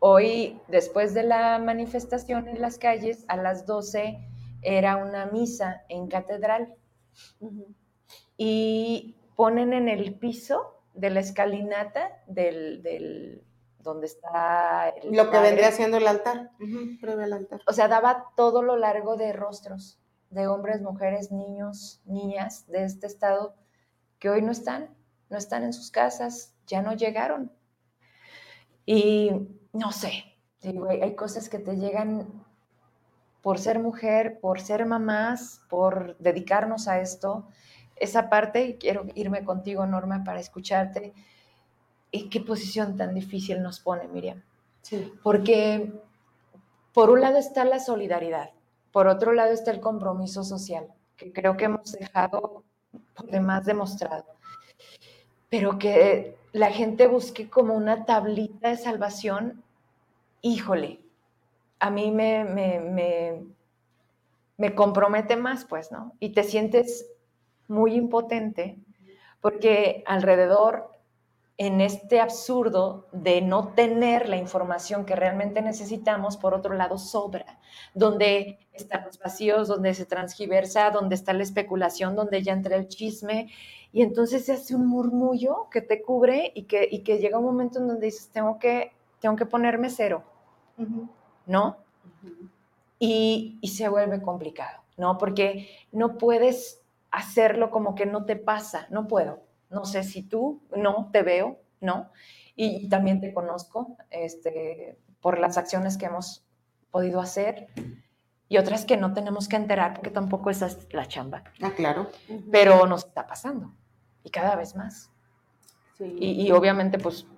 Hoy, 0.00 0.60
después 0.66 1.14
de 1.14 1.22
la 1.22 1.60
manifestación 1.60 2.48
en 2.48 2.60
las 2.60 2.78
calles, 2.78 3.24
a 3.28 3.36
las 3.36 3.64
12 3.66 4.18
era 4.60 4.96
una 4.96 5.26
misa 5.26 5.84
en 5.88 6.08
catedral. 6.08 6.74
Y 8.36 9.14
ponen 9.36 9.72
en 9.72 9.88
el 9.88 10.14
piso 10.14 10.81
de 10.94 11.10
la 11.10 11.20
escalinata 11.20 12.22
del, 12.26 12.82
del 12.82 13.44
donde 13.78 14.06
está 14.06 14.94
lo 15.10 15.30
que 15.30 15.38
vendría 15.38 15.72
siendo 15.72 15.96
el 15.96 16.06
altar, 16.06 16.50
altar. 17.32 17.60
O 17.66 17.72
sea, 17.72 17.88
daba 17.88 18.26
todo 18.36 18.62
lo 18.62 18.76
largo 18.76 19.16
de 19.16 19.32
rostros 19.32 19.98
de 20.30 20.46
hombres, 20.46 20.80
mujeres, 20.80 21.30
niños, 21.30 22.00
niñas 22.06 22.66
de 22.66 22.84
este 22.84 23.06
estado 23.06 23.54
que 24.18 24.30
hoy 24.30 24.40
no 24.40 24.50
están, 24.52 24.88
no 25.28 25.36
están 25.36 25.62
en 25.62 25.72
sus 25.72 25.90
casas, 25.90 26.54
ya 26.66 26.80
no 26.80 26.94
llegaron. 26.94 27.52
Y 28.86 29.30
no 29.72 29.92
sé, 29.92 30.24
hay 30.62 31.14
cosas 31.14 31.48
que 31.48 31.58
te 31.58 31.76
llegan 31.76 32.44
por 33.42 33.58
ser 33.58 33.78
mujer, 33.78 34.40
por 34.40 34.60
ser 34.60 34.86
mamás, 34.86 35.60
por 35.68 36.16
dedicarnos 36.18 36.88
a 36.88 37.00
esto 37.00 37.48
esa 38.02 38.28
parte 38.28 38.66
y 38.66 38.74
quiero 38.74 39.06
irme 39.14 39.44
contigo, 39.44 39.86
Norma, 39.86 40.24
para 40.24 40.40
escucharte. 40.40 41.14
¿En 42.10 42.28
qué 42.28 42.40
posición 42.40 42.96
tan 42.96 43.14
difícil 43.14 43.62
nos 43.62 43.78
pone, 43.78 44.08
Miriam? 44.08 44.42
Sí. 44.82 45.12
Porque 45.22 45.92
por 46.92 47.10
un 47.10 47.20
lado 47.20 47.38
está 47.38 47.64
la 47.64 47.78
solidaridad, 47.78 48.50
por 48.90 49.06
otro 49.06 49.32
lado 49.32 49.52
está 49.52 49.70
el 49.70 49.80
compromiso 49.80 50.42
social, 50.42 50.88
que 51.16 51.32
creo 51.32 51.56
que 51.56 51.66
hemos 51.66 51.92
dejado 51.92 52.64
por 53.14 53.26
demás 53.30 53.64
demostrado, 53.64 54.26
pero 55.48 55.78
que 55.78 56.36
la 56.52 56.70
gente 56.70 57.06
busque 57.06 57.48
como 57.48 57.74
una 57.74 58.04
tablita 58.04 58.68
de 58.68 58.76
salvación, 58.76 59.62
híjole, 60.42 61.00
a 61.78 61.90
mí 61.90 62.10
me, 62.10 62.44
me, 62.44 62.80
me, 62.80 63.44
me 64.58 64.74
compromete 64.74 65.36
más, 65.36 65.64
pues, 65.64 65.92
¿no? 65.92 66.14
Y 66.18 66.30
te 66.30 66.42
sientes 66.42 67.06
muy 67.72 67.94
impotente, 67.94 68.78
porque 69.40 70.04
alrededor, 70.06 70.90
en 71.58 71.80
este 71.80 72.20
absurdo 72.20 73.08
de 73.12 73.40
no 73.40 73.68
tener 73.74 74.28
la 74.28 74.36
información 74.36 75.04
que 75.04 75.16
realmente 75.16 75.62
necesitamos, 75.62 76.36
por 76.36 76.54
otro 76.54 76.74
lado, 76.74 76.98
sobra, 76.98 77.60
donde 77.94 78.58
están 78.72 79.04
los 79.04 79.18
vacíos, 79.18 79.68
donde 79.68 79.94
se 79.94 80.06
transgiversa, 80.06 80.90
donde 80.90 81.14
está 81.14 81.32
la 81.32 81.42
especulación, 81.42 82.16
donde 82.16 82.42
ya 82.42 82.52
entra 82.52 82.76
el 82.76 82.88
chisme, 82.88 83.50
y 83.92 84.02
entonces 84.02 84.44
se 84.44 84.52
hace 84.52 84.74
un 84.74 84.86
murmullo 84.86 85.68
que 85.70 85.82
te 85.82 86.02
cubre 86.02 86.52
y 86.54 86.64
que, 86.64 86.88
y 86.90 87.00
que 87.00 87.18
llega 87.18 87.38
un 87.38 87.44
momento 87.44 87.78
en 87.78 87.88
donde 87.88 88.06
dices, 88.06 88.28
tengo 88.28 88.58
que, 88.58 88.92
tengo 89.20 89.36
que 89.36 89.46
ponerme 89.46 89.90
cero, 89.90 90.24
¿no? 91.46 91.76
y, 92.98 93.58
y 93.60 93.68
se 93.68 93.88
vuelve 93.88 94.22
complicado, 94.22 94.80
¿no? 94.96 95.18
Porque 95.18 95.68
no 95.90 96.18
puedes 96.18 96.81
hacerlo 97.12 97.70
como 97.70 97.94
que 97.94 98.06
no 98.06 98.24
te 98.24 98.36
pasa, 98.36 98.86
no 98.90 99.06
puedo. 99.06 99.44
No 99.70 99.84
sé 99.84 100.02
si 100.02 100.22
tú, 100.22 100.62
no, 100.74 101.10
te 101.12 101.22
veo, 101.22 101.60
no. 101.80 102.10
Y, 102.56 102.88
también 102.88 103.20
te 103.20 103.32
conozco 103.32 103.96
este, 104.10 104.98
por 105.20 105.38
las 105.38 105.56
acciones 105.56 105.96
que 105.96 106.06
hemos 106.06 106.44
podido 106.90 107.20
hacer 107.20 107.68
y 108.48 108.58
otras 108.58 108.84
que 108.84 108.98
no 108.98 109.14
tenemos 109.14 109.48
que 109.48 109.56
enterar 109.56 109.94
porque 109.94 110.10
tampoco 110.10 110.50
esa 110.50 110.66
es 110.66 110.92
la 110.92 111.06
chamba. 111.06 111.44
Ah, 111.62 111.72
claro. 111.74 112.10
Pero 112.50 112.86
nos 112.86 113.06
está 113.06 113.26
pasando 113.26 113.72
y 114.22 114.30
cada 114.30 114.56
vez 114.56 114.74
más. 114.74 115.10
Y, 115.98 116.50
obviamente, 116.50 116.98
pues 116.98 117.28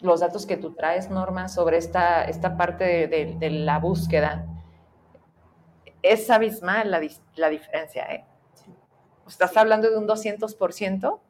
los 0.00 0.20
datos 0.20 0.46
que 0.46 0.56
tú 0.56 0.72
traes, 0.72 1.10
Norma, 1.10 1.48
sobre 1.48 1.76
esta, 1.76 2.24
esta 2.24 2.56
parte 2.56 3.06
de, 3.06 3.50
la 3.50 3.78
búsqueda, 3.78 4.46
es 6.00 6.30
abismal 6.30 6.90
la, 6.90 7.02
la 7.36 7.48
diferencia, 7.50 8.04
¿eh? 8.06 8.24
Estás 9.26 9.56
hablando 9.56 9.90
de 9.90 9.96
un 9.96 10.06
200%, 10.06 11.20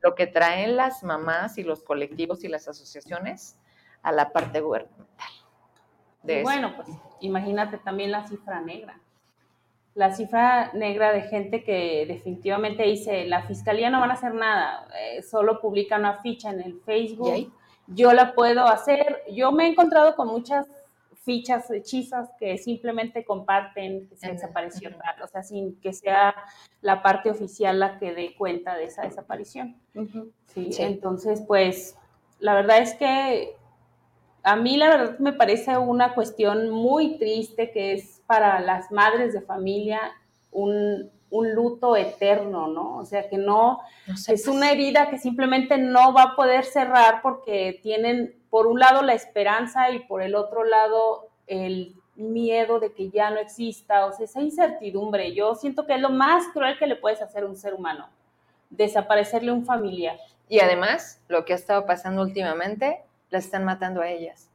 lo 0.00 0.14
que 0.14 0.26
traen 0.26 0.76
las 0.76 1.02
mamás 1.02 1.58
y 1.58 1.62
los 1.62 1.82
colectivos 1.82 2.44
y 2.44 2.48
las 2.48 2.68
asociaciones 2.68 3.56
a 4.02 4.12
la 4.12 4.32
parte 4.32 4.60
gubernamental. 4.60 5.28
bueno, 6.42 6.74
pues 6.76 6.88
imagínate 7.20 7.78
también 7.78 8.10
la 8.10 8.26
cifra 8.26 8.60
negra. 8.60 8.98
La 9.94 10.14
cifra 10.14 10.72
negra 10.72 11.12
de 11.12 11.22
gente 11.22 11.62
que 11.62 12.06
definitivamente 12.06 12.82
dice, 12.84 13.26
la 13.26 13.42
fiscalía 13.42 13.90
no 13.90 14.00
van 14.00 14.10
a 14.10 14.14
hacer 14.14 14.34
nada, 14.34 14.88
eh, 14.98 15.22
solo 15.22 15.60
publica 15.60 15.98
una 15.98 16.18
ficha 16.22 16.50
en 16.50 16.62
el 16.62 16.80
Facebook, 16.80 17.52
yo 17.88 18.12
la 18.12 18.34
puedo 18.34 18.66
hacer. 18.66 19.22
Yo 19.32 19.52
me 19.52 19.66
he 19.66 19.68
encontrado 19.68 20.14
con 20.14 20.28
muchas 20.28 20.66
fichas 21.22 21.70
hechizas 21.70 22.30
que 22.38 22.58
simplemente 22.58 23.24
comparten 23.24 24.08
que 24.08 24.16
se 24.16 24.32
desapareció 24.32 24.90
tal, 24.96 25.22
o 25.22 25.28
sea, 25.28 25.42
sin 25.42 25.80
que 25.80 25.92
sea 25.92 26.34
la 26.80 27.02
parte 27.02 27.30
oficial 27.30 27.78
la 27.78 27.98
que 27.98 28.12
dé 28.12 28.34
cuenta 28.36 28.76
de 28.76 28.84
esa 28.84 29.02
desaparición. 29.02 29.76
¿sí? 30.46 30.70
Entonces, 30.78 31.42
pues, 31.46 31.96
la 32.40 32.54
verdad 32.54 32.78
es 32.78 32.94
que 32.94 33.56
a 34.42 34.56
mí 34.56 34.76
la 34.76 34.88
verdad 34.88 35.18
me 35.18 35.32
parece 35.32 35.78
una 35.78 36.14
cuestión 36.14 36.70
muy 36.70 37.18
triste 37.18 37.70
que 37.70 37.92
es 37.92 38.22
para 38.26 38.60
las 38.60 38.90
madres 38.90 39.32
de 39.32 39.40
familia 39.40 40.00
un, 40.50 41.10
luto 41.30 41.96
eterno, 41.96 42.68
¿no? 42.68 42.98
O 42.98 43.06
sea, 43.06 43.28
que 43.28 43.38
no, 43.38 43.80
es 44.28 44.46
una 44.48 44.70
herida 44.70 45.08
que 45.08 45.18
simplemente 45.18 45.78
no 45.78 46.12
va 46.12 46.22
a 46.22 46.36
poder 46.36 46.64
cerrar 46.64 47.22
porque 47.22 47.80
tienen, 47.82 48.34
por 48.52 48.66
un 48.66 48.78
lado, 48.78 49.00
la 49.00 49.14
esperanza 49.14 49.88
y 49.92 50.00
por 50.00 50.20
el 50.20 50.34
otro 50.34 50.62
lado, 50.62 51.30
el 51.46 51.94
miedo 52.16 52.80
de 52.80 52.92
que 52.92 53.08
ya 53.08 53.30
no 53.30 53.40
exista, 53.40 54.04
o 54.04 54.12
sea, 54.12 54.26
esa 54.26 54.42
incertidumbre. 54.42 55.32
Yo 55.32 55.54
siento 55.54 55.86
que 55.86 55.94
es 55.94 56.00
lo 56.02 56.10
más 56.10 56.48
cruel 56.52 56.78
que 56.78 56.86
le 56.86 56.96
puedes 56.96 57.22
hacer 57.22 57.44
a 57.44 57.46
un 57.46 57.56
ser 57.56 57.72
humano, 57.72 58.10
desaparecerle 58.68 59.52
un 59.52 59.64
familiar. 59.64 60.18
Y 60.50 60.60
además, 60.60 61.22
lo 61.28 61.46
que 61.46 61.54
ha 61.54 61.56
estado 61.56 61.86
pasando 61.86 62.20
últimamente, 62.20 63.00
las 63.30 63.46
están 63.46 63.64
matando 63.64 64.02
a 64.02 64.10
ellas. 64.10 64.50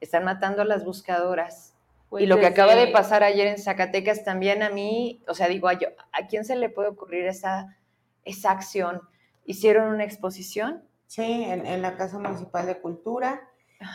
Están 0.00 0.22
matando 0.22 0.62
a 0.62 0.64
las 0.64 0.84
buscadoras. 0.84 1.74
y 2.20 2.26
lo 2.26 2.36
que 2.36 2.42
pues 2.42 2.52
acaba 2.52 2.76
de 2.76 2.86
pasar 2.86 3.24
ayer 3.24 3.48
en 3.48 3.58
Zacatecas 3.58 4.22
también 4.22 4.62
a 4.62 4.70
mí, 4.70 5.24
o 5.26 5.34
sea, 5.34 5.48
digo, 5.48 5.66
¿a, 5.66 5.76
¿a 6.12 6.28
quién 6.28 6.44
se 6.44 6.54
le 6.54 6.68
puede 6.68 6.90
ocurrir 6.90 7.26
esa, 7.26 7.76
esa 8.24 8.52
acción? 8.52 9.00
¿Hicieron 9.44 9.88
una 9.92 10.04
exposición? 10.04 10.84
Sí, 11.10 11.44
en, 11.44 11.82
la 11.82 11.96
Casa 11.96 12.20
Municipal 12.20 12.66
de 12.66 12.78
Cultura, 12.78 13.50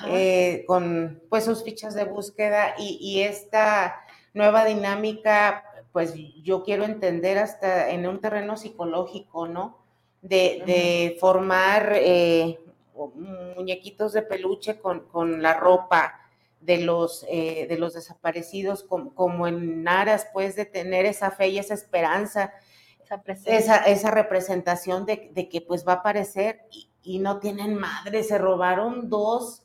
eh, 0.10 0.66
con 0.68 1.22
pues 1.30 1.46
sus 1.46 1.64
fichas 1.64 1.96
de 1.96 2.04
búsqueda 2.04 2.76
y, 2.78 2.98
y 3.00 3.22
esta 3.22 4.02
nueva 4.34 4.66
dinámica, 4.66 5.64
pues 5.94 6.14
yo 6.44 6.64
quiero 6.64 6.84
entender 6.84 7.38
hasta 7.38 7.90
en 7.92 8.06
un 8.06 8.20
terreno 8.20 8.58
psicológico, 8.58 9.48
¿no? 9.48 9.86
de, 10.28 11.18
formar 11.20 11.94
eh, 11.96 12.60
muñequitos 13.56 14.14
de 14.14 14.22
peluche 14.22 14.80
con, 14.80 15.42
la 15.42 15.54
ropa 15.54 16.20
de 16.60 16.80
los, 16.80 17.26
eh, 17.30 17.68
de 17.70 17.78
los 17.78 17.94
desaparecidos, 17.94 18.84
como, 18.84 19.48
en 19.48 19.88
aras, 19.88 20.28
pues, 20.34 20.56
de 20.56 20.66
tener 20.66 21.06
esa 21.06 21.32
fe 21.32 21.50
y 21.50 21.60
esa 21.60 21.76
esperanza, 21.76 22.54
esa, 23.46 23.78
esa, 23.86 24.12
representación 24.12 25.06
de, 25.06 25.50
que, 25.50 25.62
pues, 25.62 25.88
va 25.88 25.94
a 25.94 25.96
aparecer 25.98 26.62
y, 26.72 26.90
y 27.06 27.20
no 27.20 27.40
tienen 27.40 27.76
madre, 27.76 28.24
se 28.24 28.38
robaron 28.38 29.10
dos 29.10 29.64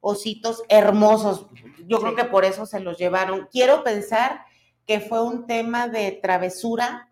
ositos 0.00 0.62
hermosos. 0.68 1.46
Yo 1.86 1.98
creo 2.00 2.14
que 2.14 2.24
por 2.24 2.44
eso 2.44 2.64
se 2.64 2.80
los 2.80 2.96
llevaron. 2.96 3.48
Quiero 3.50 3.82
pensar 3.82 4.44
que 4.86 5.00
fue 5.00 5.22
un 5.22 5.46
tema 5.46 5.88
de 5.88 6.12
travesura 6.12 7.10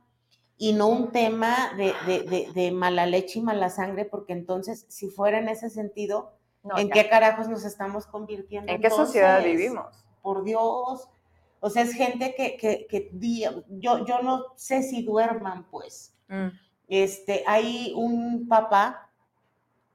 y 0.56 0.72
no 0.72 0.86
un 0.86 1.10
tema 1.10 1.72
de, 1.76 2.72
mala 2.72 3.06
leche 3.06 3.40
y 3.40 3.42
mala 3.42 3.68
sangre, 3.68 4.04
porque 4.04 4.32
entonces, 4.32 4.86
si 4.88 5.08
fuera 5.08 5.38
en 5.38 5.48
ese 5.48 5.68
sentido, 5.70 6.32
¿en 6.76 6.88
qué 6.88 7.08
carajos 7.08 7.48
nos 7.48 7.64
estamos 7.64 8.06
convirtiendo? 8.06 8.72
¿En 8.72 8.80
qué 8.80 8.90
sociedad 8.90 9.42
vivimos? 9.42 10.06
Por 10.22 10.44
Dios. 10.44 11.08
O 11.58 11.70
sea, 11.70 11.82
es 11.82 11.94
gente 11.94 12.34
que, 12.36 12.56
que, 12.56 13.10
yo, 13.12 14.04
yo 14.06 14.22
no 14.22 14.44
sé 14.54 14.82
si 14.82 15.02
duerman, 15.02 15.66
pues. 15.70 16.14
Mm. 16.28 16.48
Este, 16.86 17.42
hay 17.46 17.92
un 17.96 18.46
papá 18.46 19.03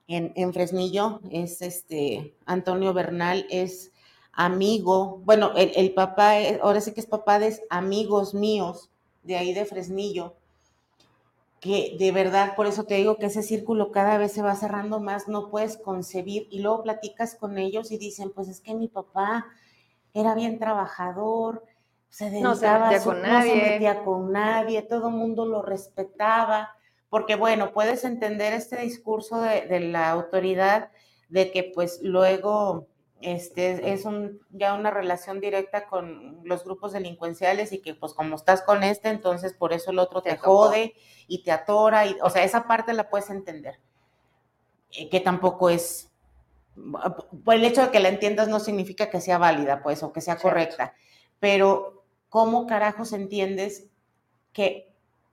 en, 0.10 0.34
en, 0.36 0.54
Fresnillo, 0.54 1.22
es 1.30 1.62
este, 1.62 2.36
Antonio 2.48 2.94
Bernal, 2.94 3.46
es 3.52 3.92
amigo, 4.34 5.22
bueno, 5.24 5.52
el, 5.56 5.72
el 5.76 5.94
papá, 5.94 6.34
ahora 6.64 6.82
sí 6.82 6.94
que 6.94 7.00
es 7.00 7.06
papá 7.06 7.38
de 7.38 7.62
amigos 7.70 8.34
míos 8.34 8.90
de 9.22 9.38
ahí 9.38 9.54
de 9.54 9.66
Fresnillo, 9.66 10.34
que 11.60 11.96
de 12.00 12.12
verdad, 12.12 12.56
por 12.56 12.66
eso 12.66 12.86
te 12.86 12.96
digo 12.96 13.18
que 13.18 13.28
ese 13.28 13.44
círculo 13.44 13.92
cada 13.92 14.18
vez 14.18 14.32
se 14.32 14.42
va 14.42 14.56
cerrando 14.56 15.00
más, 15.00 15.28
no 15.28 15.50
puedes 15.50 15.78
concebir 15.78 16.48
y 16.50 16.60
luego 16.60 16.82
platicas 16.82 17.36
con 17.36 17.60
ellos 17.60 17.92
y 17.92 18.00
dicen, 18.00 18.32
pues 18.32 18.48
es 18.48 18.62
que 18.62 18.74
mi 18.74 18.88
papá 18.88 19.46
era 20.16 20.34
bien 20.34 20.58
trabajador, 20.58 21.64
se 22.10 22.32
dedicaba, 22.32 22.50
no 22.50 22.56
se 22.56 22.70
metía, 22.70 23.04
con, 23.04 23.22
nadie. 23.22 23.52
se 23.52 23.70
metía 23.70 24.04
con 24.04 24.32
nadie, 24.32 24.82
todo 24.82 25.10
el 25.10 25.14
mundo 25.14 25.46
lo 25.46 25.62
respetaba, 25.62 26.72
porque 27.10 27.36
bueno, 27.36 27.74
puedes 27.74 28.04
entender 28.04 28.54
este 28.54 28.78
discurso 28.78 29.42
de, 29.42 29.62
de 29.62 29.80
la 29.80 30.10
autoridad 30.12 30.92
de 31.30 31.52
que 31.52 31.72
pues 31.74 32.00
luego 32.04 32.88
este, 33.22 33.92
es 33.92 34.06
un, 34.06 34.40
ya 34.50 34.74
una 34.74 34.92
relación 34.92 35.42
directa 35.42 35.88
con 35.88 36.40
los 36.44 36.64
grupos 36.64 36.94
delincuenciales 36.94 37.74
y 37.74 37.82
que 37.82 37.94
pues 37.94 38.14
como 38.14 38.36
estás 38.36 38.62
con 38.62 38.84
este, 38.84 39.10
entonces 39.10 39.54
por 39.54 39.74
eso 39.74 39.92
el 39.92 40.00
otro 40.00 40.22
te, 40.22 40.38
jode 40.38 40.94
y 41.28 41.44
te 41.44 41.52
atora, 41.52 42.06
y, 42.06 42.16
o 42.22 42.30
sea, 42.30 42.44
esa 42.44 42.66
parte 42.66 42.94
la 42.94 43.10
puedes 43.10 43.30
entender, 43.30 43.80
eh, 44.92 45.10
que 45.10 45.20
tampoco 45.20 45.70
es, 45.70 46.12
el 47.48 47.66
hecho 47.66 47.82
de 47.82 47.92
que 47.92 48.00
la 48.00 48.10
entiendas 48.10 48.48
no 48.48 48.60
significa 48.60 49.10
que 49.10 49.20
sea 49.20 49.38
válida, 49.38 49.84
pues, 49.84 50.02
o 50.02 50.14
que 50.14 50.22
sea 50.22 50.38
correcta, 50.38 50.94
pero 51.40 52.06
¿cómo 52.30 52.68
carajos 52.68 53.12
entiendes 53.12 53.88
que 54.54 54.89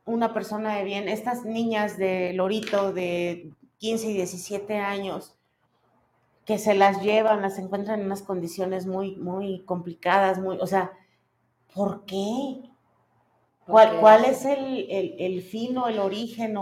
una 0.06 0.32
persona 0.32 0.76
de 0.76 0.84
bien, 0.84 1.08
estas 1.08 1.44
niñas 1.44 1.98
de 1.98 2.32
Lorito 2.32 2.92
de 2.92 3.52
15 3.78 4.08
y 4.08 4.14
17 4.14 4.78
años, 4.78 5.36
que 6.44 6.58
se 6.58 6.74
las 6.74 7.02
llevan, 7.02 7.42
las 7.42 7.58
encuentran 7.58 8.00
en 8.00 8.06
unas 8.06 8.22
condiciones 8.22 8.86
muy, 8.86 9.16
muy 9.16 9.64
complicadas, 9.64 10.38
muy, 10.38 10.58
o 10.60 10.66
sea, 10.66 10.92
¿por 11.74 12.04
qué? 12.04 12.70
¿Cuál, 13.66 13.98
cuál 13.98 14.24
es 14.24 14.44
el, 14.44 14.86
el, 15.18 15.42
fin 15.42 15.76
o 15.76 15.88
el 15.88 15.98
origen? 15.98 16.56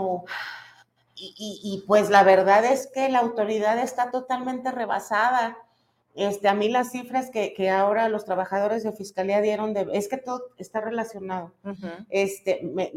y, 1.15 1.61
y, 1.63 1.83
pues 1.85 2.09
la 2.09 2.23
verdad 2.23 2.65
es 2.65 2.87
que 2.91 3.09
la 3.09 3.19
autoridad 3.19 3.77
está 3.77 4.09
totalmente 4.09 4.71
rebasada. 4.71 5.55
Este, 6.15 6.47
a 6.47 6.53
mí 6.53 6.69
las 6.69 6.91
cifras 6.91 7.29
que, 7.29 7.53
que 7.53 7.69
ahora 7.69 8.07
los 8.09 8.25
trabajadores 8.25 8.83
de 8.83 8.93
fiscalía 8.93 9.41
dieron, 9.41 9.73
de, 9.73 9.87
es 9.93 10.07
que 10.07 10.17
todo 10.17 10.43
está 10.57 10.81
relacionado. 10.81 11.53
este, 12.09 12.61
me, 12.63 12.91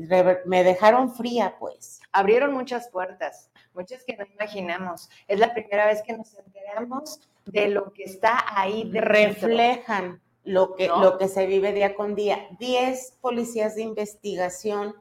me 0.46 0.64
dejaron 0.64 1.14
fría, 1.14 1.56
pues. 1.58 2.00
Abrieron 2.12 2.52
muchas 2.52 2.88
puertas 2.88 3.50
muchas 3.78 4.04
que 4.04 4.16
no 4.16 4.24
imaginamos. 4.34 5.08
Es 5.28 5.38
la 5.38 5.54
primera 5.54 5.86
vez 5.86 6.02
que 6.02 6.16
nos 6.16 6.34
enteramos 6.34 7.20
de 7.46 7.68
lo 7.68 7.92
que 7.92 8.02
está 8.02 8.44
ahí. 8.54 8.90
Reflejan 8.92 10.20
lo 10.44 10.74
que, 10.74 10.88
lo 10.88 11.16
que 11.16 11.28
se 11.28 11.46
vive 11.46 11.72
día 11.72 11.94
con 11.94 12.14
día. 12.14 12.48
Diez 12.58 13.16
policías 13.20 13.76
de 13.76 13.82
investigación 13.82 14.94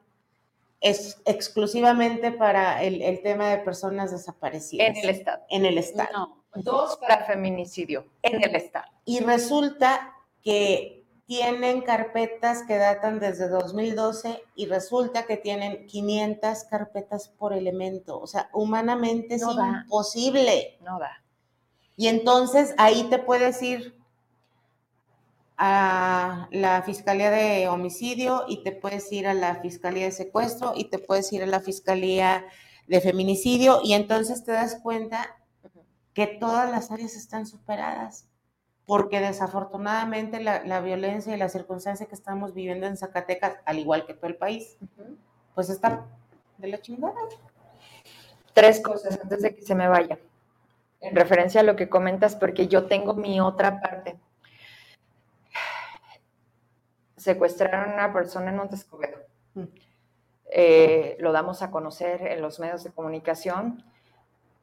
es 0.80 1.20
exclusivamente 1.26 2.32
para 2.32 2.84
el, 2.84 3.22
tema 3.24 3.50
de 3.50 3.58
personas 3.58 4.12
desaparecidas. 4.12 4.90
En 4.90 4.98
el 4.98 5.10
Estado. 5.10 5.44
En 5.50 5.66
el 5.66 5.78
Estado. 5.80 6.10
No, 6.14 6.37
dos 6.56 6.98
para 6.98 7.26
feminicidio 7.26 8.06
en 8.22 8.44
el 8.44 8.56
Estado. 8.56 8.88
Y 9.06 9.20
resulta 9.20 10.14
que 10.44 10.98
tienen 11.28 11.82
carpetas 11.82 12.64
que 12.64 12.78
datan 12.78 13.20
desde 13.20 13.50
2012 13.50 14.42
y 14.56 14.66
resulta 14.68 15.26
que 15.26 15.36
tienen 15.36 15.86
500 15.86 16.64
carpetas 16.64 17.28
por 17.28 17.52
elemento. 17.52 18.20
O 18.20 18.28
sea, 18.28 18.50
humanamente 18.54 19.36
es 19.36 19.44
imposible. 19.44 20.78
No 20.82 21.00
da. 21.00 21.22
Y 21.98 22.08
entonces 22.08 22.74
ahí 22.78 23.04
te 23.10 23.20
puedes 23.20 23.62
ir 23.62 23.98
a 25.58 26.48
la 26.52 26.82
Fiscalía 26.84 27.32
de 27.32 27.68
Homicidio 27.68 28.46
y 28.48 28.64
te 28.64 28.72
puedes 28.72 29.12
ir 29.12 29.28
a 29.28 29.34
la 29.34 29.56
Fiscalía 29.56 30.06
de 30.06 30.12
Secuestro 30.12 30.74
y 30.76 30.86
te 30.86 31.00
puedes 31.00 31.34
ir 31.34 31.44
a 31.44 31.48
la 31.48 31.60
Fiscalía 31.60 32.46
de 32.88 33.02
Feminicidio 33.02 33.82
y 33.84 33.94
entonces 33.94 34.46
te 34.46 34.52
das 34.52 34.80
cuenta 34.82 35.36
que 36.18 36.26
todas 36.26 36.72
las 36.72 36.90
áreas 36.90 37.16
están 37.16 37.46
superadas 37.46 38.28
porque 38.88 39.20
desafortunadamente 39.20 40.40
la, 40.40 40.80
violencia 40.80 41.36
y 41.36 41.38
la 41.38 41.48
circunstancia 41.48 42.08
que 42.08 42.16
estamos 42.16 42.56
viviendo 42.56 42.88
en 42.88 42.98
Zacatecas, 42.98 43.58
al 43.66 43.78
igual 43.78 44.08
que 44.08 44.16
todo 44.16 44.26
el 44.26 44.36
país, 44.36 44.80
pues 45.54 45.70
está 45.70 46.08
de 46.58 46.70
la 46.70 46.82
chingada. 46.82 47.20
Tres 48.52 48.82
cosas 48.82 49.20
antes 49.22 49.44
de 49.44 49.54
que 49.54 49.62
se 49.62 49.76
me 49.76 49.88
vaya, 49.88 50.18
en 51.02 51.16
referencia 51.16 51.62
a 51.62 51.64
lo 51.64 51.76
que 51.76 51.88
comentas, 51.88 52.36
porque 52.36 52.68
yo 52.68 52.88
tengo 52.88 53.14
mi 53.14 53.40
otra 53.40 53.80
parte. 53.80 54.20
Secuestraron 57.16 57.92
a 57.92 57.94
una 57.94 58.12
persona 58.12 58.50
en 58.50 58.58
Montescobedo. 58.58 59.20
Mm. 59.54 59.66
Eh, 60.50 61.18
lo 61.20 61.32
damos 61.32 61.62
a 61.62 61.70
conocer 61.70 62.26
en 62.26 62.42
los 62.42 62.60
medios 62.60 62.84
de 62.84 62.90
comunicación. 62.90 63.86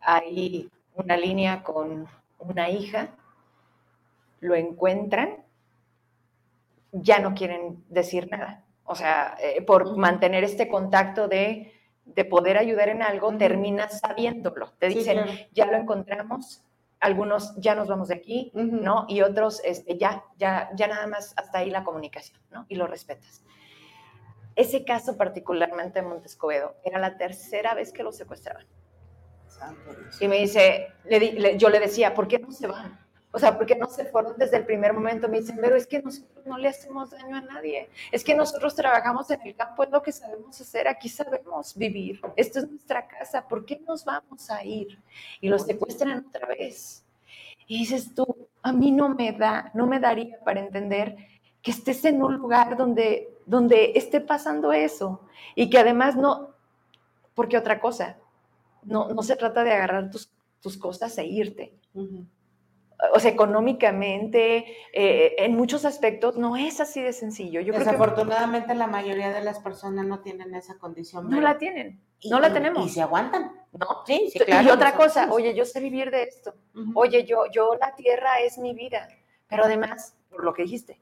Hay 0.01 0.69
una 0.95 1.17
línea 1.17 1.63
con 1.63 2.09
una 2.39 2.71
hija 2.71 3.11
lo 4.41 4.55
encuentran, 4.55 5.45
ya 6.93 7.19
no 7.19 7.35
quieren 7.35 7.83
decir 7.89 8.31
nada. 8.31 8.65
O 8.85 8.95
sea, 8.95 9.37
eh, 9.41 9.63
por 9.63 9.97
mantener 9.97 10.45
este 10.45 10.69
contacto 10.69 11.29
de, 11.29 11.73
poder 12.29 12.59
ayudar 12.59 12.91
en 12.91 13.03
algo, 13.03 13.35
terminas 13.39 14.01
sabiéndolo. 14.01 14.73
Te 14.79 14.89
dicen, 14.89 15.25
ya 15.53 15.67
lo 15.67 15.79
encontramos, 15.79 16.63
algunos 17.01 17.57
ya 17.57 17.75
nos 17.75 17.89
vamos 17.89 18.09
de 18.09 18.15
aquí, 18.15 18.51
¿no? 18.55 19.07
Y 19.09 19.23
otros, 19.23 19.63
este, 19.65 19.97
ya, 19.97 20.25
ya, 20.37 20.71
ya 20.75 20.87
nada 20.87 21.07
más 21.07 21.33
hasta 21.37 21.59
ahí 21.59 21.71
la 21.71 21.83
comunicación, 21.83 22.39
¿no? 22.51 22.67
Y 22.69 22.77
lo 22.77 22.87
respetas. 22.87 23.43
Ese 24.55 24.85
caso 24.85 25.17
particularmente 25.17 25.99
en 26.01 26.09
Montescobedo 26.09 26.77
era 26.85 26.99
la 26.99 27.17
tercera 27.17 27.75
vez 27.75 27.93
que 27.93 28.03
lo 28.03 28.13
secuestraban. 28.13 28.67
Y 30.21 30.29
me 30.29 30.39
dice, 30.39 30.89
yo 31.57 31.69
le 31.69 31.81
decía, 31.81 32.15
¿por 32.15 32.29
qué 32.29 32.39
no 32.39 32.53
se 32.53 32.67
van? 32.67 32.99
O 33.33 33.39
sea, 33.39 33.57
porque 33.59 33.75
no 33.75 33.89
se 33.89 34.05
fueron 34.05 34.35
desde 34.37 34.59
el 34.59 34.65
primer 34.65 34.93
momento. 34.93 35.29
Me 35.29 35.41
dicen, 35.41 35.59
pero 35.61 35.75
es 35.75 35.89
que 35.89 36.01
nosotros 36.01 36.47
no 36.47 36.57
le 36.57 36.69
hacemos 36.69 37.11
daño 37.11 37.37
a 37.37 37.41
nadie. 37.41 37.91
Es 38.13 38.23
que 38.23 38.33
nosotros 38.33 38.77
trabajamos 38.77 39.29
en 39.31 39.41
el 39.43 39.57
campo, 39.57 39.83
es 39.83 39.91
lo 39.91 40.01
que 40.01 40.13
sabemos 40.13 40.61
hacer. 40.61 40.87
Aquí 40.87 41.09
sabemos 41.09 41.77
vivir. 41.77 42.21
Esto 42.37 42.61
es 42.61 42.71
nuestra 42.71 43.09
casa. 43.09 43.47
¿Por 43.49 43.65
qué 43.65 43.81
nos 43.89 44.05
vamos 44.05 44.49
a 44.51 44.65
ir? 44.65 45.03
Y 45.41 45.49
los 45.49 45.63
secuestran 45.63 46.25
otra 46.29 46.47
vez. 46.47 47.05
Y 47.67 47.79
dices 47.79 48.15
tú, 48.15 48.49
a 48.63 48.73
mí 48.73 48.93
no 48.93 49.09
me 49.09 49.33
da, 49.33 49.73
no 49.75 49.89
me 49.89 49.99
daría 49.99 50.39
para 50.45 50.61
entender 50.61 51.17
que 51.61 51.73
estés 51.73 52.05
en 52.05 52.23
un 52.23 52.37
lugar 52.37 52.77
donde, 52.77 53.37
donde 53.47 53.93
esté 53.97 54.21
pasando 54.21 54.73
eso 54.73 55.23
y 55.57 55.71
que 55.71 55.79
además 55.79 56.15
no, 56.15 56.51
porque 57.35 57.59
otra 57.59 57.81
cosa, 57.81 58.17
no, 58.87 59.09
no 59.09 59.23
se 59.23 59.37
trata 59.37 59.65
de 59.65 59.73
agarrar 59.73 60.11
tus, 60.11 60.33
tus 60.61 60.77
cosas 60.77 61.17
e 61.19 61.27
irte. 61.27 61.79
O 63.13 63.21
sea, 63.21 63.31
económicamente, 63.31 64.65
eh, 64.93 65.35
en 65.39 65.55
muchos 65.55 65.85
aspectos, 65.85 66.37
no 66.37 66.57
es 66.57 66.81
así 66.81 67.03
de 67.03 67.13
sencillo. 67.13 67.61
Yo 67.61 67.75
Desafortunadamente, 67.75 68.75
la 68.75 68.87
mayoría 68.87 69.33
de 69.33 69.43
las 69.43 69.59
personas 69.59 70.07
no 70.07 70.21
tienen 70.21 70.55
esa 70.55 70.79
condición. 70.79 71.29
No 71.29 71.41
la 71.41 71.59
tienen, 71.59 72.01
no 72.31 72.41
la 72.41 72.53
tenemos. 72.53 72.87
Y 72.87 72.89
se 72.89 73.03
aguantan. 73.03 73.53
No, 73.73 74.05
sí, 74.07 74.31
sí 74.33 74.39
claro. 74.39 74.69
Y 74.69 74.71
otra 74.71 74.95
cosa, 74.95 75.31
oye, 75.33 75.55
yo 75.55 75.65
sé 75.65 75.81
vivir 75.81 76.11
de 76.11 76.23
esto. 76.23 76.55
Oye, 76.95 77.25
yo, 77.25 77.45
yo, 77.53 77.75
la 77.75 77.95
tierra 77.95 78.41
es 78.41 78.59
mi 78.59 78.73
vida. 78.73 79.09
Pero 79.49 79.65
además, 79.65 80.17
por 80.31 80.45
lo 80.45 80.55
que 80.55 80.63
dijiste, 80.63 81.01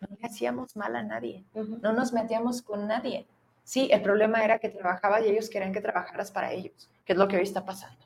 no 0.00 0.08
le 0.18 0.26
hacíamos 0.26 0.76
mal 0.76 0.96
a 0.96 1.02
nadie. 1.02 1.44
No 1.54 1.92
nos 1.92 2.12
metíamos 2.12 2.62
con 2.62 2.86
nadie. 2.86 3.26
Sí, 3.64 3.88
el 3.90 4.02
problema 4.02 4.44
era 4.44 4.58
que 4.58 4.68
trabajaba 4.68 5.20
y 5.20 5.30
ellos 5.30 5.48
querían 5.48 5.72
que 5.72 5.80
trabajaras 5.80 6.30
para 6.30 6.52
ellos, 6.52 6.90
que 7.04 7.12
es 7.12 7.18
lo 7.18 7.28
que 7.28 7.36
hoy 7.36 7.42
está 7.42 7.64
pasando. 7.64 8.04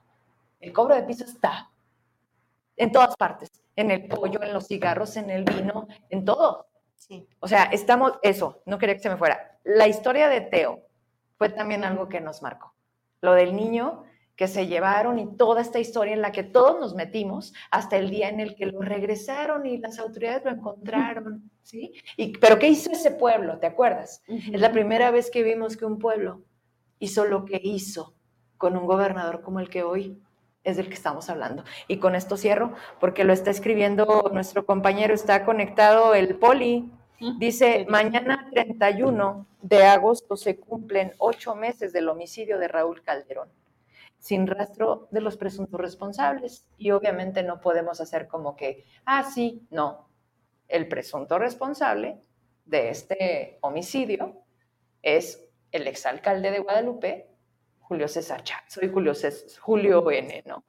El 0.61 0.72
cobro 0.72 0.94
de 0.94 1.03
piso 1.03 1.24
está 1.24 1.70
en 2.76 2.92
todas 2.92 3.16
partes, 3.16 3.51
en 3.76 3.90
el 3.90 4.07
pollo, 4.07 4.42
en 4.42 4.53
los 4.53 4.66
cigarros, 4.66 5.16
en 5.16 5.30
el 5.30 5.44
vino, 5.44 5.88
en 6.11 6.24
todo. 6.24 6.66
Sí. 6.96 7.26
O 7.40 7.49
sea, 7.49 7.64
estamos, 7.64 8.14
eso, 8.22 8.62
no 8.66 8.78
quería 8.78 8.96
que 8.96 9.03
se 9.03 9.11
me 9.11 9.16
fuera. 9.16 9.59
La 9.64 9.86
historia 9.86 10.28
de 10.28 10.40
Teo 10.40 10.82
fue 11.36 11.49
también 11.49 11.84
algo 11.84 12.09
que 12.09 12.20
nos 12.20 12.42
marcó. 12.42 12.74
Lo 13.20 13.34
del 13.34 13.55
niño 13.55 14.05
que 14.38 14.46
se 14.46 14.68
llevaron 14.68 15.18
y 15.18 15.36
toda 15.36 15.61
esta 15.61 15.80
historia 15.80 16.14
en 16.14 16.22
la 16.22 16.30
que 16.30 16.44
todos 16.44 16.78
nos 16.78 16.94
metimos 16.94 17.53
hasta 17.72 17.96
el 17.96 18.09
día 18.09 18.28
en 18.28 18.38
el 18.38 18.55
que 18.55 18.66
lo 18.66 18.80
regresaron 18.80 19.66
y 19.66 19.78
las 19.78 19.99
autoridades 19.99 20.44
lo 20.44 20.53
encontraron, 20.53 21.51
¿sí? 21.62 21.92
Y, 22.16 22.38
pero 22.38 22.57
¿qué 22.57 22.68
hizo 22.68 22.92
ese 22.92 23.11
pueblo? 23.11 23.59
¿Te 23.59 23.66
acuerdas? 23.66 24.22
Es 24.28 24.61
la 24.61 24.70
primera 24.70 25.11
vez 25.11 25.30
que 25.32 25.42
vimos 25.42 25.76
que 25.76 25.86
un 25.86 25.99
pueblo 25.99 26.44
hizo 27.01 27.24
lo 27.24 27.44
que 27.44 27.61
hizo 27.62 28.14
con 28.59 28.76
un 28.76 28.86
gobernador 28.86 29.40
como 29.40 29.61
el 29.61 29.70
que 29.70 29.82
hoy 29.82 30.20
es 30.64 30.76
del 30.76 30.88
que 30.88 30.94
estamos 30.94 31.30
hablando. 31.30 31.64
Y 31.86 31.98
con 31.98 32.14
esto 32.14 32.36
cierro, 32.36 32.74
porque 33.00 33.24
lo 33.24 33.32
está 33.32 33.50
escribiendo 33.50 34.30
nuestro 34.32 34.66
compañero, 34.66 35.14
está 35.14 35.44
conectado 35.44 36.14
el 36.14 36.36
poli. 36.36 36.92
Dice, 37.38 37.86
mañana 37.88 38.48
31 38.50 39.46
de 39.62 39.84
agosto 39.84 40.36
se 40.36 40.59
cumplen 40.59 41.12
ocho 41.18 41.54
meses 41.54 41.92
del 41.92 42.09
homicidio 42.09 42.59
de 42.59 42.68
Raúl 42.68 43.02
Calderón 43.02 43.48
sin 44.18 44.46
rastro 44.46 45.09
de 45.11 45.20
los 45.20 45.36
presuntos 45.36 45.80
responsables. 45.80 46.66
Y 46.76 46.90
obviamente 46.90 47.42
no 47.42 47.61
podemos 47.61 48.00
hacer 48.00 48.28
como 48.28 48.56
que, 48.56 48.84
ah, 49.04 49.24
sí, 49.24 49.66
no. 49.70 50.09
El 50.66 50.88
presunto 50.88 51.38
responsable 51.38 52.20
de 52.64 52.90
este 52.90 53.59
homicidio 53.62 54.42
es 55.02 55.48
el 55.72 55.86
exalcalde 55.86 56.50
de 56.50 56.59
Guadalupe, 56.59 57.30
Julio 57.89 58.07
César 58.07 58.43
Chávez. 58.45 58.72
Soy 58.72 58.91
Julio, 58.93 59.14
César, 59.14 59.61
Julio 59.61 60.11
N, 60.11 60.43
¿no? 60.47 60.62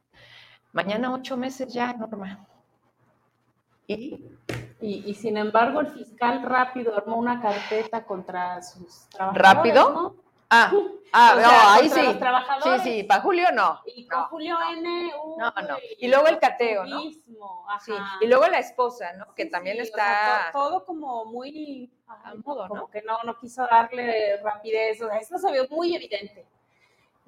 Mañana 0.71 1.13
ocho 1.13 1.35
meses 1.35 1.73
ya, 1.73 1.91
Norma. 1.93 2.47
Y, 3.87 4.23
y, 4.79 5.13
sin 5.15 5.35
embargo, 5.35 5.81
el 5.81 5.87
fiscal 5.87 6.43
rápido 6.43 6.95
armó 6.95 7.17
una 7.17 7.41
carpeta 7.41 8.05
contra 8.05 8.61
sus 8.61 9.09
trabajadores. 9.09 9.55
¿Rápido? 9.55 10.15
Ah, 10.51 10.71
ah 11.11 11.35
no, 11.35 11.71
ahí 11.71 11.89
sí. 11.89 12.01
Sí, 12.63 12.69
sí, 12.83 13.03
para 13.03 13.21
Julio 13.21 13.51
no. 13.51 13.81
Y 13.85 14.07
con 14.07 14.23
Julio 14.25 14.57
N. 14.77 15.11
no, 15.37 15.51
no. 15.67 15.77
Y, 15.97 16.07
luego 16.07 16.27
el 16.27 16.39
cateo, 16.39 16.85
¿no? 16.85 17.01
Sí. 17.01 17.93
Y 18.21 18.27
luego 18.27 18.47
la 18.47 18.59
esposa, 18.59 19.13
¿no? 19.13 19.33
Que 19.35 19.45
también 19.45 19.79
está. 19.79 20.49
todo, 20.53 20.85
como 20.85 21.25
muy. 21.25 21.91
A 22.07 22.33
modo, 22.43 22.63
¿no? 22.63 22.69
Como 22.69 22.89
que 22.89 23.01
no, 23.03 23.19
no 23.23 23.37
quiso 23.37 23.67
darle 23.69 24.37
rapidez. 24.41 25.01
O 25.01 25.07
sea, 25.07 25.17
eso 25.17 25.37
se 25.37 25.51
vio 25.51 25.67
muy 25.69 25.95
evidente. 25.95 26.45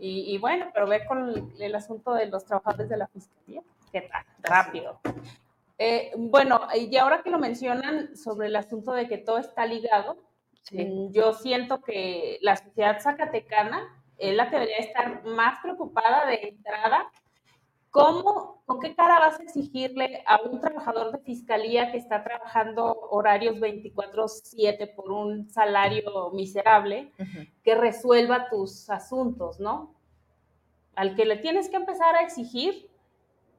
Y, 0.03 0.35
bueno, 0.39 0.71
pero 0.73 0.87
ve 0.87 1.05
con 1.05 1.53
el, 1.59 1.75
asunto 1.75 2.13
de 2.15 2.25
los 2.25 2.43
trabajadores 2.43 2.89
de 2.89 2.97
la 2.97 3.07
fiscalía. 3.07 3.61
¿Qué 3.91 4.01
tal? 4.01 4.25
Rápido. 4.39 4.99
Eh, 5.77 6.11
bueno, 6.17 6.61
y 6.73 6.97
ahora 6.97 7.21
que 7.21 7.29
lo 7.29 7.37
mencionan 7.37 8.15
sobre 8.17 8.47
el 8.47 8.55
asunto 8.55 8.93
de 8.93 9.07
que 9.07 9.19
todo 9.19 9.37
está 9.37 9.65
ligado, 9.67 10.17
Mm, 10.71 11.11
yo 11.11 11.33
siento 11.33 11.81
que 11.81 12.37
la 12.41 12.55
sociedad 12.55 13.01
zacatecana 13.01 13.81
es 14.17 14.35
la 14.35 14.49
que 14.49 14.57
debería 14.57 14.77
estar 14.77 15.23
más 15.25 15.59
preocupada 15.61 16.25
de 16.27 16.49
entrada. 16.49 17.11
¿Cómo, 17.91 18.63
con 18.65 18.79
qué 18.79 18.95
cara 18.95 19.19
vas 19.19 19.39
a 19.39 19.43
exigirle 19.43 20.23
a 20.25 20.41
un 20.41 20.61
trabajador 20.61 21.11
de 21.11 21.19
fiscalía 21.19 21.91
que 21.91 21.97
está 21.97 22.23
trabajando 22.23 22.97
horarios 23.09 23.59
24/7 23.59 24.87
por 24.95 25.11
un 25.11 25.49
salario 25.49 26.31
miserable 26.31 27.11
que 27.63 27.75
resuelva 27.75 28.49
tus 28.49 28.89
asuntos, 28.89 29.59
¿no? 29.59 29.93
Al 30.95 31.15
que 31.15 31.25
le 31.25 31.37
tienes 31.37 31.69
que 31.69 31.75
empezar 31.75 32.15
a 32.15 32.21
exigir 32.21 32.90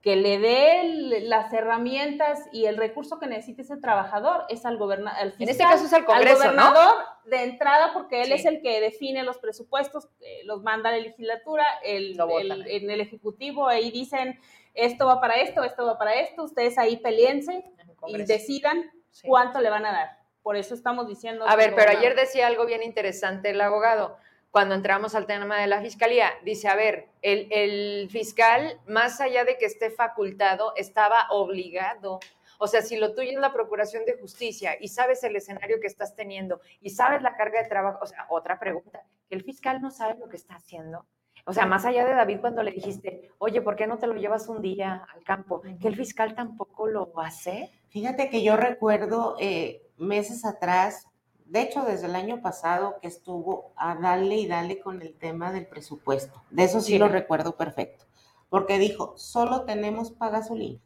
que 0.03 0.17
le 0.17 0.39
dé 0.41 1.21
las 1.23 1.53
herramientas 1.53 2.41
y 2.51 2.65
el 2.65 2.77
recurso 2.77 3.21
que 3.21 3.29
necesite 3.29 3.63
ese 3.63 3.77
trabajador 3.77 4.45
es 4.49 4.67
al 4.67 4.77
gobernador. 4.77 5.33
En 5.39 5.49
este 5.49 5.63
caso 5.63 5.85
es 5.85 5.93
al 5.93 6.05
Congreso, 6.05 6.39
gobernador 6.39 6.95
de 7.25 7.45
entrada 7.45 7.93
porque 7.93 8.23
él 8.23 8.33
es 8.33 8.45
el 8.45 8.61
que 8.63 8.81
define 8.81 9.23
los 9.23 9.39
presupuestos, 9.39 10.09
eh, 10.21 10.41
los 10.45 10.63
manda 10.65 10.89
a 10.91 10.93
la 10.93 10.99
legislatura, 10.99 11.65
el, 11.85 12.19
en 12.67 12.91
el 12.91 13.01
ejecutivo 13.01 13.69
ahí 13.69 13.93
dicen 13.93 14.41
esto 14.75 15.07
va 15.07 15.21
para 15.21 15.37
esto, 15.37 15.63
esto 15.63 15.87
va 15.87 15.97
para 15.97 16.15
esto, 16.15 16.43
ustedes 16.43 16.79
ahí 16.79 16.97
peleense 16.97 17.65
y 18.09 18.23
decidan 18.25 18.91
cuánto 19.25 19.61
le 19.61 19.71
van 19.71 19.87
a 19.87 19.93
dar. 19.93 20.19
Por 20.43 20.57
eso 20.57 20.75
estamos 20.75 21.07
diciendo. 21.07 21.45
A 21.47 21.55
ver, 21.55 21.75
pero 21.77 21.93
ayer 21.93 22.17
decía 22.17 22.49
algo 22.49 22.67
bien 22.67 22.83
interesante 22.83 23.51
el 23.51 23.61
abogado 23.61 24.17
cuando 24.53 24.75
entramos 24.75 25.15
al 25.15 25.27
tema 25.27 25.59
de 25.59 25.67
la 25.67 25.81
fiscalía, 25.81 26.31
dice, 26.45 26.69
a 26.69 26.77
ver, 26.77 27.09
el, 27.23 28.07
fiscal, 28.11 28.79
más 28.87 29.19
allá 29.23 29.45
de 29.45 29.57
que 29.57 29.65
esté 29.65 29.91
facultado, 29.91 30.75
estaba 30.77 31.27
obligado. 31.31 32.21
O 32.59 32.67
sea, 32.67 32.83
si 32.83 32.99
lo 32.99 33.15
tuyo 33.15 33.31
es 33.31 33.39
la 33.39 33.55
procuración 33.55 34.05
de 34.05 34.19
justicia 34.19 34.77
y 34.79 34.89
sabes 34.89 35.25
el 35.25 35.35
escenario 35.37 35.81
que 35.81 35.87
estás 35.87 36.15
teniendo 36.15 36.61
y 36.83 36.91
sabes 36.91 37.23
la 37.23 37.35
carga 37.35 37.63
de 37.63 37.69
trabajo, 37.69 38.01
o 38.03 38.07
sea, 38.07 38.27
otra 38.29 38.61
pregunta, 38.61 39.03
el 39.31 39.43
fiscal 39.43 39.81
no 39.81 39.91
sabe 39.91 40.19
lo 40.19 40.29
que 40.29 40.37
está 40.37 40.57
haciendo. 40.57 41.07
O 41.47 41.55
sea, 41.55 41.65
más 41.65 41.87
allá 41.87 42.05
de 42.05 42.15
David 42.15 42.41
cuando 42.41 42.63
le 42.63 42.73
dijiste, 42.73 43.31
oye, 43.39 43.63
¿por 43.63 43.75
qué 43.75 43.87
no 43.87 43.97
te 43.97 44.07
lo 44.07 44.15
llevas 44.15 44.49
un 44.49 44.61
día 44.61 45.07
al 45.15 45.25
campo? 45.25 45.63
Que 45.81 45.89
el 45.89 45.97
fiscal 45.97 46.35
tampoco 46.35 46.87
lo 46.89 47.11
hace. 47.19 47.73
Fíjate 47.89 48.29
que 48.29 48.43
yo 48.43 48.59
recuerdo 48.59 49.35
eh, 49.41 49.83
meses 49.97 50.45
atrás, 50.45 51.09
de 51.53 51.61
hecho, 51.61 51.85
desde 51.85 52.07
el 52.07 52.17
año 52.17 52.41
pasado 52.41 52.99
que 53.03 53.09
estuvo 53.09 53.75
a 53.77 53.95
darle 53.95 54.37
y 54.37 54.47
darle 54.47 54.81
con 54.81 55.03
el 55.03 55.13
tema 55.13 55.53
del 55.53 55.67
presupuesto. 55.67 56.43
De 56.49 56.65
eso 56.65 56.81
sí, 56.81 56.97
lo 56.97 57.09
recuerdo 57.09 57.59
perfecto. 57.59 58.07
Porque 58.49 58.79
dijo, 58.79 59.13
solo 59.19 59.67
tenemos 59.67 60.11
para 60.11 60.39
gasolina. 60.39 60.81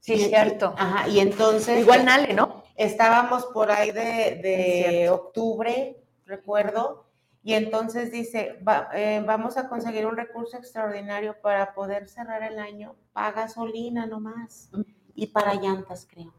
Sí, 0.00 0.18
cierto. 0.18 0.74
ajá, 0.76 1.08
y 1.08 1.18
entonces. 1.18 1.80
Igual 1.80 2.04
Nale, 2.04 2.34
¿no? 2.34 2.62
Estábamos 2.76 3.46
por 3.46 3.70
ahí 3.70 3.90
de, 3.90 5.08
octubre, 5.08 5.96
recuerdo, 6.26 7.06
y 7.42 7.54
entonces 7.54 8.12
dice, 8.12 8.60
eh, 8.92 9.22
vamos 9.26 9.56
a 9.56 9.70
conseguir 9.70 10.04
un 10.04 10.18
recurso 10.18 10.58
extraordinario 10.58 11.40
para 11.40 11.72
poder 11.72 12.06
cerrar 12.06 12.42
el 12.42 12.58
año 12.58 12.96
para 13.14 13.32
gasolina 13.32 14.04
nomás 14.04 14.70
y 15.14 15.28
para 15.28 15.54
llantas, 15.54 16.06
creo. 16.06 16.34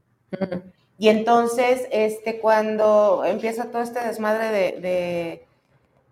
Y 0.97 1.09
entonces, 1.09 1.87
este, 1.91 2.39
cuando 2.39 3.25
empieza 3.25 3.69
todo 3.69 3.81
este 3.81 3.99
desmadre 3.99 4.79
de, 4.79 5.45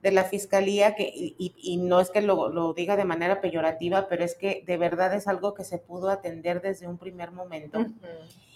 de, 0.01 0.11
la 0.11 0.25
fiscalía, 0.25 0.95
que, 0.95 1.09
y, 1.15 1.77
no 1.77 2.01
es 2.01 2.09
que 2.09 2.21
lo, 2.21 2.73
diga 2.73 2.97
de 2.97 3.05
manera 3.05 3.39
peyorativa, 3.39 4.07
pero 4.09 4.25
es 4.25 4.35
que 4.35 4.63
de 4.67 4.77
verdad 4.77 5.13
es 5.13 5.27
algo 5.27 5.53
que 5.53 5.63
se 5.63 5.77
pudo 5.77 6.09
atender 6.09 6.61
desde 6.61 6.87
un 6.87 6.97
primer 6.97 7.31
momento. 7.31 7.85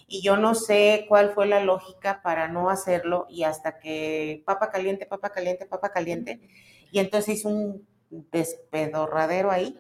Y 0.06 0.22
yo 0.22 0.36
no 0.36 0.54
sé 0.56 1.06
cuál 1.08 1.32
fue 1.32 1.48
la 1.48 1.62
lógica 1.62 2.22
para 2.22 2.50
no 2.50 2.70
hacerlo 2.70 3.26
y 3.30 3.44
hasta 3.44 3.80
que 3.80 4.44
papa 4.46 4.70
caliente, 4.70 5.06
papa 5.06 5.30
caliente, 5.30 5.66
papa 5.66 5.92
caliente. 5.92 6.42
Y 6.92 7.00
entonces 7.00 7.40
hizo 7.40 7.50
un 7.50 7.88
despedorradero 8.10 9.52
ahí, 9.52 9.80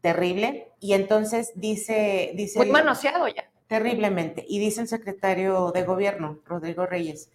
terrible. 0.00 0.72
Y 0.80 0.94
entonces 0.94 1.52
dice... 1.54 2.32
dice 2.34 2.58
Muy 2.58 2.70
manoseado 2.70 3.28
ya 3.28 3.48
terriblemente. 3.66 4.44
Y 4.48 4.58
dice 4.58 4.82
el 4.82 4.88
secretario 4.88 5.72
de 5.72 5.84
gobierno, 5.84 6.38
Rodrigo 6.44 6.86
Reyes, 6.86 7.30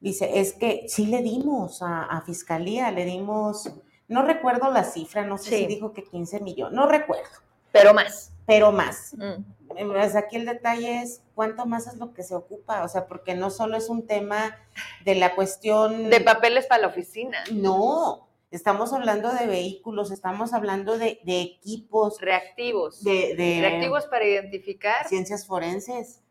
dice, 0.00 0.40
es 0.40 0.52
que 0.52 0.86
sí 0.88 1.06
le 1.06 1.22
dimos 1.22 1.80
a, 1.82 2.22
Fiscalía, 2.26 2.90
le 2.90 3.04
dimos, 3.04 3.70
no 4.08 4.22
recuerdo 4.22 4.70
la 4.70 4.84
cifra, 4.84 5.24
no 5.24 5.38
sé 5.38 5.50
si 5.50 5.66
dijo 5.66 5.92
que 5.92 6.04
15 6.04 6.40
millones, 6.40 6.74
no 6.74 6.86
recuerdo. 6.86 7.30
Pero 7.72 7.94
más. 7.94 8.32
Pero 8.46 8.72
más. 8.72 9.14
Mm. 9.16 9.86
pues 9.86 10.16
aquí 10.16 10.36
el 10.36 10.44
detalle 10.44 11.02
es 11.02 11.22
cuánto 11.34 11.64
más 11.64 11.86
es 11.86 11.96
lo 11.96 12.12
que 12.12 12.22
se 12.22 12.34
ocupa, 12.34 12.84
o 12.84 12.88
sea, 12.88 13.06
porque 13.06 13.34
no 13.34 13.50
solo 13.50 13.76
es 13.76 13.88
un 13.88 14.06
tema 14.06 14.56
de 15.04 15.14
la 15.14 15.34
cuestión... 15.34 16.10
De 16.10 16.20
papeles 16.20 16.66
para 16.66 16.82
la 16.82 16.88
oficina. 16.88 17.38
No, 17.52 18.28
estamos 18.52 18.92
hablando 18.92 19.32
de 19.32 19.46
vehículos, 19.46 20.10
estamos 20.10 20.52
hablando 20.52 20.98
de, 20.98 21.18
equipos. 21.24 22.20
Reactivos. 22.20 23.02
De, 23.02 23.34
Reactivos 23.60 24.06
para 24.06 24.24
identificar. 24.24 25.08
Ciencias 25.08 25.46
forenses, 25.46 26.22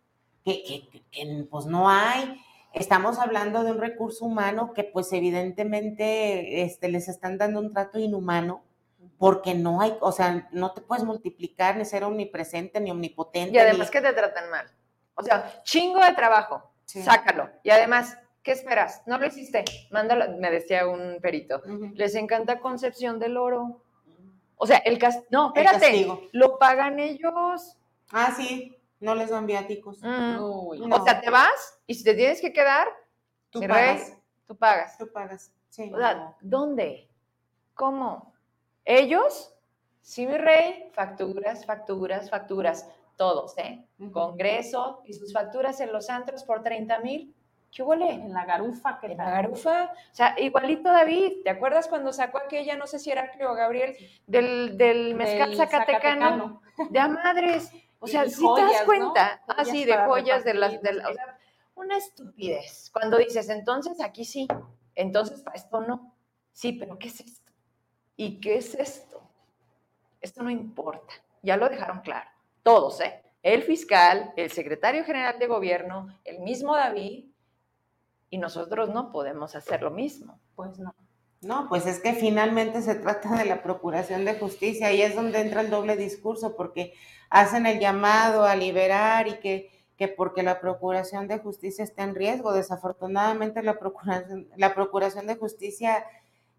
que, 0.45 0.88
que 1.11 1.47
pues 1.49 1.65
no 1.65 1.89
hay. 1.89 2.41
Estamos 2.74 3.19
hablando 3.19 3.63
de 3.63 3.72
un 3.72 3.80
recurso 3.80 4.26
humano 4.26 4.72
que 4.74 4.86
pues 4.86 5.11
evidentemente 5.11 6.63
este, 6.63 6.88
les 6.88 7.09
están 7.09 7.38
dando 7.38 7.59
un 7.59 7.74
trato 7.74 7.99
inhumano 7.99 8.63
porque 9.17 9.53
no 9.53 9.82
hay, 9.82 9.97
o 9.99 10.11
sea, 10.11 10.47
no 10.51 10.74
te 10.74 10.82
puedes 10.82 11.03
multiplicar 11.03 11.76
ni 11.76 11.86
ser 11.86 12.03
omnipresente 12.03 12.80
ni 12.80 12.91
omnipotente. 12.91 13.55
Y 13.55 13.59
además 13.59 13.91
que 13.91 14.01
te 14.01 14.13
tratan 14.13 14.49
mal. 14.49 14.67
O 15.15 15.24
sea, 15.24 15.61
chingo 15.63 16.03
de 16.03 16.13
trabajo, 16.13 16.72
sácalo. 16.86 17.49
Y 17.63 17.69
además, 17.69 18.17
¿qué 18.43 18.51
esperas? 18.51 19.03
No 19.05 19.17
lo 19.17 19.25
hiciste, 19.25 19.63
mándalo, 19.91 20.37
me 20.37 20.51
decía 20.51 20.87
un 20.87 21.19
perito. 21.21 21.61
Les 21.93 22.15
encanta 22.15 22.59
Concepción 22.59 23.19
del 23.19 23.37
Oro. 23.37 23.81
O 24.55 24.67
sea, 24.67 24.77
el 24.77 24.99
castigo, 24.99 25.27
no, 25.31 25.47
espérate, 25.47 26.29
lo 26.33 26.59
pagan 26.59 26.99
ellos. 26.99 27.77
Ah, 28.11 28.33
sí, 28.35 28.77
no 28.99 29.15
les 29.15 29.29
dan 29.29 29.47
viáticos. 29.47 29.99
Mm. 30.03 30.37
O 30.39 31.03
sea, 31.03 31.19
te 31.19 31.29
vas 31.29 31.79
y 31.87 31.95
si 31.95 32.03
te 32.03 32.13
tienes 32.13 32.39
que 32.39 32.53
quedar, 32.53 32.87
tú 33.49 33.59
pagas. 33.61 34.17
tú 34.47 34.55
pagas. 34.55 34.97
Tú 34.97 35.11
pagas, 35.11 35.51
sí. 35.69 35.91
O 35.93 35.97
sea, 35.97 36.35
¿dónde? 36.41 37.09
¿Cómo? 37.73 38.33
Ellos, 38.85 39.53
sí, 40.01 40.27
mi 40.27 40.37
rey, 40.37 40.91
facturas, 40.93 41.65
facturas, 41.65 42.29
facturas, 42.29 42.87
todos, 43.15 43.57
¿eh? 43.57 43.85
Congreso 44.11 45.01
y 45.05 45.13
sus 45.13 45.33
facturas 45.33 45.79
en 45.79 45.91
los 45.91 46.09
antros 46.09 46.43
por 46.43 46.63
30 46.63 46.99
mil. 46.99 47.35
¿Qué 47.72 47.84
huele? 47.84 48.09
En 48.09 48.34
la 48.34 48.45
garufa, 48.45 48.99
¿qué 48.99 49.07
En 49.07 49.17
la 49.17 49.30
garufa. 49.30 49.93
O 49.93 50.15
sea, 50.15 50.36
igualito 50.38 50.91
David, 50.91 51.43
¿te 51.43 51.49
acuerdas 51.49 51.88
cuando 51.88 52.11
sacó 52.11 52.38
aquella, 52.38 52.76
no 52.76 52.86
sé 52.86 52.99
si 52.99 53.11
era 53.11 53.32
Cleo 53.32 53.53
Gabriel, 53.53 53.95
del, 54.28 54.78
del 54.78 55.15
mezcal 55.15 55.55
zacatecano? 55.55 56.61
De 56.89 56.99
a 56.99 57.07
madres. 57.07 57.72
O 57.99 58.07
sea, 58.07 58.28
si 58.28 58.43
te 58.55 58.61
das 58.61 58.82
cuenta, 58.84 59.41
ah, 59.47 59.63
sí, 59.63 59.86
de 59.86 59.95
joyas, 59.99 60.43
de 60.43 60.55
las, 60.55 60.82
de 60.82 60.89
o 60.89 61.13
sea, 61.13 61.38
una 61.76 61.97
estupidez. 61.97 62.89
Cuando 62.91 63.17
dices, 63.17 63.47
entonces 63.49 64.01
aquí 64.01 64.26
sí, 64.26 64.47
entonces 64.95 65.41
para 65.41 65.55
esto 65.55 65.82
no. 65.82 66.13
Sí, 66.51 66.74
pero 66.74 66.97
¿qué 66.99 67.07
es 67.07 67.22
esto? 67.22 67.51
¿Y 68.17 68.39
qué 68.41 68.57
es 68.57 68.76
esto? 68.76 69.22
Esto 70.19 70.43
no 70.43 70.49
importa. 70.49 71.13
Ya 71.41 71.57
lo 71.57 71.69
dejaron 71.69 72.01
claro. 72.01 72.30
Todos, 72.63 72.99
¿eh? 73.01 73.24
El 73.43 73.63
fiscal, 73.63 74.34
el 74.36 74.51
secretario 74.51 75.03
general 75.03 75.39
de 75.39 75.47
gobierno, 75.47 76.19
el 76.26 76.39
mismo 76.39 76.76
David, 76.76 77.30
y 78.32 78.39
nosotros 78.39 78.89
no 78.89 79.11
podemos 79.11 79.55
hacer 79.55 79.84
lo 79.84 79.91
mismo. 79.91 80.39
Pues 80.55 80.79
no. 80.79 80.95
No, 81.41 81.67
pues 81.69 81.86
es 81.86 81.99
que 81.99 82.13
finalmente 82.13 82.82
se 82.82 82.95
trata 82.95 83.36
de 83.36 83.45
la 83.45 83.61
Procuración 83.61 84.25
de 84.25 84.36
Justicia 84.36 84.91
y 84.91 85.01
es 85.01 85.15
donde 85.15 85.41
entra 85.41 85.61
el 85.61 85.71
doble 85.71 85.97
discurso, 85.97 86.55
porque 86.55 86.93
hacen 87.29 87.65
el 87.65 87.79
llamado 87.79 88.45
a 88.45 88.55
liberar 88.55 89.27
y 89.27 89.39
que, 89.39 89.71
que 89.97 90.07
porque 90.07 90.43
la 90.43 90.61
Procuración 90.61 91.27
de 91.27 91.39
Justicia 91.39 91.84
está 91.84 92.03
en 92.03 92.15
riesgo. 92.15 92.53
Desafortunadamente 92.53 93.63
la 93.63 93.79
Procuración, 93.79 94.47
la 94.55 94.75
Procuración 94.75 95.25
de 95.25 95.36
Justicia 95.36 96.05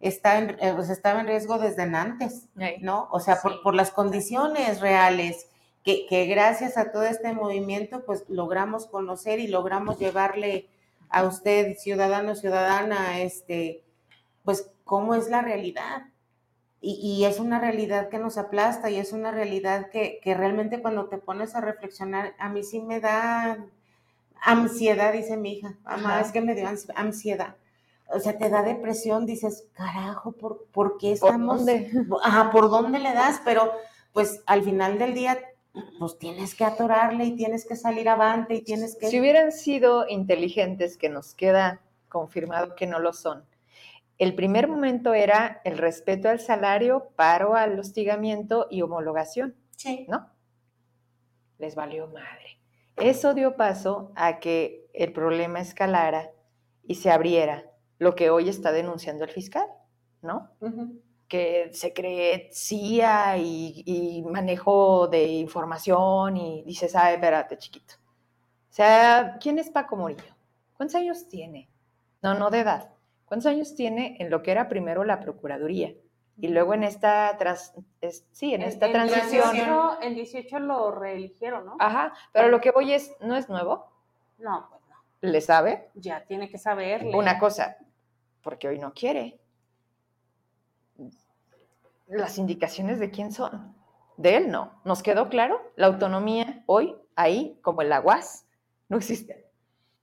está 0.00 0.38
en, 0.38 0.56
eh, 0.60 0.72
pues 0.74 0.90
estaba 0.90 1.20
en 1.20 1.28
riesgo 1.28 1.58
desde 1.58 1.82
antes, 1.82 2.48
¿no? 2.80 3.08
O 3.12 3.20
sea, 3.20 3.40
por, 3.40 3.62
por, 3.62 3.76
las 3.76 3.92
condiciones 3.92 4.80
reales 4.80 5.46
que, 5.84 6.06
que, 6.08 6.26
gracias 6.26 6.76
a 6.76 6.90
todo 6.90 7.04
este 7.04 7.32
movimiento, 7.32 8.04
pues 8.04 8.24
logramos 8.28 8.86
conocer 8.86 9.38
y 9.38 9.46
logramos 9.46 10.00
llevarle 10.00 10.68
a 11.12 11.24
usted, 11.24 11.76
ciudadano, 11.76 12.34
ciudadana, 12.34 13.20
este, 13.20 13.84
pues 14.44 14.70
cómo 14.84 15.14
es 15.14 15.28
la 15.28 15.42
realidad. 15.42 16.06
Y, 16.80 16.94
y 16.94 17.24
es 17.26 17.38
una 17.38 17.60
realidad 17.60 18.08
que 18.08 18.18
nos 18.18 18.38
aplasta 18.38 18.90
y 18.90 18.96
es 18.96 19.12
una 19.12 19.30
realidad 19.30 19.88
que, 19.90 20.18
que 20.22 20.34
realmente 20.34 20.82
cuando 20.82 21.08
te 21.08 21.18
pones 21.18 21.54
a 21.54 21.60
reflexionar, 21.60 22.34
a 22.38 22.48
mí 22.48 22.64
sí 22.64 22.80
me 22.80 22.98
da 22.98 23.64
ansiedad, 24.40 25.12
dice 25.12 25.36
mi 25.36 25.52
hija, 25.52 25.78
mamá, 25.84 26.20
es 26.20 26.32
que 26.32 26.40
me 26.40 26.56
dio 26.56 26.68
ansiedad 26.96 27.56
o 28.14 28.20
sea, 28.20 28.36
te 28.36 28.48
da 28.48 28.62
depresión, 28.62 29.26
dices, 29.26 29.66
carajo, 29.72 30.32
¿por, 30.32 30.66
¿por 30.72 30.98
qué 30.98 31.12
estamos? 31.12 31.58
¿Por 31.58 31.66
dónde? 31.66 31.90
Ajá, 32.22 32.50
¿por 32.50 32.70
dónde 32.70 32.98
le 32.98 33.12
das? 33.12 33.40
Pero 33.44 33.72
pues 34.12 34.42
al 34.46 34.62
final 34.62 34.98
del 34.98 35.14
día, 35.14 35.38
pues 35.98 36.18
tienes 36.18 36.54
que 36.54 36.64
atorarle 36.64 37.24
y 37.24 37.36
tienes 37.36 37.66
que 37.66 37.76
salir 37.76 38.08
avante 38.08 38.56
y 38.56 38.62
tienes 38.62 38.96
que... 38.96 39.08
Si 39.08 39.18
hubieran 39.18 39.52
sido 39.52 40.06
inteligentes, 40.08 40.96
que 40.96 41.08
nos 41.08 41.34
queda 41.34 41.80
confirmado 42.08 42.74
que 42.74 42.86
no 42.86 42.98
lo 42.98 43.12
son, 43.12 43.44
el 44.18 44.34
primer 44.34 44.68
momento 44.68 45.14
era 45.14 45.60
el 45.64 45.78
respeto 45.78 46.28
al 46.28 46.40
salario, 46.40 47.10
paro 47.16 47.56
al 47.56 47.78
hostigamiento 47.78 48.68
y 48.70 48.82
homologación. 48.82 49.56
Sí. 49.76 50.06
¿No? 50.08 50.30
Les 51.58 51.74
valió 51.74 52.06
madre. 52.06 52.60
Eso 52.96 53.34
dio 53.34 53.56
paso 53.56 54.12
a 54.14 54.38
que 54.38 54.88
el 54.92 55.12
problema 55.12 55.60
escalara 55.60 56.30
y 56.84 56.96
se 56.96 57.10
abriera 57.10 57.64
lo 57.98 58.14
que 58.14 58.30
hoy 58.30 58.48
está 58.48 58.72
denunciando 58.72 59.24
el 59.24 59.30
fiscal, 59.30 59.66
¿no? 60.20 60.50
Que 61.32 61.70
se 61.72 61.94
cree 61.94 62.50
CIA 62.52 63.38
y, 63.38 64.22
manejo 64.28 65.08
de 65.08 65.24
información 65.24 66.36
y 66.36 66.62
dices, 66.64 66.94
ah, 66.94 67.10
espérate, 67.10 67.56
chiquito. 67.56 67.94
O 68.68 68.74
sea, 68.74 69.38
¿quién 69.40 69.58
es 69.58 69.70
Paco 69.70 69.96
Morillo? 69.96 70.36
¿Cuántos 70.76 70.96
años 70.96 71.26
tiene? 71.28 71.70
No, 72.20 72.34
no 72.34 72.50
de 72.50 72.60
edad. 72.60 72.90
¿Cuántos 73.24 73.46
años 73.46 73.74
tiene 73.74 74.18
en 74.20 74.28
lo 74.28 74.42
que 74.42 74.50
era 74.50 74.68
primero 74.68 75.04
la 75.04 75.20
Procuraduría? 75.20 75.94
Y 76.36 76.48
luego 76.48 76.74
en 76.74 76.82
esta, 76.82 77.34
tras, 77.38 77.72
sí, 78.32 78.52
en 78.52 78.60
esta 78.60 78.92
transición. 78.92 79.56
en 80.02 80.14
18 80.14 80.58
lo 80.58 80.90
reeligieron, 80.90 81.64
¿no? 81.64 81.76
Ajá, 81.78 82.12
pero 82.32 82.48
lo 82.48 82.60
que 82.60 82.72
voy 82.72 82.92
es, 82.92 83.16
¿no 83.22 83.36
es 83.36 83.48
nuevo? 83.48 83.90
No, 84.36 84.66
pues 84.68 84.82
no. 84.86 84.96
¿Le 85.22 85.40
sabe? 85.40 85.88
Ya 85.94 86.26
tiene 86.26 86.50
que 86.50 86.58
saber. 86.58 87.06
Una 87.14 87.38
cosa, 87.38 87.78
porque 88.42 88.68
hoy 88.68 88.78
no 88.78 88.92
quiere. 88.92 89.41
Las 92.06 92.38
indicaciones 92.38 92.98
de 92.98 93.10
quién 93.10 93.32
son. 93.32 93.74
De 94.16 94.36
él 94.36 94.50
no. 94.50 94.80
¿Nos 94.84 95.02
quedó 95.02 95.28
claro? 95.28 95.72
La 95.76 95.86
autonomía 95.86 96.62
hoy, 96.66 96.96
ahí, 97.16 97.58
como 97.62 97.82
el 97.82 97.92
aguas, 97.92 98.46
no 98.88 98.96
existe. 98.98 99.50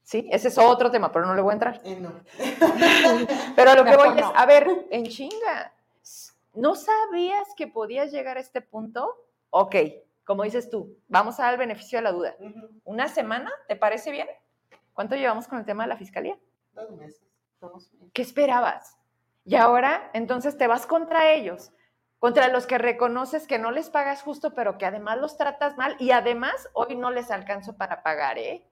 ¿Sí? 0.04 0.28
Ese 0.32 0.48
es 0.48 0.58
otro 0.58 0.90
tema, 0.90 1.12
pero 1.12 1.28
no 1.28 1.36
le 1.36 1.42
voy 1.42 1.52
a 1.52 1.54
entrar. 1.54 1.82
Eh, 1.84 2.00
no. 2.00 2.12
pero 3.56 3.76
lo 3.76 3.86
que 3.86 3.96
voy 3.96 4.18
es, 4.18 4.26
a 4.34 4.46
ver, 4.48 4.88
en 4.90 5.06
chinga, 5.06 5.74
¿no 6.56 6.76
sabías 6.76 7.48
que 7.56 7.68
podías 7.68 8.12
llegar 8.12 8.38
a 8.38 8.40
este 8.40 8.62
punto? 8.62 9.28
Ok, 9.52 9.76
como 10.26 10.44
dices 10.44 10.70
tú, 10.70 10.98
vamos 11.08 11.40
a 11.40 11.44
dar 11.44 11.54
el 11.54 11.60
beneficio 11.60 12.00
de 12.00 12.04
la 12.04 12.12
duda. 12.12 12.36
¿Una 12.84 13.08
semana? 13.08 13.52
¿Te 13.68 13.76
parece 13.76 14.12
bien? 14.12 14.28
¿Cuánto 14.94 15.16
llevamos 15.16 15.48
con 15.48 15.60
el 15.60 15.66
tema 15.66 15.84
de 15.84 15.90
la 15.90 15.98
fiscalía? 15.98 16.38
Dos 16.74 16.92
meses. 16.92 17.22
¿Qué 18.14 18.22
esperabas? 18.22 18.98
Y 19.46 19.56
ahora 19.56 20.12
entonces 20.14 20.58
te 20.58 20.68
vas 20.68 20.86
contra 20.86 21.32
ellos, 21.32 21.72
contra 22.20 22.50
los 22.50 22.68
que 22.68 22.78
reconoces 22.78 23.48
que 23.48 23.60
no 23.60 23.72
les 23.72 23.90
pagas 23.90 24.22
justo, 24.22 24.54
pero 24.54 24.78
que 24.78 24.86
además 24.86 25.18
los 25.18 25.38
tratas 25.38 25.78
mal 25.78 25.96
y 26.00 26.12
además 26.12 26.70
hoy 26.74 26.96
no 26.96 27.12
les 27.12 27.32
alcanzo 27.32 27.78
para 27.78 28.04
pagar, 28.04 28.38
¿eh? 28.38 28.64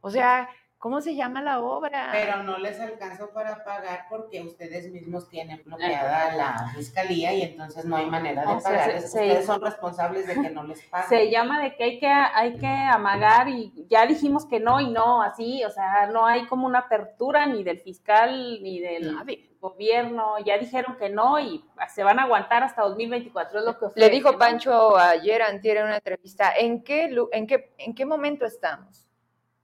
O 0.00 0.10
sea, 0.10 0.48
¿Cómo 0.82 1.00
se 1.00 1.14
llama 1.14 1.40
la 1.40 1.60
obra? 1.60 2.08
Pero 2.10 2.42
no 2.42 2.58
les 2.58 2.80
alcanzó 2.80 3.30
para 3.30 3.62
pagar 3.62 4.06
porque 4.10 4.40
ustedes 4.40 4.90
mismos 4.90 5.28
tienen 5.28 5.62
bloqueada 5.64 6.34
la 6.34 6.72
fiscalía 6.74 7.32
y 7.32 7.42
entonces 7.42 7.84
no 7.84 7.94
hay 7.94 8.06
manera 8.06 8.40
de 8.40 8.60
pagar. 8.60 8.96
ustedes 8.96 9.46
son 9.46 9.60
responsables 9.60 10.26
de 10.26 10.34
que 10.42 10.50
no 10.50 10.64
les 10.64 10.82
paguen. 10.90 11.08
Se 11.08 11.30
llama 11.30 11.62
de 11.62 11.76
que 11.76 11.84
hay 11.84 12.00
que 12.00 12.08
hay 12.08 12.56
que 12.56 12.66
amagar 12.66 13.48
y 13.48 13.86
ya 13.88 14.06
dijimos 14.06 14.44
que 14.44 14.58
no 14.58 14.80
y 14.80 14.90
no, 14.90 15.22
así, 15.22 15.62
o 15.62 15.70
sea, 15.70 16.08
no 16.08 16.26
hay 16.26 16.46
como 16.46 16.66
una 16.66 16.80
apertura 16.80 17.46
ni 17.46 17.62
del 17.62 17.78
fiscal 17.78 18.60
ni 18.60 18.80
del 18.80 19.16
gobierno, 19.62 20.38
ya 20.44 20.58
dijeron 20.58 20.96
que 20.96 21.08
no 21.08 21.38
y 21.38 21.64
se 21.88 22.02
van 22.02 22.18
a 22.18 22.24
aguantar 22.24 22.64
hasta 22.64 22.82
2024, 22.82 23.60
es 23.60 23.64
lo 23.64 23.78
que 23.78 23.86
Le 23.94 24.10
dijo 24.10 24.36
Pancho 24.36 24.96
ayer 24.98 25.40
antier 25.40 25.76
en 25.78 25.84
una 25.84 25.96
entrevista, 25.96 26.52
¿en 26.54 26.82
qué 26.82 27.14
en 27.30 27.46
qué 27.46 27.72
en 27.78 27.94
qué 27.94 28.04
momento 28.04 28.44
estamos? 28.44 29.06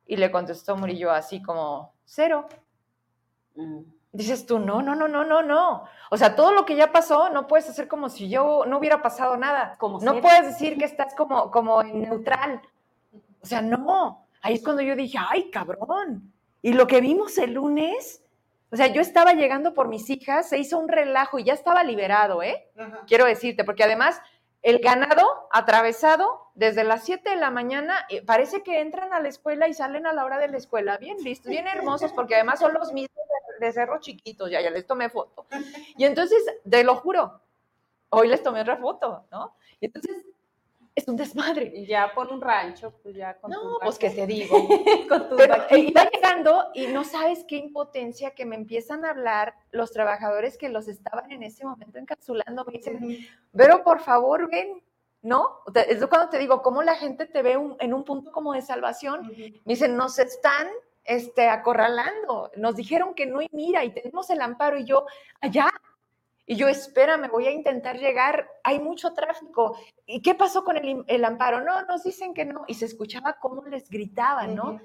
Y 0.07 0.17
le 0.17 0.31
contestó 0.31 0.77
Murillo 0.77 1.11
así 1.11 1.43
como, 1.43 1.93
cero. 2.05 2.47
Mm. 3.57 3.81
Dices 4.13 4.47
tú, 4.47 4.59
no, 4.59 4.81
no, 4.81 4.95
no, 4.95 5.07
no, 5.07 5.25
no, 5.25 5.43
no. 5.43 5.85
O 6.11 6.17
sea, 6.17 6.35
todo 6.35 6.53
lo 6.53 6.65
que 6.65 6.77
ya 6.77 6.93
pasó, 6.93 7.29
no 7.29 7.47
puedes 7.47 7.69
hacer 7.69 7.89
como 7.89 8.09
si 8.09 8.31
yo 8.31 8.65
no 8.67 8.79
hubiera 8.79 9.03
pasado 9.03 9.37
nada. 9.37 9.77
Como 9.79 10.01
no 10.01 10.21
puedes 10.23 10.47
decir 10.47 10.79
que 10.79 10.87
estás 10.87 11.15
como, 11.15 11.51
como 11.51 11.83
neutral. 11.83 12.63
O 13.43 13.47
sea, 13.47 13.61
no. 13.61 14.27
Ahí 14.41 14.55
es 14.55 14.65
cuando 14.65 14.81
yo 14.81 14.97
dije, 14.97 15.19
ay, 15.21 15.51
cabrón. 15.51 16.33
Y 16.63 16.73
lo 16.73 16.87
que 16.87 17.03
vimos 17.03 17.37
el 17.37 17.53
lunes, 17.53 18.25
o 18.71 18.77
sea, 18.77 18.89
yo 18.89 19.01
estaba 19.01 19.33
llegando 19.33 19.75
por 19.75 19.89
mis 19.89 20.11
hijas, 20.11 20.49
se 20.49 20.59
hizo 20.59 20.79
un 20.79 20.89
relajo 20.89 21.39
y 21.39 21.45
ya 21.45 21.55
estaba 21.55 21.83
liberado, 21.85 22.43
¿eh? 22.43 22.69
Quiero 23.07 23.25
decirte, 23.25 23.65
porque 23.65 23.85
además 23.85 24.21
el 24.63 24.81
ganado 24.81 25.25
atravesado 25.53 26.51
desde 26.55 26.85
las 26.85 27.05
7 27.05 27.31
de 27.31 27.37
la 27.37 27.51
mañana, 27.51 28.05
eh, 28.09 28.23
parece 28.23 28.63
que 28.63 28.81
entran 28.81 29.13
a 29.13 29.21
la 29.21 29.29
escuela 29.29 29.69
y 29.69 29.75
salen 29.75 30.07
a 30.07 30.13
la 30.13 30.25
hora 30.25 30.39
de 30.39 30.49
la 30.49 30.59
escuela, 30.59 30.99
bien 30.99 31.17
listos, 31.23 31.51
bien 31.51 31.67
hermosos, 31.67 32.13
porque 32.13 32.35
además 32.35 32.59
son 32.59 32.75
los 32.75 32.93
mismos 32.93 33.25
de, 33.59 33.67
de 33.67 33.73
cerro 33.73 34.01
chiquitos, 34.01 34.51
ya, 34.51 34.61
ya 34.61 34.71
les 34.71 34.87
tomé 34.87 35.09
foto. 35.09 35.47
Y 35.97 36.05
entonces, 36.05 36.45
te 36.69 36.85
lo 36.85 36.97
juro, 36.97 37.41
hoy 38.11 38.29
les 38.29 38.43
tomé 38.43 38.61
otra 38.61 38.77
foto, 38.77 39.25
¿no? 39.31 39.55
Y 39.81 39.87
entonces, 39.87 40.27
es 40.99 41.09
un 41.09 41.17
desmadre. 41.17 41.73
Y 41.75 41.87
ya 41.87 42.13
por 42.15 42.29
un 42.33 42.41
rancho, 42.41 42.93
pues 43.03 43.15
ya 43.17 43.39
con 43.39 43.51
No, 43.51 43.79
pues 43.83 43.99
que 43.99 44.11
te 44.11 44.27
digo. 44.27 44.57
con 45.09 45.29
tus 45.29 45.39
Pero 45.39 45.55
eh, 45.71 45.79
iba 45.79 46.05
llegando 46.11 46.71
y 46.75 46.87
no 46.89 47.05
sabes 47.05 47.45
qué 47.49 47.57
impotencia 47.57 48.33
que 48.33 48.45
me 48.45 48.57
empiezan 48.57 49.05
a 49.05 49.11
hablar 49.11 49.55
los 49.71 49.93
trabajadores 49.93 50.59
que 50.59 50.69
los 50.69 50.89
estaban 50.89 51.31
en 51.31 51.43
ese 51.43 51.65
momento 51.65 51.99
encapsulando. 51.99 52.65
Me 52.65 52.73
dicen, 52.73 53.19
pero 53.57 53.83
por 53.85 54.01
favor, 54.01 54.51
ven, 54.51 54.83
¿no? 55.23 55.61
O 55.67 55.73
sea, 55.73 55.83
Es 55.83 56.05
cuando 56.07 56.29
te 56.29 56.39
digo, 56.39 56.63
cómo 56.63 56.83
la 56.83 56.95
gente 56.97 57.27
te 57.27 57.43
ve 57.43 57.57
un- 57.57 57.77
en 57.81 57.95
un 57.95 58.05
punto 58.05 58.31
como 58.33 58.53
de 58.53 58.63
salvación. 58.63 59.27
Me 59.37 59.75
dicen, 59.75 59.97
nos 59.97 60.19
están 60.19 60.69
este, 61.05 61.49
acorralando. 61.49 62.51
Nos 62.57 62.77
dijeron 62.77 63.15
que 63.15 63.25
no 63.27 63.41
y 63.41 63.49
mira, 63.53 63.85
y 63.85 63.91
tenemos 63.91 64.29
el 64.31 64.41
amparo. 64.43 64.77
Y 64.79 64.85
yo, 64.85 65.07
allá. 65.41 65.69
Y 66.51 66.57
yo, 66.57 66.67
espérame, 66.67 67.29
voy 67.31 67.47
a 67.47 67.51
intentar 67.51 67.99
llegar. 67.99 68.49
Hay 68.65 68.81
mucho 68.81 69.13
tráfico. 69.13 69.79
¿Y 70.07 70.23
qué 70.23 70.35
pasó 70.35 70.65
con 70.65 70.79
el, 70.79 71.25
amparo? 71.27 71.61
No, 71.61 71.83
nos 71.83 72.05
dicen 72.05 72.33
que 72.33 72.47
no. 72.47 72.65
Y 72.67 72.73
se 72.73 72.87
escuchaba 72.87 73.37
cómo 73.39 73.63
les 73.67 73.89
gritaban, 73.91 74.55
¿no? 74.55 74.81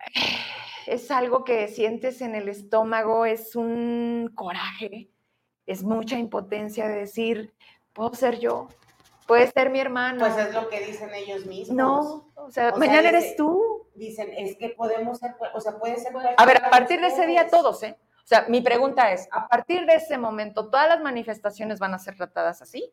Es 0.88 1.10
algo 1.10 1.44
que 1.44 1.68
sientes 1.68 2.22
en 2.22 2.34
el 2.34 2.48
estómago, 2.48 3.26
es 3.26 3.54
un 3.54 4.32
coraje, 4.34 5.10
es 5.66 5.82
mucha 5.82 6.18
impotencia 6.18 6.88
de 6.88 7.00
decir, 7.00 7.52
puedo 7.92 8.14
ser 8.14 8.38
yo, 8.38 8.68
puede 9.26 9.50
ser 9.50 9.68
mi 9.68 9.80
hermano. 9.80 10.20
Pues 10.20 10.38
es 10.38 10.54
lo 10.54 10.70
que 10.70 10.80
dicen 10.80 11.12
ellos 11.12 11.44
mismos. 11.44 11.76
no, 11.76 12.32
o 12.36 12.50
sea, 12.50 12.68
O 12.68 12.70
sea, 12.70 12.78
mañana 12.78 13.10
dice- 13.10 13.18
eres 13.18 13.36
tú. 13.36 13.86
Dicen, 13.94 14.30
es 14.34 14.56
que 14.56 14.70
podemos 14.70 15.18
ser, 15.18 15.34
o 15.52 15.60
sea, 15.60 15.78
puede 15.78 15.98
ser. 15.98 16.14
A 16.38 16.46
ver, 16.46 16.64
a 16.64 16.70
partir 16.70 17.02
de 17.02 17.08
ese 17.08 17.26
día 17.26 17.48
todos, 17.48 17.82
¿eh? 17.82 17.98
O 18.28 18.34
sea, 18.34 18.44
mi 18.46 18.60
pregunta 18.60 19.10
es, 19.10 19.26
a 19.32 19.48
partir 19.48 19.86
de 19.86 19.94
ese 19.94 20.18
momento, 20.18 20.68
¿todas 20.68 20.86
las 20.86 21.00
manifestaciones 21.00 21.78
van 21.78 21.94
a 21.94 21.98
ser 21.98 22.14
tratadas 22.14 22.60
así? 22.60 22.92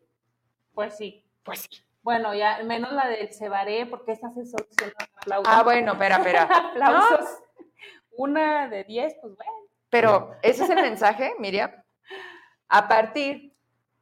Pues 0.72 0.96
sí. 0.96 1.26
Pues 1.42 1.66
sí. 1.68 1.84
Bueno, 2.00 2.32
ya 2.32 2.62
menos 2.64 2.90
la 2.94 3.06
del 3.06 3.34
Cebaré, 3.34 3.84
porque 3.84 4.12
esta 4.12 4.30
se 4.30 4.46
soluciona 4.46 4.94
aplausos. 5.20 5.52
Ah, 5.54 5.62
bueno, 5.62 5.92
espera, 5.92 6.16
espera. 6.16 6.42
aplausos. 6.70 7.42
Una 8.16 8.66
de 8.68 8.84
diez, 8.84 9.14
pues 9.20 9.36
bueno. 9.36 9.52
Pero 9.90 10.34
ese 10.40 10.64
es 10.64 10.70
el 10.70 10.80
mensaje, 10.80 11.34
Miriam. 11.38 11.70
A 12.70 12.88
partir, 12.88 13.54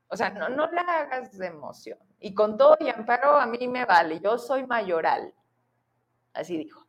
o 0.06 0.16
sea, 0.16 0.30
no, 0.30 0.48
no 0.48 0.70
la 0.70 0.82
hagas 0.82 1.36
de 1.36 1.48
emoción. 1.48 1.98
Y 2.20 2.32
con 2.32 2.56
todo 2.56 2.76
y 2.78 2.90
amparo 2.90 3.40
a 3.40 3.46
mí 3.46 3.66
me 3.66 3.84
vale, 3.84 4.20
yo 4.20 4.38
soy 4.38 4.68
mayoral. 4.68 5.34
Así 6.32 6.56
dijo. 6.56 6.83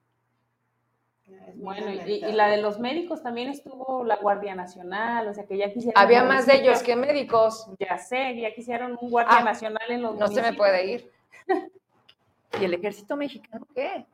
Es 1.28 1.59
Bueno, 1.59 1.91
y, 1.91 2.19
la 2.34 2.47
de 2.47 2.57
los 2.57 2.80
médicos 2.80 3.23
también 3.23 3.49
estuvo 3.49 4.03
la 4.03 4.17
Guardia 4.17 4.53
Nacional, 4.53 5.28
o 5.28 5.34
sea 5.34 5.45
que 5.45 5.57
ya 5.57 5.73
quisieron. 5.73 6.01
Había 6.01 6.23
más 6.23 6.45
de 6.45 6.57
ellos 6.57 6.84
que 6.84 6.95
médicos. 6.95 7.67
Ya 7.80 7.97
sé, 7.97 8.39
ya 8.39 8.53
quisieron 8.53 8.97
un 8.99 9.09
Guardia 9.09 9.38
Ah, 9.39 9.43
Nacional 9.43 9.89
en 9.89 10.01
los 10.03 10.15
No 10.17 10.28
se 10.28 10.41
me 10.41 10.53
puede 10.53 10.86
ir. 10.86 11.11
¿Y 12.59 12.65
el 12.65 12.73
ejército 12.73 13.15
mexicano 13.15 13.67
qué? 13.73 14.05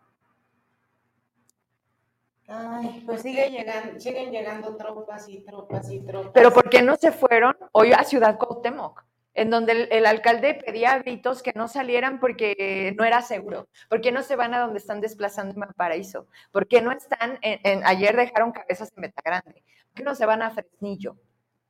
Ay, 2.48 3.04
pues 3.06 3.22
sigue 3.22 3.50
llegando, 3.50 4.00
siguen 4.00 4.32
llegando 4.32 4.76
tropas 4.76 5.30
y 5.30 5.40
tropas 5.40 5.90
y 5.90 6.02
tropas. 6.02 6.32
Pero 6.34 6.52
¿por 6.52 6.70
qué 6.70 6.82
no 6.82 6.98
se 6.98 7.12
fueron 7.12 7.56
hoy 7.72 7.94
a 7.94 8.04
Ciudad 8.04 8.38
Cuauhtémoc? 8.38 9.04
En 9.34 9.50
donde 9.50 9.72
el, 9.72 9.88
el 9.92 10.06
alcalde 10.06 10.56
pedía 10.56 10.92
a 10.94 11.00
gritos 11.00 11.42
que 11.42 11.54
no 11.56 11.68
salieran 11.68 12.20
porque 12.20 12.94
no 12.98 13.06
era 13.06 13.22
seguro. 13.22 13.68
¿Por 13.90 14.02
qué 14.02 14.12
no 14.12 14.24
se 14.24 14.36
van 14.36 14.54
a 14.54 14.60
donde 14.60 14.80
están 14.80 15.00
desplazando 15.02 15.54
en 15.54 15.60
Valparaíso? 15.62 16.28
¿Por 16.52 16.68
qué 16.68 16.82
no 16.82 16.92
están 16.92 17.40
en, 17.42 17.60
en- 17.64 17.86
ayer 17.86 18.16
dejaron 18.16 18.52
cabezas 18.52 18.92
en 18.96 19.02
Metagrande? 19.02 19.64
¿Por 19.88 19.94
qué 19.96 20.04
no 20.04 20.16
se 20.16 20.26
van 20.26 20.42
a 20.42 20.52
Fresnillo? 20.52 21.16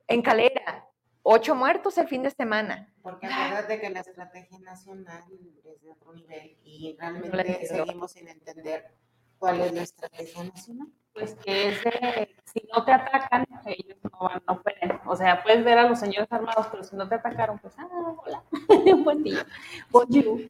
En 0.08 0.22
Calera, 0.22 0.86
ocho 1.22 1.54
muertos 1.54 1.96
el 1.98 2.08
fin 2.08 2.22
de 2.24 2.30
semana. 2.30 2.92
Porque 3.00 3.26
acuérdate 3.28 3.80
que 3.80 3.90
la 3.90 4.00
estrategia 4.00 4.58
nacional 4.58 5.22
es 5.64 5.80
de 5.82 5.88
otro 5.90 6.12
nivel 6.12 6.56
y 6.64 6.96
realmente 6.98 7.66
seguimos 7.66 8.12
sin 8.12 8.26
entender 8.28 8.90
cuál 9.42 9.60
es 9.60 9.72
la 9.72 9.82
estrategia 9.82 10.44
nacional. 10.44 10.86
Pues 11.14 11.34
que 11.34 11.68
es 11.68 11.82
de, 11.82 12.36
si 12.44 12.62
no 12.72 12.84
te 12.84 12.92
atacan, 12.92 13.44
ellos 13.66 13.98
no 14.04 14.18
van, 14.20 14.40
no 14.46 14.62
pueden. 14.62 15.00
O 15.04 15.16
sea, 15.16 15.42
puedes 15.42 15.64
ver 15.64 15.78
a 15.78 15.88
los 15.88 15.98
señores 15.98 16.30
armados, 16.30 16.68
pero 16.70 16.84
si 16.84 16.94
no 16.94 17.08
te 17.08 17.16
atacaron, 17.16 17.58
pues, 17.58 17.74
ah, 17.76 17.88
hola, 18.24 18.44
buen 19.04 19.24
día. 19.24 19.44
Bonjour. 19.90 20.42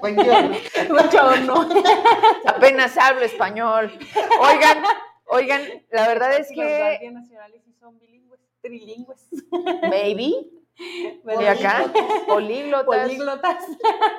Pues 0.00 0.16
yo, 0.16 0.42
¿no? 0.88 1.10
Yo 1.12 1.36
no. 1.46 1.68
Apenas 2.44 2.98
hablo 2.98 3.22
español. 3.22 3.96
Oigan, 4.40 4.82
oigan, 5.26 5.62
la 5.92 6.08
verdad 6.08 6.32
es 6.32 6.48
Los 6.50 6.58
que 6.58 6.78
guardias 6.78 7.12
nacionales 7.12 7.62
sí 7.64 7.72
son 7.78 8.00
bilingües, 8.00 8.40
trilingües. 8.62 9.28
maybe 9.88 10.50
de 11.38 11.48
acá, 11.48 11.84
políglotas. 12.26 13.02
Políglotas. 13.02 13.64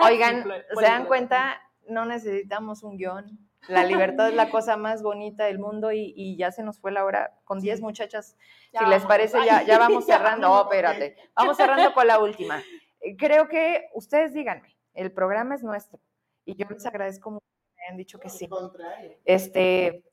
Oigan, 0.01 0.45
¿se 0.73 0.81
dan 0.81 1.05
cuenta? 1.05 1.61
No 1.89 2.05
necesitamos 2.05 2.81
un 2.81 2.97
guion. 2.97 3.37
La 3.67 3.83
libertad 4.17 4.29
es 4.29 4.35
la 4.35 4.49
cosa 4.49 4.77
más 4.77 5.01
bonita 5.03 5.45
del 5.45 5.59
mundo 5.59 5.91
y, 5.91 6.13
y 6.15 6.35
ya 6.37 6.51
se 6.51 6.63
nos 6.63 6.79
fue 6.79 6.91
la 6.91 7.05
hora 7.05 7.31
con 7.45 7.59
10 7.59 7.81
muchachas. 7.81 8.35
Ya 8.73 8.79
si 8.81 8.85
les 8.87 9.05
parece, 9.05 9.37
ya, 9.45 9.63
ya 9.65 9.77
vamos 9.79 10.05
cerrando. 10.05 10.47
vámonos, 10.49 10.65
Oh, 10.67 10.71
espérate. 10.73 11.15
Vamos 11.35 11.57
cerrando 11.57 11.93
con 11.93 12.07
la 12.07 12.19
última. 12.19 12.61
Eh, 13.01 13.15
Creo 13.17 13.47
que 13.47 13.89
ustedes 13.93 14.33
díganme, 14.33 14.75
el 14.93 15.11
programa 15.11 15.55
es 15.55 15.63
nuestro 15.63 15.99
y 16.45 16.55
yo 16.55 16.65
les 16.69 16.85
agradezco 16.85 17.31
mucho 17.31 17.45
que 17.45 17.75
me 17.77 17.83
hayan 17.85 17.97
dicho 17.97 18.19
que 18.19 18.29
sí. 18.29 18.47
Contrario. 18.47 19.17
Este, 19.25 20.03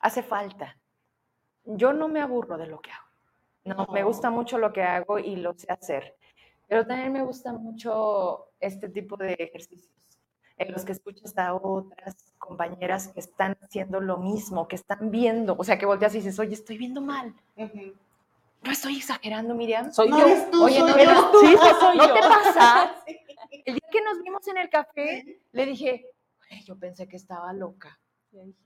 hace 0.00 0.22
falta. 0.22 0.78
Yo 1.64 1.92
no 1.92 2.08
me 2.08 2.20
aburro 2.20 2.56
de 2.58 2.66
lo 2.66 2.80
que 2.80 2.90
hago. 2.92 3.04
No, 3.64 3.86
me 3.92 4.00
No. 4.00 4.06
gusta 4.06 4.30
mucho 4.30 4.58
lo 4.58 4.72
que 4.72 4.82
hago 4.82 5.18
y 5.18 5.36
lo 5.36 5.52
sé 5.54 5.66
hacer. 5.72 6.16
Pero 6.68 6.86
también 6.86 7.12
me 7.12 7.22
gusta 7.22 7.52
mucho 7.52 8.50
este 8.60 8.88
tipo 8.88 9.16
de 9.16 9.32
ejercicios 9.34 9.92
en 10.58 10.72
los 10.72 10.84
que 10.84 10.92
escuchas 10.92 11.36
a 11.38 11.54
otras 11.54 12.16
compañeras 12.38 13.08
que 13.08 13.20
están 13.20 13.56
haciendo 13.62 14.00
lo 14.00 14.16
mismo, 14.18 14.68
que 14.68 14.76
están 14.76 15.10
viendo, 15.10 15.54
o 15.58 15.64
sea, 15.64 15.78
que 15.78 15.86
volteas 15.86 16.14
y 16.14 16.18
dices, 16.18 16.38
oye, 16.38 16.54
estoy 16.54 16.78
viendo 16.78 17.00
mal. 17.00 17.34
No 17.56 18.72
estoy 18.72 18.96
exagerando, 18.96 19.54
Miriam. 19.54 19.92
Soy 19.92 20.08
No 20.08 20.18
yo. 20.18 20.26
eres 20.26 20.50
tú, 20.50 20.64
Oye, 20.64 20.78
soy 20.80 20.90
no, 20.90 20.96
yo. 20.96 21.02
eres 21.02 21.30
tú, 21.32 21.38
Sí, 21.40 21.56
soy 21.80 21.96
¿no 21.98 22.06
yo. 22.08 22.14
te 22.14 22.20
pasa? 22.20 22.94
El 23.64 23.74
día 23.74 23.88
que 23.90 24.02
nos 24.02 24.22
vimos 24.22 24.46
en 24.48 24.56
el 24.58 24.68
café, 24.68 25.40
le 25.52 25.66
dije, 25.66 26.06
"Ay, 26.50 26.62
yo 26.64 26.76
pensé 26.78 27.06
que 27.08 27.16
estaba 27.16 27.52
loca. 27.52 27.98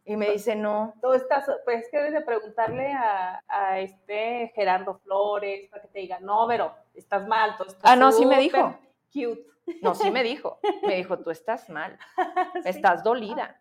Y 0.05 0.17
me 0.17 0.31
dice, 0.31 0.57
no, 0.57 0.95
Tú 1.01 1.13
estás, 1.13 1.45
pues 1.65 1.85
es 1.85 1.91
que 1.91 1.99
debes 1.99 2.13
de 2.13 2.23
preguntarle 2.23 2.93
a, 2.93 3.41
a 3.47 3.79
este 3.79 4.51
Gerardo 4.55 4.99
Flores 5.05 5.69
para 5.71 5.83
que 5.83 5.89
te 5.89 5.99
diga, 6.01 6.19
no, 6.19 6.47
pero 6.49 6.75
estás 6.95 7.27
mal. 7.29 7.57
tú 7.57 7.63
estás 7.65 7.81
Ah, 7.85 7.95
no, 7.95 8.11
sí 8.11 8.27
me 8.27 8.41
dijo. 8.41 8.77
Cute. 9.13 9.47
No, 9.83 9.95
sí 9.95 10.11
me 10.11 10.23
dijo. 10.23 10.61
Me 10.83 10.97
dijo, 10.97 11.19
tú 11.21 11.31
estás 11.31 11.69
mal, 11.69 11.99
estás 12.65 13.03
dolida. 13.05 13.61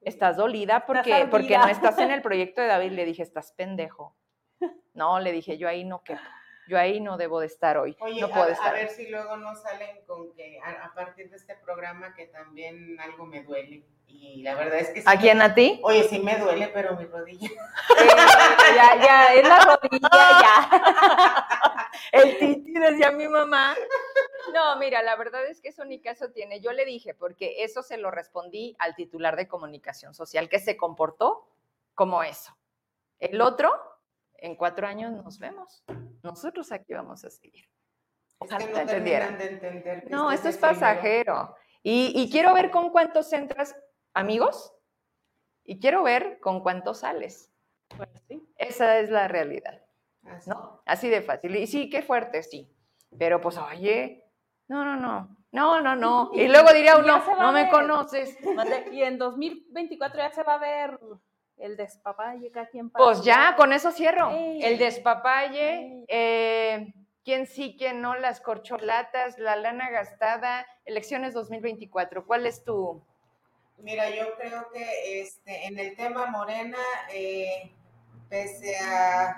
Estás 0.00 0.36
dolida 0.36 0.86
porque, 0.86 1.10
Estás 1.12 1.30
porque 1.30 1.58
no 1.58 1.66
estás 1.68 1.98
en 1.98 2.10
el 2.10 2.22
proyecto 2.22 2.60
de 2.60 2.68
David. 2.68 2.92
Le 2.92 3.04
dije, 3.04 3.22
estás 3.22 3.52
pendejo. 3.52 4.16
No, 4.94 5.20
le 5.20 5.32
dije, 5.32 5.58
yo 5.58 5.68
ahí 5.68 5.84
no 5.84 6.02
quepo. 6.02 6.20
Yo 6.68 6.78
ahí 6.78 7.00
no 7.00 7.16
debo 7.16 7.40
de 7.40 7.46
estar 7.46 7.78
hoy. 7.78 7.96
Oye, 8.00 8.20
no 8.20 8.26
a- 8.26 8.30
puedo 8.30 8.46
a, 8.48 8.52
estar. 8.52 8.74
ver 8.74 8.90
si 8.90 9.08
luego 9.08 9.36
no 9.38 9.54
salen 9.56 10.04
con 10.06 10.34
que 10.34 10.58
a, 10.62 10.84
a 10.86 10.94
partir 10.94 11.30
de 11.30 11.36
este 11.36 11.54
programa 11.56 12.14
que 12.14 12.26
también 12.26 12.98
algo 13.00 13.24
me 13.26 13.42
duele. 13.42 13.86
Y 14.06 14.42
la 14.42 14.54
verdad 14.54 14.78
es 14.80 14.90
que 14.90 15.00
sí 15.00 15.06
¿A 15.08 15.14
me- 15.14 15.20
quién? 15.20 15.40
¿A 15.42 15.54
ti? 15.54 15.80
Oye, 15.82 16.04
sí 16.04 16.18
me 16.20 16.36
duele, 16.38 16.68
pero 16.68 16.94
mi 16.96 17.04
rodilla. 17.06 17.48
Eh, 18.00 18.74
ya, 18.76 18.96
ya, 19.02 19.34
es 19.34 19.48
la 19.48 19.58
rodilla, 19.60 20.08
ya. 20.12 21.67
El 22.12 22.38
titi 22.38 22.72
decía 22.72 23.12
mi 23.12 23.28
mamá. 23.28 23.76
No, 24.54 24.76
mira, 24.78 25.02
la 25.02 25.16
verdad 25.16 25.46
es 25.46 25.60
que 25.60 25.68
eso 25.68 25.84
ni 25.84 26.00
caso 26.00 26.30
tiene. 26.30 26.60
Yo 26.60 26.72
le 26.72 26.84
dije, 26.84 27.14
porque 27.14 27.62
eso 27.64 27.82
se 27.82 27.98
lo 27.98 28.10
respondí 28.10 28.76
al 28.78 28.94
titular 28.94 29.36
de 29.36 29.48
comunicación 29.48 30.14
social, 30.14 30.48
que 30.48 30.58
se 30.58 30.76
comportó 30.76 31.48
como 31.94 32.22
eso. 32.22 32.56
El 33.18 33.40
otro, 33.40 33.70
en 34.34 34.56
cuatro 34.56 34.86
años 34.86 35.12
nos 35.12 35.38
vemos. 35.38 35.84
Nosotros 36.22 36.70
aquí 36.72 36.94
vamos 36.94 37.24
a 37.24 37.30
seguir. 37.30 37.68
Es 38.40 38.48
que 38.48 38.54
Ojalá 38.54 38.66
no 38.66 38.72
te 38.72 38.80
entendieran. 38.80 39.38
de 39.38 40.06
No, 40.10 40.30
esto 40.30 40.48
es 40.48 40.56
pasajero. 40.56 41.56
Y, 41.82 42.12
y 42.14 42.30
quiero 42.30 42.54
ver 42.54 42.70
con 42.70 42.90
cuántos 42.90 43.32
entras, 43.32 43.76
amigos, 44.14 44.72
y 45.64 45.80
quiero 45.80 46.02
ver 46.02 46.40
con 46.40 46.62
cuántos 46.62 47.00
sales. 47.00 47.52
Pues 47.96 48.08
sí. 48.28 48.42
Esa 48.56 48.98
es 49.00 49.10
la 49.10 49.28
realidad. 49.28 49.82
Así. 50.30 50.50
¿no? 50.50 50.82
Así 50.86 51.08
de 51.08 51.22
fácil. 51.22 51.56
Y 51.56 51.66
sí, 51.66 51.90
qué 51.90 52.02
fuerte, 52.02 52.42
sí. 52.42 52.70
Pero 53.18 53.40
pues, 53.40 53.56
oye, 53.58 54.24
no, 54.68 54.84
no, 54.84 54.96
no, 54.96 55.36
no, 55.52 55.80
no, 55.80 55.96
no. 55.96 56.30
Y 56.34 56.46
luego 56.48 56.72
diría 56.72 56.98
uno, 56.98 57.22
no 57.38 57.52
me 57.52 57.68
conoces. 57.70 58.36
Y 58.92 59.02
en 59.02 59.18
2024 59.18 60.18
ya 60.18 60.30
se 60.30 60.42
va 60.42 60.54
a 60.54 60.58
ver 60.58 60.98
el 61.56 61.76
despapalle 61.76 62.50
cada 62.50 62.68
quien 62.68 62.90
Pues 62.90 63.22
ya, 63.22 63.54
con 63.56 63.72
eso 63.72 63.90
cierro. 63.90 64.30
Ey. 64.30 64.62
El 64.62 64.78
despapalle. 64.78 66.04
Eh, 66.08 66.92
quién 67.24 67.46
sí, 67.46 67.76
quién 67.78 68.00
no, 68.00 68.14
las 68.14 68.40
corcholatas, 68.40 69.38
la 69.38 69.56
lana 69.56 69.90
gastada, 69.90 70.66
elecciones 70.84 71.34
2024. 71.34 72.26
¿Cuál 72.26 72.46
es 72.46 72.64
tu...? 72.64 73.02
Mira, 73.78 74.10
yo 74.10 74.34
creo 74.36 74.70
que 74.72 75.20
este, 75.20 75.66
en 75.66 75.78
el 75.78 75.94
tema 75.94 76.26
Morena, 76.26 76.78
eh, 77.12 77.70
pese 78.28 78.76
a 78.78 79.36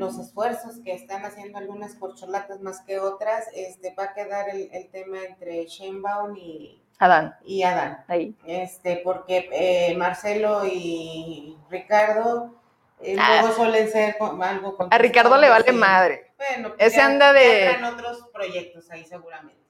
los 0.00 0.18
esfuerzos 0.18 0.80
que 0.82 0.94
están 0.94 1.24
haciendo 1.24 1.58
algunas 1.58 1.94
corcholatas 1.94 2.60
más 2.60 2.80
que 2.80 2.98
otras, 2.98 3.46
este, 3.54 3.94
va 3.94 4.04
a 4.04 4.14
quedar 4.14 4.48
el, 4.48 4.88
tema 4.90 5.18
entre 5.22 5.66
Sheinbaum 5.66 6.36
y 6.36 6.82
Adán. 6.98 7.36
Y 7.44 7.62
Adán. 7.62 8.04
Ahí. 8.08 8.34
Este, 8.44 9.00
porque 9.04 9.48
eh, 9.52 9.96
Marcelo 9.96 10.62
y 10.66 11.56
Ricardo 11.70 12.60
eh, 13.00 13.16
ah. 13.18 13.40
luego 13.40 13.54
suelen 13.54 13.88
ser 13.88 14.16
algo 14.20 14.76
A 14.90 14.98
Ricardo 14.98 15.38
le 15.38 15.48
vale 15.48 15.72
madre. 15.72 16.32
Bueno, 16.36 16.74
ese 16.78 17.00
anda 17.00 17.32
de. 17.32 17.78
otros 17.86 18.28
proyectos 18.32 18.90
ahí 18.90 19.04
seguramente. 19.04 19.60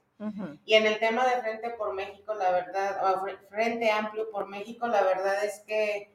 Y 0.66 0.74
en 0.74 0.86
el 0.86 0.98
tema 0.98 1.24
de 1.24 1.40
Frente 1.40 1.70
por 1.70 1.94
México, 1.94 2.35
la 2.35 2.51
verdad, 2.51 3.01
o 3.02 3.27
Frente 3.48 3.90
Amplio 3.90 4.31
por 4.31 4.48
México, 4.48 4.86
la 4.86 5.02
verdad 5.02 5.43
es 5.43 5.61
que 5.66 6.12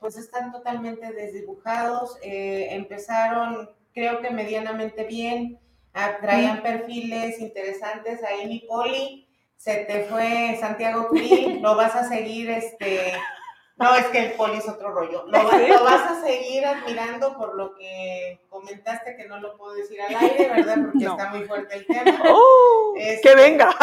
pues 0.00 0.16
están 0.16 0.50
totalmente 0.50 1.12
desdibujados. 1.12 2.16
Eh, 2.22 2.68
empezaron, 2.70 3.70
creo 3.94 4.20
que 4.20 4.30
medianamente 4.30 5.04
bien, 5.04 5.60
ah, 5.94 6.16
traían 6.20 6.62
perfiles 6.62 7.38
interesantes. 7.38 8.24
Ahí 8.24 8.48
mi 8.48 8.60
poli, 8.60 9.28
se 9.56 9.84
te 9.84 10.04
fue 10.04 10.56
Santiago 10.58 11.08
Krill, 11.08 11.60
lo 11.62 11.76
vas 11.76 11.94
a 11.94 12.08
seguir, 12.08 12.50
este, 12.50 13.12
no, 13.80 13.94
es 13.94 14.06
que 14.08 14.26
el 14.26 14.32
poli 14.32 14.58
es 14.58 14.68
otro 14.68 14.90
rollo. 14.90 15.24
Lo, 15.26 15.84
vas 15.84 16.10
a 16.10 16.20
seguir 16.22 16.66
admirando 16.66 17.34
por 17.38 17.54
lo 17.54 17.74
que 17.76 18.38
comentaste 18.50 19.16
que 19.16 19.26
no 19.26 19.40
lo 19.40 19.56
puedo 19.56 19.72
decir 19.72 19.98
al 20.02 20.16
aire, 20.16 20.50
¿verdad? 20.50 20.76
Porque 20.92 21.06
está 21.06 21.30
muy 21.30 21.44
fuerte 21.44 21.76
el 21.76 21.86
tema. 21.86 22.22
¡Oh! 22.28 22.94
Este, 22.98 23.26
¡Que 23.26 23.34
venga! 23.34 23.74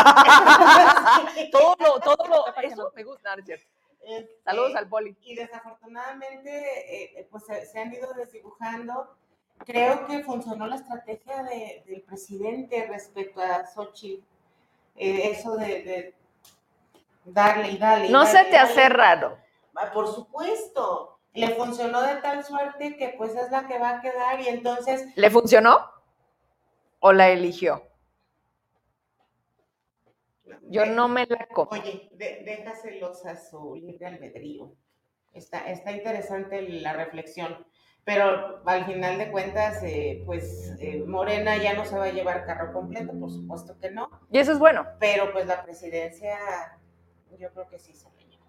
todo 1.51 1.75
lo, 1.79 1.99
todo 1.99 2.27
lo, 2.27 2.61
eso 2.61 2.91
me 2.95 3.03
gusta, 3.03 3.35
¿cierto? 3.43 3.65
Este, 4.07 4.39
Saludos 4.45 4.73
al 4.75 4.87
poli. 4.87 5.17
Y 5.21 5.35
desafortunadamente, 5.35 7.19
eh, 7.19 7.27
pues 7.29 7.43
se, 7.45 7.79
han 7.79 7.93
ido 7.93 8.13
desdibujando. 8.13 9.17
Creo 9.65 10.07
que 10.07 10.23
funcionó 10.23 10.65
la 10.65 10.77
estrategia 10.77 11.43
del 11.43 12.01
presidente 12.03 12.87
respecto 12.87 13.41
a 13.41 13.65
Sochi. 13.67 14.23
Eh, 14.95 15.31
eso 15.31 15.57
de, 15.57 16.15
darle 17.25 17.71
y 17.71 17.77
darle. 17.77 18.09
no 18.09 18.25
se 18.25 18.45
te 18.45 18.57
hace 18.57 18.87
raro. 18.87 19.37
Ah, 19.75 19.91
por 19.93 20.07
supuesto. 20.07 21.19
Le 21.33 21.49
funcionó 21.49 22.01
de 22.01 22.15
tal 22.15 22.43
suerte 22.43 22.95
que 22.97 23.13
pues 23.17 23.35
es 23.35 23.51
la 23.51 23.67
que 23.67 23.77
va 23.77 23.97
a 23.97 24.01
quedar 24.01 24.39
y 24.39 24.47
entonces... 24.47 25.05
¿Le 25.15 25.29
funcionó? 25.29 25.91
¿O 26.99 27.11
la 27.11 27.29
eligió? 27.29 27.86
Yo 30.69 30.85
no 30.85 31.07
me 31.07 31.25
la 31.25 31.47
como. 31.47 31.71
Oye, 31.71 32.09
déjaselos 32.13 33.25
a 33.25 33.35
su 33.35 33.75
libre 33.75 34.05
albedrío. 34.05 34.73
Está, 35.33 35.69
está 35.69 35.91
interesante 35.91 36.61
la 36.61 36.93
reflexión. 36.93 37.65
Pero 38.07 38.61
al 38.65 38.85
final 38.85 39.17
de 39.17 39.29
cuentas, 39.29 39.83
eh, 39.83 40.23
pues 40.25 40.73
eh, 40.79 41.03
Morena 41.05 41.57
ya 41.57 41.73
no 41.73 41.83
se 41.83 41.97
va 41.97 42.05
a 42.05 42.11
llevar 42.11 42.45
carro 42.45 42.71
completo, 42.71 43.11
por 43.19 43.29
supuesto 43.29 43.77
que 43.81 43.91
no. 43.91 44.09
Y 44.31 44.39
eso 44.39 44.53
es 44.53 44.59
bueno. 44.59 44.87
Pero 44.97 45.33
pues 45.33 45.45
la 45.45 45.61
presidencia, 45.61 46.37
yo 47.37 47.51
creo 47.51 47.67
que 47.67 47.79
sí 47.79 47.93
se 47.93 48.09
lo 48.09 48.17
lleva. 48.17 48.45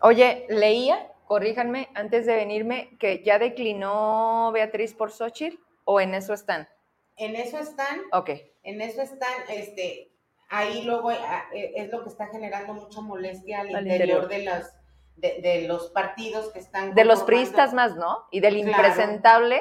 Oye, 0.00 0.46
leía, 0.48 1.12
corríjanme, 1.26 1.90
antes 1.94 2.26
de 2.26 2.34
venirme, 2.34 2.96
que 2.98 3.22
ya 3.22 3.38
declinó 3.38 4.50
Beatriz 4.52 4.94
por 4.94 5.12
Xochitl, 5.12 5.58
o 5.84 6.00
en 6.00 6.14
eso 6.14 6.34
están. 6.34 6.68
En 7.14 7.36
eso 7.36 7.60
están. 7.60 8.00
Ok. 8.12 8.30
En 8.64 8.80
eso 8.80 9.02
están, 9.02 9.32
este, 9.48 10.07
ahí 10.48 10.82
luego 10.82 11.10
ah, 11.10 11.44
e, 11.52 11.72
es 11.76 11.90
lo 11.90 12.02
que 12.02 12.08
está 12.08 12.26
generando 12.28 12.74
mucha 12.74 13.00
molestia 13.00 13.60
al, 13.60 13.70
interior, 13.70 14.28
de 14.28 14.44
las 14.44 14.74
de, 15.16 15.64
los 15.66 15.90
partidos 15.90 16.52
que 16.52 16.60
están 16.60 16.94
de 16.94 17.04
los 17.04 17.22
priistas 17.24 17.74
más, 17.74 17.96
¿no? 17.96 18.26
Y 18.30 18.40
del 18.40 18.56
impresentable 18.56 19.60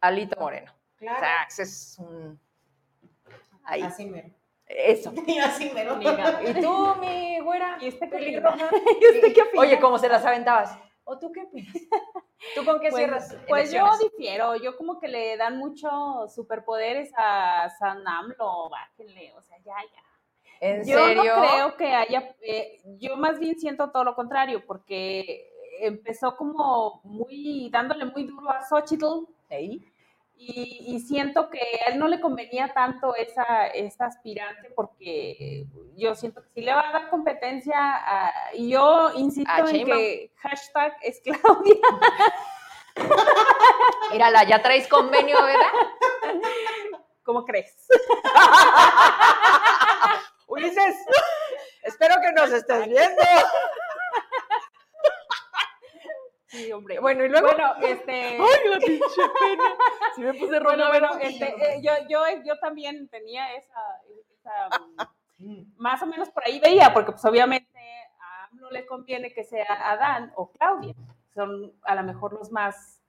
Alito 0.00 0.38
Moreno. 0.40 0.72
Claro. 0.96 1.18
O 1.18 1.50
sea, 1.50 1.64
es 1.64 1.96
un 1.98 2.40
ahí. 3.64 3.82
Así 3.82 4.06
mero. 4.06 4.28
Eso. 4.66 5.12
Así 5.44 5.70
mero. 5.74 5.98
¿Y 6.00 6.60
tú, 6.60 6.94
mi 7.00 7.40
güera? 7.40 7.76
¿Y 7.80 7.88
este 7.88 8.06
pelirroja? 8.06 8.70
¿Y 9.00 9.16
usted 9.16 9.34
qué 9.34 9.42
opina? 9.42 9.62
Oye, 9.62 9.80
¿cómo 9.80 9.98
se 9.98 10.08
las 10.08 10.24
aventabas? 10.24 10.78
¿O 11.02 11.18
tú 11.18 11.32
qué 11.32 11.42
opinas? 11.42 11.74
¿Tú 12.54 12.64
con 12.64 12.80
qué 12.80 12.88
pues, 12.88 12.96
cierras? 12.96 13.36
Pues 13.48 13.72
yo 13.72 13.86
difiero, 13.98 14.56
yo 14.56 14.76
como 14.76 14.98
que 15.00 15.08
le 15.08 15.36
dan 15.36 15.58
muchos 15.58 16.34
superpoderes 16.34 17.10
a 17.16 17.68
San 17.78 18.06
AMLO, 18.06 18.70
bájenle, 18.70 19.32
o 19.34 19.42
sea, 19.42 19.58
ya, 19.58 19.74
ya 19.92 20.13
yo 20.86 21.14
no 21.14 21.22
creo 21.22 21.76
que 21.76 21.94
haya, 21.94 22.34
eh, 22.42 22.80
yo 22.98 23.16
más 23.16 23.38
bien 23.38 23.58
siento 23.58 23.90
todo 23.90 24.04
lo 24.04 24.14
contrario, 24.14 24.64
porque 24.66 25.50
empezó 25.80 26.36
como 26.36 27.00
muy, 27.04 27.68
dándole 27.70 28.04
muy 28.06 28.24
duro 28.24 28.50
a 28.50 28.62
Xochitl. 28.62 29.26
Y, 30.36 31.00
siento 31.06 31.48
que 31.48 31.60
a 31.86 31.92
él 31.92 31.98
no 31.98 32.08
le 32.08 32.20
convenía 32.20 32.72
tanto 32.74 33.14
esa, 33.14 33.68
esa 33.68 34.06
aspirante 34.06 34.70
porque 34.74 35.66
yo 35.96 36.14
siento 36.14 36.42
que 36.42 36.48
sí 36.54 36.60
le 36.62 36.74
va 36.74 36.88
a 36.88 36.92
dar 36.92 37.10
competencia 37.10 38.32
y 38.52 38.70
yo 38.70 39.12
insisto 39.14 39.68
en 39.68 39.86
que 39.86 40.32
hashtag 40.36 40.96
es 41.02 41.20
Claudia. 41.20 41.74
Mírala, 44.12 44.44
ya 44.44 44.60
traes 44.60 44.88
convenio, 44.88 45.36
¿verdad? 45.42 45.72
¿Cómo 47.22 47.44
crees? 47.44 47.86
Ulises, 50.54 50.96
espero 51.82 52.14
que 52.22 52.32
nos 52.32 52.52
estés 52.52 52.86
viendo. 52.86 53.22
Sí, 56.46 56.70
hombre. 56.70 57.00
Bueno, 57.00 57.24
y 57.24 57.28
luego. 57.28 57.48
Bueno, 57.48 57.74
este. 57.82 58.12
¡Ay, 58.12 58.70
la 58.70 58.78
pinche 58.78 59.22
pena! 59.40 59.74
Si 60.14 60.20
me 60.22 60.34
puse 60.34 60.60
roja. 60.60 60.76
Bueno, 60.76 60.88
bueno, 60.88 61.18
este, 61.20 61.46
eh, 61.46 61.80
yo, 61.82 61.90
yo, 62.08 62.20
yo 62.44 62.56
también 62.60 63.08
tenía 63.08 63.52
esa. 63.56 63.80
más 65.76 66.00
o 66.02 66.06
menos 66.06 66.30
por 66.30 66.44
ahí 66.46 66.60
veía, 66.60 66.94
porque 66.94 67.10
pues 67.10 67.24
obviamente 67.24 67.80
a 68.20 68.48
no 68.52 68.70
le 68.70 68.86
conviene 68.86 69.32
que 69.32 69.42
sea 69.42 69.66
Adán 69.90 70.32
o 70.36 70.52
Claudia. 70.52 70.94
Son 71.34 71.72
a 71.82 71.96
lo 71.96 72.04
mejor 72.04 72.34
los 72.34 72.52
más 72.52 73.00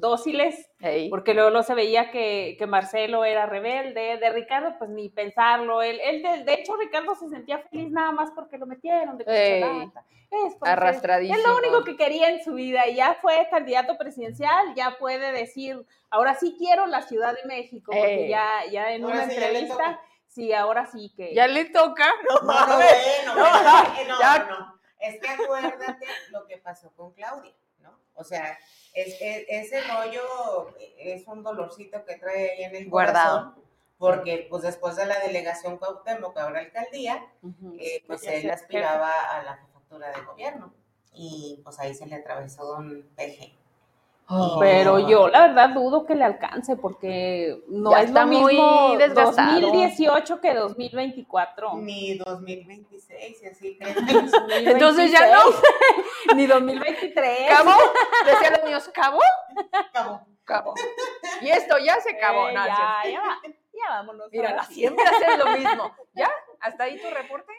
dóciles, 0.00 0.70
porque 1.10 1.34
luego, 1.34 1.62
se 1.62 1.74
veía 1.74 2.10
que, 2.10 2.56
Marcelo 2.68 3.24
era 3.24 3.46
rebelde, 3.46 4.18
de 4.18 4.30
Ricardo 4.30 4.74
pues 4.78 4.90
ni 4.90 5.08
pensarlo, 5.08 5.82
él, 5.82 6.00
él 6.02 6.22
de, 6.44 6.54
hecho 6.54 6.76
Ricardo 6.76 7.14
se 7.14 7.28
sentía 7.28 7.58
feliz 7.58 7.90
nada 7.90 8.12
más 8.12 8.30
porque 8.32 8.58
lo 8.58 8.66
metieron 8.66 9.18
de 9.18 9.24
es 10.30 10.56
arrastradísimo. 10.60 11.38
Es 11.38 11.44
lo 11.44 11.56
único 11.56 11.84
que 11.84 11.96
quería 11.96 12.30
en 12.30 12.42
su 12.42 12.54
vida 12.54 12.86
y 12.88 12.96
ya 12.96 13.16
fue 13.20 13.46
candidato 13.50 13.96
presidencial, 13.96 14.74
ya 14.74 14.96
puede 14.98 15.32
decir, 15.32 15.86
ahora 16.10 16.34
sí 16.34 16.56
quiero 16.58 16.86
la 16.86 17.02
Ciudad 17.02 17.34
de 17.34 17.46
México, 17.46 17.92
porque 17.92 18.28
ya, 18.28 18.64
ya 18.70 18.92
en 18.92 19.04
una 19.04 19.24
entrevista, 19.24 20.00
sí, 20.26 20.52
ahora 20.52 20.86
sí 20.86 21.12
que... 21.16 21.32
Ya 21.34 21.46
le 21.46 21.66
toca. 21.66 22.06
No, 22.28 22.40
no, 22.42 22.66
no, 22.66 23.34
no, 23.34 24.18
no, 24.18 24.46
no, 24.48 24.80
es 24.98 25.20
que 25.20 25.28
acuérdate 25.28 26.06
lo 26.30 26.46
que 26.46 26.58
pasó 26.58 26.90
con 26.96 27.12
Claudia, 27.12 27.52
¿no? 27.52 27.65
O 28.16 28.24
sea, 28.24 28.58
es, 28.94 29.16
ese 29.20 29.80
rollo 29.82 30.74
es 30.98 31.26
un 31.26 31.42
dolorcito 31.42 32.04
que 32.04 32.16
trae 32.16 32.50
ahí 32.50 32.62
en 32.64 32.76
el 32.76 32.88
Guardado. 32.90 33.38
corazón. 33.38 33.66
Porque 33.98 34.46
pues 34.50 34.62
después 34.62 34.96
de 34.96 35.06
la 35.06 35.18
delegación 35.20 35.78
Cuauhtémoc, 35.78 36.36
ahora 36.36 36.60
alcaldía, 36.60 37.26
eh, 37.78 38.02
pues 38.06 38.24
él 38.24 38.50
aspiraba 38.50 39.10
a 39.10 39.42
la 39.42 39.56
jefatura 39.56 40.12
de 40.12 40.20
gobierno. 40.22 40.74
Y 41.12 41.60
pues 41.64 41.78
ahí 41.78 41.94
se 41.94 42.04
le 42.06 42.16
atravesó 42.16 42.76
un 42.76 43.08
peje. 43.16 43.54
Oh. 44.28 44.58
Pero 44.58 44.98
yo 44.98 45.28
la 45.28 45.46
verdad 45.46 45.70
dudo 45.70 46.04
que 46.04 46.16
le 46.16 46.24
alcance 46.24 46.74
porque 46.74 47.62
no 47.68 47.96
es 47.96 48.10
lo 48.10 48.26
mismo 48.26 48.88
muy 48.88 48.96
2018 48.96 50.40
que 50.40 50.52
2024. 50.52 51.76
Ni 51.76 52.18
2026, 52.18 53.42
y 53.42 53.46
así 53.46 53.78
que 53.78 53.86
Entonces 54.70 55.12
ya 55.12 55.32
no. 55.32 55.42
Ni 56.34 56.46
2023. 56.46 57.48
¿Cabo? 57.48 57.70
Decían 58.24 58.52
los 58.54 58.64
niños, 58.64 58.90
¿cabo? 58.92 59.20
Cabo. 59.92 60.26
Cabo. 60.44 60.74
Y 61.40 61.48
esto 61.48 61.76
ya 61.78 62.00
se 62.00 62.10
acabó. 62.16 62.48
Eh, 62.48 62.54
ya, 62.54 62.66
ya, 63.10 63.20
va. 63.20 63.40
ya 63.44 63.88
vámonos. 63.90 64.28
Mira, 64.32 64.62
siempre 64.64 65.04
haces 65.08 65.38
lo 65.38 65.56
mismo. 65.56 65.94
¿Ya? 66.14 66.30
¿Hasta 66.60 66.84
ahí 66.84 67.00
tu 67.00 67.10
reporte? 67.10 67.52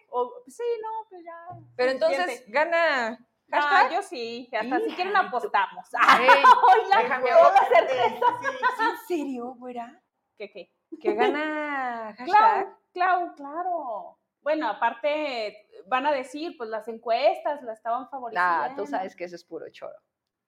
sí, 0.48 0.64
no, 0.82 1.08
pues 1.10 1.24
ya. 1.24 1.60
Pero 1.78 1.92
entonces 1.92 2.44
gana 2.48 3.26
Ah, 3.52 3.90
yo 3.92 4.02
sí, 4.02 4.50
hasta 4.52 4.80
si 4.80 4.96
quieren 4.96 5.16
apostamos. 5.16 5.88
Ay, 5.98 6.28
déjame 6.98 7.30
hacer 7.30 7.90
¿En 7.90 8.98
serio, 9.08 9.56
güera? 9.58 10.02
¿Qué 10.38 10.52
qué? 10.52 10.72
¿Que 11.00 11.14
gana 11.14 12.14
hashtag? 12.18 12.78
Claro, 12.94 13.34
claro. 13.36 14.20
Bueno, 14.42 14.70
aparte 14.70 15.68
van 15.88 16.06
a 16.06 16.12
decir, 16.12 16.56
pues 16.58 16.70
las 16.70 16.88
encuestas 16.88 17.62
la 17.64 17.74
estaban 17.74 18.10
favoreciendo. 18.10 18.50
Ah, 18.50 18.74
tú 18.76 18.86
sabes 18.86 19.16
que 19.16 19.26
eso 19.26 19.36
es 19.36 19.44
puro 19.44 19.70
choro. 19.70 19.98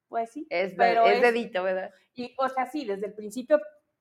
Pues 0.08 0.32
sí. 0.32 0.48
Es, 0.50 0.74
pero 0.76 1.06
es, 1.06 1.22
dedito, 1.22 1.64
¿verdad? 1.64 1.92
Y, 2.16 2.34
o 2.38 2.50
sea, 2.50 2.66
sí, 2.66 2.86
desde 2.86 3.08
el 3.08 3.14
principio 3.14 3.60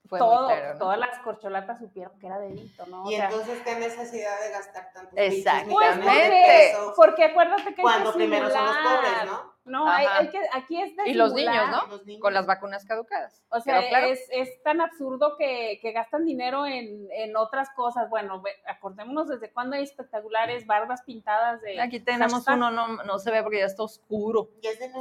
todo, 0.08 0.48
todas 0.78 0.98
las 0.98 1.18
corcholatas 1.20 1.78
supieron 1.78 2.18
que 2.18 2.26
era 2.26 2.38
delito, 2.38 2.86
¿no? 2.86 3.10
Y 3.10 3.14
entonces, 3.14 3.60
¿qué 3.64 3.74
necesidad 3.76 4.40
de 4.40 4.50
gastar 4.50 4.90
tanto? 4.92 5.12
Exactamente. 5.16 6.74
porque 6.96 7.24
acuérdate 7.24 7.74
que 7.74 7.82
Cuando 7.82 8.12
primero 8.12 8.50
son 8.50 8.64
los 8.64 8.76
pobres, 8.76 9.24
¿no? 9.26 9.57
No, 9.68 9.88
hay, 9.88 10.28
que, 10.30 10.40
aquí 10.52 10.80
es 10.80 10.96
de 10.96 11.10
Y 11.10 11.14
los 11.14 11.32
niños, 11.32 11.68
¿no? 11.70 12.20
Con 12.20 12.34
las 12.34 12.46
vacunas 12.46 12.84
caducadas. 12.84 13.42
O 13.50 13.60
sea, 13.60 13.80
es, 14.08 14.26
es, 14.30 14.62
tan 14.62 14.80
absurdo 14.80 15.36
que, 15.36 15.78
que 15.80 15.92
gastan 15.92 16.24
dinero 16.24 16.66
en, 16.66 17.08
en, 17.12 17.36
otras 17.36 17.68
cosas. 17.76 18.08
Bueno, 18.10 18.42
acordémonos 18.66 19.28
desde 19.28 19.52
cuándo 19.52 19.76
hay 19.76 19.82
espectaculares, 19.82 20.66
barbas 20.66 21.02
pintadas 21.02 21.60
de... 21.62 21.80
Aquí 21.80 22.00
tenemos 22.00 22.46
uno, 22.48 22.70
no, 22.70 22.88
no 23.04 23.18
se 23.18 23.30
ve 23.30 23.42
porque 23.42 23.58
ya 23.58 23.66
está 23.66 23.82
oscuro. 23.82 24.50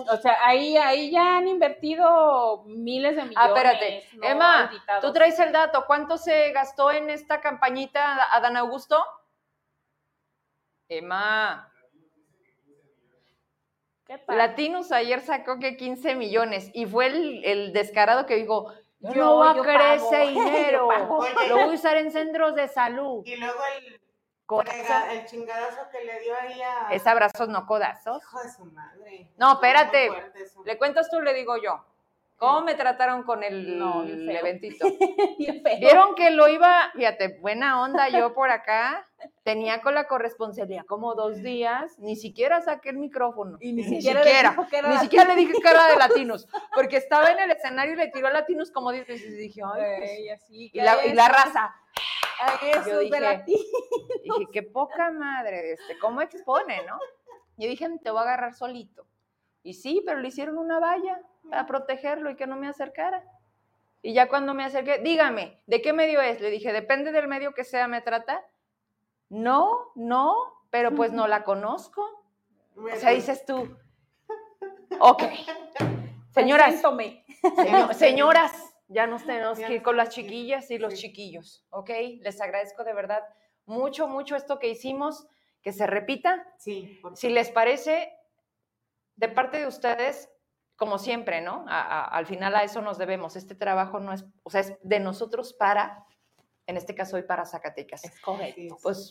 o 0.10 0.18
sea, 0.18 0.38
ahí, 0.46 0.78
ahí 0.78 1.12
ya 1.12 1.38
han 1.38 1.48
invertido 1.48 2.64
miles 2.66 3.16
de 3.16 3.24
millones. 3.24 3.38
Ah, 3.38 3.48
espérate. 3.48 4.04
Emma, 4.22 4.72
tú 5.02 5.12
traes 5.14 5.40
el 5.40 5.52
dato. 5.52 5.86
¿Cuánto 5.88 6.18
se 6.18 6.52
gastó 6.52 6.92
en 6.92 7.10
esta 7.10 7.42
campañita 7.42 8.34
Adán 8.34 8.58
Augusto? 8.58 9.04
Emma. 10.90 11.72
Latinos 14.28 14.92
ayer 14.92 15.22
sacó 15.22 15.60
que 15.60 15.78
15 15.78 16.16
millones 16.16 16.70
y 16.74 16.86
fue 16.86 17.08
el, 17.08 17.74
descarado 17.74 18.26
que 18.26 18.36
dijo, 18.36 18.72
yo, 19.00 19.14
no 19.14 19.36
voy 19.36 19.50
a 19.50 19.62
querer 19.62 19.98
ese 19.98 20.18
dinero, 20.28 20.90
lo 21.50 21.56
voy 21.56 21.62
a 21.62 21.68
usar 21.68 21.98
en 21.98 22.12
centros 22.12 22.56
de 22.56 22.68
salud. 22.68 23.24
Y 23.26 23.36
luego 23.36 23.60
el, 23.78 24.00
el 25.12 25.26
chingadazo 25.26 25.90
que 25.92 26.04
le 26.06 26.20
dio 26.22 26.36
ahí 26.36 26.62
a... 26.62 26.88
Es 26.92 27.06
abrazos, 27.06 27.50
no 27.50 27.66
codazos. 27.66 28.22
Hijo 28.24 28.42
de 28.42 28.50
su 28.50 28.66
madre. 28.66 29.32
No, 29.38 29.54
espérate, 29.54 30.10
le 30.66 30.78
cuentas 30.78 31.10
tú, 31.10 31.20
le 31.20 31.34
digo 31.34 31.58
yo. 31.58 31.84
¿Cómo 32.38 32.62
me 32.62 32.76
trataron 32.76 33.24
con 33.24 33.44
el, 33.44 33.82
eventito? 34.30 34.86
Vieron 35.80 36.14
que 36.14 36.30
lo 36.30 36.48
iba, 36.48 36.92
fíjate, 36.94 37.40
buena 37.40 37.82
onda 37.82 38.10
yo 38.10 38.36
por 38.36 38.52
acá, 38.52 39.10
tenía 39.44 39.82
con 39.82 39.96
la 39.96 40.08
corresponsabilidad 40.08 40.86
como 40.86 41.16
dos 41.16 41.42
días, 41.42 41.98
ni 41.98 42.16
siquiera 42.16 42.62
saqué 42.62 42.90
el 42.90 42.98
micrófono. 42.98 43.58
Y 43.60 43.74
ni, 43.74 43.84
siquiera, 43.84 44.22
ni 44.88 44.98
siquiera 45.00 45.26
le 45.26 45.36
dije 45.36 45.54
que 45.60 45.68
era 45.68 45.88
de 45.88 45.96
latinos, 45.96 46.48
porque 46.76 46.98
estaba 46.98 47.32
en 47.32 47.40
el 47.40 47.52
escenario 47.58 47.94
y 47.94 47.98
le 47.98 48.10
tiró 48.10 48.28
a 48.28 48.32
latinos 48.32 48.70
como 48.70 48.92
diez 48.92 49.08
veces 49.08 49.34
y 49.34 49.38
dije, 49.38 49.62
ay, 49.64 50.28
pues", 50.28 50.46
y, 50.50 50.70
la, 50.80 51.06
y, 51.08 51.14
la, 51.14 51.30
raza. 51.30 51.74
Ay, 52.40 52.70
eso 52.70 52.90
yo 52.90 53.00
dije, 53.00 53.46
dije, 53.46 54.48
qué 54.54 54.62
poca 54.62 55.10
madre, 55.10 55.72
este, 55.72 55.98
¿cómo 55.98 56.22
expone, 56.22 56.84
no? 56.86 57.00
Yo 57.58 57.68
dije, 57.68 57.90
te 58.04 58.12
voy 58.12 58.20
a 58.20 58.24
agarrar 58.24 58.54
solito. 58.54 59.08
Y 59.68 59.74
sí, 59.74 60.02
pero 60.06 60.20
le 60.20 60.30
hicieron 60.30 60.58
una 60.58 60.80
valla 60.80 61.20
para 61.50 61.66
protegerlo 61.66 62.30
y 62.30 62.38
que 62.38 62.48
no 62.48 62.56
me 62.56 62.70
acercara. 62.70 63.22
Y 64.02 64.14
ya 64.14 64.30
cuando 64.30 64.54
me 64.54 64.64
acerqué, 64.64 65.00
dígame, 65.00 65.60
¿de 65.68 65.82
qué 65.82 65.92
medio 65.92 66.22
es? 66.22 66.40
Le 66.40 66.50
dije, 66.50 66.72
depende 66.72 67.12
del 67.12 67.28
medio 67.28 67.54
que 67.54 67.66
sea, 67.66 67.90
¿me 67.90 68.00
trata? 68.00 68.46
No, 69.28 69.92
no, 69.96 70.38
pero 70.70 70.96
pues 70.96 71.12
no 71.12 71.28
la 71.28 71.44
conozco. 71.44 72.02
O 72.78 72.96
sea, 72.96 73.10
dices 73.10 73.46
tú, 73.46 73.76
ok. 75.02 75.24
Señoras, 76.32 76.82
señoras, 77.98 78.74
ya 78.88 79.06
nos 79.06 79.26
tenemos 79.26 79.60
que 79.60 79.74
ir 79.74 79.84
con 79.84 79.98
las 79.98 80.12
chiquillas 80.12 80.72
y 80.72 80.78
los 80.78 80.94
chiquillos, 80.94 81.66
¿ok? 81.72 81.90
Les 82.22 82.40
agradezco 82.40 82.86
de 82.86 82.94
verdad 82.94 83.22
mucho, 83.66 84.08
mucho 84.08 84.38
esto 84.38 84.60
que 84.60 84.70
hicimos, 84.70 85.28
que 85.62 85.74
se 85.74 85.88
repita. 85.88 86.48
Sí. 86.58 87.02
Si 87.16 87.28
les 87.28 87.52
parece, 87.52 88.14
de 89.18 89.28
parte 89.28 89.60
de 89.60 89.68
ustedes, 89.68 90.30
como 90.76 91.00
siempre, 91.00 91.42
¿no? 91.42 91.66
al 91.68 92.26
final 92.28 92.56
a 92.56 92.64
eso 92.64 92.82
nos 92.82 92.98
debemos. 92.98 93.36
Este 93.36 93.56
trabajo 93.56 94.00
no 94.00 94.14
es, 94.14 94.26
o 94.44 94.50
sea, 94.50 94.62
es 94.62 94.74
de 94.84 95.00
nosotros 95.00 95.54
para, 95.54 96.06
en 96.68 96.78
este 96.78 96.96
caso 96.96 97.16
hoy 97.16 97.24
para 97.24 97.46
Zacatecas. 97.46 98.06
Es 98.06 98.20
correcto. 98.22 98.78
Pues, 98.82 99.10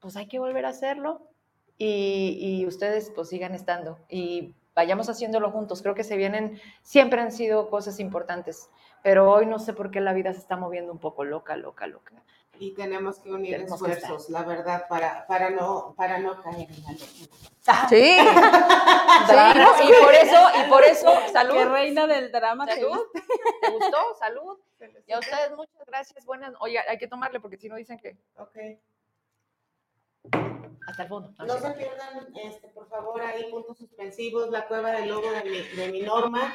pues 0.00 0.16
hay 0.16 0.26
que 0.26 0.38
volver 0.38 0.64
a 0.64 0.70
hacerlo 0.70 1.30
y, 1.76 2.38
y, 2.40 2.66
ustedes 2.66 3.12
pues 3.14 3.28
sigan 3.28 3.54
estando 3.54 3.98
y 4.08 4.54
vayamos 4.74 5.10
haciéndolo 5.10 5.50
juntos. 5.50 5.82
Creo 5.82 5.94
que 5.94 6.04
se 6.04 6.16
vienen, 6.16 6.58
siempre 6.82 7.20
han 7.20 7.30
sido 7.30 7.68
cosas 7.68 8.00
importantes, 8.00 8.70
pero 9.02 9.30
hoy 9.30 9.44
no 9.44 9.58
sé 9.58 9.74
por 9.74 9.90
qué 9.90 10.00
la 10.00 10.14
vida 10.14 10.32
se 10.32 10.38
está 10.38 10.56
moviendo 10.56 10.92
un 10.92 10.98
poco 10.98 11.24
loca, 11.24 11.56
loca, 11.56 11.86
loca 11.86 12.24
y 12.58 12.74
tenemos 12.74 13.18
que 13.18 13.30
unir 13.30 13.54
esfuerzos, 13.54 14.28
la 14.30 14.42
verdad, 14.42 14.86
para, 14.88 15.26
para, 15.26 15.50
no, 15.50 15.94
para 15.96 16.18
no 16.18 16.42
caer 16.42 16.68
en 16.70 16.84
la 16.84 16.92
locura. 16.92 17.56
Sí, 17.88 18.18
sí 19.26 19.84
y 19.84 20.04
por 20.04 20.14
eso, 20.14 20.48
y 20.54 20.70
por 20.70 20.84
eso, 20.84 21.12
salud. 21.32 21.54
Qué 21.54 21.64
reina 21.64 22.06
del 22.06 22.30
drama. 22.30 22.66
Salud. 22.66 22.98
¿Te 23.60 23.70
gustó? 23.70 24.14
Salud. 24.18 24.58
Y 25.08 25.12
a 25.12 25.18
ustedes 25.18 25.56
muchas 25.56 25.86
gracias, 25.86 26.26
buenas. 26.26 26.52
Oye, 26.60 26.78
hay 26.78 26.98
que 26.98 27.08
tomarle 27.08 27.40
porque 27.40 27.56
si 27.56 27.68
no 27.68 27.76
dicen 27.76 27.98
que. 27.98 28.18
Ok. 28.36 28.56
Hasta 30.86 31.02
el 31.04 31.08
fondo. 31.08 31.32
No, 31.38 31.58
se 31.58 31.70
pierdan, 31.70 32.28
este, 32.44 32.68
por 32.68 32.86
favor, 32.88 33.22
ahí 33.22 33.50
puntos 33.50 33.78
suspensivos, 33.78 34.50
la 34.50 34.68
cueva 34.68 34.90
del 34.92 35.08
logo 35.08 35.30
de 35.30 35.44
mi, 35.44 35.62
de 35.62 35.92
mi 35.92 36.02
norma. 36.02 36.54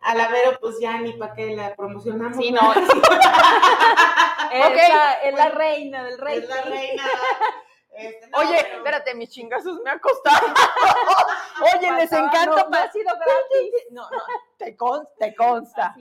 A 0.00 0.14
la 0.14 0.28
Vero, 0.28 0.58
pues 0.60 0.80
ya 0.80 1.00
ni 1.00 1.12
para 1.12 1.34
qué 1.34 1.54
la 1.54 1.76
promocionamos. 1.76 2.36
Sí, 2.36 2.50
no. 2.50 2.60
Es, 4.50 4.88
la, 4.88 5.12
es 5.22 5.34
la 5.34 5.48
reina 5.48 6.04
del 6.04 6.18
rey. 6.18 6.38
Es 6.38 6.48
la 6.48 6.62
reina. 6.62 7.02
Este, 7.92 8.30
Oye, 8.34 8.58
espérate, 8.58 9.14
mis 9.14 9.30
chingazos 9.30 9.80
me 9.82 9.90
han 9.90 9.98
costado. 9.98 10.46
Oye, 11.76 11.92
les 11.92 12.12
encanta. 12.12 12.66
No, 12.70 12.78
ha 12.78 12.90
sido 12.92 13.12
gratis. 13.14 13.74
No, 13.90 14.08
no, 14.08 14.18
te, 14.56 14.76
consta. 14.76 15.12
Te 15.18 15.34
consta. 15.34 15.96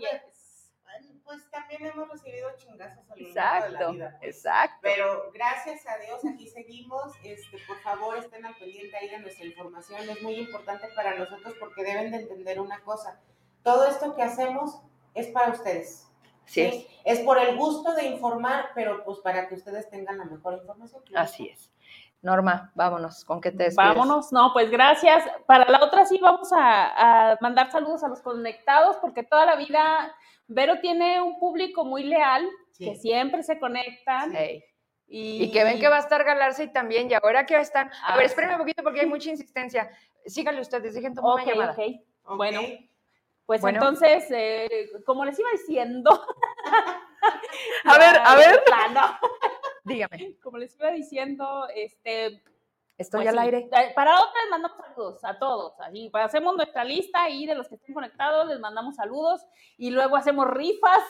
Pues 1.26 1.48
también 1.52 1.86
hemos 1.86 2.10
recibido 2.10 2.50
chingazos 2.58 3.08
a 3.12 3.16
lo 3.16 3.22
exacto, 3.22 3.72
de 3.72 3.72
la 3.72 3.92
vida. 3.92 4.16
Pues. 4.20 4.36
Exacto. 4.36 4.80
Pero 4.82 5.32
gracias 5.32 5.86
a 5.88 5.98
Dios 5.98 6.22
aquí 6.26 6.48
seguimos. 6.48 7.14
Este, 7.24 7.58
por 7.68 7.80
favor, 7.82 8.18
estén 8.18 8.46
al 8.46 8.56
pendiente 8.56 8.96
ahí 8.98 9.10
de 9.10 9.20
nuestra 9.20 9.46
información. 9.46 10.10
Es 10.10 10.22
muy 10.24 10.36
importante 10.36 10.88
para 10.96 11.16
nosotros 11.16 11.54
porque 11.60 11.84
deben 11.84 12.12
de 12.12 12.18
entender 12.18 12.60
una 12.60 12.82
cosa. 12.82 13.22
Todo 13.62 13.86
esto 13.88 14.16
que 14.16 14.24
hacemos 14.24 14.82
es 15.14 15.28
para 15.28 15.52
ustedes. 15.52 16.09
Sí. 16.50 16.88
Es 17.06 17.20
por 17.22 17.38
el 17.38 17.56
gusto 17.56 17.94
de 17.94 18.06
informar, 18.06 18.72
pero 18.76 19.04
pues 19.04 19.20
para 19.20 19.48
que 19.48 19.56
ustedes 19.56 19.90
tengan 19.90 20.18
la 20.18 20.26
mejor 20.26 20.56
información. 20.56 21.02
Así 21.16 21.48
es. 21.48 21.72
Norma, 22.22 22.72
vámonos, 22.76 23.24
¿con 23.24 23.40
qué 23.40 23.52
te 23.52 23.64
despides? 23.64 23.96
Vámonos, 23.96 24.34
no, 24.34 24.52
pues 24.52 24.70
gracias. 24.70 25.24
Para 25.46 25.70
la 25.70 25.82
otra 25.82 26.06
sí 26.06 26.20
vamos 26.22 26.50
a, 26.52 27.38
mandar 27.40 27.72
saludos 27.72 28.04
a 28.04 28.10
los 28.10 28.22
conectados, 28.22 28.98
porque 28.98 29.24
toda 29.24 29.46
la 29.46 29.56
vida 29.56 30.14
Vero 30.48 30.80
tiene 30.82 31.22
un 31.22 31.40
público 31.40 31.86
muy 31.86 32.04
leal, 32.04 32.50
que 32.78 32.96
siempre 32.96 33.44
se 33.44 33.60
conectan. 33.60 34.34
Y, 35.08 35.52
que 35.52 35.64
ven 35.64 35.80
que 35.80 35.88
va 35.88 35.96
a 35.96 36.00
estar 36.00 36.24
Galarza 36.24 36.64
y 36.64 36.74
también, 36.74 37.10
y 37.10 37.14
ahora 37.14 37.46
que 37.46 37.58
están. 37.58 37.90
A 38.04 38.16
ver, 38.16 38.24
ah, 38.24 38.26
espérenme 38.26 38.56
un 38.56 38.62
poquito 38.62 38.84
porque 38.84 39.00
hay 39.00 39.08
mucha 39.08 39.30
insistencia. 39.30 39.90
Síganle 40.26 40.62
ustedes, 40.62 40.94
dejen 40.94 41.16
tomar 41.16 41.36
una 41.36 41.46
llamada. 41.46 41.76
Bueno, 42.36 42.62
pues 43.50 43.64
entonces, 43.64 44.28
eh, 44.30 44.92
como 45.08 45.26
les 45.26 45.40
iba 45.40 45.50
diciendo. 45.54 46.12
a 47.84 47.98
ver, 47.98 48.22
a 48.24 48.36
ver. 48.36 48.64
Dígame. 49.86 50.38
Como 50.44 50.60
les 50.60 50.76
iba 50.76 50.92
diciendo, 50.92 51.68
este. 51.74 52.44
Estoy 52.96 53.24
pues 53.24 53.30
al 53.30 53.40
aire. 53.40 53.68
Eh, 53.72 53.92
para 53.96 54.14
otras 54.14 54.36
les 54.44 54.52
mandamos 54.52 54.78
saludos 54.78 55.24
a 55.24 55.40
todos. 55.40 55.80
Ahí 55.80 56.12
hacemos 56.14 56.56
nuestra 56.58 56.84
lista 56.84 57.28
y 57.28 57.48
de 57.48 57.56
los 57.56 57.68
que 57.68 57.74
estén 57.74 57.96
conectados 57.96 58.48
les 58.48 58.60
mandamos 58.60 58.98
saludos 58.98 59.44
y 59.80 59.90
luego 59.90 60.16
hacemos 60.16 60.48
rifas. 60.48 61.02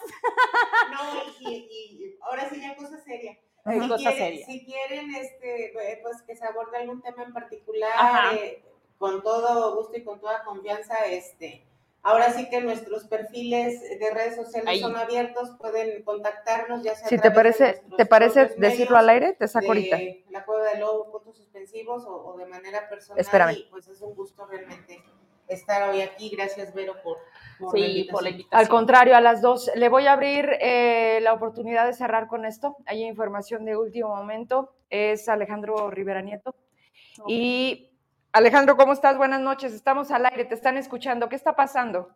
No, 0.92 1.50
y, 1.52 2.16
ahora 2.22 2.48
sí 2.50 2.62
ya 2.62 2.74
cosa 2.78 3.00
seria. 3.00 3.38
Si, 3.70 3.80
cosa 3.80 3.98
quieren, 3.98 4.18
seria. 4.18 4.46
si 4.46 4.66
quieren 4.66 5.14
este, 5.14 5.74
pues 6.02 6.22
que 6.22 6.38
se 6.38 6.46
aborde 6.46 6.78
algún 6.78 7.02
tema 7.02 7.22
en 7.22 7.34
particular, 7.34 8.34
eh, 8.34 8.64
con 8.98 9.22
todo 9.24 9.76
gusto 9.76 9.98
y 9.98 10.06
con 10.06 10.22
toda 10.22 10.46
confianza, 10.46 11.06
este, 11.06 11.69
Ahora 12.02 12.32
sí 12.32 12.50
que 12.50 12.62
nuestros 12.62 13.06
perfiles 13.06 13.82
de 13.82 14.14
redes 14.14 14.36
sociales 14.36 14.80
son 14.80 14.96
abiertos, 14.96 15.52
pueden 15.60 16.02
contactarnos 16.04 16.82
ya 16.82 16.96
sea 16.96 17.08
Si 17.10 17.18
te 17.18 17.30
parece, 17.30 17.84
¿te 17.98 18.06
parece 18.06 18.46
decirlo 18.58 18.98
al 18.98 19.10
aire? 19.10 19.34
Te 19.34 19.48
saco 19.48 19.68
ahorita. 19.68 19.98
La 20.30 20.46
cueva 20.46 20.72
de 20.72 20.80
lobo, 20.80 21.12
puntos 21.12 21.38
suspensivos 21.38 22.06
o, 22.08 22.38
de 22.38 22.46
manera 22.46 22.88
personal. 22.88 23.20
Espérame. 23.20 23.52
Y 23.52 23.68
pues 23.70 23.88
es 23.90 24.02
un 24.02 24.16
gusto 24.16 24.46
realmente 24.46 25.04
estar 25.50 25.90
hoy 25.90 26.02
aquí. 26.02 26.30
Gracias, 26.30 26.74
Vero, 26.74 26.96
por, 27.04 27.18
sí, 27.74 28.08
por 28.10 28.24
la 28.24 28.30
invitación. 28.30 28.60
Al 28.62 28.70
contrario, 28.70 29.16
a 29.18 29.22
las 29.22 29.42
dos. 29.42 29.70
Le 29.76 29.90
voy 29.90 30.08
a 30.08 30.14
abrir 30.14 30.50
eh, 30.62 31.20
la 31.22 31.34
oportunidad 31.34 31.86
de 31.86 31.94
cerrar 31.94 32.28
con 32.28 32.46
esto. 32.46 32.78
Hay 32.86 33.04
información 33.04 33.66
de 33.66 33.76
último 33.76 34.16
momento. 34.16 34.74
Es 34.90 35.28
Alejandro 35.28 35.92
Rivera 35.92 36.22
Nieto. 36.22 36.56
Y 37.28 37.89
Alejandro, 38.32 38.78
¿cómo 38.78 38.94
estás? 38.94 39.18
Buenas 39.18 39.42
noches. 39.42 39.74
Estamos 39.74 40.12
al 40.12 40.26
aire, 40.28 40.46
te 40.46 40.54
están 40.54 40.78
escuchando. 40.78 41.30
¿Qué 41.30 41.36
está 41.36 41.56
pasando? 41.56 42.16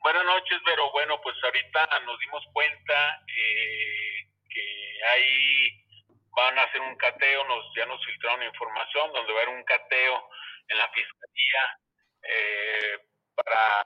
Buenas 0.00 0.24
noches, 0.24 0.58
pero 0.64 0.90
bueno, 0.92 1.20
pues 1.20 1.36
ahorita 1.44 1.86
nos 2.06 2.18
dimos 2.18 2.42
cuenta 2.54 3.22
eh, 3.26 4.26
que 4.48 4.98
ahí 5.12 5.84
van 6.30 6.58
a 6.58 6.62
hacer 6.62 6.80
un 6.80 6.96
cateo, 6.96 7.44
nos 7.44 7.64
ya 7.76 7.84
nos 7.86 8.04
filtraron 8.06 8.42
información 8.44 9.12
donde 9.12 9.32
va 9.32 9.40
a 9.40 9.42
haber 9.42 9.54
un 9.56 9.64
cateo 9.64 10.28
en 10.68 10.78
la 10.78 10.88
fiscalía 10.88 11.78
eh, 12.22 12.98
para, 13.34 13.82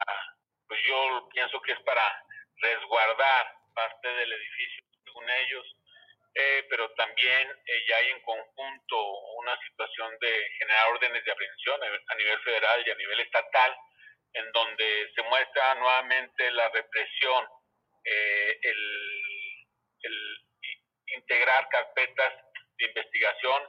pues 0.68 0.80
yo 0.86 1.28
pienso 1.32 1.60
que 1.62 1.72
es 1.72 1.80
para 1.80 2.24
resguardar 2.56 3.60
hay 7.94 8.10
en 8.10 8.20
conjunto 8.22 8.96
una 9.38 9.58
situación 9.66 10.16
de 10.20 10.48
generar 10.58 10.88
órdenes 10.92 11.24
de 11.24 11.32
aprehensión 11.32 11.80
a 11.82 12.14
nivel 12.14 12.38
federal 12.40 12.82
y 12.86 12.90
a 12.90 12.94
nivel 12.94 13.20
estatal, 13.20 13.76
en 14.32 14.52
donde 14.52 15.12
se 15.14 15.22
muestra 15.22 15.74
nuevamente 15.74 16.50
la 16.52 16.68
represión, 16.68 17.46
eh, 18.04 18.58
el, 18.62 19.20
integrar 21.06 21.68
carpetas 21.68 22.32
de 22.78 22.86
investigación 22.86 23.62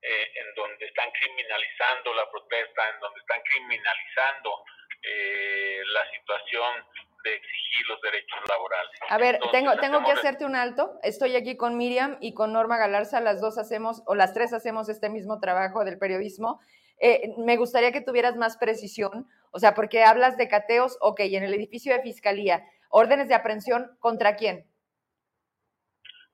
eh, 0.00 0.32
en 0.36 0.54
donde 0.54 0.86
están 0.86 1.10
criminalizando 1.10 2.14
la 2.14 2.30
protesta, 2.30 2.90
en 2.90 3.00
donde 3.00 3.20
están 3.20 3.42
criminalizando 3.42 4.64
eh, 5.02 5.82
la 5.86 6.10
situación 6.10 6.86
de 7.24 7.34
exigir 7.34 7.86
los 7.88 8.00
derechos 8.00 8.38
laborales. 8.48 8.90
A 9.08 9.18
ver, 9.18 9.40
tengo, 9.50 9.76
tengo 9.78 10.04
que 10.04 10.12
hacerte 10.12 10.44
un 10.44 10.54
alto. 10.54 10.98
Estoy 11.02 11.34
aquí 11.34 11.56
con 11.56 11.76
Miriam 11.76 12.18
y 12.20 12.34
con 12.34 12.52
Norma 12.52 12.76
Galarza, 12.76 13.20
las 13.20 13.40
dos 13.40 13.58
hacemos, 13.58 14.02
o 14.06 14.14
las 14.14 14.34
tres 14.34 14.52
hacemos 14.52 14.88
este 14.88 15.08
mismo 15.08 15.40
trabajo 15.40 15.84
del 15.84 15.98
periodismo. 15.98 16.60
Eh, 17.00 17.34
me 17.38 17.56
gustaría 17.56 17.90
que 17.90 18.00
tuvieras 18.02 18.36
más 18.36 18.56
precisión, 18.56 19.26
o 19.50 19.58
sea, 19.58 19.74
porque 19.74 20.04
hablas 20.04 20.36
de 20.36 20.48
cateos, 20.48 20.96
ok, 21.00 21.20
en 21.20 21.42
el 21.42 21.54
edificio 21.54 21.92
de 21.92 22.02
fiscalía, 22.02 22.62
órdenes 22.88 23.28
de 23.28 23.34
aprehensión, 23.34 23.96
¿contra 23.98 24.36
quién? 24.36 24.70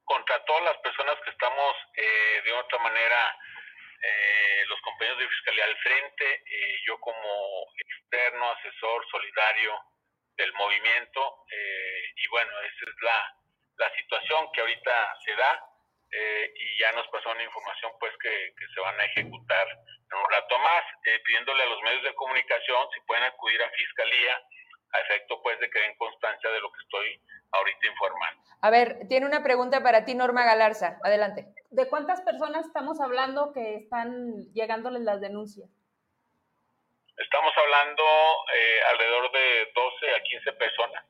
Contra 0.04 0.44
todas 0.44 0.64
las 0.64 0.76
personas 0.78 1.16
que 1.24 1.30
estamos 1.30 1.76
eh, 1.96 2.42
de 2.44 2.52
otra 2.52 2.78
manera 2.82 3.16
eh, 4.02 4.64
los 4.66 4.80
compañeros 4.80 5.18
de 5.18 5.28
Fiscalía 5.28 5.64
al 5.64 5.76
frente, 5.76 6.42
eh, 6.46 6.78
yo 6.86 6.98
como 7.00 7.66
externo, 7.76 8.50
asesor 8.52 9.06
solidario 9.10 9.78
del 10.40 10.52
movimiento, 10.54 11.44
eh, 11.52 12.02
y 12.16 12.28
bueno, 12.28 12.50
esa 12.60 12.90
es 12.90 12.96
la, 13.02 13.18
la 13.76 13.96
situación 13.96 14.50
que 14.52 14.60
ahorita 14.60 14.92
se 15.24 15.34
da, 15.36 15.66
y 16.10 16.80
ya 16.80 16.90
nos 16.90 17.06
pasó 17.06 17.30
una 17.30 17.44
información 17.44 17.92
pues 18.00 18.12
que, 18.20 18.52
que, 18.58 18.66
se 18.74 18.80
van 18.80 18.98
a 18.98 19.04
ejecutar 19.04 19.66
en 19.70 20.18
un 20.18 20.28
rato 20.28 20.58
más, 20.58 20.82
pidiéndole 21.24 21.62
a 21.62 21.66
los 21.66 21.80
medios 21.82 22.02
de 22.02 22.14
comunicación 22.14 22.88
si 22.92 23.00
pueden 23.06 23.22
acudir 23.22 23.62
a 23.62 23.70
Fiscalía 23.70 24.34
a 24.92 25.00
efecto 25.00 25.40
pues 25.42 25.58
de 25.60 25.70
que 25.70 25.78
den 25.78 25.96
constancia 25.96 26.50
de 26.50 26.60
lo 26.60 26.72
que 26.72 26.82
estoy 26.82 27.22
ahorita 27.52 27.86
informando. 27.86 28.42
A 28.62 28.70
ver, 28.70 29.06
tiene 29.08 29.26
una 29.26 29.42
pregunta 29.42 29.82
para 29.82 30.04
ti 30.04 30.14
Norma 30.14 30.44
Galarza, 30.44 30.98
adelante. 31.02 31.46
¿De 31.70 31.88
cuántas 31.88 32.20
personas 32.22 32.66
estamos 32.66 33.00
hablando 33.00 33.52
que 33.52 33.76
están 33.76 34.52
llegándoles 34.52 35.02
las 35.02 35.20
denuncias? 35.20 35.70
Estamos 37.20 37.52
hablando 37.56 38.02
eh, 38.56 38.80
alrededor 38.92 39.30
de 39.30 39.68
12 39.74 40.10
a 40.16 40.22
15 40.22 40.52
personas. 40.54 41.04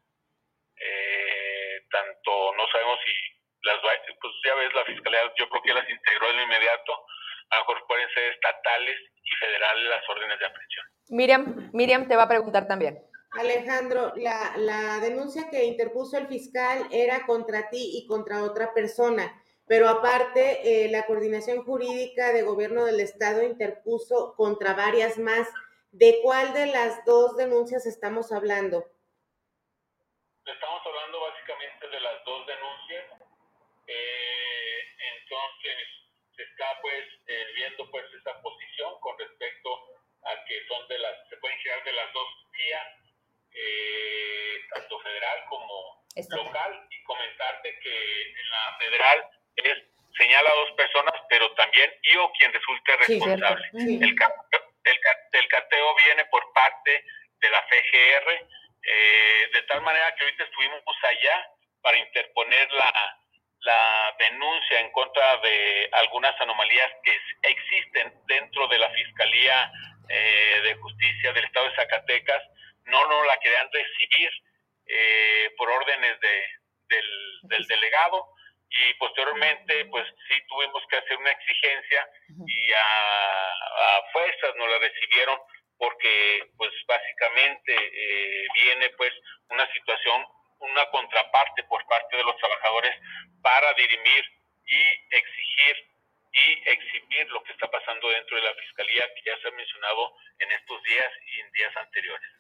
Eh, 0.75 1.87
tanto 1.91 2.53
no 2.57 2.67
sabemos 2.73 2.99
si 3.05 3.13
las 3.63 3.77
pues 3.81 4.33
ya 4.45 4.55
ves 4.55 4.75
la 4.75 4.85
fiscalía, 4.85 5.21
yo 5.37 5.49
creo 5.49 5.63
que 5.63 5.75
las 5.75 5.89
integró 5.89 6.33
de 6.33 6.43
inmediato, 6.43 6.93
a 7.51 7.57
lo 7.57 7.63
mejor 7.63 7.87
pueden 7.87 8.09
ser 8.15 8.33
estatales 8.33 8.97
y 9.23 9.31
federales 9.37 9.85
las 9.85 10.09
órdenes 10.09 10.39
de 10.39 10.47
aprehensión. 10.47 10.87
Miriam, 11.11 11.71
Miriam 11.73 12.09
te 12.09 12.17
va 12.17 12.25
a 12.25 12.29
preguntar 12.29 12.67
también. 12.67 12.99
Alejandro, 13.33 14.13
la, 14.17 14.55
la, 14.57 14.99
denuncia 14.99 15.51
que 15.51 15.65
interpuso 15.65 16.19
el 16.19 16.27
fiscal 16.27 16.89
era 16.91 17.27
contra 17.27 17.71
ti 17.71 17.93
y 17.95 18.07
contra 18.07 18.43
otra 18.43 18.75
persona, 18.75 19.41
pero 19.67 19.89
aparte 19.89 20.85
eh, 20.87 20.91
la 20.91 21.07
coordinación 21.07 21.63
jurídica 21.63 22.33
de 22.33 22.43
gobierno 22.43 22.85
del 22.85 22.99
estado 22.99 23.43
interpuso 23.43 24.35
contra 24.37 24.75
varias 24.75 25.17
más. 25.19 25.47
¿De 25.93 26.21
cuál 26.23 26.53
de 26.53 26.67
las 26.67 27.05
dos 27.05 27.37
denuncias 27.37 27.85
estamos 27.85 28.33
hablando? 28.33 28.87
Estamos 30.47 30.83
hablando 30.87 31.21
básicamente 31.21 31.89
de 31.89 32.01
las 32.01 32.25
dos 32.25 32.47
denuncias. 32.47 33.05
Eh, 33.87 34.79
entonces, 35.17 35.77
se 36.37 36.43
está 36.43 36.79
pues 36.81 37.05
eh, 37.27 37.47
viendo 37.57 37.91
pues 37.91 38.05
esa 38.15 38.41
posición 38.41 39.01
con 39.01 39.19
respecto 39.19 39.71
a 40.23 40.45
que 40.45 40.67
son 40.69 40.87
de 40.89 40.99
las, 40.99 41.29
se 41.29 41.37
pueden 41.39 41.59
crear 41.59 41.83
de 41.85 41.93
las 41.93 42.13
dos 42.13 42.29
vías 42.53 42.89
eh, 43.53 44.61
tanto 44.73 45.01
federal 45.01 45.45
como 45.49 46.05
local, 46.15 46.87
y 46.91 47.03
comentarte 47.03 47.79
que 47.81 48.23
en 48.31 48.51
la 48.51 48.77
federal 48.79 49.31
es 49.57 49.91
señala 50.17 50.51
a 50.51 50.55
dos 50.55 50.73
personas, 50.73 51.15
pero 51.29 51.51
también 51.55 51.91
yo 52.03 52.31
quien 52.39 52.53
resulte 52.53 52.97
responsable. 52.97 53.71
el, 53.75 54.15
cateo, 55.61 55.95
viene 56.05 56.25
por 56.27 56.53
parte 56.53 57.05
de 57.41 57.51
la 57.51 57.63
FGR, 57.63 58.49
eh, 58.83 59.51
de 59.53 59.63
tal 59.63 59.83
manera 59.83 60.15
que 60.15 60.25
ahorita 60.25 60.45
estuvimos 60.45 60.83
allá 61.03 61.51
para 61.83 61.99
interponer 61.99 62.73
la, 62.73 63.19
la 63.61 64.17
denuncia 64.19 64.81
en 64.81 64.91
contra 64.93 65.37
de 65.39 65.89
algunas 65.93 66.39
anomalías 66.41 66.91
que 67.03 67.19
existen 67.43 68.13
dentro 68.27 68.69
de 68.69 68.79
la 68.79 68.91
Fiscalía 68.91 69.73
eh, 70.09 70.61
de 70.65 70.75
Justicia 70.75 71.33
del 71.33 71.45
Estado 71.45 71.69
de 71.69 71.77
Zacatecas, 71.77 72.43
no 72.87 73.07
nos 73.07 73.27
la 73.27 73.39
querían 73.39 73.69
recibir 73.73 74.31
eh, 74.87 75.55
por 75.57 75.71
órdenes 75.71 76.19
de, 76.21 76.45
del, 77.43 77.67
delegado. 77.69 78.35
Y 78.71 78.95
posteriormente 78.95 79.85
pues 79.87 80.07
sí 80.29 80.35
tuvimos 80.49 80.83
que 80.89 80.97
hacer 80.97 81.17
una 81.17 81.31
exigencia 81.31 82.09
y 82.47 82.73
a, 82.73 84.03
fuerzas 84.13 84.55
nos 84.57 84.69
la 84.69 84.79
recibieron 84.79 85.39
porque 85.77 86.51
pues 86.57 86.71
básicamente 86.87 87.73
eh, 87.73 88.47
viene 88.55 88.91
pues 88.91 89.13
una 89.49 89.67
situación, 89.73 90.25
una 90.59 90.89
contraparte 90.91 91.65
por 91.65 91.85
parte 91.87 92.17
de 92.17 92.25
los 92.25 92.37
trabajadores 92.37 92.95
para 93.43 93.73
dirimir 93.75 94.25
y 94.67 95.17
exigir 95.17 95.91
y 96.33 96.69
exhibir 96.71 97.29
lo 97.31 97.43
que 97.43 97.53
está 97.53 97.69
pasando 97.71 98.09
dentro 98.09 98.37
de 98.37 98.43
la 98.43 98.55
fiscalía 98.55 99.03
que 99.15 99.31
ya 99.31 99.37
se 99.41 99.49
ha 99.49 99.53
mencionado 99.53 100.15
en 100.39 100.53
estos 100.53 100.83
días 100.85 101.13
y 101.27 101.41
en 101.41 101.53
días 101.53 101.77
anteriores. 101.77 102.31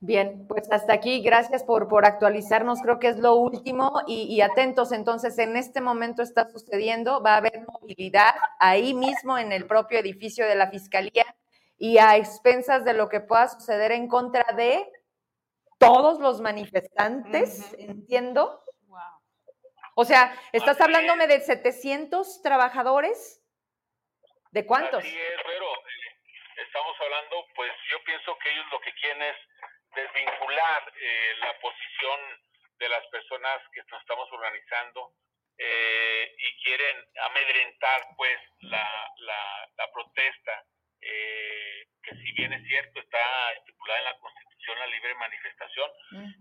Bien, 0.00 0.46
pues 0.48 0.58
hasta 0.70 0.92
aquí, 0.92 1.20
gracias 1.22 1.64
por, 1.64 1.88
por 1.88 2.04
actualizarnos, 2.04 2.80
creo 2.80 2.98
que 2.98 3.08
es 3.08 3.18
lo 3.18 3.34
último 3.34 4.02
y, 4.06 4.40
atentos, 4.40 4.92
entonces 4.92 5.38
en 5.38 5.56
este 5.56 5.80
momento 5.80 6.22
está 6.22 6.48
sucediendo, 6.48 7.22
va 7.22 7.34
a 7.34 7.38
haber 7.38 7.66
movilidad 7.66 8.34
ahí 8.58 8.94
mismo 8.94 9.36
en 9.36 9.52
el 9.52 9.66
propio 9.66 9.98
edificio 9.98 10.46
de 10.46 10.54
la 10.54 10.70
Fiscalía 10.70 11.24
y 11.76 11.98
a 11.98 12.16
expensas 12.16 12.84
de 12.84 12.94
lo 12.94 13.08
que 13.08 13.20
pueda 13.20 13.48
suceder 13.48 13.92
en 13.92 14.06
contra 14.08 14.44
de 14.54 14.86
todos 15.78 16.20
los 16.20 16.40
manifestantes, 16.40 17.74
entiendo. 17.78 18.62
O 19.96 20.04
sea, 20.04 20.34
¿estás 20.52 20.80
hablándome 20.80 21.26
de 21.26 21.40
700 21.40 22.42
trabajadores? 22.42 23.42
¿De 24.52 24.66
cuántos? 24.66 25.02
Sí, 25.02 25.16
pero 25.44 25.66
eh, 25.66 26.64
estamos 26.66 26.96
hablando, 27.00 27.44
pues 27.54 27.72
yo 27.90 28.02
pienso 28.04 28.36
que 28.42 28.50
ellos 28.50 28.66
lo 28.72 28.80
que 28.80 28.92
quieren 28.94 29.22
es 29.22 29.36
desvincular 29.94 30.92
eh, 31.00 31.34
la 31.40 31.58
posición 31.60 32.20
de 32.78 32.88
las 32.88 33.06
personas 33.08 33.60
que 33.72 33.82
nos 33.90 34.00
estamos 34.00 34.28
organizando 34.32 35.12
eh, 35.58 36.34
y 36.38 36.62
quieren 36.62 36.96
amedrentar 37.28 38.06
pues 38.16 38.38
la, 38.60 39.12
la, 39.18 39.92
protesta 39.92 40.64
eh, 41.00 41.86
que 42.02 42.14
si 42.14 42.32
bien 42.32 42.52
es 42.52 42.66
cierto 42.66 43.00
está 43.00 43.52
estipulada 43.52 43.98
en 43.98 44.04
la 44.06 44.18
constitución 44.18 44.78
la 44.78 44.86
libre 44.86 45.14
manifestación 45.16 45.90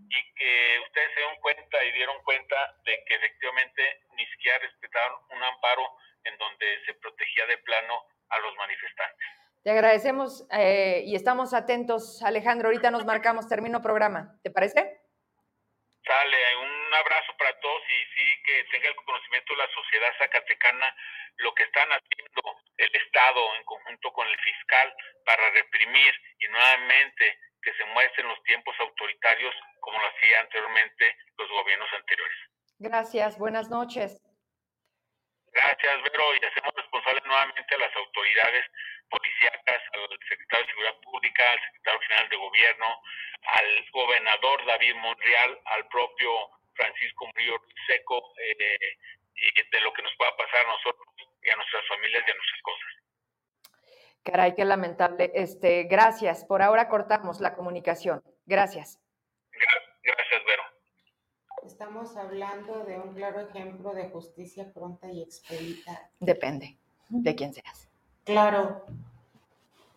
y 0.10 0.34
que 0.36 0.80
ustedes 0.86 1.10
se 1.10 1.20
dieron 1.20 1.40
cuenta 1.42 1.84
y 1.84 1.92
dieron 1.94 2.24
cuenta 2.24 2.76
de 2.86 3.04
que 3.06 3.16
efectivamente 3.16 4.02
ni 4.16 4.26
siquiera 4.28 4.60
respetaron 4.60 5.20
un 5.30 5.44
amparo 5.44 5.98
en 6.26 6.38
donde 6.38 6.86
se 6.86 6.94
protegía 6.96 7.46
de 7.48 7.58
plano 7.58 8.06
a 8.30 8.40
los 8.40 8.56
manifestantes. 8.56 9.28
Te 9.64 9.74
agradecemos 10.00 10.48
eh, 10.52 11.04
y 11.06 11.16
estamos 11.16 11.54
atentos, 11.54 12.24
Alejandro. 12.24 12.70
Ahorita 12.70 12.90
nos 12.90 13.06
marcamos, 13.06 13.50
termino 13.50 13.82
programa. 13.82 14.40
¿Te 14.44 14.50
parece? 14.50 14.80
Sale, 16.06 16.38
un 16.64 16.94
abrazo 16.94 17.36
para 17.38 17.52
todos 17.60 17.82
y 17.84 18.00
sí 18.16 18.28
que 18.46 18.64
tenga 18.72 18.88
el 18.88 18.96
conocimiento 18.96 19.54
de 19.54 19.60
la 19.60 19.70
sociedad 19.76 20.12
zacatecana 20.18 20.96
lo 21.38 21.54
que 21.54 21.64
están 21.64 21.90
haciendo 21.90 22.42
el 22.78 22.96
Estado 22.96 23.42
en 23.58 23.64
conjunto 23.66 24.12
con 24.14 24.28
el 24.28 24.40
fiscal 24.40 24.94
para 25.26 25.52
reprimir 25.52 26.14
y 26.40 26.48
nuevamente 26.48 27.38
que 27.62 27.74
se 27.74 27.86
muestren 27.86 28.28
los 28.28 28.42
tiempos 28.44 28.76
autoritarios 28.80 29.54
como 29.82 30.00
lo 30.00 30.08
hacía 30.08 30.40
anteriormente 30.40 31.16
los 31.38 31.50
gobiernos 31.50 31.90
anteriores. 31.94 32.38
Gracias, 32.80 33.38
buenas 33.38 33.70
noches. 33.70 34.24
Gracias, 35.52 36.04
Vero, 36.04 36.36
y 36.36 36.46
hacemos 36.46 36.74
responsables 36.76 37.26
nuevamente 37.26 37.76
a 37.76 37.80
las 37.80 37.96
autoridades 37.96 38.66
policíacas, 39.10 39.82
al 39.94 40.20
secretario 40.30 40.66
de 40.66 40.72
Seguridad 40.72 41.02
Pública, 41.02 41.52
al 41.52 41.62
secretario 41.62 42.00
general 42.02 42.30
de 42.30 42.36
Gobierno, 42.38 43.02
al 43.44 43.86
gobernador 43.92 44.66
David 44.66 44.96
Monreal, 44.96 45.60
al 45.66 45.88
propio 45.88 46.32
Francisco 46.76 47.26
Murillo 47.28 47.62
Seco, 47.88 48.34
eh, 48.38 48.78
de 49.72 49.82
lo 49.82 49.94
que 49.94 50.02
nos 50.02 50.16
pueda 50.18 50.36
pasar 50.38 50.66
a 50.66 50.70
nosotros 50.70 51.08
y 51.42 51.50
a 51.50 51.56
nuestras 51.56 51.88
familias 51.88 52.24
y 52.28 52.32
a 52.32 52.36
nuestras 52.36 52.62
cosas. 52.62 52.90
Caray, 54.50 54.56
qué 54.56 54.66
lamentable. 54.66 55.32
Este, 55.34 55.84
gracias. 55.84 56.44
Por 56.46 56.62
ahora 56.62 56.90
cortamos 56.90 57.40
la 57.40 57.56
comunicación. 57.56 58.24
Gracias. 58.46 59.00
Gracias, 60.04 60.42
Vero. 60.48 60.64
Estamos 61.64 62.16
hablando 62.18 62.84
de 62.86 62.98
un 63.00 63.14
claro 63.14 63.42
ejemplo 63.42 63.94
de 63.94 64.10
justicia 64.10 64.72
pronta 64.74 65.12
y 65.12 65.22
expedita. 65.22 66.10
Depende. 66.20 66.78
de 67.10 67.36
quien 67.36 67.54
seas. 67.54 67.88
Claro. 68.24 68.86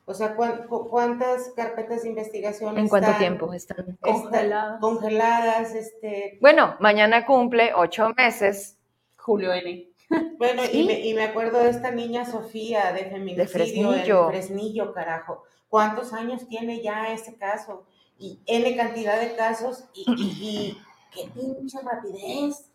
O 0.07 0.15
sea, 0.15 0.35
¿cuántas 0.35 1.51
carpetas 1.55 2.03
de 2.03 2.09
investigación 2.09 2.77
¿En 2.77 2.89
cuánto 2.89 3.13
tiempo 3.19 3.53
están 3.53 3.97
congeladas? 4.01 4.81
congeladas 4.81 5.75
este... 5.75 6.39
Bueno, 6.41 6.77
mañana 6.81 7.25
cumple 7.25 7.73
ocho 7.75 8.13
meses. 8.17 8.79
Julio 9.17 9.53
N. 9.53 9.92
Bueno, 10.39 10.63
y, 10.73 11.15
me, 11.15 11.25
acuerdo 11.25 11.61
de 11.61 11.71
esta 11.71 11.91
niña 11.91 12.25
Sofía 12.25 12.93
de 12.93 13.05
feminicidio 13.05 13.43
de 13.45 13.49
Fresnillo. 13.49 14.29
Fresnillo, 14.29 14.93
carajo. 14.93 15.45
¿Cuántos 15.69 16.13
años 16.13 16.47
tiene 16.49 16.83
ya 16.83 17.13
ese 17.13 17.37
caso? 17.37 17.87
Y 18.19 18.41
N 18.47 18.77
cantidad 18.77 19.21
de 19.21 19.37
casos 19.37 19.85
y, 19.95 20.77
qué 21.13 21.29
pinche 21.35 21.79
rapidez. 21.81 22.71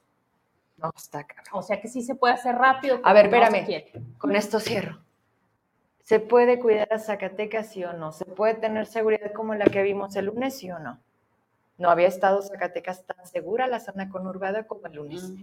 No, 0.77 0.91
está 0.95 1.26
caro. 1.26 1.43
O 1.53 1.61
sea 1.61 1.81
que 1.81 1.88
sí 1.88 2.01
se 2.01 2.15
puede 2.15 2.35
hacer 2.35 2.55
rápido. 2.55 2.99
A 3.03 3.14
ver, 3.14 3.26
espérame. 3.26 3.84
con 4.18 4.35
esto 4.35 4.59
cierro. 4.59 4.99
¿Se 6.03 6.22
puede 6.22 6.59
cuidar 6.59 6.93
a 6.93 6.99
Zacatecas, 6.99 7.68
sí 7.68 7.84
o 7.84 7.91
no? 7.91 8.14
¿Se 8.14 8.23
puede 8.23 8.53
tener 8.53 8.85
seguridad 8.85 9.34
como 9.34 9.55
la 9.55 9.65
que 9.65 9.84
vimos 9.84 10.15
el 10.15 10.26
lunes, 10.27 10.57
sí 10.57 10.72
o 10.72 10.80
no? 10.80 10.99
No 11.77 11.89
había 11.89 12.07
estado 12.07 12.41
Zacatecas 12.41 13.03
tan 13.03 13.27
segura 13.27 13.68
la 13.68 13.81
zona 13.81 14.09
conurbada 14.09 14.65
como 14.68 14.88
el 14.88 14.93
lunes. 14.93 15.34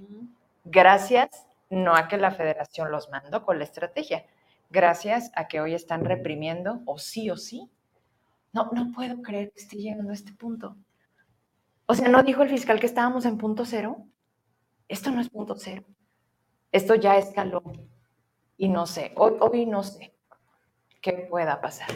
Gracias, 0.64 1.46
no 1.74 1.94
a 1.94 2.08
que 2.08 2.16
la 2.16 2.30
federación 2.30 2.90
los 2.90 3.10
mandó 3.10 3.44
con 3.44 3.58
la 3.58 3.64
estrategia, 3.64 4.24
gracias 4.70 5.30
a 5.34 5.48
que 5.48 5.60
hoy 5.60 5.74
están 5.74 6.04
reprimiendo, 6.04 6.82
o 6.86 6.98
sí 6.98 7.30
o 7.30 7.36
sí. 7.36 7.70
No, 8.52 8.70
no 8.72 8.92
puedo 8.92 9.20
creer 9.22 9.50
que 9.52 9.60
esté 9.60 9.76
llegando 9.76 10.10
a 10.10 10.14
este 10.14 10.32
punto. 10.32 10.76
O 11.86 11.94
sea, 11.94 12.08
¿no 12.08 12.22
dijo 12.22 12.42
el 12.42 12.48
fiscal 12.48 12.80
que 12.80 12.86
estábamos 12.86 13.26
en 13.26 13.36
punto 13.36 13.64
cero? 13.64 14.06
Esto 14.88 15.10
no 15.10 15.20
es 15.20 15.28
punto 15.28 15.56
cero. 15.56 15.84
Esto 16.72 16.94
ya 16.94 17.16
escaló. 17.18 17.62
Y 18.56 18.68
no 18.68 18.86
sé, 18.86 19.12
hoy, 19.16 19.34
hoy 19.40 19.66
no 19.66 19.82
sé 19.82 20.14
qué 21.00 21.26
pueda 21.28 21.60
pasar. 21.60 21.88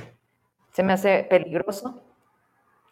Se 0.72 0.82
me 0.82 0.92
hace 0.92 1.24
peligroso 1.24 2.02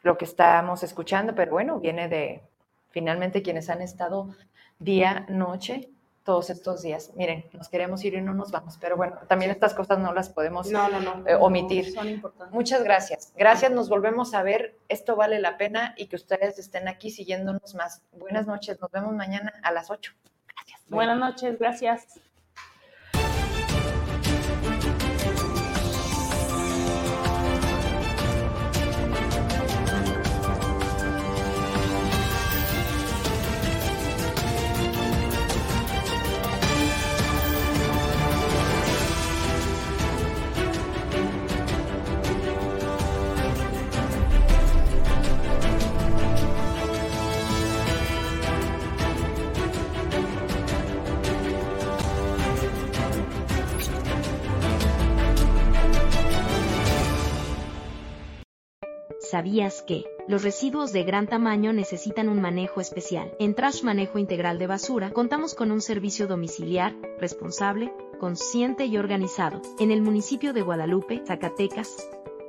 lo 0.03 0.17
que 0.17 0.25
estamos 0.25 0.83
escuchando, 0.83 1.35
pero 1.35 1.53
bueno, 1.53 1.81
viene 1.81 2.09
de 2.09 2.43
finalmente 2.91 3.43
quienes 3.43 3.69
han 3.69 3.83
estado 3.83 4.35
día, 4.79 5.27
noche, 5.29 5.91
todos 6.27 6.51
estos 6.51 6.83
días. 6.83 7.13
Miren, 7.15 7.47
nos 7.53 7.69
queremos 7.69 8.05
ir 8.05 8.15
y 8.15 8.21
no 8.21 8.35
nos 8.35 8.51
vamos, 8.51 8.77
pero 8.79 8.97
bueno, 8.97 9.17
también 9.29 9.53
estas 9.53 9.73
cosas 9.73 9.99
no 10.01 10.13
las 10.13 10.29
podemos 10.29 10.69
eh, 10.71 11.35
omitir. 11.41 11.95
son 11.95 12.09
importantes. 12.09 12.53
Muchas 12.53 12.83
gracias. 12.83 13.33
Gracias, 13.37 13.71
nos 13.71 13.89
volvemos 13.89 14.35
a 14.35 14.43
ver. 14.43 14.77
Esto 14.89 15.17
vale 15.17 15.39
la 15.39 15.57
pena 15.57 15.95
y 15.97 16.09
que 16.09 16.17
ustedes 16.17 16.59
estén 16.59 16.89
aquí 16.89 17.11
siguiéndonos 17.11 17.75
más. 17.77 18.03
Buenas 18.13 18.47
noches, 18.47 18.79
nos 18.81 18.91
vemos 18.91 19.15
mañana 19.15 19.55
a 19.63 19.73
las 19.73 19.89
8. 19.89 20.13
Gracias. 20.49 20.81
Buenas 20.89 21.19
noches, 21.19 21.59
gracias. 21.59 22.21
¿Sabías 59.37 59.83
que 59.83 60.07
los 60.29 60.43
residuos 60.43 60.95
de 60.95 61.05
gran 61.05 61.27
tamaño 61.27 61.75
necesitan 61.75 62.31
un 62.31 62.41
manejo 62.41 62.81
especial? 62.81 63.35
En 63.39 63.55
Trash 63.55 63.83
Manejo 63.83 64.19
Integral 64.19 64.59
de 64.59 64.67
Basura 64.67 65.11
contamos 65.11 65.55
con 65.55 65.73
un 65.73 65.83
servicio 65.83 66.27
domiciliar, 66.27 66.97
responsable, 67.21 67.93
consciente 68.19 68.87
y 68.87 68.97
organizado. 68.97 69.61
En 69.79 69.91
el 69.91 70.01
municipio 70.01 70.55
de 70.55 70.63
Guadalupe, 70.63 71.23
Zacatecas, 71.27 72.09